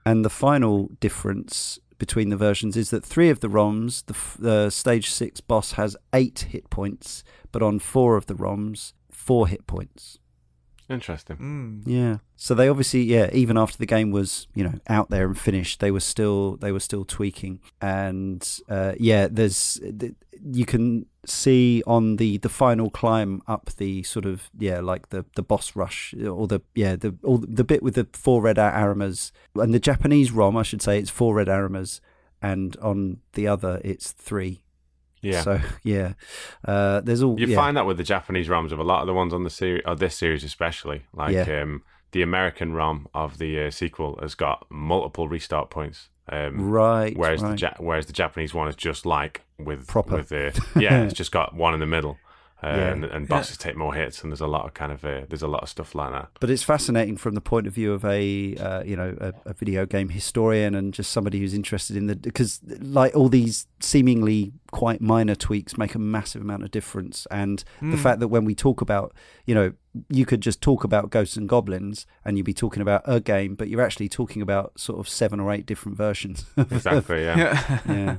And 0.04 0.24
the 0.24 0.30
final 0.30 0.90
difference 1.00 1.78
between 1.98 2.28
the 2.30 2.36
versions 2.36 2.76
is 2.76 2.90
that 2.90 3.04
three 3.04 3.30
of 3.30 3.40
the 3.40 3.48
ROMs, 3.48 4.04
the, 4.06 4.14
f- 4.14 4.36
the 4.38 4.68
stage 4.70 5.08
six 5.10 5.40
boss 5.40 5.72
has 5.72 5.96
eight 6.12 6.46
hit 6.50 6.68
points, 6.68 7.22
but 7.52 7.62
on 7.62 7.78
four 7.78 8.16
of 8.16 8.26
the 8.26 8.34
ROMs, 8.34 8.92
four 9.10 9.46
hit 9.46 9.66
points. 9.66 10.18
Interesting. 10.88 11.36
Mm. 11.36 11.82
Yeah. 11.86 12.18
So 12.36 12.54
they 12.54 12.68
obviously, 12.68 13.02
yeah, 13.02 13.30
even 13.32 13.56
after 13.56 13.78
the 13.78 13.86
game 13.86 14.10
was, 14.10 14.46
you 14.54 14.64
know, 14.64 14.74
out 14.88 15.10
there 15.10 15.26
and 15.26 15.38
finished, 15.38 15.80
they 15.80 15.90
were 15.90 16.00
still 16.00 16.56
they 16.56 16.72
were 16.72 16.80
still 16.80 17.04
tweaking. 17.04 17.60
And 17.80 18.46
uh, 18.68 18.94
yeah, 18.98 19.28
there's 19.30 19.80
you 20.44 20.66
can 20.66 21.06
see 21.24 21.82
on 21.86 22.16
the 22.16 22.38
the 22.38 22.48
final 22.48 22.90
climb 22.90 23.42
up 23.46 23.70
the 23.76 24.02
sort 24.02 24.26
of 24.26 24.50
yeah 24.58 24.80
like 24.80 25.10
the 25.10 25.24
the 25.36 25.42
boss 25.42 25.76
rush 25.76 26.14
or 26.14 26.48
the 26.48 26.60
yeah 26.74 26.96
the 26.96 27.14
all 27.22 27.38
the 27.38 27.62
bit 27.62 27.82
with 27.82 27.94
the 27.94 28.08
four 28.12 28.42
red 28.42 28.56
Arimas 28.56 29.30
and 29.54 29.72
the 29.72 29.78
Japanese 29.78 30.32
ROM 30.32 30.56
I 30.56 30.64
should 30.64 30.82
say 30.82 30.98
it's 30.98 31.10
four 31.10 31.36
red 31.36 31.46
Arimas 31.46 32.00
and 32.40 32.76
on 32.78 33.18
the 33.34 33.46
other 33.46 33.80
it's 33.84 34.10
three. 34.10 34.62
Yeah. 35.22 35.42
So 35.42 35.60
yeah, 35.82 36.12
uh, 36.66 37.00
there's 37.00 37.22
all 37.22 37.38
You 37.40 37.46
yeah. 37.46 37.56
find 37.56 37.76
that 37.76 37.86
with 37.86 37.96
the 37.96 38.04
Japanese 38.04 38.48
ROMs 38.48 38.72
of 38.72 38.78
a 38.78 38.84
lot 38.84 39.00
of 39.00 39.06
the 39.06 39.14
ones 39.14 39.32
on 39.32 39.44
the 39.44 39.50
series, 39.50 39.82
or 39.86 39.94
this 39.96 40.16
series 40.16 40.44
especially. 40.44 41.04
Like 41.14 41.32
Yeah. 41.32 41.62
um, 41.62 41.82
the 42.10 42.22
American 42.22 42.72
ROM 42.74 43.08
of 43.14 43.38
the 43.38 43.64
uh, 43.66 43.70
sequel 43.70 44.18
has 44.20 44.34
got 44.34 44.66
multiple 44.70 45.28
restart 45.28 45.70
points. 45.70 46.08
Um, 46.28 46.70
right. 46.70 47.16
whereas 47.16 47.42
right. 47.42 47.58
the 47.58 47.66
ja- 47.66 47.74
whereas 47.78 48.06
the 48.06 48.12
Japanese 48.12 48.54
one 48.54 48.68
is 48.68 48.76
just 48.76 49.04
like 49.06 49.42
with 49.58 49.86
Proper. 49.88 50.16
with 50.16 50.28
the 50.28 50.60
yeah, 50.78 51.02
it's 51.02 51.14
just 51.22 51.32
got 51.32 51.54
one 51.54 51.74
in 51.74 51.80
the 51.80 51.86
middle, 51.86 52.18
uh, 52.62 52.68
Yeah. 52.68 52.92
and, 52.92 53.04
and 53.04 53.28
bosses 53.28 53.56
take 53.56 53.76
more 53.76 53.94
hits, 53.94 54.22
and 54.22 54.30
there's 54.32 54.40
a 54.40 54.46
lot 54.46 54.64
of 54.66 54.74
kind 54.74 54.92
of 54.92 55.04
uh, 55.04 55.22
there's 55.28 55.42
a 55.42 55.48
lot 55.48 55.62
of 55.62 55.68
stuff 55.68 55.94
like 55.94 56.12
that. 56.12 56.28
but 56.40 56.48
it's 56.50 56.62
fascinating 56.62 57.16
from 57.16 57.34
the 57.34 57.40
point 57.40 57.66
of 57.66 57.72
view 57.74 57.92
of 57.92 58.04
a 58.04 58.56
uh, 58.56 58.82
you 58.84 58.96
know 58.96 59.16
a, 59.20 59.32
a 59.46 59.52
video 59.54 59.84
game 59.86 60.08
historian 60.10 60.74
and 60.74 60.94
just 60.94 61.10
somebody 61.10 61.38
who's 61.40 61.54
interested 61.54 61.96
in 61.96 62.06
the 62.06 62.16
because 62.16 62.60
like 62.80 63.14
all 63.16 63.28
these 63.28 63.66
seemingly 63.80 64.52
quite 64.70 65.00
minor 65.02 65.34
tweaks 65.34 65.76
make 65.76 65.94
a 65.94 65.98
massive 65.98 66.40
amount 66.40 66.62
of 66.62 66.70
difference 66.70 67.26
and 67.30 67.62
the 67.82 67.88
Mm. 67.96 68.02
fact 68.02 68.20
that 68.20 68.28
when 68.28 68.44
we 68.46 68.54
talk 68.54 68.80
about 68.80 69.12
you 69.44 69.54
know 69.54 69.72
you 70.08 70.24
could 70.24 70.40
just 70.40 70.62
talk 70.62 70.84
about 70.84 71.10
ghosts 71.10 71.36
and 71.36 71.46
goblins 71.48 72.06
and 72.24 72.36
you'd 72.38 72.46
be 72.46 72.54
talking 72.54 72.80
about 72.80 73.02
a 73.04 73.20
game 73.20 73.54
but 73.54 73.68
you're 73.68 73.82
actually 73.82 74.08
talking 74.08 74.40
about 74.40 74.72
sort 74.80 74.98
of 74.98 75.06
seven 75.08 75.38
or 75.40 75.52
eight 75.52 75.66
different 75.66 75.98
versions 75.98 76.46
Exactly, 76.56 77.24
yeah. 77.24 77.36
Yeah. 77.86 77.94
yeah 77.94 78.16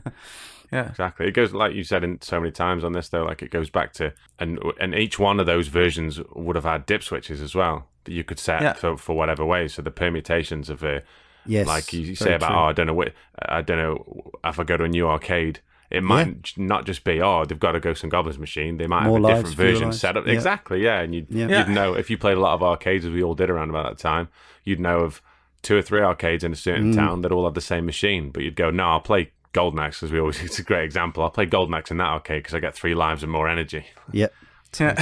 yeah. 0.74 0.90
Exactly. 0.90 1.28
It 1.28 1.32
goes 1.34 1.54
like 1.54 1.74
you 1.74 1.84
said 1.84 2.04
in 2.04 2.20
so 2.22 2.40
many 2.40 2.52
times 2.52 2.84
on 2.84 2.92
this 2.94 3.10
though. 3.10 3.24
Like 3.26 3.42
it 3.42 3.52
goes 3.52 3.70
back 3.70 3.94
to 3.94 4.14
and 4.40 4.60
and 4.80 4.94
each 4.96 5.20
one 5.20 5.40
of 5.40 5.46
those 5.46 5.68
versions 5.68 6.20
would 6.34 6.56
have 6.56 6.66
had 6.66 6.86
dip 6.86 7.04
switches 7.04 7.40
as 7.42 7.54
well 7.56 7.88
that 8.06 8.12
you 8.14 8.24
could 8.24 8.40
set 8.40 8.62
Yeah. 8.62 8.74
for 8.74 8.98
for 8.98 9.16
whatever 9.16 9.46
way. 9.46 9.68
So 9.68 9.82
the 9.82 9.92
permutations 9.92 10.70
of 10.70 10.84
uh, 10.84 11.00
yes 11.46 11.68
like 11.68 11.92
you 11.94 12.16
say 12.16 12.34
about 12.36 12.48
true. 12.50 12.56
oh 12.58 12.64
I 12.64 12.74
don't 12.74 12.88
know 12.88 12.94
what 12.94 13.14
I 13.40 13.62
don't 13.62 13.78
know 13.78 14.32
if 14.44 14.60
I 14.60 14.64
go 14.64 14.78
to 14.78 14.84
a 14.86 14.88
new 14.90 15.08
arcade. 15.08 15.60
It 15.92 16.02
might 16.04 16.42
j- 16.42 16.62
not 16.64 16.86
just 16.88 17.04
be 17.04 17.22
oh 17.22 17.46
they've 17.46 17.60
got 17.60 17.76
a 17.76 17.80
Ghosts 17.80 18.04
and 18.04 18.12
Goblins 18.12 18.40
machine. 18.40 18.78
They 18.78 18.88
might 18.88 19.04
More 19.04 19.18
have 19.20 19.24
a 19.24 19.28
lives, 19.28 19.50
different 19.52 19.58
version 19.72 19.88
lives. 19.90 20.00
set 20.00 20.18
up 20.18 20.26
Yeah. 20.26 20.34
exactly 20.34 20.84
yeah, 20.84 21.02
and 21.02 21.14
you'd 21.14 21.28
Yeah. 21.30 21.48
Yeah. 21.48 21.68
you'd 21.68 21.76
know 21.76 21.94
if 21.94 22.10
you 22.10 22.18
played 22.18 22.38
a 22.38 22.40
lot 22.42 22.54
of 22.56 22.64
arcades 22.64 23.06
as 23.06 23.12
we 23.12 23.22
all 23.22 23.36
did 23.36 23.50
around 23.52 23.70
about 23.70 23.86
that 23.90 23.98
time. 24.00 24.30
You'd 24.64 24.80
know 24.80 25.02
of 25.02 25.22
two 25.62 25.78
or 25.78 25.82
three 25.84 26.02
arcades 26.02 26.44
in 26.44 26.52
a 26.52 26.56
certain 26.56 26.92
Mm. 26.92 26.96
town 26.96 27.22
that 27.22 27.32
all 27.32 27.46
have 27.46 27.54
the 27.54 27.62
same 27.62 27.86
machine, 27.86 28.32
but 28.32 28.42
you'd 28.44 28.56
go 28.56 28.72
no 28.72 28.86
I'll 28.86 29.00
play 29.02 29.32
Golden 29.54 29.80
Axe 29.80 30.00
because 30.00 30.12
we 30.12 30.20
always 30.20 30.42
it's 30.48 30.60
a 30.60 30.64
great 30.64 30.84
example. 30.84 31.24
I'll 31.24 31.30
play 31.32 31.46
Golden 31.46 31.74
Axe 31.74 31.92
in 31.92 31.98
that 31.98 32.08
arcade 32.08 32.44
because 32.44 32.54
I 32.56 32.60
get 32.60 32.76
three 32.76 32.96
lives 32.96 33.24
and 33.24 33.32
more 33.32 33.48
energy. 33.48 33.86
yep 34.12 34.34
Yeah. 34.80 34.96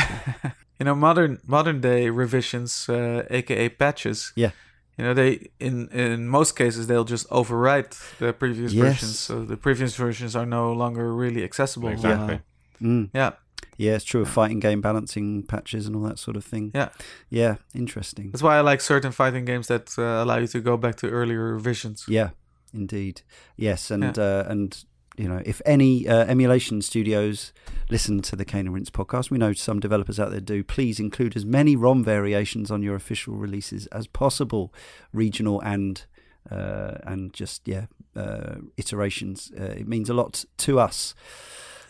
you 0.79 0.85
know, 0.85 0.95
modern 0.95 1.39
modern 1.47 1.79
day 1.81 2.09
revisions, 2.09 2.89
uh, 2.89 3.25
aka 3.29 3.69
patches. 3.69 4.33
Yeah. 4.35 4.51
You 4.97 5.05
know, 5.05 5.13
they 5.13 5.49
in 5.59 5.87
in 5.89 6.27
most 6.27 6.55
cases 6.57 6.87
they'll 6.87 7.05
just 7.09 7.27
overwrite 7.29 7.95
the 8.19 8.33
previous 8.33 8.73
Yes. 8.73 8.83
versions, 8.85 9.19
so 9.19 9.45
the 9.45 9.57
previous 9.57 9.95
versions 9.95 10.35
are 10.35 10.45
no 10.45 10.73
longer 10.73 11.13
really 11.13 11.43
accessible. 11.43 11.89
Exactly. 11.89 12.35
Uh, 12.35 12.85
mm. 12.85 13.09
yeah, 13.13 13.31
yeah 13.77 13.95
it's 13.95 14.03
true 14.05 14.21
of 14.21 14.29
fighting 14.29 14.59
game 14.59 14.81
balancing 14.81 15.43
patches 15.43 15.87
and 15.87 15.95
all 15.95 16.03
that 16.03 16.19
sort 16.19 16.35
of 16.37 16.43
thing 16.43 16.71
Yeah. 16.75 16.89
yeah 17.29 17.55
interesting 17.73 18.31
that's 18.31 18.43
why 18.43 18.57
I 18.57 18.61
like 18.61 18.81
certain 18.81 19.11
fighting 19.11 19.45
games 19.45 19.67
that 19.67 19.97
uh, 19.97 20.23
allow 20.23 20.37
you 20.37 20.47
to 20.47 20.59
go 20.61 20.77
back 20.77 20.95
to 20.97 21.07
earlier 21.09 21.53
revisions. 21.53 22.05
Yeah, 22.07 22.29
indeed. 22.73 23.21
Yes, 23.55 23.91
and 23.91 24.17
uh, 24.17 24.45
and 24.47 24.83
you 25.17 25.27
know, 25.27 25.41
if 25.45 25.61
any 25.65 26.07
uh, 26.07 26.25
emulation 26.25 26.81
studios 26.81 27.51
listen 27.89 28.21
to 28.21 28.35
the 28.35 28.45
Cane 28.45 28.67
and 28.67 28.73
Rinse 28.73 28.89
podcast, 28.89 29.29
we 29.29 29.37
know 29.37 29.53
some 29.53 29.79
developers 29.79 30.19
out 30.19 30.31
there 30.31 30.39
do. 30.39 30.63
Please 30.63 30.99
include 30.99 31.35
as 31.35 31.45
many 31.45 31.75
ROM 31.75 32.03
variations 32.03 32.71
on 32.71 32.81
your 32.81 32.95
official 32.95 33.35
releases 33.35 33.87
as 33.87 34.07
possible, 34.07 34.73
regional 35.13 35.59
and 35.61 36.05
uh, 36.49 36.97
and 37.03 37.33
just 37.33 37.67
yeah 37.67 37.85
uh, 38.15 38.55
iterations. 38.77 39.51
Uh, 39.59 39.63
it 39.63 39.87
means 39.87 40.09
a 40.09 40.13
lot 40.13 40.45
to 40.57 40.79
us. 40.79 41.13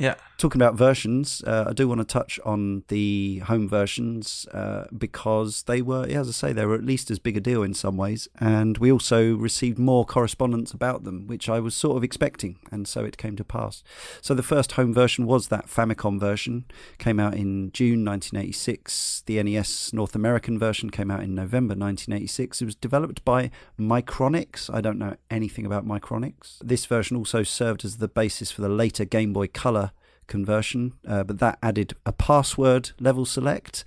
Yeah. 0.02 0.16
Talking 0.40 0.60
about 0.60 0.74
versions, 0.74 1.44
uh, 1.46 1.66
I 1.70 1.74
do 1.74 1.88
want 1.88 2.00
to 2.00 2.06
touch 2.06 2.40
on 2.44 2.84
the 2.88 3.38
home 3.46 3.70
versions 3.70 4.48
uh, 4.52 4.86
because 4.98 5.62
they 5.64 5.84
were, 5.84 6.08
yeah, 6.10 6.22
as 6.22 6.30
I 6.30 6.32
say, 6.32 6.54
they 6.54 6.66
were 6.66 6.74
at 6.74 6.84
least 6.84 7.12
as 7.12 7.20
big 7.20 7.38
a 7.38 7.40
deal 7.40 7.62
in 7.62 7.76
some 7.76 7.98
ways. 7.98 8.28
And 8.40 8.80
we 8.80 8.92
also 8.92 9.36
received 9.36 9.78
more 9.78 10.04
correspondence 10.04 10.72
about 10.72 11.04
them, 11.04 11.28
which 11.28 11.48
I 11.48 11.60
was 11.60 11.76
sort 11.76 11.98
of 11.98 12.04
expecting. 12.04 12.58
And 12.72 12.88
so 12.88 13.06
it 13.06 13.20
came 13.20 13.36
to 13.36 13.44
pass. 13.44 13.84
So 14.22 14.34
the 14.34 14.42
first 14.42 14.72
home 14.72 14.92
version 14.92 15.28
was 15.28 15.50
that 15.50 15.68
Famicom 15.68 16.20
version, 16.20 16.66
came 16.98 17.20
out 17.20 17.36
in 17.36 17.72
June 17.72 18.04
1986. 18.04 19.22
The 19.28 19.44
NES 19.44 19.94
North 19.94 20.16
American 20.16 20.58
version 20.58 20.90
came 20.90 21.12
out 21.12 21.22
in 21.22 21.36
November 21.36 21.76
1986. 21.76 22.64
It 22.64 22.66
was 22.66 22.74
developed 22.74 23.24
by 23.24 23.52
Micronics. 23.80 24.74
I 24.74 24.82
don't 24.82 24.98
know 24.98 25.18
anything 25.30 25.68
about 25.68 25.86
Micronics. 25.86 26.58
This 26.64 26.88
version 26.88 27.16
also 27.16 27.44
served 27.44 27.86
as 27.86 27.98
the 27.98 28.08
basis 28.08 28.50
for 28.50 28.62
the 28.62 28.70
later 28.70 29.06
Game 29.06 29.34
Boy 29.34 29.46
Color 29.46 29.91
conversion, 30.28 30.94
uh, 31.08 31.24
but 31.24 31.40
that 31.40 31.58
added 31.62 31.94
a 32.06 32.12
password 32.12 32.92
level 33.00 33.26
select. 33.26 33.84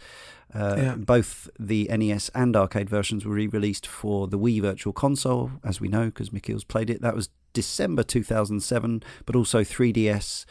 Uh, 0.55 0.74
Yeah. 0.78 0.94
Both 0.97 1.51
the 1.59 1.89
NES 1.90 2.31
and 2.35 2.56
arcade 2.56 2.89
versions 2.89 3.24
were 3.24 3.35
re-released 3.35 3.86
for 3.86 4.28
the 4.28 4.39
Wii 4.39 4.61
Virtual 4.62 4.93
Console, 4.93 5.51
as 5.65 5.81
we 5.81 5.89
know, 5.89 6.06
because 6.06 6.31
Michiel's 6.31 6.65
played 6.65 6.90
it. 6.90 7.02
That 7.02 7.16
was 7.16 7.28
December 7.52 8.02
2007, 8.05 9.02
but 9.27 9.35
also 9.35 9.62
3DS 9.65 10.44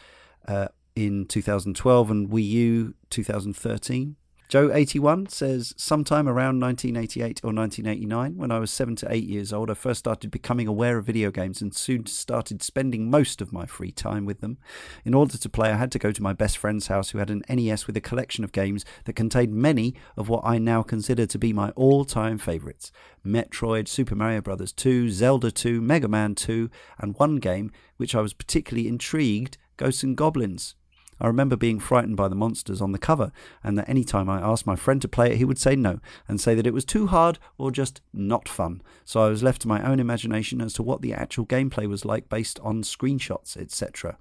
uh, 0.46 0.68
in 0.94 1.24
2012 1.26 2.10
and 2.10 2.28
Wii 2.28 2.48
U 2.48 2.94
2013. 3.10 4.16
Joe81 4.50 5.30
says, 5.30 5.74
sometime 5.76 6.28
around 6.28 6.60
1988 6.60 7.40
or 7.42 7.52
1989, 7.52 8.36
when 8.36 8.50
I 8.50 8.58
was 8.58 8.70
seven 8.70 8.94
to 8.96 9.12
eight 9.12 9.24
years 9.24 9.52
old, 9.52 9.70
I 9.70 9.74
first 9.74 10.00
started 10.00 10.30
becoming 10.30 10.68
aware 10.68 10.98
of 10.98 11.06
video 11.06 11.30
games 11.30 11.62
and 11.62 11.74
soon 11.74 12.06
started 12.06 12.62
spending 12.62 13.10
most 13.10 13.40
of 13.40 13.52
my 13.52 13.64
free 13.64 13.90
time 13.90 14.26
with 14.26 14.40
them. 14.40 14.58
In 15.04 15.14
order 15.14 15.38
to 15.38 15.48
play, 15.48 15.70
I 15.70 15.76
had 15.76 15.90
to 15.92 15.98
go 15.98 16.12
to 16.12 16.22
my 16.22 16.34
best 16.34 16.58
friend's 16.58 16.88
house 16.88 17.10
who 17.10 17.18
had 17.18 17.30
an 17.30 17.42
NES 17.48 17.86
with 17.86 17.96
a 17.96 18.02
collection 18.02 18.44
of 18.44 18.52
games 18.52 18.84
that 19.06 19.14
contained 19.14 19.54
many 19.54 19.94
of 20.16 20.28
what 20.28 20.44
I 20.44 20.58
now 20.58 20.82
consider 20.82 21.24
to 21.26 21.38
be 21.38 21.52
my 21.52 21.70
all 21.70 22.04
time 22.04 22.38
favourites 22.38 22.92
Metroid, 23.26 23.88
Super 23.88 24.14
Mario 24.14 24.42
Bros. 24.42 24.72
2, 24.72 25.10
Zelda 25.10 25.50
2, 25.50 25.80
Mega 25.80 26.06
Man 26.08 26.34
2, 26.34 26.70
and 26.98 27.16
one 27.18 27.36
game 27.36 27.70
which 27.96 28.14
I 28.14 28.20
was 28.20 28.34
particularly 28.34 28.88
intrigued 28.88 29.56
Ghosts 29.76 30.02
and 30.02 30.16
Goblins. 30.16 30.74
I 31.24 31.28
remember 31.28 31.56
being 31.56 31.80
frightened 31.80 32.18
by 32.18 32.28
the 32.28 32.34
monsters 32.34 32.82
on 32.82 32.92
the 32.92 32.98
cover, 32.98 33.32
and 33.62 33.78
that 33.78 33.88
any 33.88 34.04
time 34.04 34.28
I 34.28 34.42
asked 34.42 34.66
my 34.66 34.76
friend 34.76 35.00
to 35.00 35.08
play 35.08 35.32
it, 35.32 35.38
he 35.38 35.46
would 35.46 35.56
say 35.56 35.74
no 35.74 36.00
and 36.28 36.38
say 36.38 36.54
that 36.54 36.66
it 36.66 36.74
was 36.74 36.84
too 36.84 37.06
hard 37.06 37.38
or 37.56 37.70
just 37.70 38.02
not 38.12 38.46
fun. 38.46 38.82
So 39.06 39.22
I 39.22 39.30
was 39.30 39.42
left 39.42 39.62
to 39.62 39.68
my 39.68 39.82
own 39.82 40.00
imagination 40.00 40.60
as 40.60 40.74
to 40.74 40.82
what 40.82 41.00
the 41.00 41.14
actual 41.14 41.46
gameplay 41.46 41.88
was 41.88 42.04
like 42.04 42.28
based 42.28 42.60
on 42.60 42.82
screenshots, 42.82 43.56
etc. 43.56 44.18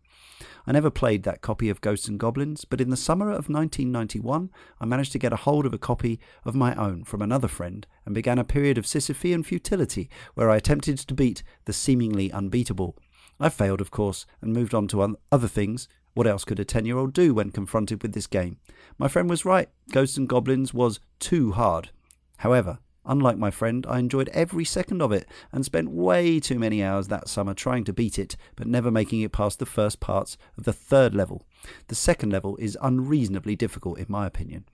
I 0.65 0.71
never 0.71 0.89
played 0.89 1.23
that 1.23 1.41
copy 1.41 1.67
of 1.67 1.81
Ghosts 1.81 2.07
and 2.07 2.17
Goblins, 2.17 2.63
but 2.63 2.79
in 2.79 2.89
the 2.89 2.95
summer 2.95 3.27
of 3.27 3.49
1991, 3.49 4.49
I 4.79 4.85
managed 4.85 5.11
to 5.11 5.19
get 5.19 5.33
a 5.33 5.43
hold 5.43 5.65
of 5.65 5.73
a 5.73 5.77
copy 5.77 6.21
of 6.45 6.55
my 6.55 6.73
own 6.75 7.03
from 7.03 7.21
another 7.21 7.49
friend 7.49 7.85
and 8.05 8.15
began 8.15 8.39
a 8.39 8.45
period 8.45 8.77
of 8.77 8.85
Sisyphean 8.85 9.45
futility 9.45 10.09
where 10.35 10.49
I 10.49 10.55
attempted 10.55 10.99
to 10.99 11.13
beat 11.13 11.43
the 11.65 11.73
seemingly 11.73 12.31
unbeatable. 12.31 12.95
I 13.41 13.49
failed, 13.49 13.81
of 13.81 13.91
course, 13.91 14.25
and 14.41 14.53
moved 14.53 14.73
on 14.73 14.87
to 14.89 15.17
other 15.33 15.49
things. 15.49 15.89
What 16.13 16.27
else 16.27 16.45
could 16.45 16.59
a 16.59 16.65
10 16.65 16.85
year 16.85 16.97
old 16.97 17.13
do 17.13 17.33
when 17.33 17.51
confronted 17.51 18.01
with 18.01 18.13
this 18.13 18.27
game? 18.27 18.57
My 18.97 19.07
friend 19.07 19.29
was 19.29 19.45
right. 19.45 19.69
Ghosts 19.91 20.17
and 20.17 20.29
Goblins 20.29 20.73
was 20.73 20.99
too 21.19 21.53
hard. 21.53 21.89
However, 22.37 22.79
Unlike 23.05 23.37
my 23.37 23.51
friend, 23.51 23.85
I 23.89 23.99
enjoyed 23.99 24.29
every 24.29 24.63
second 24.63 25.01
of 25.01 25.11
it 25.11 25.27
and 25.51 25.65
spent 25.65 25.91
way 25.91 26.39
too 26.39 26.57
many 26.57 26.81
hours 26.81 27.09
that 27.09 27.27
summer 27.27 27.53
trying 27.53 27.83
to 27.85 27.93
beat 27.93 28.17
it, 28.17 28.37
but 28.55 28.67
never 28.67 28.89
making 28.89 29.21
it 29.21 29.33
past 29.33 29.59
the 29.59 29.65
first 29.65 29.99
parts 29.99 30.37
of 30.57 30.63
the 30.63 30.73
third 30.73 31.13
level. 31.13 31.45
The 31.87 31.95
second 31.95 32.31
level 32.31 32.55
is 32.57 32.77
unreasonably 32.81 33.55
difficult, 33.55 33.99
in 33.99 34.05
my 34.07 34.25
opinion. 34.25 34.65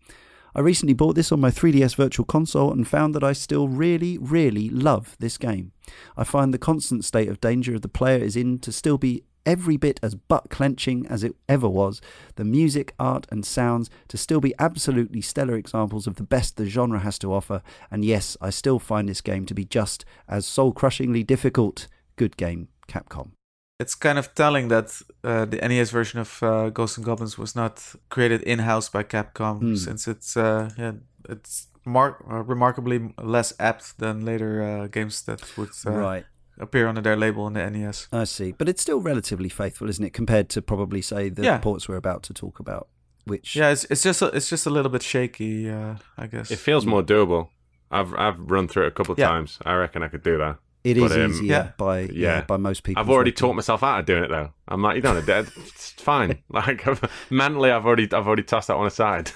I 0.54 0.62
recently 0.62 0.94
bought 0.94 1.16
this 1.16 1.32
on 1.32 1.40
my 1.40 1.52
3DS 1.52 1.96
Virtual 1.96 2.26
Console 2.26 2.72
and 2.72 2.88
found 2.88 3.14
that 3.16 3.24
I 3.24 3.34
still 3.34 3.68
really, 3.68 4.18
really 4.18 4.70
love 4.70 5.16
this 5.20 5.38
game. 5.38 5.72
I 6.18 6.24
find 6.24 6.54
the 6.54 6.58
constant 6.58 7.06
state 7.06 7.30
of 7.30 7.42
danger 7.42 7.78
the 7.78 7.88
player 7.88 8.18
is 8.18 8.36
in 8.36 8.60
to 8.60 8.72
still 8.72 8.98
be 8.98 9.24
every 9.46 9.78
bit 9.78 10.00
as 10.04 10.16
butt 10.16 10.50
clenching 10.50 11.06
as 11.08 11.24
it 11.24 11.36
ever 11.48 11.68
was, 11.70 12.02
the 12.36 12.44
music, 12.44 12.94
art, 13.00 13.26
and 13.32 13.46
sounds 13.46 13.90
to 14.08 14.18
still 14.18 14.40
be 14.40 14.54
absolutely 14.60 15.22
stellar 15.22 15.56
examples 15.56 16.08
of 16.08 16.16
the 16.16 16.24
best 16.24 16.58
the 16.58 16.66
genre 16.66 17.00
has 17.00 17.18
to 17.20 17.34
offer, 17.34 17.62
and 17.92 18.04
yes, 18.06 18.38
I 18.42 18.50
still 18.52 18.80
find 18.80 19.08
this 19.10 19.22
game 19.22 19.46
to 19.46 19.54
be 19.54 19.66
just 19.66 20.06
as 20.28 20.46
soul 20.46 20.72
crushingly 20.72 21.24
difficult. 21.24 21.88
Good 22.16 22.38
game, 22.38 22.68
Capcom. 22.88 23.32
It's 23.80 23.96
kind 23.96 24.20
of 24.20 24.36
telling 24.36 24.68
that 24.68 25.02
uh, 25.24 25.46
the 25.46 25.58
NES 25.58 25.90
version 25.92 26.20
of 26.20 26.44
uh, 26.44 26.70
Ghosts 26.70 26.98
and 26.98 27.06
Goblins 27.06 27.38
was 27.38 27.56
not 27.56 27.82
created 28.10 28.42
in 28.42 28.60
house 28.60 28.90
by 28.90 29.04
Capcom, 29.04 29.60
Hmm. 29.60 29.76
since 29.76 30.06
it's 30.08 30.36
uh, 30.36 30.70
yeah, 30.78 30.94
it's 31.30 31.68
mar- 31.86 32.22
uh, 32.30 32.44
remarkably 32.44 33.14
less 33.18 33.54
apt 33.58 33.98
than 33.98 34.26
later 34.26 34.62
uh, 34.62 34.88
games 34.88 35.22
that 35.24 35.58
would 35.58 35.70
uh, 35.88 35.92
right. 35.92 36.26
Appear 36.60 36.88
under 36.88 37.02
their 37.02 37.16
label 37.16 37.44
on 37.46 37.54
the 37.54 37.70
NES. 37.70 38.08
I 38.12 38.26
see. 38.26 38.52
But 38.52 38.68
it's 38.70 38.82
still 38.82 39.00
relatively 39.00 39.50
faithful, 39.50 39.90
isn't 39.90 40.04
it, 40.04 40.14
compared 40.14 40.50
to 40.50 40.62
probably, 40.62 41.02
say, 41.02 41.30
the 41.30 41.44
Yeah. 41.44 41.58
ports 41.60 41.88
we're 41.88 41.96
about 41.98 42.24
to 42.24 42.34
talk 42.34 42.60
about, 42.60 42.88
which. 43.26 43.56
Yeah, 43.56 43.70
it's 43.72 43.86
it's 43.86 44.04
just 44.04 44.22
a, 44.22 44.28
it's 44.28 44.50
just 44.50 44.66
a 44.66 44.70
little 44.70 44.92
bit 44.92 45.04
shaky, 45.04 45.70
uh, 45.70 45.96
I 46.18 46.28
guess. 46.28 46.52
It 46.52 46.60
feels 46.60 46.86
more 46.86 47.04
doable. 47.04 47.50
I've 47.92 48.14
I've 48.16 48.40
run 48.52 48.68
through 48.68 48.84
it 48.84 48.88
a 48.88 48.92
couple 48.92 49.14
of 49.14 49.20
Yeah. 49.20 49.30
times. 49.30 49.58
I 49.66 49.74
reckon 49.76 50.04
I 50.04 50.08
could 50.10 50.24
do 50.24 50.38
that. 50.38 50.58
It 50.84 50.98
is 50.98 51.10
But, 51.10 51.22
um, 51.22 51.32
easier 51.32 51.46
yeah. 51.52 51.72
by 51.78 52.00
yeah. 52.02 52.10
Yeah. 52.14 52.42
by 52.42 52.58
most 52.58 52.84
people. 52.84 53.02
I've 53.02 53.10
already 53.10 53.34
taught 53.34 53.54
myself 53.54 53.84
out 53.84 54.00
of 54.00 54.06
doing 54.06 54.24
it 54.24 54.30
though. 54.30 54.54
I'm 54.68 54.82
like, 54.82 54.96
you 54.96 55.02
don't 55.02 55.26
dead. 55.26 55.48
It's 55.58 55.92
fine. 55.92 56.40
Like 56.50 56.86
mentally, 57.30 57.72
I've 57.72 57.86
already 57.86 58.06
I've 58.12 58.28
already 58.28 58.44
tossed 58.44 58.70
that 58.70 58.78
one 58.78 58.88
aside. 58.88 59.32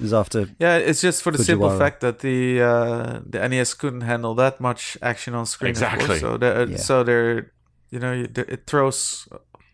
Is 0.00 0.12
after 0.12 0.48
Yeah, 0.58 0.76
it's 0.76 1.00
just 1.00 1.22
for 1.22 1.32
the 1.32 1.42
simple 1.42 1.76
fact 1.78 2.00
that 2.00 2.20
the 2.20 2.62
uh, 2.62 3.20
the 3.26 3.48
NES 3.48 3.74
couldn't 3.74 4.02
handle 4.02 4.34
that 4.36 4.60
much 4.60 4.96
action 5.02 5.34
on 5.34 5.46
screen. 5.46 5.72
of 5.72 5.80
course. 5.80 5.92
Exactly. 5.92 6.18
So 6.20 6.36
they're, 6.36 6.68
Yeah. 6.68 6.76
so 6.76 7.02
they're 7.02 7.52
you 7.90 7.98
know 7.98 8.12
it 8.36 8.66
throws 8.66 9.28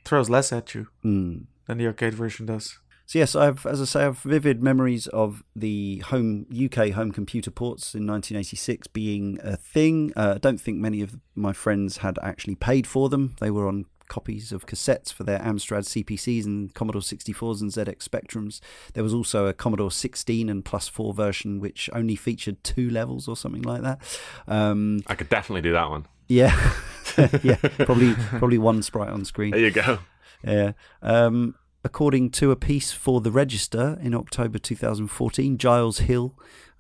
throws 0.04 0.30
less 0.30 0.52
at 0.52 0.74
you 0.74 0.88
mm. 1.04 1.44
than 1.66 1.78
the 1.78 1.86
arcade 1.86 2.14
version 2.14 2.46
does. 2.46 2.78
So 3.10 3.18
yes, 3.18 3.34
I've 3.34 3.66
as 3.66 3.82
I 3.82 3.86
say, 3.86 4.04
I've 4.04 4.20
vivid 4.20 4.62
memories 4.62 5.08
of 5.08 5.42
the 5.56 5.98
home 5.98 6.46
UK 6.54 6.90
home 6.90 7.10
computer 7.10 7.50
ports 7.50 7.92
in 7.92 8.06
1986 8.06 8.86
being 8.86 9.36
a 9.42 9.56
thing. 9.56 10.12
Uh, 10.14 10.34
I 10.36 10.38
don't 10.38 10.60
think 10.60 10.78
many 10.78 11.02
of 11.02 11.18
my 11.34 11.52
friends 11.52 11.96
had 11.96 12.20
actually 12.22 12.54
paid 12.54 12.86
for 12.86 13.08
them. 13.08 13.34
They 13.40 13.50
were 13.50 13.66
on 13.66 13.86
copies 14.06 14.52
of 14.52 14.66
cassettes 14.66 15.12
for 15.12 15.24
their 15.24 15.40
Amstrad 15.40 15.86
CPCs 15.86 16.44
and 16.44 16.72
Commodore 16.72 17.02
64s 17.02 17.60
and 17.60 17.72
ZX 17.72 18.08
Spectrums. 18.08 18.60
There 18.92 19.02
was 19.02 19.12
also 19.12 19.46
a 19.46 19.52
Commodore 19.52 19.90
16 19.90 20.48
and 20.48 20.64
plus 20.64 20.86
four 20.86 21.12
version, 21.12 21.58
which 21.58 21.90
only 21.92 22.14
featured 22.14 22.62
two 22.62 22.90
levels 22.90 23.26
or 23.26 23.36
something 23.36 23.62
like 23.62 23.82
that. 23.82 23.98
Um, 24.46 25.02
I 25.08 25.16
could 25.16 25.28
definitely 25.28 25.62
do 25.62 25.72
that 25.72 25.90
one. 25.90 26.06
yeah, 26.28 26.54
yeah, 27.42 27.56
probably 27.56 28.14
probably 28.14 28.58
one 28.58 28.84
sprite 28.84 29.10
on 29.10 29.24
screen. 29.24 29.50
There 29.50 29.58
you 29.58 29.72
go. 29.72 29.98
Yeah. 30.44 30.72
Um, 31.02 31.56
according 31.84 32.30
to 32.30 32.50
a 32.50 32.56
piece 32.56 32.92
for 32.92 33.20
The 33.20 33.30
Register 33.30 33.98
in 34.02 34.14
October 34.14 34.58
2014, 34.58 35.58
Giles 35.58 35.98
Hill 36.00 36.34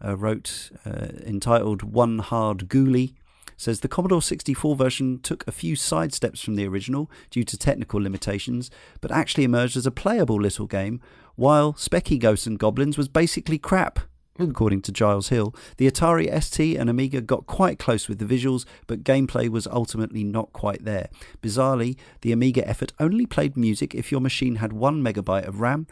uh, 0.04 0.16
wrote 0.16 0.70
uh, 0.84 1.08
entitled 1.24 1.82
One 1.82 2.18
Hard 2.18 2.68
Ghoulie. 2.68 3.14
Says 3.56 3.80
the 3.80 3.88
Commodore 3.88 4.22
64 4.22 4.74
version 4.74 5.18
took 5.18 5.46
a 5.46 5.52
few 5.52 5.76
sidesteps 5.76 6.42
from 6.42 6.56
the 6.56 6.66
original 6.66 7.10
due 7.30 7.44
to 7.44 7.58
technical 7.58 8.00
limitations, 8.00 8.70
but 9.02 9.12
actually 9.12 9.44
emerged 9.44 9.76
as 9.76 9.86
a 9.86 9.90
playable 9.90 10.40
little 10.40 10.66
game, 10.66 11.00
while 11.36 11.74
Specky 11.74 12.18
Ghosts 12.18 12.46
and 12.46 12.58
Goblins 12.58 12.96
was 12.96 13.08
basically 13.08 13.58
crap. 13.58 14.00
According 14.42 14.82
to 14.82 14.92
Giles 14.92 15.28
Hill, 15.28 15.54
the 15.76 15.90
Atari 15.90 16.42
ST 16.42 16.76
and 16.76 16.88
Amiga 16.88 17.20
got 17.20 17.46
quite 17.46 17.78
close 17.78 18.08
with 18.08 18.18
the 18.18 18.24
visuals, 18.24 18.64
but 18.86 19.04
gameplay 19.04 19.48
was 19.48 19.66
ultimately 19.66 20.24
not 20.24 20.52
quite 20.52 20.84
there. 20.84 21.08
Bizarrely, 21.42 21.96
the 22.22 22.32
Amiga 22.32 22.66
effort 22.66 22.92
only 22.98 23.26
played 23.26 23.56
music 23.56 23.94
if 23.94 24.10
your 24.10 24.20
machine 24.20 24.56
had 24.56 24.72
one 24.72 25.02
megabyte 25.02 25.46
of 25.46 25.60
RAM. 25.60 25.86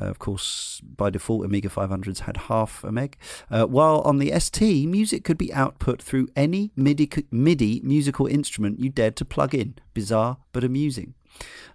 Uh, 0.00 0.06
of 0.06 0.18
course, 0.18 0.80
by 0.84 1.08
default, 1.08 1.44
Amiga 1.44 1.68
500s 1.68 2.20
had 2.20 2.36
half 2.36 2.82
a 2.82 2.90
meg. 2.90 3.16
Uh, 3.50 3.64
while 3.64 4.00
on 4.00 4.18
the 4.18 4.32
ST, 4.40 4.88
music 4.88 5.22
could 5.22 5.38
be 5.38 5.52
output 5.52 6.02
through 6.02 6.28
any 6.34 6.72
MIDI, 6.74 7.08
MIDI 7.30 7.80
musical 7.84 8.26
instrument 8.26 8.80
you 8.80 8.90
dared 8.90 9.16
to 9.16 9.24
plug 9.24 9.54
in. 9.54 9.76
Bizarre, 9.92 10.38
but 10.52 10.64
amusing. 10.64 11.14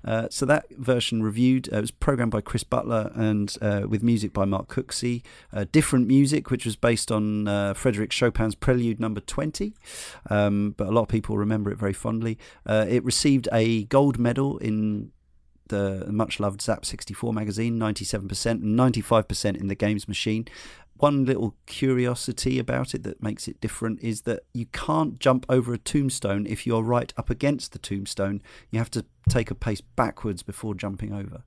Uh, 0.03 0.27
so 0.29 0.45
that 0.45 0.65
version 0.71 1.21
reviewed 1.21 1.71
uh, 1.73 1.77
it 1.77 1.81
was 1.81 1.91
programmed 1.91 2.31
by 2.31 2.41
Chris 2.41 2.63
Butler 2.63 3.11
and 3.15 3.55
uh, 3.61 3.83
with 3.87 4.01
music 4.01 4.33
by 4.33 4.45
Mark 4.45 4.67
Cooksey. 4.67 5.23
Uh, 5.51 5.65
different 5.71 6.07
music, 6.07 6.49
which 6.49 6.65
was 6.65 6.75
based 6.75 7.11
on 7.11 7.47
uh, 7.47 7.73
Frederick 7.73 8.11
Chopin's 8.11 8.55
Prelude 8.55 8.99
Number 8.99 9.19
Twenty, 9.19 9.73
um, 10.29 10.73
but 10.77 10.87
a 10.87 10.91
lot 10.91 11.03
of 11.03 11.07
people 11.09 11.37
remember 11.37 11.71
it 11.71 11.77
very 11.77 11.93
fondly. 11.93 12.37
Uh, 12.65 12.85
it 12.87 13.03
received 13.03 13.49
a 13.51 13.83
gold 13.85 14.17
medal 14.17 14.57
in 14.59 15.11
the 15.69 16.05
much 16.11 16.39
loved 16.39 16.59
Zzap!64 16.61 17.33
magazine, 17.33 17.79
97% 17.79 18.45
and 18.51 18.77
95% 18.77 19.59
in 19.59 19.67
the 19.67 19.75
games 19.75 20.07
machine. 20.07 20.47
One 20.99 21.25
little 21.25 21.55
curiosity 21.65 22.59
about 22.59 22.93
it 22.93 23.03
that 23.03 23.23
makes 23.23 23.47
it 23.47 23.59
different 23.61 23.99
is 24.01 24.21
that 24.21 24.41
you 24.53 24.65
can't 24.67 25.19
jump 25.19 25.45
over 25.49 25.73
a 25.73 25.77
tombstone 25.77 26.45
if 26.45 26.67
you're 26.67 26.83
right 26.83 27.13
up 27.17 27.29
against 27.29 27.71
the 27.71 27.79
tombstone. 27.79 28.41
You 28.69 28.79
have 28.79 28.91
to 28.91 29.05
take 29.29 29.49
a 29.49 29.55
pace 29.55 29.81
backwards 29.81 30.43
before 30.43 30.75
jumping 30.75 31.13
over. 31.13 31.43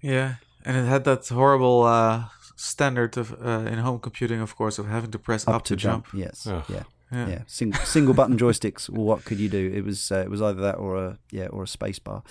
Yeah, 0.00 0.34
and 0.64 0.76
it 0.76 0.84
had 0.86 1.04
that 1.04 1.26
horrible 1.28 1.82
uh, 1.82 2.24
standard 2.56 3.16
of 3.16 3.32
uh, 3.44 3.68
in 3.70 3.78
home 3.78 3.98
computing, 3.98 4.40
of 4.40 4.54
course, 4.56 4.78
of 4.78 4.86
having 4.86 5.10
to 5.10 5.18
press 5.18 5.46
up, 5.48 5.64
to 5.64 5.76
jump. 5.76 6.06
Yes. 6.14 6.46
Ugh. 6.46 6.64
Yeah. 6.68 6.82
Yeah. 7.10 7.28
Yeah. 7.28 7.42
Sing- 7.46 7.72
single 7.72 8.14
button 8.14 8.36
joysticks. 8.36 8.88
Well, 8.90 9.04
what 9.04 9.24
could 9.24 9.40
you 9.40 9.48
do? 9.48 9.72
It 9.74 9.84
was 9.84 10.12
uh, 10.12 10.20
it 10.24 10.30
was 10.30 10.42
either 10.42 10.60
that 10.60 10.76
or 10.76 10.96
a 10.96 11.18
yeah 11.32 11.46
or 11.46 11.62
a 11.64 11.68
space 11.68 11.98
bar. 11.98 12.22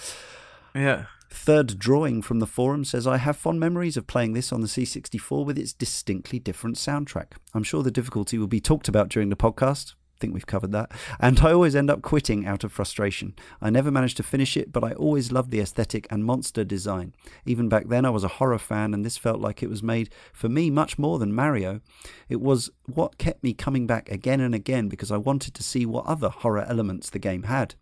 yeah. 0.75 1.05
Third 1.29 1.77
drawing 1.77 2.21
from 2.21 2.39
the 2.39 2.47
forum 2.47 2.85
says, 2.85 3.05
I 3.05 3.17
have 3.17 3.37
fond 3.37 3.59
memories 3.59 3.97
of 3.97 4.07
playing 4.07 4.33
this 4.33 4.51
on 4.51 4.61
the 4.61 4.67
C64 4.67 5.45
with 5.45 5.57
its 5.57 5.73
distinctly 5.73 6.39
different 6.39 6.77
soundtrack. 6.77 7.33
I'm 7.53 7.63
sure 7.63 7.83
the 7.83 7.91
difficulty 7.91 8.37
will 8.37 8.47
be 8.47 8.61
talked 8.61 8.87
about 8.87 9.09
during 9.09 9.29
the 9.29 9.35
podcast. 9.35 9.93
I 10.17 10.19
think 10.19 10.33
we've 10.33 10.47
covered 10.47 10.71
that. 10.71 10.91
And 11.19 11.39
I 11.41 11.51
always 11.51 11.75
end 11.75 11.91
up 11.91 12.01
quitting 12.01 12.47
out 12.47 12.63
of 12.63 12.71
frustration. 12.71 13.35
I 13.61 13.69
never 13.69 13.91
managed 13.91 14.17
to 14.17 14.23
finish 14.23 14.57
it, 14.57 14.71
but 14.71 14.83
I 14.83 14.93
always 14.93 15.31
loved 15.31 15.51
the 15.51 15.59
aesthetic 15.59 16.07
and 16.09 16.25
monster 16.25 16.63
design. 16.63 17.13
Even 17.45 17.69
back 17.69 17.87
then, 17.87 18.03
I 18.03 18.09
was 18.09 18.23
a 18.23 18.29
horror 18.29 18.57
fan, 18.57 18.95
and 18.95 19.05
this 19.05 19.17
felt 19.17 19.39
like 19.39 19.61
it 19.61 19.69
was 19.69 19.83
made 19.83 20.09
for 20.33 20.49
me 20.49 20.71
much 20.71 20.97
more 20.97 21.19
than 21.19 21.35
Mario. 21.35 21.81
It 22.29 22.41
was 22.41 22.71
what 22.85 23.19
kept 23.19 23.43
me 23.43 23.53
coming 23.53 23.85
back 23.85 24.09
again 24.09 24.41
and 24.41 24.55
again 24.55 24.87
because 24.87 25.11
I 25.11 25.17
wanted 25.17 25.53
to 25.53 25.61
see 25.61 25.85
what 25.85 26.07
other 26.07 26.29
horror 26.29 26.65
elements 26.67 27.11
the 27.11 27.19
game 27.19 27.43
had. 27.43 27.75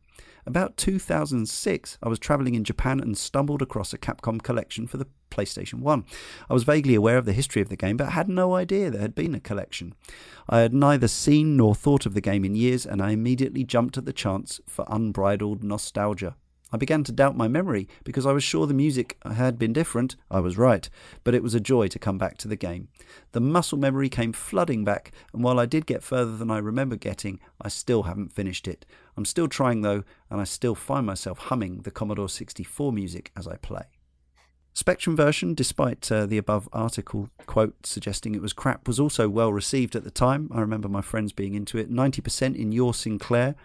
About 0.48 0.78
2006, 0.78 1.98
I 2.04 2.08
was 2.08 2.20
traveling 2.20 2.54
in 2.54 2.64
Japan 2.64 3.00
and 3.00 3.18
stumbled 3.18 3.64
across 3.64 3.94
a 3.94 3.98
Capcom 3.98 4.44
collection 4.44 4.86
for 4.86 4.98
the 4.98 5.08
PlayStation 5.32 5.80
1. 5.80 6.06
I 6.48 6.54
was 6.54 6.64
vaguely 6.64 6.94
aware 6.94 7.18
of 7.18 7.26
the 7.26 7.34
history 7.34 7.64
of 7.64 7.70
the 7.70 7.76
game, 7.76 7.98
but 7.98 8.10
had 8.10 8.30
no 8.30 8.54
idea 8.54 8.92
there 8.92 9.02
had 9.02 9.16
been 9.16 9.34
a 9.34 9.40
collection. 9.40 9.96
I 10.48 10.60
had 10.60 10.72
neither 10.72 11.08
seen 11.08 11.58
nor 11.58 11.74
thought 11.74 12.06
of 12.06 12.14
the 12.14 12.22
game 12.22 12.46
in 12.46 12.54
years, 12.54 12.86
and 12.86 13.02
I 13.02 13.10
immediately 13.10 13.64
jumped 13.64 13.98
at 13.98 14.06
the 14.06 14.14
chance 14.14 14.62
for 14.68 14.86
unbridled 14.88 15.64
nostalgia. 15.64 16.36
I 16.72 16.78
began 16.78 17.04
to 17.06 17.12
doubt 17.12 17.38
my 17.38 17.48
memory 17.48 17.88
because 18.04 18.26
I 18.26 18.32
was 18.32 18.44
sure 18.44 18.68
the 18.68 18.74
music 18.74 19.18
had 19.26 19.58
been 19.58 19.72
different. 19.74 20.16
I 20.30 20.42
was 20.42 20.58
right, 20.58 20.90
but 21.24 21.34
it 21.34 21.42
was 21.42 21.56
a 21.56 21.60
joy 21.60 21.88
to 21.88 22.00
come 22.00 22.18
back 22.18 22.38
to 22.40 22.48
the 22.48 22.56
game. 22.56 22.90
The 23.32 23.40
muscle 23.40 23.78
memory 23.78 24.10
came 24.10 24.34
flooding 24.34 24.84
back, 24.84 25.12
and 25.34 25.44
while 25.44 25.60
I 25.60 25.66
did 25.66 25.86
get 25.86 26.04
further 26.04 26.38
than 26.38 26.52
I 26.52 26.58
remember 26.58 26.98
getting, 26.98 27.40
I 27.62 27.70
still 27.70 28.04
haven't 28.04 28.34
finished 28.34 28.68
it. 28.68 28.86
I'm 29.18 29.26
still 29.26 29.48
trying 29.48 29.82
though, 29.82 30.04
and 30.30 30.42
I 30.42 30.44
still 30.44 30.76
find 30.76 31.06
myself 31.06 31.38
humming 31.38 31.82
the 31.82 31.92
Commodore 31.92 32.30
64 32.30 32.92
music 32.92 33.32
as 33.36 33.48
I 33.48 33.58
play. 33.58 33.86
Spectrum 34.74 35.16
version, 35.16 35.54
despite 35.54 36.12
uh, 36.12 36.26
the 36.26 36.38
above 36.38 36.68
article 36.74 37.30
quote 37.46 37.86
suggesting 37.86 38.36
it 38.36 38.42
was 38.42 38.52
crap, 38.52 38.88
was 38.88 39.00
also 39.00 39.30
well 39.30 39.54
received 39.54 39.96
at 39.96 40.04
the 40.04 40.12
time. 40.12 40.50
I 40.54 40.60
remember 40.60 40.90
my 40.90 41.02
friends 41.02 41.32
being 41.32 41.54
into 41.56 41.78
it. 41.78 41.90
90% 41.90 42.58
in 42.58 42.74
your 42.74 42.94
Sinclair. 42.94 43.56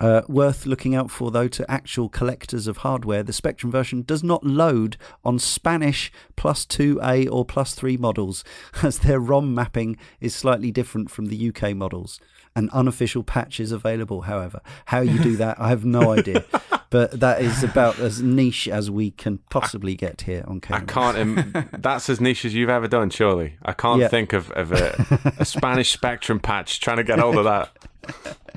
Uh, 0.00 0.22
worth 0.26 0.66
looking 0.66 0.96
out 0.96 1.12
for, 1.12 1.30
though, 1.30 1.46
to 1.46 1.70
actual 1.70 2.08
collectors 2.08 2.66
of 2.66 2.78
hardware. 2.78 3.22
The 3.22 3.32
Spectrum 3.32 3.70
version 3.70 4.02
does 4.02 4.24
not 4.24 4.42
load 4.42 4.96
on 5.24 5.38
Spanish 5.38 6.10
plus 6.34 6.66
2A 6.66 7.30
or 7.30 7.44
plus 7.44 7.74
3 7.74 7.96
models, 7.98 8.42
as 8.82 8.98
their 8.98 9.20
ROM 9.20 9.54
mapping 9.54 9.96
is 10.20 10.34
slightly 10.34 10.72
different 10.72 11.12
from 11.12 11.26
the 11.26 11.48
UK 11.54 11.76
models. 11.76 12.18
An 12.54 12.68
unofficial 12.72 13.22
patch 13.22 13.60
is 13.60 13.72
available, 13.72 14.22
however. 14.22 14.60
How 14.86 15.00
you 15.00 15.18
do 15.22 15.36
that, 15.36 15.58
I 15.58 15.68
have 15.70 15.84
no 15.86 16.10
idea. 16.18 16.44
But 16.90 17.20
that 17.20 17.40
is 17.40 17.64
about 17.64 17.98
as 17.98 18.20
niche 18.20 18.68
as 18.68 18.90
we 18.90 19.10
can 19.12 19.38
possibly 19.48 19.94
get 19.94 20.20
here 20.22 20.44
on 20.46 20.60
I 20.68 20.80
can't. 20.80 21.16
Im- 21.16 21.68
that's 21.78 22.10
as 22.10 22.20
niche 22.20 22.44
as 22.44 22.54
you've 22.54 22.68
ever 22.68 22.88
done, 22.88 23.08
surely. 23.08 23.56
I 23.64 23.72
can't 23.72 24.00
Yeah. 24.02 24.08
think 24.08 24.34
of, 24.34 24.50
of 24.50 24.70
a, 24.72 25.32
a 25.38 25.44
Spanish 25.46 25.92
Spectrum 25.92 26.40
patch 26.40 26.80
trying 26.80 26.98
to 26.98 27.04
get 27.04 27.18
hold 27.18 27.36
of 27.38 27.44
that. 27.44 27.70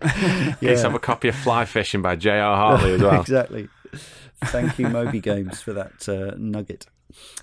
In 0.01 0.55
case 0.59 0.79
I 0.79 0.83
have 0.87 0.95
a 0.95 0.99
copy 0.99 1.29
of 1.29 1.35
Fly 1.35 1.63
Fishing 1.63 2.01
by 2.01 2.17
J.R. 2.17 2.57
Hartley 2.57 2.95
as 2.95 3.01
well. 3.01 3.21
exactly. 3.21 3.69
Thank 4.45 4.77
you, 4.77 4.89
Moby 4.89 5.21
Games, 5.21 5.61
for 5.61 5.71
that 5.73 6.09
uh, 6.09 6.35
nugget. 6.37 6.87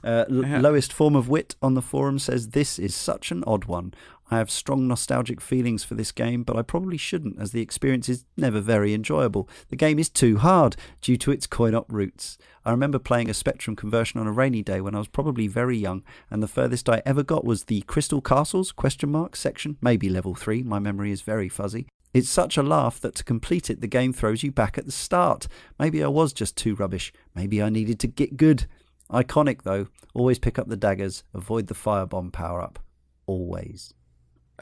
Uh, 0.05 0.27
l- 0.31 0.45
Yeah. 0.45 0.61
Lowest 0.61 0.93
form 0.93 1.17
of 1.17 1.29
wit 1.31 1.55
on 1.63 1.73
the 1.73 1.81
forum 1.81 2.19
says 2.19 2.51
this 2.51 2.79
is 2.79 2.95
such 2.95 3.31
an 3.31 3.43
odd 3.47 3.65
one. 3.65 3.95
I 4.31 4.39
have 4.39 4.51
strong 4.51 4.89
nostalgic 4.89 5.41
feelings 5.41 5.85
for 5.85 5.95
this 5.95 6.11
game, 6.11 6.43
but 6.43 6.57
I 6.57 6.63
probably 6.63 6.97
shouldn't, 6.97 7.39
as 7.39 7.53
the 7.53 7.61
experience 7.61 8.09
is 8.09 8.25
never 8.37 8.61
very 8.61 8.95
enjoyable. 8.95 9.49
The 9.69 9.77
game 9.77 9.99
is 9.99 10.09
too 10.09 10.39
hard 10.39 10.77
due 11.03 11.19
to 11.19 11.33
its 11.33 11.47
coin-op 11.47 11.93
roots. 11.93 12.39
I 12.65 12.71
remember 12.71 12.99
playing 12.99 13.29
a 13.29 13.35
Spectrum 13.35 13.77
conversion 13.77 14.21
on 14.21 14.27
a 14.27 14.33
rainy 14.33 14.63
day 14.63 14.81
when 14.81 14.95
I 14.95 14.99
was 14.99 15.09
probably 15.09 15.49
very 15.49 15.77
young, 15.77 16.03
and 16.31 16.43
the 16.43 16.49
furthest 16.49 16.89
I 16.89 17.03
ever 17.05 17.23
got 17.23 17.45
was 17.45 17.65
the 17.65 17.83
Crystal 17.83 18.23
Castles 18.23 18.73
question 18.73 19.11
mark 19.11 19.37
section, 19.37 19.77
maybe 19.83 20.09
level 20.09 20.35
three. 20.35 20.63
My 20.63 20.79
memory 20.79 21.13
is 21.13 21.21
very 21.21 21.49
fuzzy. 21.51 21.87
It's 22.15 22.29
such 22.29 22.57
a 22.57 22.63
laugh 22.63 23.01
that 23.01 23.15
to 23.17 23.25
complete 23.25 23.71
it, 23.71 23.81
the 23.81 23.87
game 23.87 24.13
throws 24.13 24.43
you 24.43 24.53
back 24.53 24.77
at 24.77 24.87
the 24.87 24.93
start. 24.93 25.49
Maybe 25.79 26.03
I 26.03 26.09
was 26.09 26.33
just 26.33 26.57
too 26.57 26.75
rubbish. 26.75 27.13
Maybe 27.35 27.63
I 27.63 27.71
needed 27.71 27.99
to 28.01 28.07
get 28.07 28.37
good. 28.37 28.67
Iconic 29.11 29.63
though. 29.63 29.89
Always 30.15 30.39
pick 30.39 30.59
up 30.59 30.69
the 30.69 30.77
daggers. 30.77 31.25
Avoid 31.35 31.67
the 31.67 31.75
firebomb 31.75 32.33
power 32.33 32.63
up. 32.63 32.79
Always. 33.27 33.95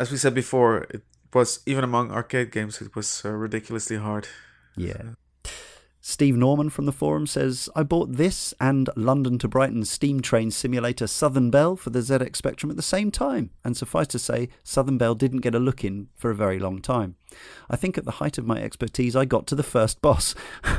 As 0.00 0.10
we 0.10 0.16
said 0.16 0.32
before, 0.32 0.86
it 0.88 1.02
was 1.34 1.60
even 1.66 1.84
among 1.84 2.10
arcade 2.10 2.52
games, 2.52 2.80
it 2.80 2.96
was 2.96 3.22
uh, 3.22 3.32
ridiculously 3.32 3.98
hard. 3.98 4.28
Yeah. 4.74 5.10
Steve 6.00 6.38
Norman 6.38 6.70
from 6.70 6.86
the 6.86 6.92
forum 6.92 7.26
says, 7.26 7.68
I 7.76 7.82
bought 7.82 8.16
this 8.16 8.54
and 8.58 8.88
London 8.96 9.38
to 9.40 9.46
Brighton 9.46 9.84
Steam 9.84 10.22
Train 10.22 10.50
Simulator 10.50 11.06
Southern 11.06 11.50
Belle 11.50 11.76
for 11.76 11.90
the 11.90 11.98
ZX 11.98 12.34
Spectrum 12.34 12.70
at 12.70 12.78
the 12.78 12.82
same 12.82 13.10
time, 13.10 13.50
and 13.62 13.76
suffice 13.76 14.06
to 14.06 14.18
say, 14.18 14.48
Southern 14.64 14.96
Belle 14.96 15.14
didn't 15.14 15.42
get 15.42 15.54
a 15.54 15.58
look 15.58 15.84
in 15.84 16.08
for 16.16 16.30
a 16.30 16.34
very 16.34 16.58
long 16.58 16.80
time. 16.80 17.16
I 17.68 17.76
think 17.76 17.96
at 17.98 18.04
the 18.04 18.12
height 18.12 18.38
of 18.38 18.46
my 18.46 18.60
expertise, 18.60 19.14
I 19.14 19.24
got 19.24 19.46
to 19.48 19.54
the 19.54 19.62
first 19.62 20.00
boss, 20.02 20.34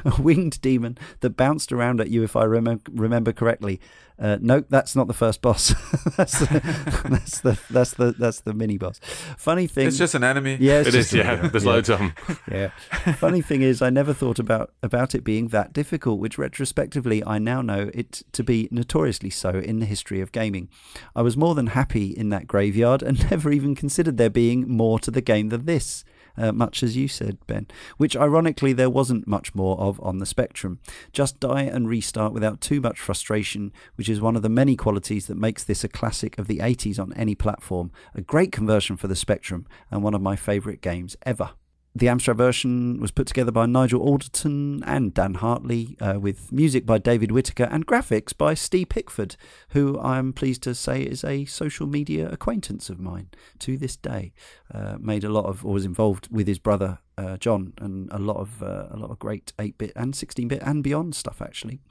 a 0.05 0.13
winged 0.21 0.61
demon 0.61 0.97
that 1.21 1.31
bounced 1.37 1.71
around 1.71 2.01
at 2.01 2.09
you, 2.09 2.23
if 2.23 2.35
I 2.35 2.45
remem- 2.45 2.81
remember 2.91 3.31
correctly. 3.31 3.79
Uh, 4.19 4.37
nope, 4.39 4.67
that's 4.69 4.95
not 4.95 5.07
the 5.07 5.15
first 5.15 5.41
boss. 5.41 5.69
that's, 6.17 6.37
the, 6.39 7.01
that's 7.09 7.39
the 7.41 7.59
that's 7.71 7.93
the 7.95 8.11
that's 8.11 8.41
the 8.41 8.53
mini 8.53 8.77
boss. 8.77 8.99
Funny 9.35 9.65
thing, 9.65 9.87
It's 9.87 9.97
just 9.97 10.13
an 10.13 10.23
enemy. 10.23 10.57
yeah, 10.59 10.81
It 10.81 10.91
just 10.91 11.11
yeah. 11.11 11.47
There's 11.47 11.63
yeah. 11.63 11.71
loads 11.71 11.89
of 11.89 11.97
them. 11.97 12.13
yeah. 12.51 12.67
Funny 13.15 13.41
thing 13.41 13.63
is, 13.63 13.81
I 13.81 13.89
never 13.89 14.13
thought 14.13 14.37
about 14.37 14.73
about 14.83 15.15
it 15.15 15.23
being 15.23 15.47
that 15.47 15.73
difficult, 15.73 16.19
which 16.19 16.37
retrospectively 16.37 17.25
I 17.25 17.39
now 17.39 17.63
know 17.63 17.89
it 17.95 18.21
to 18.33 18.43
be 18.43 18.67
notoriously 18.69 19.31
so 19.31 19.49
in 19.49 19.79
the 19.79 19.87
history 19.87 20.21
of 20.21 20.31
gaming. 20.31 20.69
I 21.15 21.23
was 21.23 21.35
more 21.35 21.55
than 21.55 21.67
happy 21.67 22.07
in 22.11 22.29
that 22.29 22.45
graveyard 22.45 23.01
and 23.01 23.27
never 23.31 23.51
even 23.51 23.73
considered 23.73 24.17
there 24.17 24.29
being 24.29 24.67
more 24.69 24.99
to 24.99 25.09
the 25.09 25.21
game 25.21 25.49
than 25.49 25.65
this. 25.65 26.03
Uh, 26.41 26.51
much 26.51 26.81
as 26.81 26.97
you 26.97 27.07
said, 27.07 27.37
Ben, 27.45 27.67
which 27.97 28.17
ironically 28.17 28.73
there 28.73 28.89
wasn't 28.89 29.27
much 29.27 29.53
more 29.53 29.79
of 29.79 30.01
on 30.01 30.17
the 30.17 30.25
Spectrum. 30.25 30.79
Just 31.13 31.39
die 31.39 31.61
and 31.61 31.87
restart 31.87 32.33
without 32.33 32.61
too 32.61 32.81
much 32.81 32.99
frustration, 32.99 33.71
which 33.93 34.09
is 34.09 34.19
one 34.19 34.35
of 34.35 34.41
the 34.41 34.49
many 34.49 34.75
qualities 34.75 35.27
that 35.27 35.37
makes 35.37 35.63
this 35.63 35.83
a 35.83 35.87
classic 35.87 36.35
of 36.39 36.47
the 36.47 36.57
80s 36.57 36.97
on 36.97 37.13
any 37.13 37.35
platform. 37.35 37.91
A 38.15 38.21
great 38.21 38.51
conversion 38.51 38.97
for 38.97 39.07
the 39.07 39.15
Spectrum, 39.15 39.67
and 39.91 40.01
one 40.01 40.15
of 40.15 40.21
my 40.23 40.35
favourite 40.35 40.81
games 40.81 41.15
ever. 41.27 41.51
The 41.93 42.07
Amstrad 42.07 42.37
version 42.37 43.01
was 43.01 43.11
put 43.11 43.27
together 43.27 43.51
by 43.51 43.65
Nigel 43.65 44.01
Alderton 44.01 44.81
and 44.85 45.13
Dan 45.13 45.33
Hartley, 45.33 45.97
uh, 45.99 46.19
with 46.21 46.49
music 46.49 46.85
by 46.85 46.97
David 46.97 47.33
Whitaker 47.33 47.65
and 47.65 47.85
graphics 47.85 48.35
by 48.35 48.53
Steve 48.53 48.87
Pickford, 48.87 49.35
who 49.69 49.99
I'm 49.99 50.31
pleased 50.31 50.63
to 50.63 50.73
say 50.73 51.01
is 51.01 51.25
a 51.25 51.43
social 51.45 51.87
media 51.87 52.29
acquaintance 52.29 52.89
of 52.89 53.01
mine 53.01 53.27
to 53.59 53.75
this 53.75 53.97
day. 53.97 54.31
Uh, 54.73 54.95
made 54.99 55.25
a 55.25 55.29
lot 55.29 55.45
of, 55.45 55.65
or 55.65 55.73
was 55.73 55.83
involved 55.83 56.29
with 56.31 56.47
his 56.47 56.59
brother 56.59 56.99
uh, 57.17 57.37
John, 57.37 57.73
and 57.79 58.11
a 58.11 58.17
lot 58.17 58.37
of 58.37 58.63
uh, 58.63 58.87
a 58.91 58.97
lot 58.97 59.11
of 59.11 59.19
great 59.19 59.53
8-bit 59.59 59.91
and 59.95 60.13
16-bit 60.13 60.61
and 60.63 60.83
beyond 60.83 61.15
stuff 61.15 61.41
actually. 61.41 61.81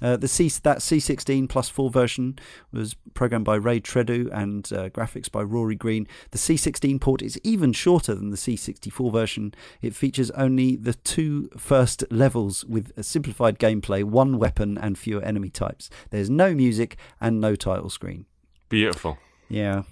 Uh, 0.00 0.16
the 0.16 0.28
C 0.28 0.48
that 0.62 0.78
C16 0.78 1.48
plus 1.48 1.68
four 1.68 1.90
version 1.90 2.38
was 2.72 2.94
programmed 3.14 3.44
by 3.44 3.56
Ray 3.56 3.80
Tredoux 3.80 4.28
and 4.32 4.70
uh, 4.72 4.88
graphics 4.90 5.30
by 5.30 5.42
Rory 5.42 5.74
Green. 5.74 6.06
The 6.30 6.38
C16 6.38 7.00
port 7.00 7.20
is 7.20 7.38
even 7.42 7.72
shorter 7.72 8.14
than 8.14 8.30
the 8.30 8.36
C64 8.36 9.12
version. 9.12 9.54
It 9.82 9.94
features 9.94 10.30
only 10.32 10.76
the 10.76 10.94
two 10.94 11.50
first 11.56 12.04
levels 12.10 12.64
with 12.64 12.92
a 12.96 13.02
simplified 13.02 13.58
gameplay, 13.58 14.04
one 14.04 14.38
weapon, 14.38 14.78
and 14.78 14.96
fewer 14.96 15.22
enemy 15.22 15.50
types. 15.50 15.90
There's 16.10 16.30
no 16.30 16.54
music 16.54 16.96
and 17.20 17.40
no 17.40 17.56
title 17.56 17.90
screen. 17.90 18.26
Beautiful. 18.68 19.18
Yeah, 19.48 19.82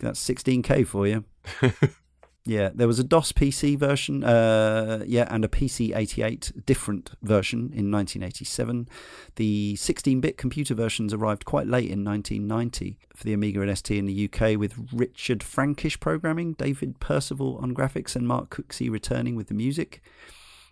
that's 0.00 0.22
16k 0.24 0.86
for 0.86 1.06
you. 1.06 1.24
yeah, 2.46 2.70
there 2.72 2.86
was 2.86 3.00
a 3.00 3.04
DOS 3.04 3.32
PC 3.32 3.76
version, 3.76 4.22
uh, 4.22 5.02
yeah, 5.04 5.26
and 5.30 5.44
a 5.44 5.48
PC 5.48 5.94
88 5.96 6.52
different 6.64 7.10
version 7.20 7.72
in 7.74 7.90
1987. 7.90 8.88
The 9.34 9.74
16-bit 9.76 10.38
computer 10.38 10.74
versions 10.74 11.12
arrived 11.12 11.44
quite 11.44 11.66
late 11.66 11.90
in 11.90 12.04
1990 12.04 12.98
for 13.14 13.24
the 13.24 13.32
Amiga 13.32 13.62
and 13.62 13.76
ST 13.76 13.98
in 13.98 14.06
the 14.06 14.30
UK, 14.30 14.56
with 14.56 14.74
Richard 14.92 15.42
Frankish 15.42 15.98
programming, 15.98 16.52
David 16.52 17.00
Percival 17.00 17.58
on 17.60 17.74
graphics, 17.74 18.14
and 18.14 18.28
Mark 18.28 18.50
Cooksey 18.50 18.88
returning 18.88 19.34
with 19.34 19.48
the 19.48 19.54
music. 19.54 20.00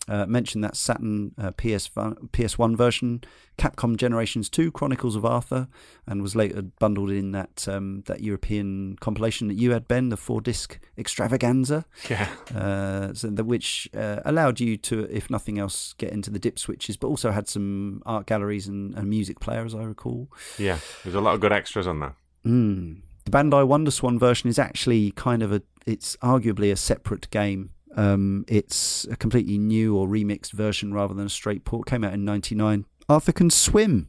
Uh, 0.07 0.27
mentioned 0.27 0.63
that 0.63 0.77
Saturn 0.77 1.33
uh, 1.39 1.51
PS 1.53 1.89
PS1 1.89 2.77
version, 2.77 3.23
Capcom 3.57 3.97
Generations 3.97 4.51
2 4.51 4.71
Chronicles 4.71 5.17
of 5.17 5.25
Arthur, 5.25 5.67
and 6.07 6.21
was 6.21 6.37
later 6.37 6.61
bundled 6.61 7.11
in 7.11 7.33
that 7.33 7.67
um, 7.69 8.03
that 8.05 8.21
European 8.21 8.97
compilation 9.01 9.49
that 9.49 9.55
you 9.55 9.71
had, 9.71 9.89
Ben, 9.89 10.11
the 10.11 10.19
four 10.19 10.43
disc 10.43 10.79
extravaganza, 10.99 11.87
Yeah. 12.11 12.29
uh, 12.55 13.15
so 13.15 13.29
the, 13.31 13.45
which 13.45 13.89
uh, 13.97 14.21
allowed 14.27 14.61
you 14.61 14.77
to, 14.77 15.05
if 15.11 15.31
nothing 15.31 15.59
else, 15.59 15.95
get 15.97 16.13
into 16.13 16.31
the 16.31 16.39
dip 16.39 16.59
switches, 16.59 16.99
but 16.99 17.07
also 17.09 17.31
had 17.31 17.49
some 17.49 18.03
art 18.05 18.27
galleries 18.27 18.67
and, 18.69 18.95
and 18.97 19.09
music 19.09 19.41
player, 19.41 19.65
as 19.65 19.75
I 19.75 19.85
recall. 19.85 20.29
Yeah. 20.59 20.79
There's 21.03 21.15
a 21.15 21.21
lot 21.23 21.35
of 21.35 21.41
good 21.41 21.53
extras 21.53 21.87
on 21.87 22.01
there. 22.01 22.15
Mm. 22.45 23.01
The 23.25 23.31
Bandai 23.31 23.67
Wonderswan 23.67 24.19
version 24.21 24.51
is 24.51 24.59
actually 24.59 25.13
kind 25.13 25.43
of 25.43 25.51
a, 25.51 25.63
it's 25.87 26.15
arguably 26.17 26.71
a 26.71 26.77
separate 26.77 27.31
game. 27.31 27.71
Um, 27.97 28.45
it's 28.49 29.07
a 29.11 29.17
completely 29.17 29.59
new 29.59 29.97
or 29.97 30.07
remixed 30.07 30.53
version 30.53 30.93
rather 30.93 31.15
than 31.15 31.27
a 31.27 31.31
straight 31.31 31.65
port. 31.65 31.87
Came 31.87 32.05
out 32.05 32.13
in 32.13 32.25
'99. 32.25 32.87
Arthur 33.09 33.33
can 33.33 33.51
swim. 33.51 34.09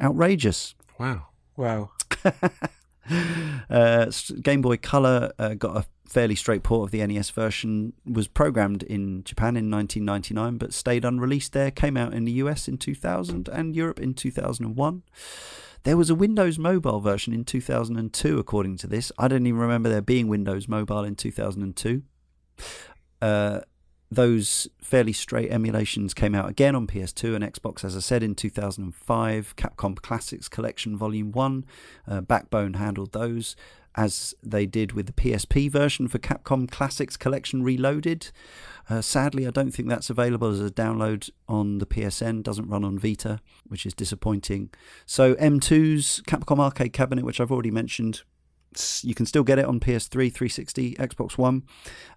Outrageous. 0.00 0.74
Wow. 0.98 1.28
Wow. 1.56 1.90
uh, 3.70 4.10
Game 4.42 4.60
Boy 4.62 4.76
Color 4.76 5.32
uh, 5.38 5.54
got 5.54 5.76
a 5.76 5.86
fairly 6.08 6.34
straight 6.34 6.62
port 6.62 6.88
of 6.88 6.90
the 6.90 7.06
NES 7.06 7.30
version. 7.30 7.92
Was 8.04 8.28
programmed 8.28 8.82
in 8.82 9.24
Japan 9.24 9.56
in 9.56 9.70
1999, 9.70 10.58
but 10.58 10.74
stayed 10.74 11.04
unreleased 11.04 11.52
there. 11.52 11.70
Came 11.70 11.96
out 11.96 12.14
in 12.14 12.24
the 12.24 12.32
US 12.32 12.68
in 12.68 12.78
2000 12.78 13.48
and 13.48 13.74
Europe 13.74 14.00
in 14.00 14.14
2001. 14.14 15.02
There 15.84 15.96
was 15.96 16.10
a 16.10 16.16
Windows 16.16 16.58
Mobile 16.58 17.00
version 17.00 17.32
in 17.32 17.44
2002, 17.44 18.38
according 18.38 18.76
to 18.78 18.86
this. 18.88 19.12
I 19.18 19.28
don't 19.28 19.46
even 19.46 19.60
remember 19.60 19.88
there 19.88 20.02
being 20.02 20.26
Windows 20.26 20.68
Mobile 20.68 21.04
in 21.04 21.14
2002. 21.14 22.02
Uh, 23.20 23.60
those 24.10 24.68
fairly 24.80 25.12
straight 25.12 25.50
emulations 25.50 26.14
came 26.14 26.34
out 26.34 26.48
again 26.48 26.76
on 26.76 26.86
PS2 26.86 27.34
and 27.34 27.44
Xbox, 27.44 27.84
as 27.84 27.96
I 27.96 28.00
said, 28.00 28.22
in 28.22 28.34
2005. 28.34 29.54
Capcom 29.56 29.96
Classics 30.00 30.48
Collection 30.48 30.96
Volume 30.96 31.32
1. 31.32 31.64
Uh, 32.06 32.20
Backbone 32.20 32.74
handled 32.74 33.12
those, 33.12 33.56
as 33.96 34.34
they 34.42 34.64
did 34.64 34.92
with 34.92 35.06
the 35.06 35.12
PSP 35.12 35.70
version 35.70 36.06
for 36.06 36.18
Capcom 36.18 36.70
Classics 36.70 37.16
Collection 37.16 37.64
Reloaded. 37.64 38.30
Uh, 38.88 39.00
sadly, 39.00 39.46
I 39.46 39.50
don't 39.50 39.72
think 39.72 39.88
that's 39.88 40.10
available 40.10 40.50
as 40.50 40.60
a 40.60 40.70
download 40.70 41.28
on 41.48 41.78
the 41.78 41.86
PSN. 41.86 42.44
Doesn't 42.44 42.68
run 42.68 42.84
on 42.84 43.00
Vita, 43.00 43.40
which 43.66 43.84
is 43.84 43.94
disappointing. 43.94 44.70
So 45.04 45.34
M2's 45.34 46.22
Capcom 46.28 46.60
Arcade 46.60 46.92
Cabinet, 46.92 47.24
which 47.24 47.40
I've 47.40 47.50
already 47.50 47.72
mentioned, 47.72 48.22
you 49.02 49.14
can 49.14 49.26
still 49.26 49.42
get 49.42 49.58
it 49.58 49.64
on 49.64 49.80
PS3, 49.80 50.32
360, 50.32 50.94
Xbox 50.94 51.36
One. 51.38 51.62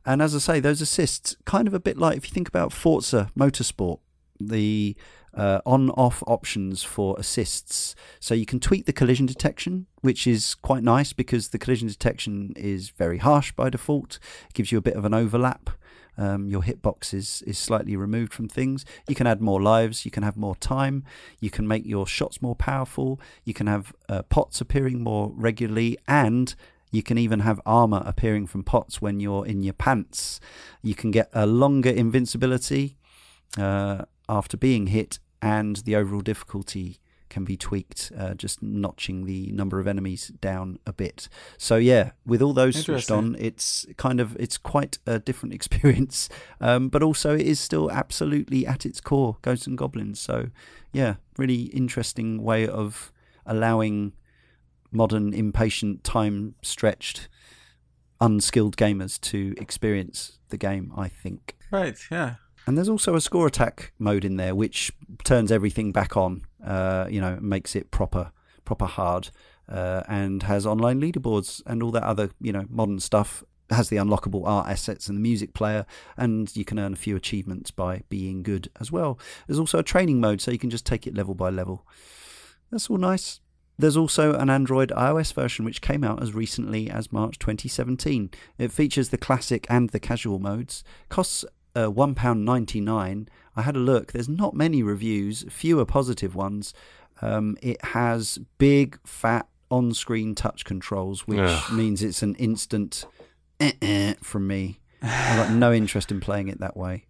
And 0.06 0.22
as 0.22 0.36
I 0.36 0.40
say, 0.40 0.60
those 0.60 0.81
assists, 0.81 1.36
kind 1.45 1.68
of 1.68 1.73
a 1.73 1.80
bit 1.80 1.98
like 1.98 2.18
if 2.18 2.27
you 2.27 2.34
think 2.34 2.48
about 2.48 2.73
Forza 2.73 3.31
Motorsport, 3.38 3.99
the 4.40 4.95
uh, 5.34 5.61
on 5.65 5.90
off 5.91 6.23
options 6.27 6.84
for 6.84 7.15
assists. 7.19 7.95
So 8.19 8.34
you 8.34 8.45
can 8.45 8.60
tweak 8.60 8.86
the 8.86 8.94
collision 8.94 9.26
detection, 9.26 9.86
which 10.02 10.26
is 10.26 10.56
quite 10.56 10.84
nice 10.84 11.14
because 11.14 11.49
the 11.49 11.60
collision 11.60 11.88
detection 11.88 12.53
is 12.56 12.90
very 12.90 13.19
harsh 13.19 13.52
by 13.52 13.69
default. 13.69 14.19
It 14.49 14.53
gives 14.53 14.72
you 14.72 14.77
a 14.77 14.81
bit 14.81 14.95
of 14.95 15.06
an 15.06 15.14
overlap. 15.14 15.69
Um, 16.20 16.50
your 16.50 16.62
hitbox 16.62 17.14
is, 17.14 17.41
is 17.48 17.58
slightly 17.58 17.96
removed 17.96 18.34
from 18.34 18.50
things. 18.50 18.84
You 19.08 19.16
can 19.16 19.26
add 19.26 19.41
more 19.41 19.62
lives. 19.62 20.04
You 20.04 20.12
can 20.12 20.24
have 20.24 20.36
more 20.36 20.56
time. 20.56 21.06
You 21.40 21.50
can 21.50 21.66
make 21.66 21.86
your 21.86 22.06
shots 22.06 22.41
more 22.41 22.56
powerful. 22.56 23.22
You 23.46 23.54
can 23.54 23.68
have 23.68 23.94
uh, 24.10 24.24
pots 24.24 24.60
appearing 24.60 25.02
more 25.02 25.32
regularly. 25.34 25.98
And 26.10 26.54
you 26.91 27.04
can 27.04 27.18
even 27.18 27.40
have 27.41 27.62
armor 27.66 28.04
appearing 28.06 28.48
from 28.48 28.64
pots 28.64 29.02
when 29.02 29.22
you're 29.22 29.46
in 29.46 29.64
your 29.64 29.74
pants. 29.74 30.41
You 30.82 30.96
can 30.96 31.12
get 31.12 31.30
a 31.34 31.46
longer 31.46 31.90
invincibility 31.90 32.98
uh, 33.58 34.04
after 34.28 34.58
being 34.58 34.88
hit, 34.88 35.20
and 35.41 35.78
the 35.78 35.96
overall 35.96 36.22
difficulty 36.22 37.00
can 37.30 37.43
be 37.45 37.56
tweaked, 37.56 38.11
uh, 38.18 38.34
just 38.34 38.61
notching 38.61 39.26
the 39.26 39.51
number 39.51 39.80
of 39.80 39.88
enemies 39.88 40.30
down 40.41 40.80
a 40.85 40.93
bit. 40.93 41.30
So 41.57 41.77
yeah, 41.77 42.11
with 42.26 42.41
all 42.41 42.53
those 42.53 42.84
switched 42.84 43.11
on, 43.11 43.35
it's 43.39 43.85
kind 43.97 44.19
of 44.19 44.35
it's 44.39 44.57
quite 44.57 44.97
a 45.06 45.19
different 45.19 45.53
experience, 45.60 46.30
um, 46.60 46.89
but 46.89 47.03
also 47.03 47.35
it 47.35 47.45
is 47.45 47.60
still 47.60 47.91
absolutely 47.91 48.65
at 48.65 48.85
its 48.85 48.99
core 49.01 49.38
Ghosts 49.41 49.68
and 49.68 49.77
Goblins. 49.77 50.19
So 50.19 50.49
yeah, 50.91 51.15
really 51.38 51.64
interesting 51.64 52.41
way 52.43 52.68
of 52.68 53.11
allowing 53.45 54.14
modern, 54.91 55.34
impatient, 55.34 56.03
time 56.03 56.56
stretched, 56.61 57.30
unskilled 58.19 58.76
gamers 58.76 59.19
to 59.22 59.53
experience 59.57 60.39
the 60.49 60.57
game. 60.57 60.91
I 60.95 61.07
think. 61.07 61.56
Right. 61.72 61.97
Yeah. 62.11 62.35
And 62.69 62.77
there's 62.77 62.89
also 62.89 63.15
a 63.15 63.22
score 63.22 63.47
attack 63.47 63.93
mode 63.97 64.23
in 64.23 64.35
there, 64.35 64.53
which 64.53 64.91
turns 65.23 65.51
everything 65.51 65.91
back 65.91 66.15
on. 66.15 66.43
Uh, 66.64 67.07
you 67.10 67.22
know, 67.22 67.38
makes 67.41 67.76
it 67.76 67.91
proper, 67.91 68.31
proper 68.65 68.86
hard, 68.86 69.30
uh, 69.69 70.03
and 70.07 70.44
has 70.44 70.65
online 70.65 70.99
leaderboards 70.99 71.61
and 71.65 71.81
all 71.81 71.91
that 71.91 72.03
other, 72.03 72.30
you 72.41 72.52
know, 72.52 72.65
modern 72.69 72.99
stuff. 72.99 73.44
Has 73.72 73.90
the 73.90 73.98
unlockable 73.98 74.48
art 74.48 74.68
assets 74.68 75.07
and 75.07 75.15
the 75.15 75.22
music 75.22 75.53
player, 75.53 75.86
and 76.18 76.56
you 76.56 76.65
can 76.65 76.80
earn 76.80 76.94
a 76.94 76.95
few 76.95 77.15
achievements 77.15 77.69
by 77.69 78.02
being 78.10 78.41
good 78.41 78.72
as 78.80 78.91
well. 78.91 79.19
There's 79.45 79.60
also 79.60 79.77
a 79.77 79.84
training 79.84 80.19
mode, 80.19 80.41
so 80.41 80.49
you 80.49 80.57
can 80.57 80.72
just 80.72 80.88
take 80.88 81.06
it 81.06 81.14
level 81.14 81.36
by 81.36 81.52
level. 81.52 81.86
That's 82.72 82.90
all 82.90 82.98
nice. 82.98 83.41
There's 83.80 83.95
also 83.95 84.34
an 84.34 84.49
Android 84.49 84.90
iOS 84.90 85.34
version 85.34 85.64
which 85.64 85.81
came 85.81 86.03
out 86.03 86.22
as 86.22 86.34
recently 86.34 86.90
as 86.90 87.14
March 87.14 87.40
2017. 87.40 88.30
It 88.57 88.73
features 88.73 89.07
the 89.07 89.18
classic 89.18 89.65
and 89.69 89.91
the 89.91 90.02
casual 90.02 90.38
modes, 90.38 90.84
costs 91.07 91.45
uh, 91.76 91.86
£1.99. 91.86 93.27
I 93.60 93.64
had 93.64 93.76
a 93.76 93.80
look. 93.80 94.14
There's 94.14 94.30
not 94.30 94.53
many 94.53 94.81
reviews, 94.81 95.44
fewer 95.49 95.86
positive 95.86 96.34
ones. 96.34 96.73
Um, 97.22 97.57
it 97.61 97.84
has 97.84 98.40
big, 98.57 98.98
fat, 99.06 99.48
on 99.69 99.94
screen 99.94 100.34
touch 100.34 100.64
controls, 100.65 101.27
which 101.27 101.40
Ugh. 101.40 101.73
means 101.73 102.02
it's 102.02 102.23
an 102.23 102.36
instant 102.36 103.06
eh-eh 103.60 104.15
from 104.22 104.48
me. 104.48 104.80
I've 105.02 105.48
got 105.48 105.53
no 105.53 105.73
interest 105.73 106.10
in 106.10 106.22
playing 106.22 106.48
it 106.48 106.60
that 106.60 106.76
way. 106.76 107.06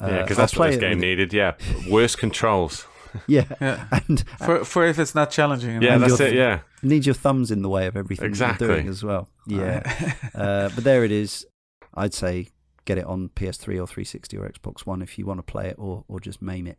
Uh, 0.00 0.06
yeah, 0.06 0.22
because 0.22 0.36
that's 0.36 0.56
what 0.56 0.70
this 0.70 0.80
game 0.80 1.00
needed. 1.00 1.32
Yeah, 1.32 1.54
worse 1.88 2.16
controls. 2.16 2.86
yeah, 3.26 3.44
yeah. 3.60 3.86
and 3.90 4.24
for 4.38 4.64
for 4.64 4.86
if 4.86 4.98
it's 4.98 5.14
not 5.14 5.30
challenging. 5.30 5.82
Yeah, 5.82 5.98
that's 5.98 6.20
it. 6.20 6.34
Yeah, 6.34 6.60
need 6.82 7.04
your 7.04 7.14
thumbs 7.14 7.50
in 7.50 7.62
the 7.62 7.68
way 7.68 7.86
of 7.86 7.96
everything 7.96 8.26
exactly. 8.26 8.66
you're 8.66 8.76
doing 8.76 8.88
as 8.88 9.04
well. 9.04 9.28
Yeah, 9.46 9.82
uh, 10.34 10.70
but 10.74 10.84
there 10.84 11.04
it 11.04 11.12
is. 11.12 11.44
I'd 11.92 12.14
say 12.14 12.48
get 12.84 12.98
it 12.98 13.04
on 13.04 13.30
PS3 13.30 13.80
or 13.80 13.86
360 13.86 14.36
or 14.36 14.48
Xbox 14.48 14.80
One 14.80 15.02
if 15.02 15.18
you 15.18 15.26
want 15.26 15.38
to 15.38 15.42
play 15.42 15.68
it 15.68 15.76
or, 15.78 16.04
or 16.08 16.20
just 16.20 16.40
maim 16.40 16.66
it. 16.66 16.78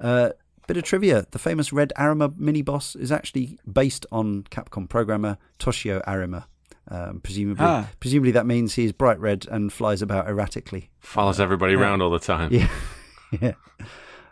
Uh, 0.00 0.30
bit 0.68 0.76
of 0.76 0.82
trivia 0.84 1.26
the 1.30 1.38
famous 1.38 1.72
Red 1.72 1.92
Arima 1.98 2.30
mini 2.36 2.62
boss 2.62 2.94
is 2.94 3.10
actually 3.10 3.58
based 3.70 4.04
on 4.12 4.44
Capcom 4.44 4.88
programmer 4.88 5.38
Toshio 5.58 6.02
Arima. 6.06 6.46
Um, 6.90 7.20
presumably, 7.20 7.66
ah. 7.66 7.88
presumably 8.00 8.30
that 8.32 8.46
means 8.46 8.74
he 8.74 8.84
is 8.84 8.92
bright 8.92 9.20
red 9.20 9.46
and 9.50 9.72
flies 9.72 10.00
about 10.00 10.26
erratically. 10.26 10.90
Follows 11.00 11.38
everybody 11.38 11.74
uh, 11.74 11.80
around 11.80 12.02
all 12.02 12.10
the 12.10 12.18
time. 12.18 12.52
Yeah, 13.30 13.42
yeah. 13.42 13.86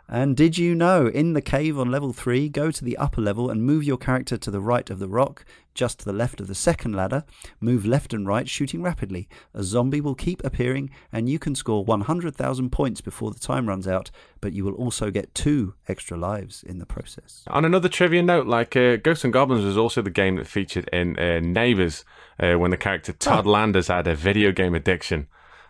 And 0.09 0.37
did 0.37 0.57
you 0.57 0.73
know, 0.73 1.07
in 1.07 1.33
the 1.33 1.41
cave 1.41 1.77
on 1.77 1.91
level 1.91 2.13
3, 2.13 2.47
go 2.47 2.71
to 2.71 2.83
the 2.83 2.95
upper 2.97 3.19
level 3.19 3.49
and 3.49 3.63
move 3.63 3.83
your 3.83 3.97
character 3.97 4.37
to 4.37 4.49
the 4.49 4.61
right 4.61 4.89
of 4.89 4.99
the 4.99 5.07
rock, 5.07 5.43
just 5.73 5.99
to 5.99 6.05
the 6.05 6.13
left 6.13 6.39
of 6.39 6.47
the 6.47 6.55
second 6.55 6.93
ladder. 6.95 7.25
Move 7.59 7.85
left 7.85 8.13
and 8.13 8.25
right, 8.25 8.47
shooting 8.47 8.81
rapidly. 8.81 9.27
A 9.53 9.63
zombie 9.63 9.99
will 9.99 10.15
keep 10.15 10.43
appearing, 10.45 10.89
and 11.11 11.27
you 11.27 11.39
can 11.39 11.55
score 11.55 11.83
100,000 11.83 12.69
points 12.71 13.01
before 13.01 13.31
the 13.31 13.39
time 13.39 13.67
runs 13.67 13.85
out, 13.85 14.09
but 14.39 14.53
you 14.53 14.63
will 14.63 14.75
also 14.75 15.11
get 15.11 15.35
two 15.35 15.73
extra 15.89 16.17
lives 16.17 16.63
in 16.63 16.79
the 16.79 16.85
process. 16.85 17.43
On 17.47 17.65
another 17.65 17.89
trivia 17.89 18.23
note, 18.23 18.47
like 18.47 18.77
uh, 18.77 18.95
Ghosts 18.95 19.25
and 19.25 19.33
Goblins 19.33 19.65
was 19.65 19.77
also 19.77 20.01
the 20.01 20.09
game 20.09 20.37
that 20.37 20.47
featured 20.47 20.87
in 20.93 21.19
uh, 21.19 21.41
Neighbours 21.41 22.05
uh, 22.39 22.53
when 22.53 22.71
the 22.71 22.77
character 22.77 23.11
Todd 23.11 23.45
oh. 23.45 23.51
Landers 23.51 23.87
had 23.87 24.07
a 24.07 24.15
video 24.15 24.53
game 24.53 24.73
addiction. 24.73 25.27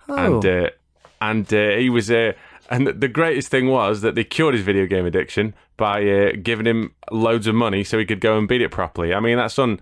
Oh. 0.07 0.15
And, 0.15 0.45
uh, 0.45 0.69
and 1.21 1.51
uh, 1.51 1.71
he 1.71 1.89
was. 1.89 2.11
Uh, 2.11 2.33
and 2.69 2.87
the 2.87 3.07
greatest 3.07 3.49
thing 3.49 3.67
was 3.67 4.01
that 4.01 4.15
they 4.15 4.23
cured 4.23 4.53
his 4.53 4.63
video 4.63 4.85
game 4.85 5.05
addiction 5.05 5.53
by 5.77 6.07
uh, 6.07 6.31
giving 6.41 6.65
him 6.65 6.93
loads 7.11 7.47
of 7.47 7.55
money 7.55 7.83
so 7.83 7.97
he 7.97 8.05
could 8.05 8.19
go 8.19 8.37
and 8.37 8.47
beat 8.47 8.61
it 8.61 8.71
properly. 8.71 9.13
I 9.13 9.19
mean, 9.19 9.37
that's 9.37 9.57
un- 9.59 9.79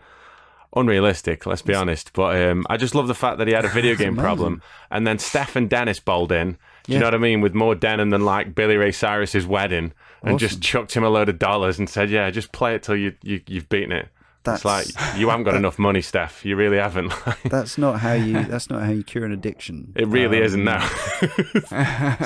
unrealistic, 0.76 1.46
let's 1.46 1.62
be 1.62 1.74
honest. 1.74 2.14
But 2.14 2.42
um, 2.42 2.66
I 2.70 2.78
just 2.78 2.94
love 2.94 3.08
the 3.08 3.16
fact 3.16 3.38
that 3.38 3.48
he 3.48 3.54
had 3.54 3.66
a 3.66 3.70
video 3.70 3.96
game 3.98 4.16
problem. 4.16 4.62
And 4.92 5.08
then 5.08 5.20
Stefan 5.20 5.68
Dennis 5.68 6.00
bowled 6.00 6.32
in. 6.32 6.58
Do 6.84 6.92
you 6.92 6.94
yeah. 6.94 7.00
know 7.00 7.08
what 7.08 7.16
I 7.16 7.20
mean? 7.20 7.42
With 7.42 7.56
more 7.56 7.74
denim 7.74 8.12
than 8.12 8.26
like 8.26 8.54
Billy 8.54 8.78
Ray 8.78 8.92
Cyrus's 8.92 9.48
wedding, 9.48 9.94
and 10.22 10.38
just 10.38 10.62
chucked 10.62 10.96
him 10.96 11.04
a 11.04 11.10
load 11.10 11.30
of 11.30 11.40
dollars 11.40 11.80
and 11.80 11.90
said, 11.90 12.12
"Yeah, 12.12 12.30
just 12.30 12.52
play 12.52 12.76
it 12.76 12.84
till 12.84 12.96
you, 12.96 13.14
you 13.24 13.42
you've 13.48 13.70
beaten 13.70 13.92
it." 13.92 14.10
That's 14.46 14.64
it's 14.64 14.66
like 14.66 15.18
you 15.18 15.30
haven't 15.30 15.44
got 15.44 15.52
that, 15.52 15.58
enough 15.58 15.80
money, 15.80 16.02
Steph. 16.02 16.46
You 16.46 16.56
really 16.56 16.78
haven't. 16.78 17.14
that's 17.46 17.78
not 17.78 18.00
how 18.00 18.14
you. 18.14 18.44
That's 18.44 18.70
not 18.70 18.84
how 18.84 18.92
you 18.92 19.04
cure 19.04 19.26
an 19.26 19.32
addiction. 19.32 19.92
It 19.96 20.08
really 20.08 20.38
um, 20.38 20.44
isn't 20.44 20.64
now. 20.64 20.88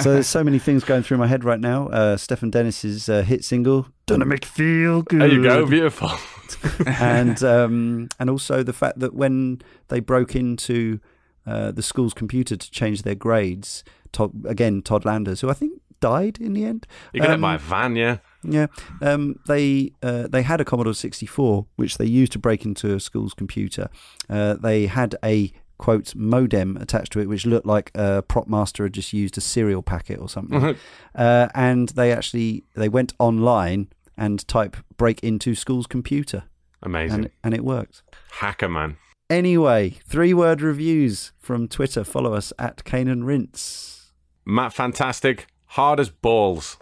so 0.01 0.13
there's 0.13 0.27
so 0.27 0.43
many 0.43 0.59
things 0.59 0.83
going 0.83 1.03
through 1.03 1.17
my 1.17 1.27
head 1.27 1.43
right 1.43 1.59
now. 1.59 1.87
Uh, 1.87 2.17
Stefan 2.17 2.49
Dennis's 2.49 3.07
uh, 3.09 3.21
hit 3.21 3.43
single 3.45 3.87
"Gonna 4.07 4.25
Make 4.25 4.45
Feel 4.45 5.01
Good." 5.01 5.21
There 5.21 5.31
you 5.31 5.43
go, 5.43 5.65
beautiful. 5.65 6.11
and 6.85 7.41
um, 7.43 8.09
and 8.19 8.29
also 8.29 8.63
the 8.63 8.73
fact 8.73 8.99
that 8.99 9.13
when 9.13 9.61
they 9.87 9.99
broke 9.99 10.35
into 10.35 10.99
uh, 11.47 11.71
the 11.71 11.81
school's 11.81 12.13
computer 12.13 12.57
to 12.57 12.71
change 12.71 13.03
their 13.03 13.15
grades, 13.15 13.83
Todd, 14.11 14.45
again 14.45 14.81
Todd 14.81 15.05
Landers, 15.05 15.41
who 15.41 15.49
I 15.49 15.53
think 15.53 15.81
died 15.99 16.37
in 16.39 16.53
the 16.53 16.65
end. 16.65 16.87
You 17.13 17.21
got 17.21 17.29
um, 17.29 17.39
it 17.39 17.41
by 17.41 17.55
a 17.55 17.59
van, 17.59 17.95
yeah. 17.95 18.17
Yeah, 18.43 18.67
um, 19.01 19.39
they 19.47 19.91
uh, 20.01 20.27
they 20.27 20.43
had 20.43 20.61
a 20.61 20.65
Commodore 20.65 20.93
64, 20.93 21.65
which 21.75 21.97
they 21.97 22.05
used 22.05 22.31
to 22.33 22.39
break 22.39 22.65
into 22.65 22.95
a 22.95 22.99
school's 22.99 23.33
computer. 23.33 23.89
Uh, 24.29 24.53
they 24.53 24.87
had 24.87 25.15
a 25.23 25.51
quote 25.77 26.13
modem 26.15 26.77
attached 26.77 27.11
to 27.13 27.19
it, 27.19 27.27
which 27.27 27.45
looked 27.45 27.65
like 27.65 27.91
a 27.95 28.21
prop 28.21 28.47
master 28.47 28.83
had 28.83 28.93
just 28.93 29.13
used 29.13 29.37
a 29.37 29.41
serial 29.41 29.81
packet 29.81 30.19
or 30.19 30.29
something. 30.29 30.59
Mm-hmm. 30.59 30.79
Uh, 31.15 31.47
and 31.55 31.89
they 31.89 32.11
actually 32.11 32.63
they 32.75 32.89
went 32.89 33.13
online 33.17 33.87
and 34.17 34.47
type 34.47 34.77
break 34.97 35.23
into 35.23 35.55
school's 35.55 35.87
computer. 35.87 36.43
Amazing, 36.83 37.25
and, 37.25 37.29
and 37.43 37.53
it 37.53 37.63
worked. 37.63 38.03
Hacker 38.31 38.69
man. 38.69 38.97
Anyway, 39.29 39.91
three 40.07 40.33
word 40.33 40.61
reviews 40.61 41.33
from 41.37 41.67
Twitter. 41.67 42.03
Follow 42.03 42.33
us 42.33 42.51
at 42.57 42.83
Cane 42.83 43.23
Rinse. 43.23 44.11
Matt, 44.45 44.73
fantastic. 44.73 45.47
Hard 45.67 45.99
as 45.99 46.09
balls. 46.09 46.77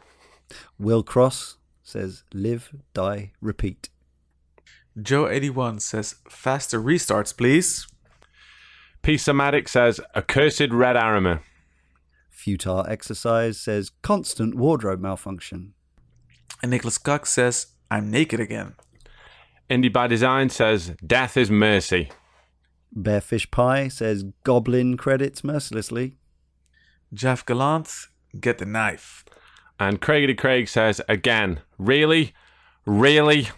Will 0.78 1.04
Cross 1.04 1.58
says 1.84 2.24
live, 2.34 2.74
die, 2.94 3.32
repeat. 3.42 3.90
Joe81 4.98 5.82
says 5.82 6.16
faster 6.30 6.82
restarts, 6.82 7.36
please. 7.36 7.88
P-Somatic 9.04 9.68
says 9.68 10.02
accursed 10.16 10.72
red 10.72 10.98
armor. 10.98 11.42
Futile 12.30 12.86
exercise 12.88 13.60
says 13.60 13.92
constant 14.02 14.56
wardrobe 14.56 15.00
malfunction. 15.00 15.74
And 16.62 16.72
Nicholas 16.72 16.98
Cox 16.98 17.32
says 17.32 17.68
I'm 17.90 18.12
naked 18.12 18.40
again. 18.40 18.76
Indie 19.70 19.92
by 19.92 20.08
Design 20.08 20.50
says 20.50 20.94
death 21.06 21.38
is 21.38 21.52
mercy. 21.52 22.10
Bearfish 22.96 23.52
Pie 23.52 23.90
says 23.90 24.26
goblin 24.44 24.98
credits 24.98 25.44
mercilessly. 25.44 26.16
Jeff 27.14 27.46
Gallant, 27.46 28.08
get 28.40 28.58
the 28.58 28.66
knife. 28.66 29.24
And 29.80 30.02
Craigie 30.02 30.34
Craig 30.34 30.68
says 30.68 31.02
again, 31.08 31.60
really, 31.78 32.34
really. 32.86 33.50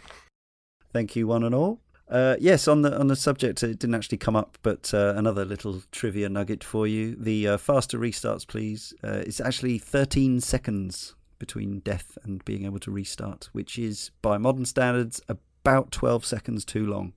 Thank 0.92 1.16
you, 1.16 1.28
one 1.28 1.44
and 1.44 1.56
all. 1.56 1.80
Uh, 2.10 2.36
yes, 2.40 2.68
on 2.68 2.82
the 2.82 2.98
on 3.00 3.08
the 3.08 3.16
subject, 3.16 3.62
it 3.62 3.78
didn't 3.80 3.94
actually 3.94 4.18
come 4.18 4.36
up, 4.36 4.58
but 4.64 4.92
uh, 4.94 5.14
another 5.16 5.46
little 5.46 5.84
trivia 5.92 6.28
nugget 6.28 6.64
for 6.64 6.88
you: 6.88 7.16
the 7.16 7.48
uh, 7.48 7.58
faster 7.58 8.00
restarts, 8.00 8.48
please. 8.48 8.94
Uh, 9.04 9.22
it's 9.26 9.40
actually 9.40 9.78
13 9.78 10.42
seconds 10.42 11.16
between 11.38 11.80
death 11.80 12.18
and 12.24 12.44
being 12.46 12.66
able 12.66 12.80
to 12.80 12.92
restart, 12.92 13.50
which 13.54 13.78
is, 13.78 14.12
by 14.22 14.38
modern 14.38 14.66
standards, 14.66 15.22
about 15.30 15.92
12 15.92 16.26
seconds 16.26 16.66
too 16.66 16.86
long. 16.86 17.14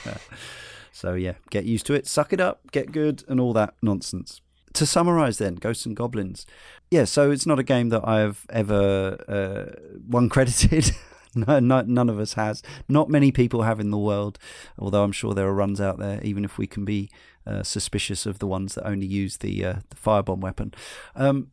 so 0.92 1.14
yeah, 1.14 1.34
get 1.50 1.64
used 1.64 1.84
to 1.86 1.94
it, 1.94 2.06
suck 2.06 2.32
it 2.32 2.40
up, 2.40 2.70
get 2.70 2.92
good, 2.92 3.24
and 3.28 3.40
all 3.40 3.52
that 3.52 3.74
nonsense. 3.82 4.40
To 4.74 4.86
summarize, 4.86 5.38
then, 5.38 5.56
Ghosts 5.56 5.86
and 5.86 5.96
Goblins. 5.96 6.46
Yeah, 6.90 7.04
so 7.04 7.30
it's 7.30 7.46
not 7.46 7.58
a 7.58 7.62
game 7.62 7.88
that 7.90 8.06
I've 8.06 8.46
ever 8.50 9.16
uh, 9.28 9.96
one 10.06 10.28
credited. 10.28 10.92
no, 11.34 11.58
no, 11.60 11.82
none 11.82 12.08
of 12.08 12.18
us 12.18 12.34
has. 12.34 12.62
Not 12.88 13.08
many 13.08 13.32
people 13.32 13.62
have 13.62 13.80
in 13.80 13.90
the 13.90 13.98
world, 13.98 14.38
although 14.78 15.02
I'm 15.02 15.12
sure 15.12 15.34
there 15.34 15.48
are 15.48 15.54
runs 15.54 15.80
out 15.80 15.98
there, 15.98 16.20
even 16.22 16.44
if 16.44 16.58
we 16.58 16.66
can 16.66 16.84
be 16.84 17.10
uh, 17.46 17.62
suspicious 17.62 18.26
of 18.26 18.38
the 18.38 18.46
ones 18.46 18.74
that 18.74 18.86
only 18.86 19.06
use 19.06 19.38
the, 19.38 19.64
uh, 19.64 19.74
the 19.90 19.96
firebomb 19.96 20.40
weapon. 20.40 20.74
Um, 21.14 21.50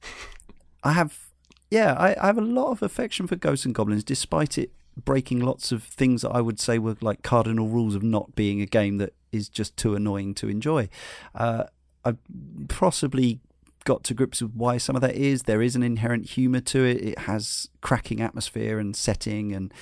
I 0.83 0.93
have, 0.93 1.29
yeah, 1.71 1.93
I, 1.93 2.15
I 2.21 2.27
have 2.27 2.37
a 2.37 2.41
lot 2.41 2.71
of 2.71 2.81
affection 2.83 3.27
for 3.27 3.35
Ghosts 3.35 3.65
and 3.65 3.73
Goblins, 3.73 4.03
despite 4.03 4.57
it 4.57 4.71
breaking 5.05 5.39
lots 5.39 5.71
of 5.71 5.83
things 5.83 6.21
that 6.21 6.31
I 6.31 6.41
would 6.41 6.59
say 6.59 6.77
were 6.77 6.97
like 7.01 7.23
cardinal 7.23 7.67
rules 7.67 7.95
of 7.95 8.03
not 8.03 8.35
being 8.35 8.61
a 8.61 8.65
game 8.65 8.97
that 8.97 9.13
is 9.31 9.49
just 9.49 9.77
too 9.77 9.95
annoying 9.95 10.33
to 10.35 10.49
enjoy. 10.49 10.89
Uh, 11.33 11.65
I've 12.05 12.17
possibly 12.67 13.39
got 13.85 14.03
to 14.03 14.13
grips 14.13 14.41
with 14.41 14.53
why 14.53 14.77
some 14.77 14.95
of 14.95 15.01
that 15.01 15.15
is. 15.15 15.43
There 15.43 15.61
is 15.61 15.75
an 15.75 15.83
inherent 15.83 16.31
humour 16.31 16.59
to 16.61 16.83
it. 16.83 17.01
It 17.01 17.19
has 17.19 17.69
cracking 17.81 18.21
atmosphere 18.21 18.79
and 18.79 18.95
setting 18.95 19.53
and 19.53 19.73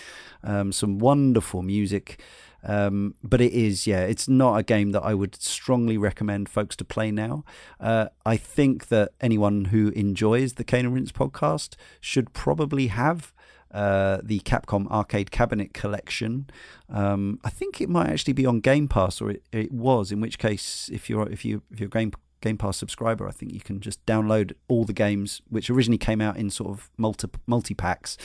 um, 0.44 0.72
some 0.72 1.00
wonderful 1.00 1.62
music. 1.62 2.22
Um, 2.64 3.16
but 3.24 3.40
it 3.40 3.54
is, 3.54 3.88
yeah, 3.88 4.02
it's 4.02 4.28
not 4.28 4.58
a 4.58 4.64
game 4.64 4.92
that 4.92 5.04
I 5.04 5.14
would 5.14 5.36
strongly 5.42 5.98
recommend 5.98 6.50
folks 6.50 6.76
to 6.78 6.86
play 6.86 7.12
now. 7.12 7.44
Uh, 7.80 8.08
I 8.26 8.38
think 8.38 8.88
that 8.88 9.12
anyone 9.22 9.66
who 9.66 9.90
enjoys 9.90 10.54
the 10.54 10.64
Cane 10.64 10.86
and 10.86 10.94
Rinse 10.94 11.12
podcast 11.12 11.76
should 12.02 12.34
probably 12.34 12.88
have 12.88 13.34
uh, 13.72 14.20
the 14.24 14.40
Capcom 14.42 14.88
Arcade 14.90 15.32
Cabinet 15.32 15.74
Collection. 15.74 16.50
Um, 16.90 17.40
I 17.44 17.50
think 17.50 17.82
it 17.82 17.90
might 17.90 18.10
actually 18.10 18.34
be 18.34 18.46
on 18.46 18.60
Game 18.60 18.88
Pass, 18.88 19.22
or 19.22 19.32
it, 19.32 19.44
it 19.52 19.72
was. 19.72 20.12
In 20.12 20.22
which 20.22 20.38
case, 20.38 20.90
if 20.92 21.10
you're 21.10 21.28
if 21.30 21.44
you 21.44 21.62
if 21.72 21.80
you're 21.80 21.90
Game 21.90 22.12
Game 22.42 22.58
Pass 22.58 22.78
subscriber, 22.78 23.28
I 23.28 23.32
think 23.32 23.54
you 23.54 23.60
can 23.60 23.80
just 23.80 24.06
download 24.06 24.54
all 24.68 24.86
the 24.86 24.94
games 24.94 25.42
which 25.50 25.70
originally 25.70 25.98
came 25.98 26.22
out 26.22 26.38
in 26.38 26.50
sort 26.50 26.72
of 26.72 26.90
multi 26.98 27.28
multi 27.46 27.74
packs 27.74 28.18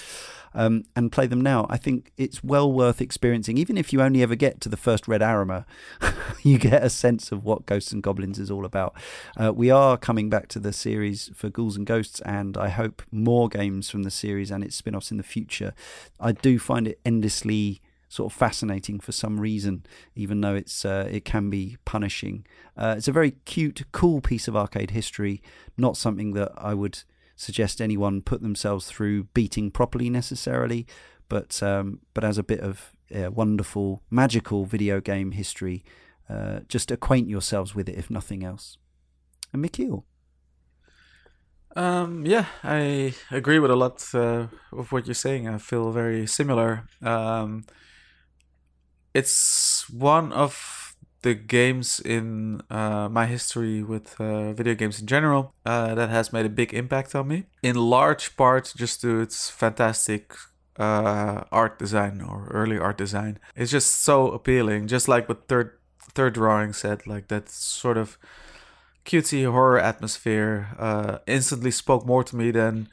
um, 0.55 0.85
and 0.95 1.11
play 1.11 1.27
them 1.27 1.41
now. 1.41 1.67
I 1.69 1.77
think 1.77 2.13
it's 2.17 2.43
well 2.43 2.71
worth 2.73 3.01
experiencing, 3.01 3.59
even 3.59 3.77
if 3.77 3.93
you 3.93 4.03
only 4.03 4.23
ever 4.23 4.35
get 4.35 4.61
to 4.63 4.69
the 4.69 4.77
first 4.77 5.09
Red 5.09 5.23
Arima. 5.23 5.67
you 6.43 6.59
get 6.59 6.83
a 6.83 6.91
sense 6.91 7.33
of 7.33 7.45
what 7.45 7.67
Ghosts 7.67 7.93
and 7.93 8.03
Goblins 8.03 8.39
is 8.39 8.51
all 8.51 8.65
about. 8.65 8.95
Uh, 9.37 9.53
we 9.53 9.71
are 9.71 9.97
coming 9.97 10.29
back 10.29 10.49
to 10.49 10.59
the 10.59 10.73
series 10.73 11.31
for 11.35 11.51
Ghouls 11.51 11.77
and 11.77 11.87
Ghosts, 11.87 12.21
and 12.23 12.57
I 12.57 12.69
hope 12.69 13.03
more 13.11 13.49
games 13.49 13.91
from 13.91 14.03
the 14.03 14.11
series 14.11 14.51
and 14.51 14.65
its 14.65 14.77
spin 14.77 14.95
offs 14.95 15.11
in 15.11 15.17
the 15.17 15.23
future. 15.23 15.75
I 16.21 16.33
do 16.33 16.59
find 16.59 16.89
it 16.89 17.01
endlessly 17.05 17.82
sort 18.13 18.31
of 18.31 18.39
fascinating 18.39 19.01
for 19.01 19.11
some 19.11 19.41
reason, 19.41 19.87
even 20.15 20.43
though 20.43 20.55
it's 20.55 20.85
uh, 20.85 21.09
it 21.11 21.25
can 21.25 21.49
be 21.49 21.79
punishing. 21.87 22.45
Uh, 22.77 22.95
it's 22.99 23.09
a 23.09 23.13
very 23.13 23.31
cute, 23.47 23.85
cool 23.91 24.21
piece 24.21 24.47
of 24.47 24.55
arcade 24.55 24.91
history. 24.91 25.43
Not 25.79 25.97
something 25.97 26.35
that 26.35 26.53
I 26.59 26.75
would 26.75 27.05
suggest 27.37 27.81
anyone 27.81 28.21
put 28.21 28.43
themselves 28.43 28.87
through 28.87 29.25
beating 29.33 29.71
properly 29.71 30.11
necessarily, 30.11 30.87
but 31.31 31.63
um, 31.63 32.01
but 32.13 32.23
as 32.23 32.37
a 32.37 32.43
bit 32.43 32.61
of 32.61 32.93
uh, 33.15 33.31
wonderful, 33.31 34.03
magical 34.11 34.67
video 34.67 35.01
game 35.01 35.31
history, 35.31 35.83
uh, 36.29 36.61
just 36.69 36.91
acquaint 36.91 37.31
yourselves 37.31 37.75
with 37.75 37.89
it 37.89 37.97
if 37.97 38.11
nothing 38.11 38.45
else. 38.45 38.77
And 39.55 39.65
Michiel. 39.65 40.05
Um, 41.75 42.27
yeah, 42.27 42.45
I 42.63 43.15
agree 43.31 43.59
with 43.59 43.71
a 43.71 43.77
lot 43.77 44.05
uh, 44.13 44.49
of 44.71 44.93
what 44.93 45.07
you're 45.07 45.15
saying. 45.15 45.49
I 45.49 45.57
feel 45.57 45.91
very 45.93 46.27
similar. 46.27 46.85
Um, 47.01 47.65
it's 49.15 49.89
one 49.91 50.33
of 50.33 50.97
the 51.23 51.35
games 51.35 52.01
in 52.01 52.61
uh, 52.69 53.09
my 53.09 53.27
history 53.27 53.83
with 53.83 54.21
uh, 54.21 54.53
video 54.53 54.75
games 54.75 55.01
in 55.01 55.07
general 55.07 55.55
uh, 55.65 55.95
that 55.95 56.11
has 56.11 56.33
made 56.33 56.45
a 56.45 56.49
big 56.49 56.75
impact 56.75 57.15
on 57.15 57.29
me. 57.29 57.45
In 57.63 57.77
large 57.77 58.37
part, 58.37 58.73
just 58.77 59.01
to 59.03 59.21
its 59.21 59.49
fantastic 59.49 60.35
uh, 60.79 61.45
art 61.53 61.79
design 61.79 62.21
or 62.21 62.49
early 62.51 62.79
art 62.79 62.99
design. 62.99 63.39
It's 63.55 63.71
just 63.71 64.03
so 64.03 64.31
appealing. 64.31 64.89
Just 64.89 65.09
like 65.09 65.29
what 65.29 65.49
third 65.49 65.79
third 66.15 66.35
drawing 66.35 66.73
said, 66.73 67.07
like 67.07 67.29
that 67.29 67.49
sort 67.49 67.97
of 67.97 68.19
cutesy 69.05 69.51
horror 69.51 69.79
atmosphere 69.79 70.75
uh, 70.79 71.19
instantly 71.27 71.71
spoke 71.71 72.07
more 72.07 72.25
to 72.25 72.37
me 72.37 72.51
than 72.51 72.89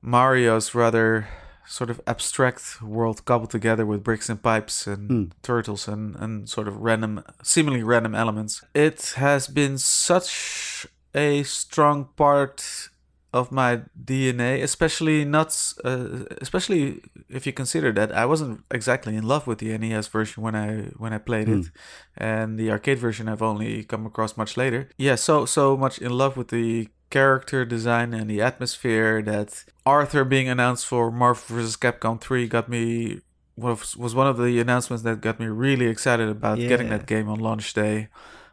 Mario's 0.00 0.74
rather 0.74 1.28
sort 1.68 1.90
of 1.90 2.00
abstract 2.06 2.82
world 2.82 3.24
cobbled 3.24 3.50
together 3.50 3.84
with 3.84 4.02
bricks 4.02 4.28
and 4.28 4.42
pipes 4.42 4.86
and 4.86 5.10
mm. 5.10 5.30
turtles 5.42 5.86
and, 5.86 6.16
and 6.16 6.48
sort 6.48 6.66
of 6.66 6.78
random, 6.78 7.22
seemingly 7.42 7.82
random 7.82 8.14
elements. 8.14 8.62
It 8.74 9.14
has 9.16 9.46
been 9.46 9.78
such 9.78 10.86
a 11.14 11.42
strong 11.42 12.08
part 12.16 12.88
of 13.32 13.52
my 13.52 13.82
DNA, 14.02 14.62
especially 14.62 15.24
not, 15.24 15.54
uh, 15.84 16.24
especially 16.40 17.02
if 17.28 17.46
you 17.46 17.52
consider 17.52 17.92
that 17.92 18.10
I 18.12 18.24
wasn't 18.24 18.64
exactly 18.70 19.14
in 19.16 19.24
love 19.24 19.46
with 19.46 19.58
the 19.58 19.76
NES 19.76 20.08
version 20.08 20.42
when 20.42 20.56
I 20.56 20.90
when 20.96 21.12
I 21.12 21.18
played 21.18 21.48
mm. 21.48 21.66
it, 21.66 21.70
and 22.16 22.58
the 22.58 22.70
arcade 22.70 22.98
version 22.98 23.28
I've 23.28 23.42
only 23.42 23.84
come 23.84 24.06
across 24.06 24.36
much 24.38 24.56
later. 24.56 24.88
Yeah, 24.96 25.16
so 25.16 25.44
so 25.44 25.76
much 25.76 25.98
in 25.98 26.12
love 26.12 26.38
with 26.38 26.48
the 26.48 26.88
character 27.10 27.64
design 27.64 28.12
and 28.12 28.28
the 28.28 28.40
atmosphere 28.40 29.22
that 29.22 29.64
Arthur 29.86 30.24
being 30.24 30.48
announced 30.48 30.86
for 30.86 31.10
Marvel 31.10 31.56
vs. 31.56 31.76
Capcom 31.76 32.20
3 32.20 32.46
got 32.46 32.68
me 32.68 33.20
was 33.56 33.96
was 33.96 34.14
one 34.14 34.26
of 34.26 34.38
the 34.38 34.60
announcements 34.60 35.02
that 35.02 35.20
got 35.20 35.40
me 35.40 35.46
really 35.46 35.86
excited 35.86 36.28
about 36.28 36.58
yeah. 36.58 36.68
getting 36.68 36.88
that 36.90 37.06
game 37.06 37.28
on 37.28 37.38
launch 37.38 37.74
day. 37.74 38.08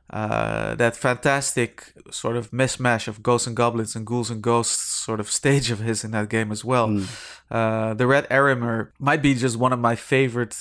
Uh, 0.09 0.75
that 0.75 0.95
fantastic 0.95 1.93
sort 2.11 2.37
of 2.37 2.51
mismatch 2.51 3.07
of 3.07 3.23
ghosts 3.23 3.47
and 3.47 3.55
goblins 3.55 3.95
and 3.95 4.05
ghouls 4.05 4.29
and 4.29 4.41
ghosts 4.41 4.83
sort 4.83 5.19
of 5.19 5.29
stage 5.29 5.71
of 5.71 5.79
his 5.79 6.03
in 6.03 6.11
that 6.11 6.29
game 6.29 6.51
as 6.51 6.63
well. 6.63 6.89
Mm. 6.89 7.07
Uh, 7.49 7.93
the 7.95 8.05
Red 8.05 8.27
Arima 8.29 8.89
might 8.99 9.21
be 9.21 9.33
just 9.33 9.57
one 9.57 9.73
of 9.73 9.79
my 9.79 9.95
favorite 9.95 10.55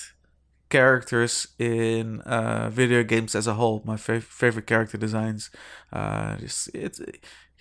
characters 0.71 1.47
in 1.59 2.21
uh, 2.23 2.71
video 2.71 3.03
games 3.03 3.35
as 3.35 3.47
a 3.47 3.55
whole. 3.55 3.83
My 3.85 3.97
fa- 3.97 4.21
favorite 4.21 4.67
character 4.67 4.99
designs. 4.99 5.51
Uh, 5.93 6.37
just 6.39 6.71
it's 6.75 7.01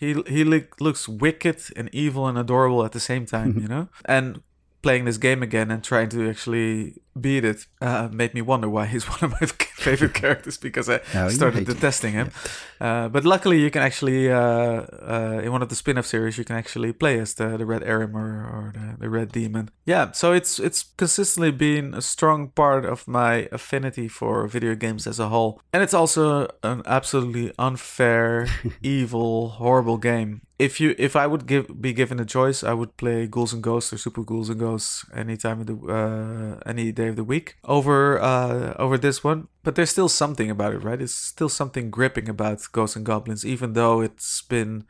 he 0.03 0.23
he 0.27 0.43
looks 0.43 1.07
wicked 1.07 1.59
and 1.75 1.89
evil 1.93 2.27
and 2.27 2.37
adorable 2.37 2.83
at 2.85 2.91
the 2.91 2.99
same 2.99 3.25
time, 3.25 3.51
mm-hmm. 3.51 3.61
you 3.61 3.67
know. 3.67 3.87
And 4.05 4.41
playing 4.83 5.05
this 5.05 5.17
game 5.17 5.41
again 5.41 5.71
and 5.71 5.83
trying 5.83 6.09
to 6.09 6.29
actually 6.29 6.93
beat 7.19 7.45
it 7.45 7.67
uh, 7.81 8.09
made 8.11 8.33
me 8.33 8.41
wonder 8.41 8.69
why 8.69 8.85
he's 8.85 9.07
one 9.09 9.23
of 9.23 9.31
my 9.31 9.47
favorite 9.47 10.13
characters 10.13 10.57
because 10.57 10.89
I 10.89 10.99
no, 11.13 11.29
started 11.29 11.65
detesting 11.65 12.13
him. 12.13 12.31
Yeah. 12.79 13.05
Uh, 13.05 13.09
but 13.09 13.23
luckily, 13.23 13.61
you 13.61 13.71
can 13.71 13.81
actually 13.81 14.29
uh, 14.29 14.37
uh, 14.37 15.41
in 15.43 15.51
one 15.51 15.61
of 15.61 15.69
the 15.69 15.75
spin-off 15.75 16.05
series 16.05 16.37
you 16.37 16.43
can 16.43 16.57
actually 16.57 16.91
play 16.91 17.17
as 17.17 17.33
the, 17.35 17.57
the 17.57 17.65
Red 17.65 17.81
Arim 17.83 18.13
or, 18.13 18.43
or 18.43 18.73
the, 18.75 18.97
the, 18.99 19.09
Red 19.09 19.31
Demon. 19.31 19.69
Yeah, 19.85 20.11
so 20.11 20.33
it's 20.33 20.59
it's 20.59 20.83
consistently 20.83 21.51
been 21.51 21.93
a 21.93 22.01
strong 22.01 22.49
part 22.49 22.83
of 22.83 23.07
my 23.07 23.47
affinity 23.51 24.07
for 24.07 24.47
video 24.47 24.75
games 24.75 25.07
as 25.07 25.19
a 25.19 25.29
whole, 25.29 25.61
and 25.71 25.81
it's 25.81 25.93
also 25.93 26.49
an 26.61 26.81
absolutely 26.85 27.53
unfair, 27.57 28.47
evil, 28.81 29.49
horrible 29.49 29.97
game 29.97 30.41
if 30.63 30.79
you 30.79 30.95
if 30.97 31.15
I 31.15 31.27
would 31.27 31.45
give 31.45 31.81
be 31.81 31.91
given 31.91 32.19
a 32.19 32.25
choice, 32.25 32.63
I 32.63 32.73
would 32.73 32.95
play 32.95 33.27
Ghouls 33.27 33.53
and 33.53 33.61
Ghosts 33.61 33.91
or 33.91 33.97
Super 33.97 34.23
Ghouls 34.23 34.49
and 34.49 34.59
Ghosts 34.59 35.05
any 35.13 35.35
time 35.35 35.59
of 35.59 35.67
the 35.67 35.75
uh, 35.75 36.69
any 36.69 36.91
day 36.91 37.09
of 37.09 37.17
the 37.17 37.23
week 37.23 37.57
over 37.65 38.19
uh, 38.21 38.73
over 38.79 38.97
this 38.97 39.23
one. 39.23 39.49
But 39.63 39.75
there's 39.75 39.89
still 39.89 40.09
something 40.09 40.49
about 40.49 40.73
it, 40.73 40.79
right? 40.79 41.01
It's 41.01 41.13
still 41.13 41.49
something 41.49 41.91
gripping 41.91 42.29
about 42.29 42.71
Ghosts 42.71 42.95
and 42.95 43.05
Goblins, 43.05 43.45
even 43.45 43.73
though 43.73 43.99
it's 43.99 44.41
been 44.41 44.85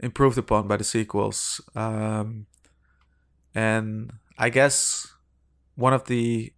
improved 0.00 0.38
upon 0.38 0.66
by 0.66 0.78
the 0.78 0.84
sequels. 0.84 1.60
Um, 1.74 2.46
and 3.54 4.12
I 4.38 4.48
guess 4.48 5.12
one 5.76 5.92
of 5.92 6.06
the 6.06 6.53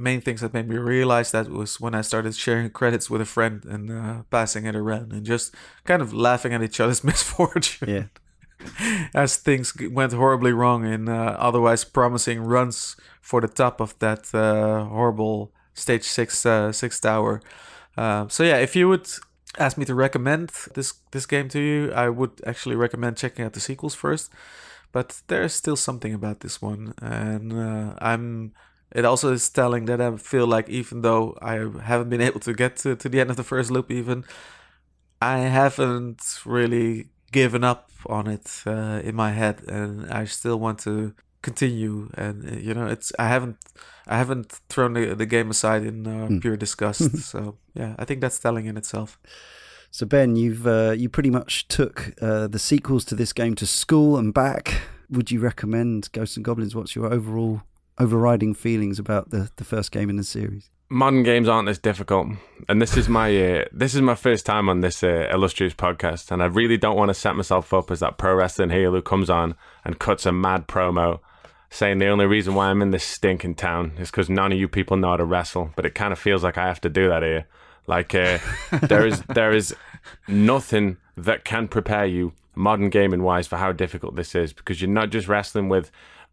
main 0.00 0.20
things 0.20 0.40
that 0.40 0.54
made 0.54 0.68
me 0.68 0.76
realize 0.76 1.30
that 1.30 1.48
was 1.48 1.80
when 1.80 1.94
I 1.94 2.00
started 2.00 2.34
sharing 2.34 2.70
credits 2.70 3.10
with 3.10 3.20
a 3.20 3.26
friend 3.26 3.64
and 3.64 3.90
uh, 3.90 4.22
passing 4.30 4.64
it 4.66 4.74
around 4.74 5.12
and 5.12 5.24
just 5.24 5.54
kind 5.84 6.02
of 6.02 6.12
laughing 6.12 6.52
at 6.54 6.62
each 6.62 6.80
other's 6.80 7.04
misfortune. 7.10 7.88
Yeah. 7.88 9.08
As 9.14 9.36
things 9.36 9.74
went 9.90 10.12
horribly 10.12 10.52
wrong 10.52 10.84
in 10.84 11.08
uh, 11.08 11.36
otherwise 11.38 11.84
promising 11.84 12.40
runs 12.40 12.96
for 13.20 13.40
the 13.40 13.48
top 13.48 13.80
of 13.80 13.98
that 14.00 14.34
uh, 14.34 14.84
horrible 14.84 15.52
stage 15.72 16.04
six 16.04 16.44
uh, 16.44 16.72
six 16.72 17.00
tower. 17.00 17.40
Um, 17.96 18.28
so 18.28 18.42
yeah, 18.42 18.58
if 18.58 18.76
you 18.76 18.88
would 18.88 19.08
ask 19.58 19.78
me 19.78 19.84
to 19.86 19.94
recommend 19.94 20.50
this 20.74 20.94
this 21.10 21.26
game 21.26 21.48
to 21.48 21.58
you, 21.58 21.92
I 21.92 22.08
would 22.10 22.40
actually 22.46 22.76
recommend 22.76 23.16
checking 23.16 23.44
out 23.44 23.54
the 23.54 23.60
sequels 23.60 23.94
first. 23.94 24.30
But 24.92 25.22
there's 25.28 25.54
still 25.54 25.76
something 25.76 26.12
about 26.12 26.40
this 26.40 26.60
one, 26.60 26.94
and 27.00 27.52
uh, 27.52 27.94
I'm 28.00 28.52
it 28.92 29.04
also 29.04 29.32
is 29.32 29.48
telling 29.48 29.84
that 29.86 30.00
I 30.00 30.16
feel 30.16 30.46
like 30.46 30.68
even 30.68 31.02
though 31.02 31.36
I 31.40 31.54
haven't 31.82 32.10
been 32.10 32.20
able 32.20 32.40
to 32.40 32.52
get 32.52 32.76
to, 32.78 32.96
to 32.96 33.08
the 33.08 33.20
end 33.20 33.30
of 33.30 33.36
the 33.36 33.44
first 33.44 33.70
loop, 33.70 33.90
even 33.90 34.24
I 35.22 35.38
haven't 35.40 36.40
really 36.44 37.10
given 37.32 37.62
up 37.62 37.90
on 38.06 38.26
it 38.26 38.62
uh, 38.66 39.00
in 39.04 39.14
my 39.14 39.32
head, 39.32 39.62
and 39.68 40.10
I 40.10 40.24
still 40.24 40.58
want 40.58 40.78
to 40.80 41.14
continue. 41.42 42.10
And 42.14 42.48
uh, 42.48 42.56
you 42.56 42.74
know, 42.74 42.86
it's 42.86 43.12
I 43.18 43.28
haven't 43.28 43.58
I 44.06 44.18
haven't 44.18 44.60
thrown 44.68 44.94
the, 44.94 45.14
the 45.14 45.26
game 45.26 45.50
aside 45.50 45.84
in 45.84 46.06
uh, 46.06 46.26
mm. 46.28 46.40
pure 46.40 46.56
disgust. 46.56 47.18
so 47.30 47.56
yeah, 47.74 47.94
I 47.98 48.04
think 48.04 48.20
that's 48.20 48.38
telling 48.38 48.66
in 48.66 48.76
itself. 48.76 49.18
So 49.90 50.06
Ben, 50.06 50.36
you've 50.36 50.66
uh, 50.66 50.94
you 50.96 51.08
pretty 51.08 51.30
much 51.30 51.68
took 51.68 52.14
uh, 52.20 52.46
the 52.46 52.58
sequels 52.58 53.04
to 53.06 53.14
this 53.14 53.32
game 53.32 53.54
to 53.56 53.66
school 53.66 54.16
and 54.16 54.32
back. 54.32 54.82
Would 55.10 55.30
you 55.30 55.40
recommend 55.40 56.10
Ghosts 56.12 56.36
and 56.36 56.44
Goblins? 56.44 56.74
What's 56.74 56.94
your 56.94 57.12
overall 57.12 57.62
overriding 58.00 58.54
feelings 58.54 58.98
about 58.98 59.30
the, 59.30 59.50
the 59.56 59.64
first 59.64 59.92
game 59.92 60.10
in 60.10 60.16
the 60.16 60.24
series? 60.24 60.70
Modern 60.88 61.22
games 61.22 61.48
aren't 61.48 61.66
this 61.66 61.78
difficult, 61.78 62.28
and 62.68 62.82
this 62.82 62.96
is 62.96 63.08
my 63.08 63.28
uh, 63.28 63.64
this 63.70 63.94
is 63.94 64.00
my 64.00 64.16
first 64.16 64.44
time 64.44 64.68
on 64.68 64.80
this 64.80 65.04
uh, 65.04 65.28
illustrious 65.32 65.72
podcast, 65.72 66.32
and 66.32 66.42
I 66.42 66.46
really 66.46 66.76
don't 66.76 66.96
want 66.96 67.10
to 67.10 67.14
set 67.14 67.36
myself 67.36 67.72
up 67.72 67.92
as 67.92 68.00
that 68.00 68.18
pro 68.18 68.34
wrestling 68.34 68.70
heel 68.70 68.90
who 68.90 69.00
comes 69.00 69.30
on 69.30 69.54
and 69.84 70.00
cuts 70.00 70.26
a 70.26 70.32
mad 70.32 70.66
promo 70.66 71.20
saying 71.70 71.98
the 71.98 72.08
only 72.08 72.26
reason 72.26 72.54
why 72.54 72.68
I'm 72.68 72.82
in 72.82 72.90
this 72.90 73.04
stinking 73.04 73.54
town 73.54 73.92
is 73.98 74.10
because 74.10 74.28
none 74.28 74.52
of 74.52 74.58
you 74.58 74.66
people 74.66 74.96
know 74.96 75.10
how 75.10 75.16
to 75.16 75.24
wrestle. 75.24 75.70
But 75.76 75.86
it 75.86 75.94
kind 75.94 76.12
of 76.12 76.18
feels 76.18 76.42
like 76.42 76.58
I 76.58 76.66
have 76.66 76.80
to 76.82 76.88
do 76.88 77.08
that 77.08 77.22
here. 77.22 77.46
Like 77.86 78.14
uh, 78.14 78.38
there 78.82 79.06
is 79.06 79.22
there 79.34 79.52
is 79.52 79.74
nothing 80.26 80.98
that 81.16 81.44
can 81.44 81.68
prepare 81.68 82.06
you 82.06 82.32
modern 82.56 82.90
gaming 82.90 83.22
wise 83.22 83.46
for 83.46 83.56
how 83.56 83.72
difficult 83.72 84.16
this 84.16 84.34
is 84.34 84.52
because 84.52 84.80
you're 84.80 84.90
not 84.90 85.10
just 85.10 85.28
wrestling 85.28 85.68
with 85.68 85.90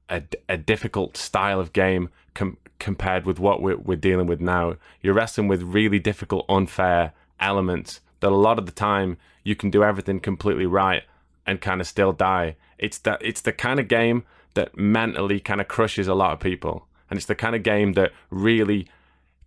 a, 0.09 0.23
a 0.47 0.57
difficult 0.57 1.17
style 1.17 1.59
of 1.59 1.73
game 1.73 2.09
com- 2.33 2.57
compared 2.79 3.25
with 3.25 3.39
what 3.39 3.61
we're, 3.61 3.77
we're 3.77 3.95
dealing 3.95 4.27
with 4.27 4.41
now. 4.41 4.75
You're 5.01 5.13
wrestling 5.13 5.47
with 5.47 5.61
really 5.63 5.99
difficult, 5.99 6.45
unfair 6.49 7.13
elements 7.39 8.01
that 8.19 8.31
a 8.31 8.35
lot 8.35 8.59
of 8.59 8.65
the 8.65 8.71
time 8.71 9.17
you 9.43 9.55
can 9.55 9.69
do 9.69 9.83
everything 9.83 10.19
completely 10.19 10.65
right 10.65 11.03
and 11.45 11.61
kind 11.61 11.81
of 11.81 11.87
still 11.87 12.11
die. 12.11 12.55
It's 12.77 12.97
that 12.99 13.21
it's 13.23 13.41
the 13.41 13.53
kind 13.53 13.79
of 13.79 13.87
game 13.87 14.23
that 14.53 14.77
mentally 14.77 15.39
kind 15.39 15.61
of 15.61 15.67
crushes 15.67 16.07
a 16.07 16.15
lot 16.15 16.33
of 16.33 16.39
people. 16.39 16.87
And 17.09 17.17
it's 17.17 17.25
the 17.25 17.35
kind 17.35 17.55
of 17.55 17.63
game 17.63 17.93
that 17.93 18.11
really 18.29 18.87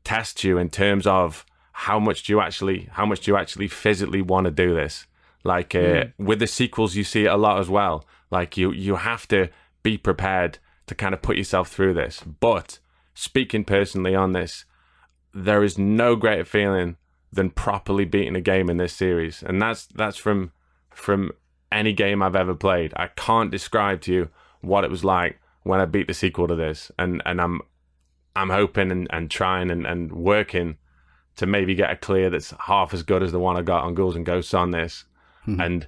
tests 0.05 0.45
you 0.45 0.57
in 0.57 0.71
terms 0.71 1.07
of 1.07 1.45
how 1.73 1.99
much 1.99 2.25
do 2.25 2.33
you 2.33 2.41
actually 2.41 2.89
how 2.93 3.05
much 3.05 3.21
do 3.21 3.31
you 3.31 3.37
actually 3.37 3.69
physically 3.69 4.23
want 4.23 4.47
to 4.47 4.51
do 4.51 4.75
this. 4.75 5.07
Like 5.45 5.75
uh, 5.75 5.79
mm. 5.79 6.13
with 6.19 6.39
the 6.39 6.47
sequels, 6.47 6.95
you 6.95 7.05
see 7.05 7.25
it 7.25 7.33
a 7.33 7.37
lot 7.37 7.59
as 7.59 7.69
well. 7.69 8.07
Like 8.31 8.57
you 8.57 8.73
you 8.73 8.97
have 8.97 9.27
to 9.29 9.49
be 9.83 9.99
prepared 9.99 10.59
to 10.87 10.95
kind 10.95 11.15
of 11.15 11.23
put 11.23 11.37
yourself 11.37 11.69
through 11.69 11.95
this. 11.95 12.21
But 12.21 12.79
speaking 13.15 13.65
personally 13.65 14.15
on 14.15 14.33
this, 14.33 14.65
there 15.33 15.63
is 15.63 15.79
no 15.79 16.17
greater 16.17 16.45
feeling 16.45 16.97
than 17.33 17.51
properly 17.51 18.05
beating 18.05 18.37
a 18.37 18.41
game 18.41 18.69
in 18.69 18.77
this 18.77 18.93
series, 18.93 19.43
and 19.43 19.63
that's 19.63 19.87
that's 19.87 20.17
from 20.17 20.53
from 20.91 21.31
any 21.71 21.93
game 21.93 22.23
I've 22.23 22.37
ever 22.37 22.55
played. 22.55 22.93
I 22.97 23.09
can't 23.09 23.51
describe 23.51 24.01
to 24.03 24.13
you 24.13 24.29
what 24.61 24.85
it 24.85 24.91
was 24.91 25.05
like 25.05 25.39
when 25.63 25.81
I 25.81 25.85
beat 25.85 26.09
the 26.09 26.15
sequel 26.15 26.49
to 26.49 26.57
this, 26.57 26.91
and 26.99 27.23
and 27.25 27.41
I'm 27.41 27.61
I'm 28.35 28.51
hoping 28.51 28.91
and, 28.91 29.07
and 29.11 29.31
trying 29.31 29.71
and, 29.71 29.87
and 29.87 30.13
working 30.13 30.79
to 31.37 31.47
maybe 31.47 31.75
get 31.75 31.91
a 31.91 31.97
clear 31.97 32.31
that's 32.31 32.53
half 32.67 32.93
as 32.93 33.03
good 33.03 33.23
as 33.23 33.33
the 33.33 33.39
one 33.39 33.57
I 33.57 33.63
got 33.63 33.85
on 33.85 33.95
Ghouls 33.95 34.17
and 34.17 34.27
Ghosts 34.27 34.55
on 34.55 34.73
this, 34.73 35.05
mm-hmm. 35.47 35.61
and 35.61 35.87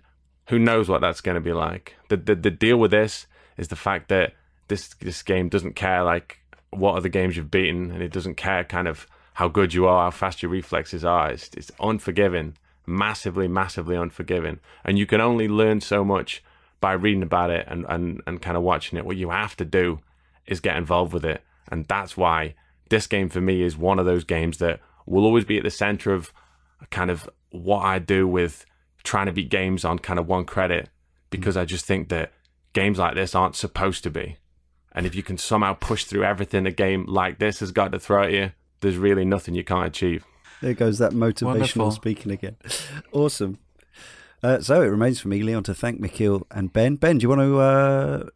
who 0.49 0.59
knows 0.59 0.89
what 0.89 1.01
that's 1.01 1.21
going 1.21 1.35
to 1.35 1.41
be 1.41 1.53
like. 1.53 1.97
The, 2.09 2.17
the 2.17 2.35
the 2.37 2.51
deal 2.51 2.77
with 2.77 2.93
this 2.93 3.27
is 3.57 3.69
the 3.69 3.77
fact 3.77 4.09
that 4.09 4.35
this 4.69 4.89
this 5.01 5.23
game 5.23 5.49
doesn't 5.49 5.75
care 5.75 6.03
like 6.03 6.39
what 6.71 6.97
other 6.97 7.09
games 7.09 7.37
you've 7.37 7.51
beaten, 7.51 7.91
and 7.91 8.03
it 8.03 8.13
doesn't 8.13 8.37
care 8.37 8.65
kind 8.65 8.89
of 8.89 9.07
how 9.35 9.49
good 9.49 9.75
you 9.75 9.87
are, 9.87 10.05
how 10.05 10.11
fast 10.11 10.43
your 10.43 10.51
reflexes 10.51 11.05
are. 11.05 11.31
It's, 11.31 11.51
it's 11.57 11.71
unforgiving, 11.81 12.57
massively, 12.87 13.49
massively 13.49 13.97
unforgiving, 13.97 14.61
and 14.85 14.99
you 14.99 15.07
can 15.07 15.21
only 15.21 15.49
learn 15.49 15.81
so 15.81 16.05
much 16.05 16.43
by 16.83 16.93
reading 16.93 17.23
about 17.23 17.51
it 17.51 17.65
and, 17.69 17.87
and, 17.89 18.21
and 18.27 18.43
kind 18.43 18.57
of 18.57 18.63
watching 18.63 18.99
it. 18.99 19.07
What 19.07 19.17
you 19.17 19.31
have 19.31 19.57
to 19.57 19.65
do 19.65 20.01
is 20.47 20.61
get 20.61 20.77
involved 20.77 21.15
with 21.15 21.25
it. 21.25 21.41
And 21.71 21.87
that's 21.87 22.17
why 22.17 22.55
this 22.91 23.07
game 23.07 23.29
for 23.29 23.41
me 23.41 23.63
is 23.63 23.79
one 23.79 23.99
of 23.99 24.05
those 24.05 24.25
games 24.25 24.59
that 24.59 24.81
will 25.07 25.25
always 25.25 25.45
be 25.45 25.57
at 25.57 25.63
the 25.63 25.71
center 25.71 26.13
of 26.13 26.33
kind 26.91 27.11
of 27.11 27.31
what 27.51 27.81
I 27.81 28.01
do 28.01 28.27
with 28.27 28.67
trying 29.05 29.27
to 29.27 29.33
beat 29.33 29.49
games 29.49 29.85
on 29.85 29.99
kind 30.01 30.19
of 30.19 30.27
one 30.27 30.45
credit 30.45 30.87
mm. 30.87 30.89
because 31.31 31.57
I 31.57 31.65
just 31.65 31.85
think 31.87 32.09
that 32.09 32.33
games 32.73 32.99
like 32.99 33.15
this 33.15 33.35
aren't 33.35 33.57
supposed 33.57 34.03
to 34.05 34.11
be. 34.11 34.37
And 34.93 35.07
if 35.07 35.15
you 35.15 35.23
can 35.23 35.39
somehow 35.39 35.75
push 35.75 36.05
through 36.05 36.25
everything 36.25 36.67
a 36.67 36.71
game 36.71 37.07
like 37.07 37.39
this 37.39 37.61
has 37.61 37.71
got 37.73 37.93
to 37.93 37.99
throw 37.99 38.25
at 38.25 38.33
you, 38.33 38.53
there's 38.81 38.97
really 38.97 39.25
nothing 39.25 39.55
you 39.55 39.65
can't 39.65 39.87
achieve. 39.87 40.25
There 40.61 40.75
goes 40.75 40.99
that 40.99 41.13
motivational 41.13 41.45
Wonderful. 41.45 41.91
speaking 41.93 42.31
again. 42.33 42.57
Awesome. 43.13 43.59
Uh, 44.43 44.61
so 44.61 44.83
it 44.83 44.87
remains 44.87 45.21
for 45.21 45.29
me, 45.29 45.43
Leon, 45.43 45.63
to 45.65 45.75
thank 45.75 46.01
Michiel 46.01 46.43
and 46.51 46.73
Ben. 46.73 46.97
Ben, 46.97 47.19
do 47.19 47.23
you 47.23 47.29
want 47.29 47.41
to 47.43 47.61
uh, 47.61 48.29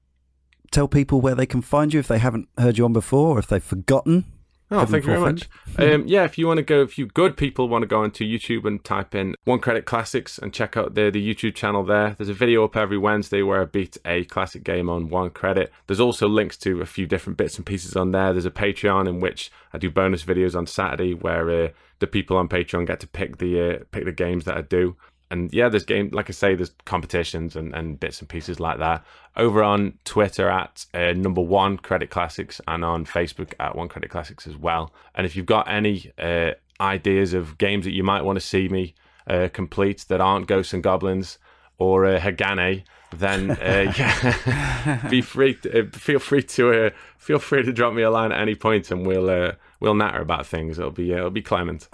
tell 0.71 0.87
people 0.87 1.21
where 1.21 1.35
they 1.35 1.47
can 1.47 1.63
find 1.63 1.93
you 1.93 1.99
if 1.99 2.07
they 2.07 2.19
haven't 2.19 2.49
heard 2.59 2.79
you 2.79 2.85
on 2.85 2.93
before 2.93 3.37
or 3.37 3.39
if 3.41 3.49
they've 3.49 3.63
forgotten? 3.63 4.25
Oh, 4.71 4.85
thank 4.85 5.05
you 5.05 5.13
very 5.13 5.21
much. 5.21 5.49
um, 5.79 6.09
yeah, 6.09 6.25
if 6.25 6.39
you 6.39 6.47
want 6.47 6.59
to 6.59 6.63
go, 6.65 6.83
if 6.83 6.99
you 6.99 7.07
good 7.07 7.37
people 7.37 7.69
want 7.69 7.83
to 7.83 7.87
go 7.87 8.03
into 8.03 8.25
YouTube 8.25 8.67
and 8.67 8.83
type 8.83 9.15
in 9.15 9.37
One 9.45 9.61
Credit 9.61 9.85
Classics 9.85 10.39
and 10.39 10.53
check 10.53 10.77
out 10.77 10.95
the, 10.95 11.11
the 11.11 11.35
YouTube 11.35 11.55
channel 11.55 11.85
there. 11.85 12.15
There's 12.19 12.29
a 12.29 12.35
video 12.35 12.65
up 12.65 12.77
every 12.77 12.99
Wednesday 12.99 13.43
where 13.43 13.63
I 13.63 13.65
beat 13.67 13.97
a 14.05 14.25
classic 14.25 14.65
game 14.65 14.91
on 14.91 15.09
one 15.09 15.31
credit. 15.31 15.73
There's 15.87 16.01
also 16.01 16.29
links 16.29 16.57
to 16.59 16.81
a 16.81 16.87
few 16.87 17.07
different 17.07 17.37
bits 17.37 17.57
and 17.57 17.65
pieces 17.65 17.95
on 17.95 18.11
there. 18.11 18.33
There's 18.33 18.47
a 18.47 18.51
Patreon 18.51 19.09
in 19.09 19.21
which 19.21 19.53
I 19.73 19.79
do 19.79 19.91
bonus 19.91 20.25
videos 20.25 20.57
on 20.57 20.67
Saturday 20.67 21.15
where 21.15 21.49
uh, 21.51 21.69
the 22.01 22.09
people 22.09 22.37
on 22.37 22.49
Patreon 22.49 22.87
get 22.87 22.99
to 23.01 23.07
pick 23.07 23.39
the 23.39 23.61
uh, 23.61 23.85
pick 23.93 24.05
the 24.05 24.13
games 24.13 24.45
that 24.47 24.57
I 24.57 24.63
do 24.63 24.97
and 25.31 25.53
yeah, 25.53 25.69
there's 25.69 25.85
game 25.85 26.11
like 26.13 26.31
I 26.31 26.33
say, 26.33 26.55
there's 26.55 26.73
competitions 26.85 27.57
and, 27.57 27.75
and 27.75 27.99
bits 27.99 28.21
and 28.21 28.29
pieces 28.29 28.61
like 28.61 28.79
that 28.79 29.05
over 29.37 29.63
on 29.63 29.99
Twitter 30.05 30.49
at 30.49 30.87
uh, 30.95 31.13
number 31.13 31.41
one 31.41 31.79
Credit 31.79 32.11
Classics 32.11 32.61
and 32.67 32.85
on 32.85 33.05
Facebook 33.05 33.53
at 33.61 33.77
One 33.77 33.89
Credit 33.89 34.11
Classics 34.11 34.47
as 34.47 34.57
well. 34.57 34.93
And 35.15 35.27
if 35.27 35.37
you've 35.37 35.47
got 35.47 35.69
any 35.69 36.13
uh, 36.19 36.53
ideas 36.81 37.35
of 37.35 37.59
games 37.59 37.85
that 37.85 37.93
you 37.93 38.03
might 38.03 38.23
want 38.23 38.37
to 38.37 38.45
see 38.45 38.69
me 38.69 38.95
uh, 39.27 39.49
complete 39.53 40.05
that 40.09 40.21
aren't 40.21 40.47
Ghosts 40.47 40.73
and 40.73 40.83
Goblins 40.83 41.39
or 41.79 42.07
uh, 42.07 42.21
Hagane, 42.21 42.85
then 43.15 43.51
uh, 43.51 43.93
yeah, 43.99 45.07
be 45.11 45.21
free. 45.21 45.55
To, 45.55 45.81
uh, 45.81 45.91
feel 45.93 46.19
free 46.19 46.43
to 46.43 46.87
uh, 46.87 46.91
feel 47.19 47.39
free 47.39 47.63
to 47.63 47.73
drop 47.73 47.95
me 47.95 48.03
a 48.03 48.11
line 48.11 48.33
at 48.33 48.41
any 48.41 48.55
point, 48.55 48.91
and 48.91 49.07
we'll 49.07 49.29
uh, 49.29 49.53
we'll 49.81 49.95
natter 49.95 50.21
about 50.21 50.47
things. 50.47 50.79
It'll 50.79 50.91
be 50.91 51.13
it'll 51.13 51.31
be 51.31 51.43
Clement. 51.43 51.89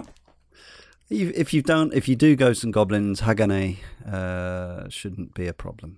If 1.09 1.53
you've 1.53 1.65
done, 1.65 1.91
if 1.93 2.07
you 2.07 2.15
do 2.15 2.35
Ghosts 2.35 2.63
and 2.63 2.73
Goblins, 2.73 3.21
Hagane 3.21 3.77
uh, 4.09 4.89
shouldn't 4.89 5.33
be 5.33 5.47
a 5.47 5.53
problem. 5.53 5.97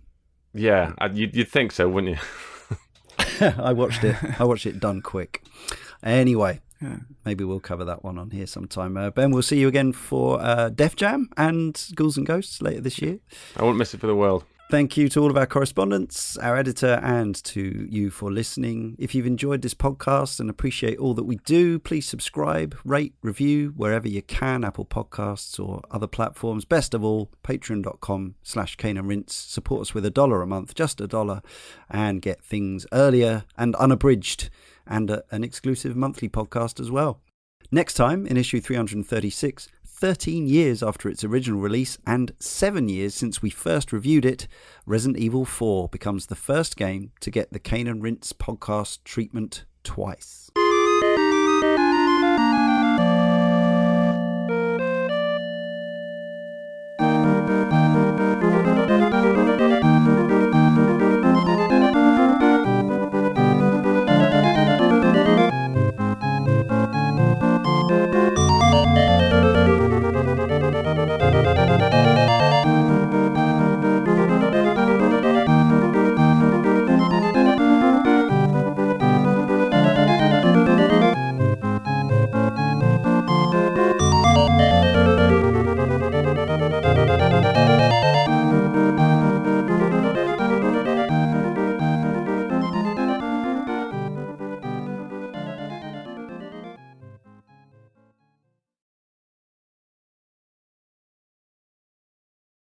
Yeah, 0.53 0.94
you'd, 1.14 1.36
you'd 1.36 1.49
think 1.49 1.72
so, 1.72 1.88
wouldn't 1.88 2.18
you? 2.18 2.22
I 3.57 3.73
watched 3.73 4.03
it. 4.03 4.15
I 4.40 4.44
watched 4.45 4.65
it 4.65 4.80
done 4.80 5.02
quick. 5.02 5.44
Anyway, 6.03 6.61
yeah. 6.82 6.98
maybe 7.26 7.44
we'll 7.44 7.60
cover 7.60 7.86
that 7.86 8.03
one 8.03 8.18
on 8.18 8.32
here 8.32 8.48
sometime. 8.48 8.98
Uh, 8.98 9.10
ben, 9.10 9.32
we'll 9.32 9.41
see 9.41 9.60
you 9.60 9.68
again 9.68 9.91
for 9.91 10.41
uh, 10.41 10.69
Def 10.69 10.95
Jam 10.95 11.30
and 11.38 11.88
Ghouls 11.95 12.18
and 12.18 12.26
Ghosts 12.26 12.61
later 12.61 12.82
this 12.82 13.02
year. 13.02 13.19
I 13.57 13.64
won't 13.64 13.77
miss 13.77 13.94
it 13.94 13.99
for 13.99 14.07
the 14.07 14.15
world. 14.15 14.45
Thank 14.68 14.98
you 14.98 15.10
to 15.10 15.22
all 15.22 15.30
of 15.30 15.38
our 15.38 15.46
correspondents, 15.46 16.38
our 16.38 16.58
editor, 16.58 17.00
and 17.04 17.36
to 17.44 17.88
you 17.88 18.10
for 18.10 18.32
listening. 18.32 18.96
If 18.98 19.14
you've 19.14 19.28
enjoyed 19.28 19.62
this 19.62 19.76
podcast 19.76 20.40
and 20.40 20.50
appreciate 20.50 20.98
all 20.98 21.14
that 21.14 21.24
we 21.24 21.36
do, 21.46 21.78
please 21.78 22.08
subscribe, 22.08 22.76
rate, 22.84 23.14
review 23.22 23.74
wherever 23.78 24.08
you 24.08 24.24
can, 24.24 24.64
Apple 24.64 24.86
Podcasts 24.86 25.60
or 25.64 25.84
other 25.92 26.08
platforms. 26.08 26.66
Best 26.66 26.96
of 26.96 27.04
all, 27.04 27.30
patreon.com 27.44 28.36
slash 28.42 28.76
Cane 28.76 28.98
and 28.98 29.08
Rinse. 29.08 29.36
Support 29.36 29.82
us 29.82 29.94
with 29.94 30.04
a 30.04 30.10
dollar 30.10 30.42
a 30.42 30.48
month, 30.48 30.74
just 30.74 31.00
a 31.00 31.06
dollar, 31.06 31.44
and 31.88 32.20
get 32.20 32.44
things 32.44 32.88
earlier 32.92 33.44
and 33.56 33.76
unabridged 33.76 34.50
and 34.88 35.12
a, 35.12 35.24
an 35.30 35.44
exclusive 35.44 35.96
monthly 35.96 36.28
podcast 36.28 36.80
as 36.80 36.90
well. 36.90 37.22
Next 37.72 37.94
time, 37.94 38.26
in 38.26 38.36
issue 38.36 38.60
336, 38.60 39.68
13 39.98 40.46
years 40.46 40.84
after 40.84 41.08
its 41.08 41.24
original 41.24 41.62
release 41.62 41.98
and 42.06 42.34
7 42.38 42.90
years 42.90 43.16
since 43.16 43.42
we 43.42 43.50
first 43.50 43.94
reviewed 43.94 44.26
it, 44.26 44.46
Resident 44.86 45.18
Evil 45.18 45.46
4 45.46 45.88
becomes 45.88 46.26
the 46.26 46.36
first 46.36 46.76
game 46.76 47.12
to 47.22 47.32
get 47.32 47.54
the 47.54 47.60
Cane 47.60 47.88
and 47.88 48.04
Rinse 48.04 48.34
podcast 48.34 49.06
treatment 49.06 49.64
twice. 49.84 50.52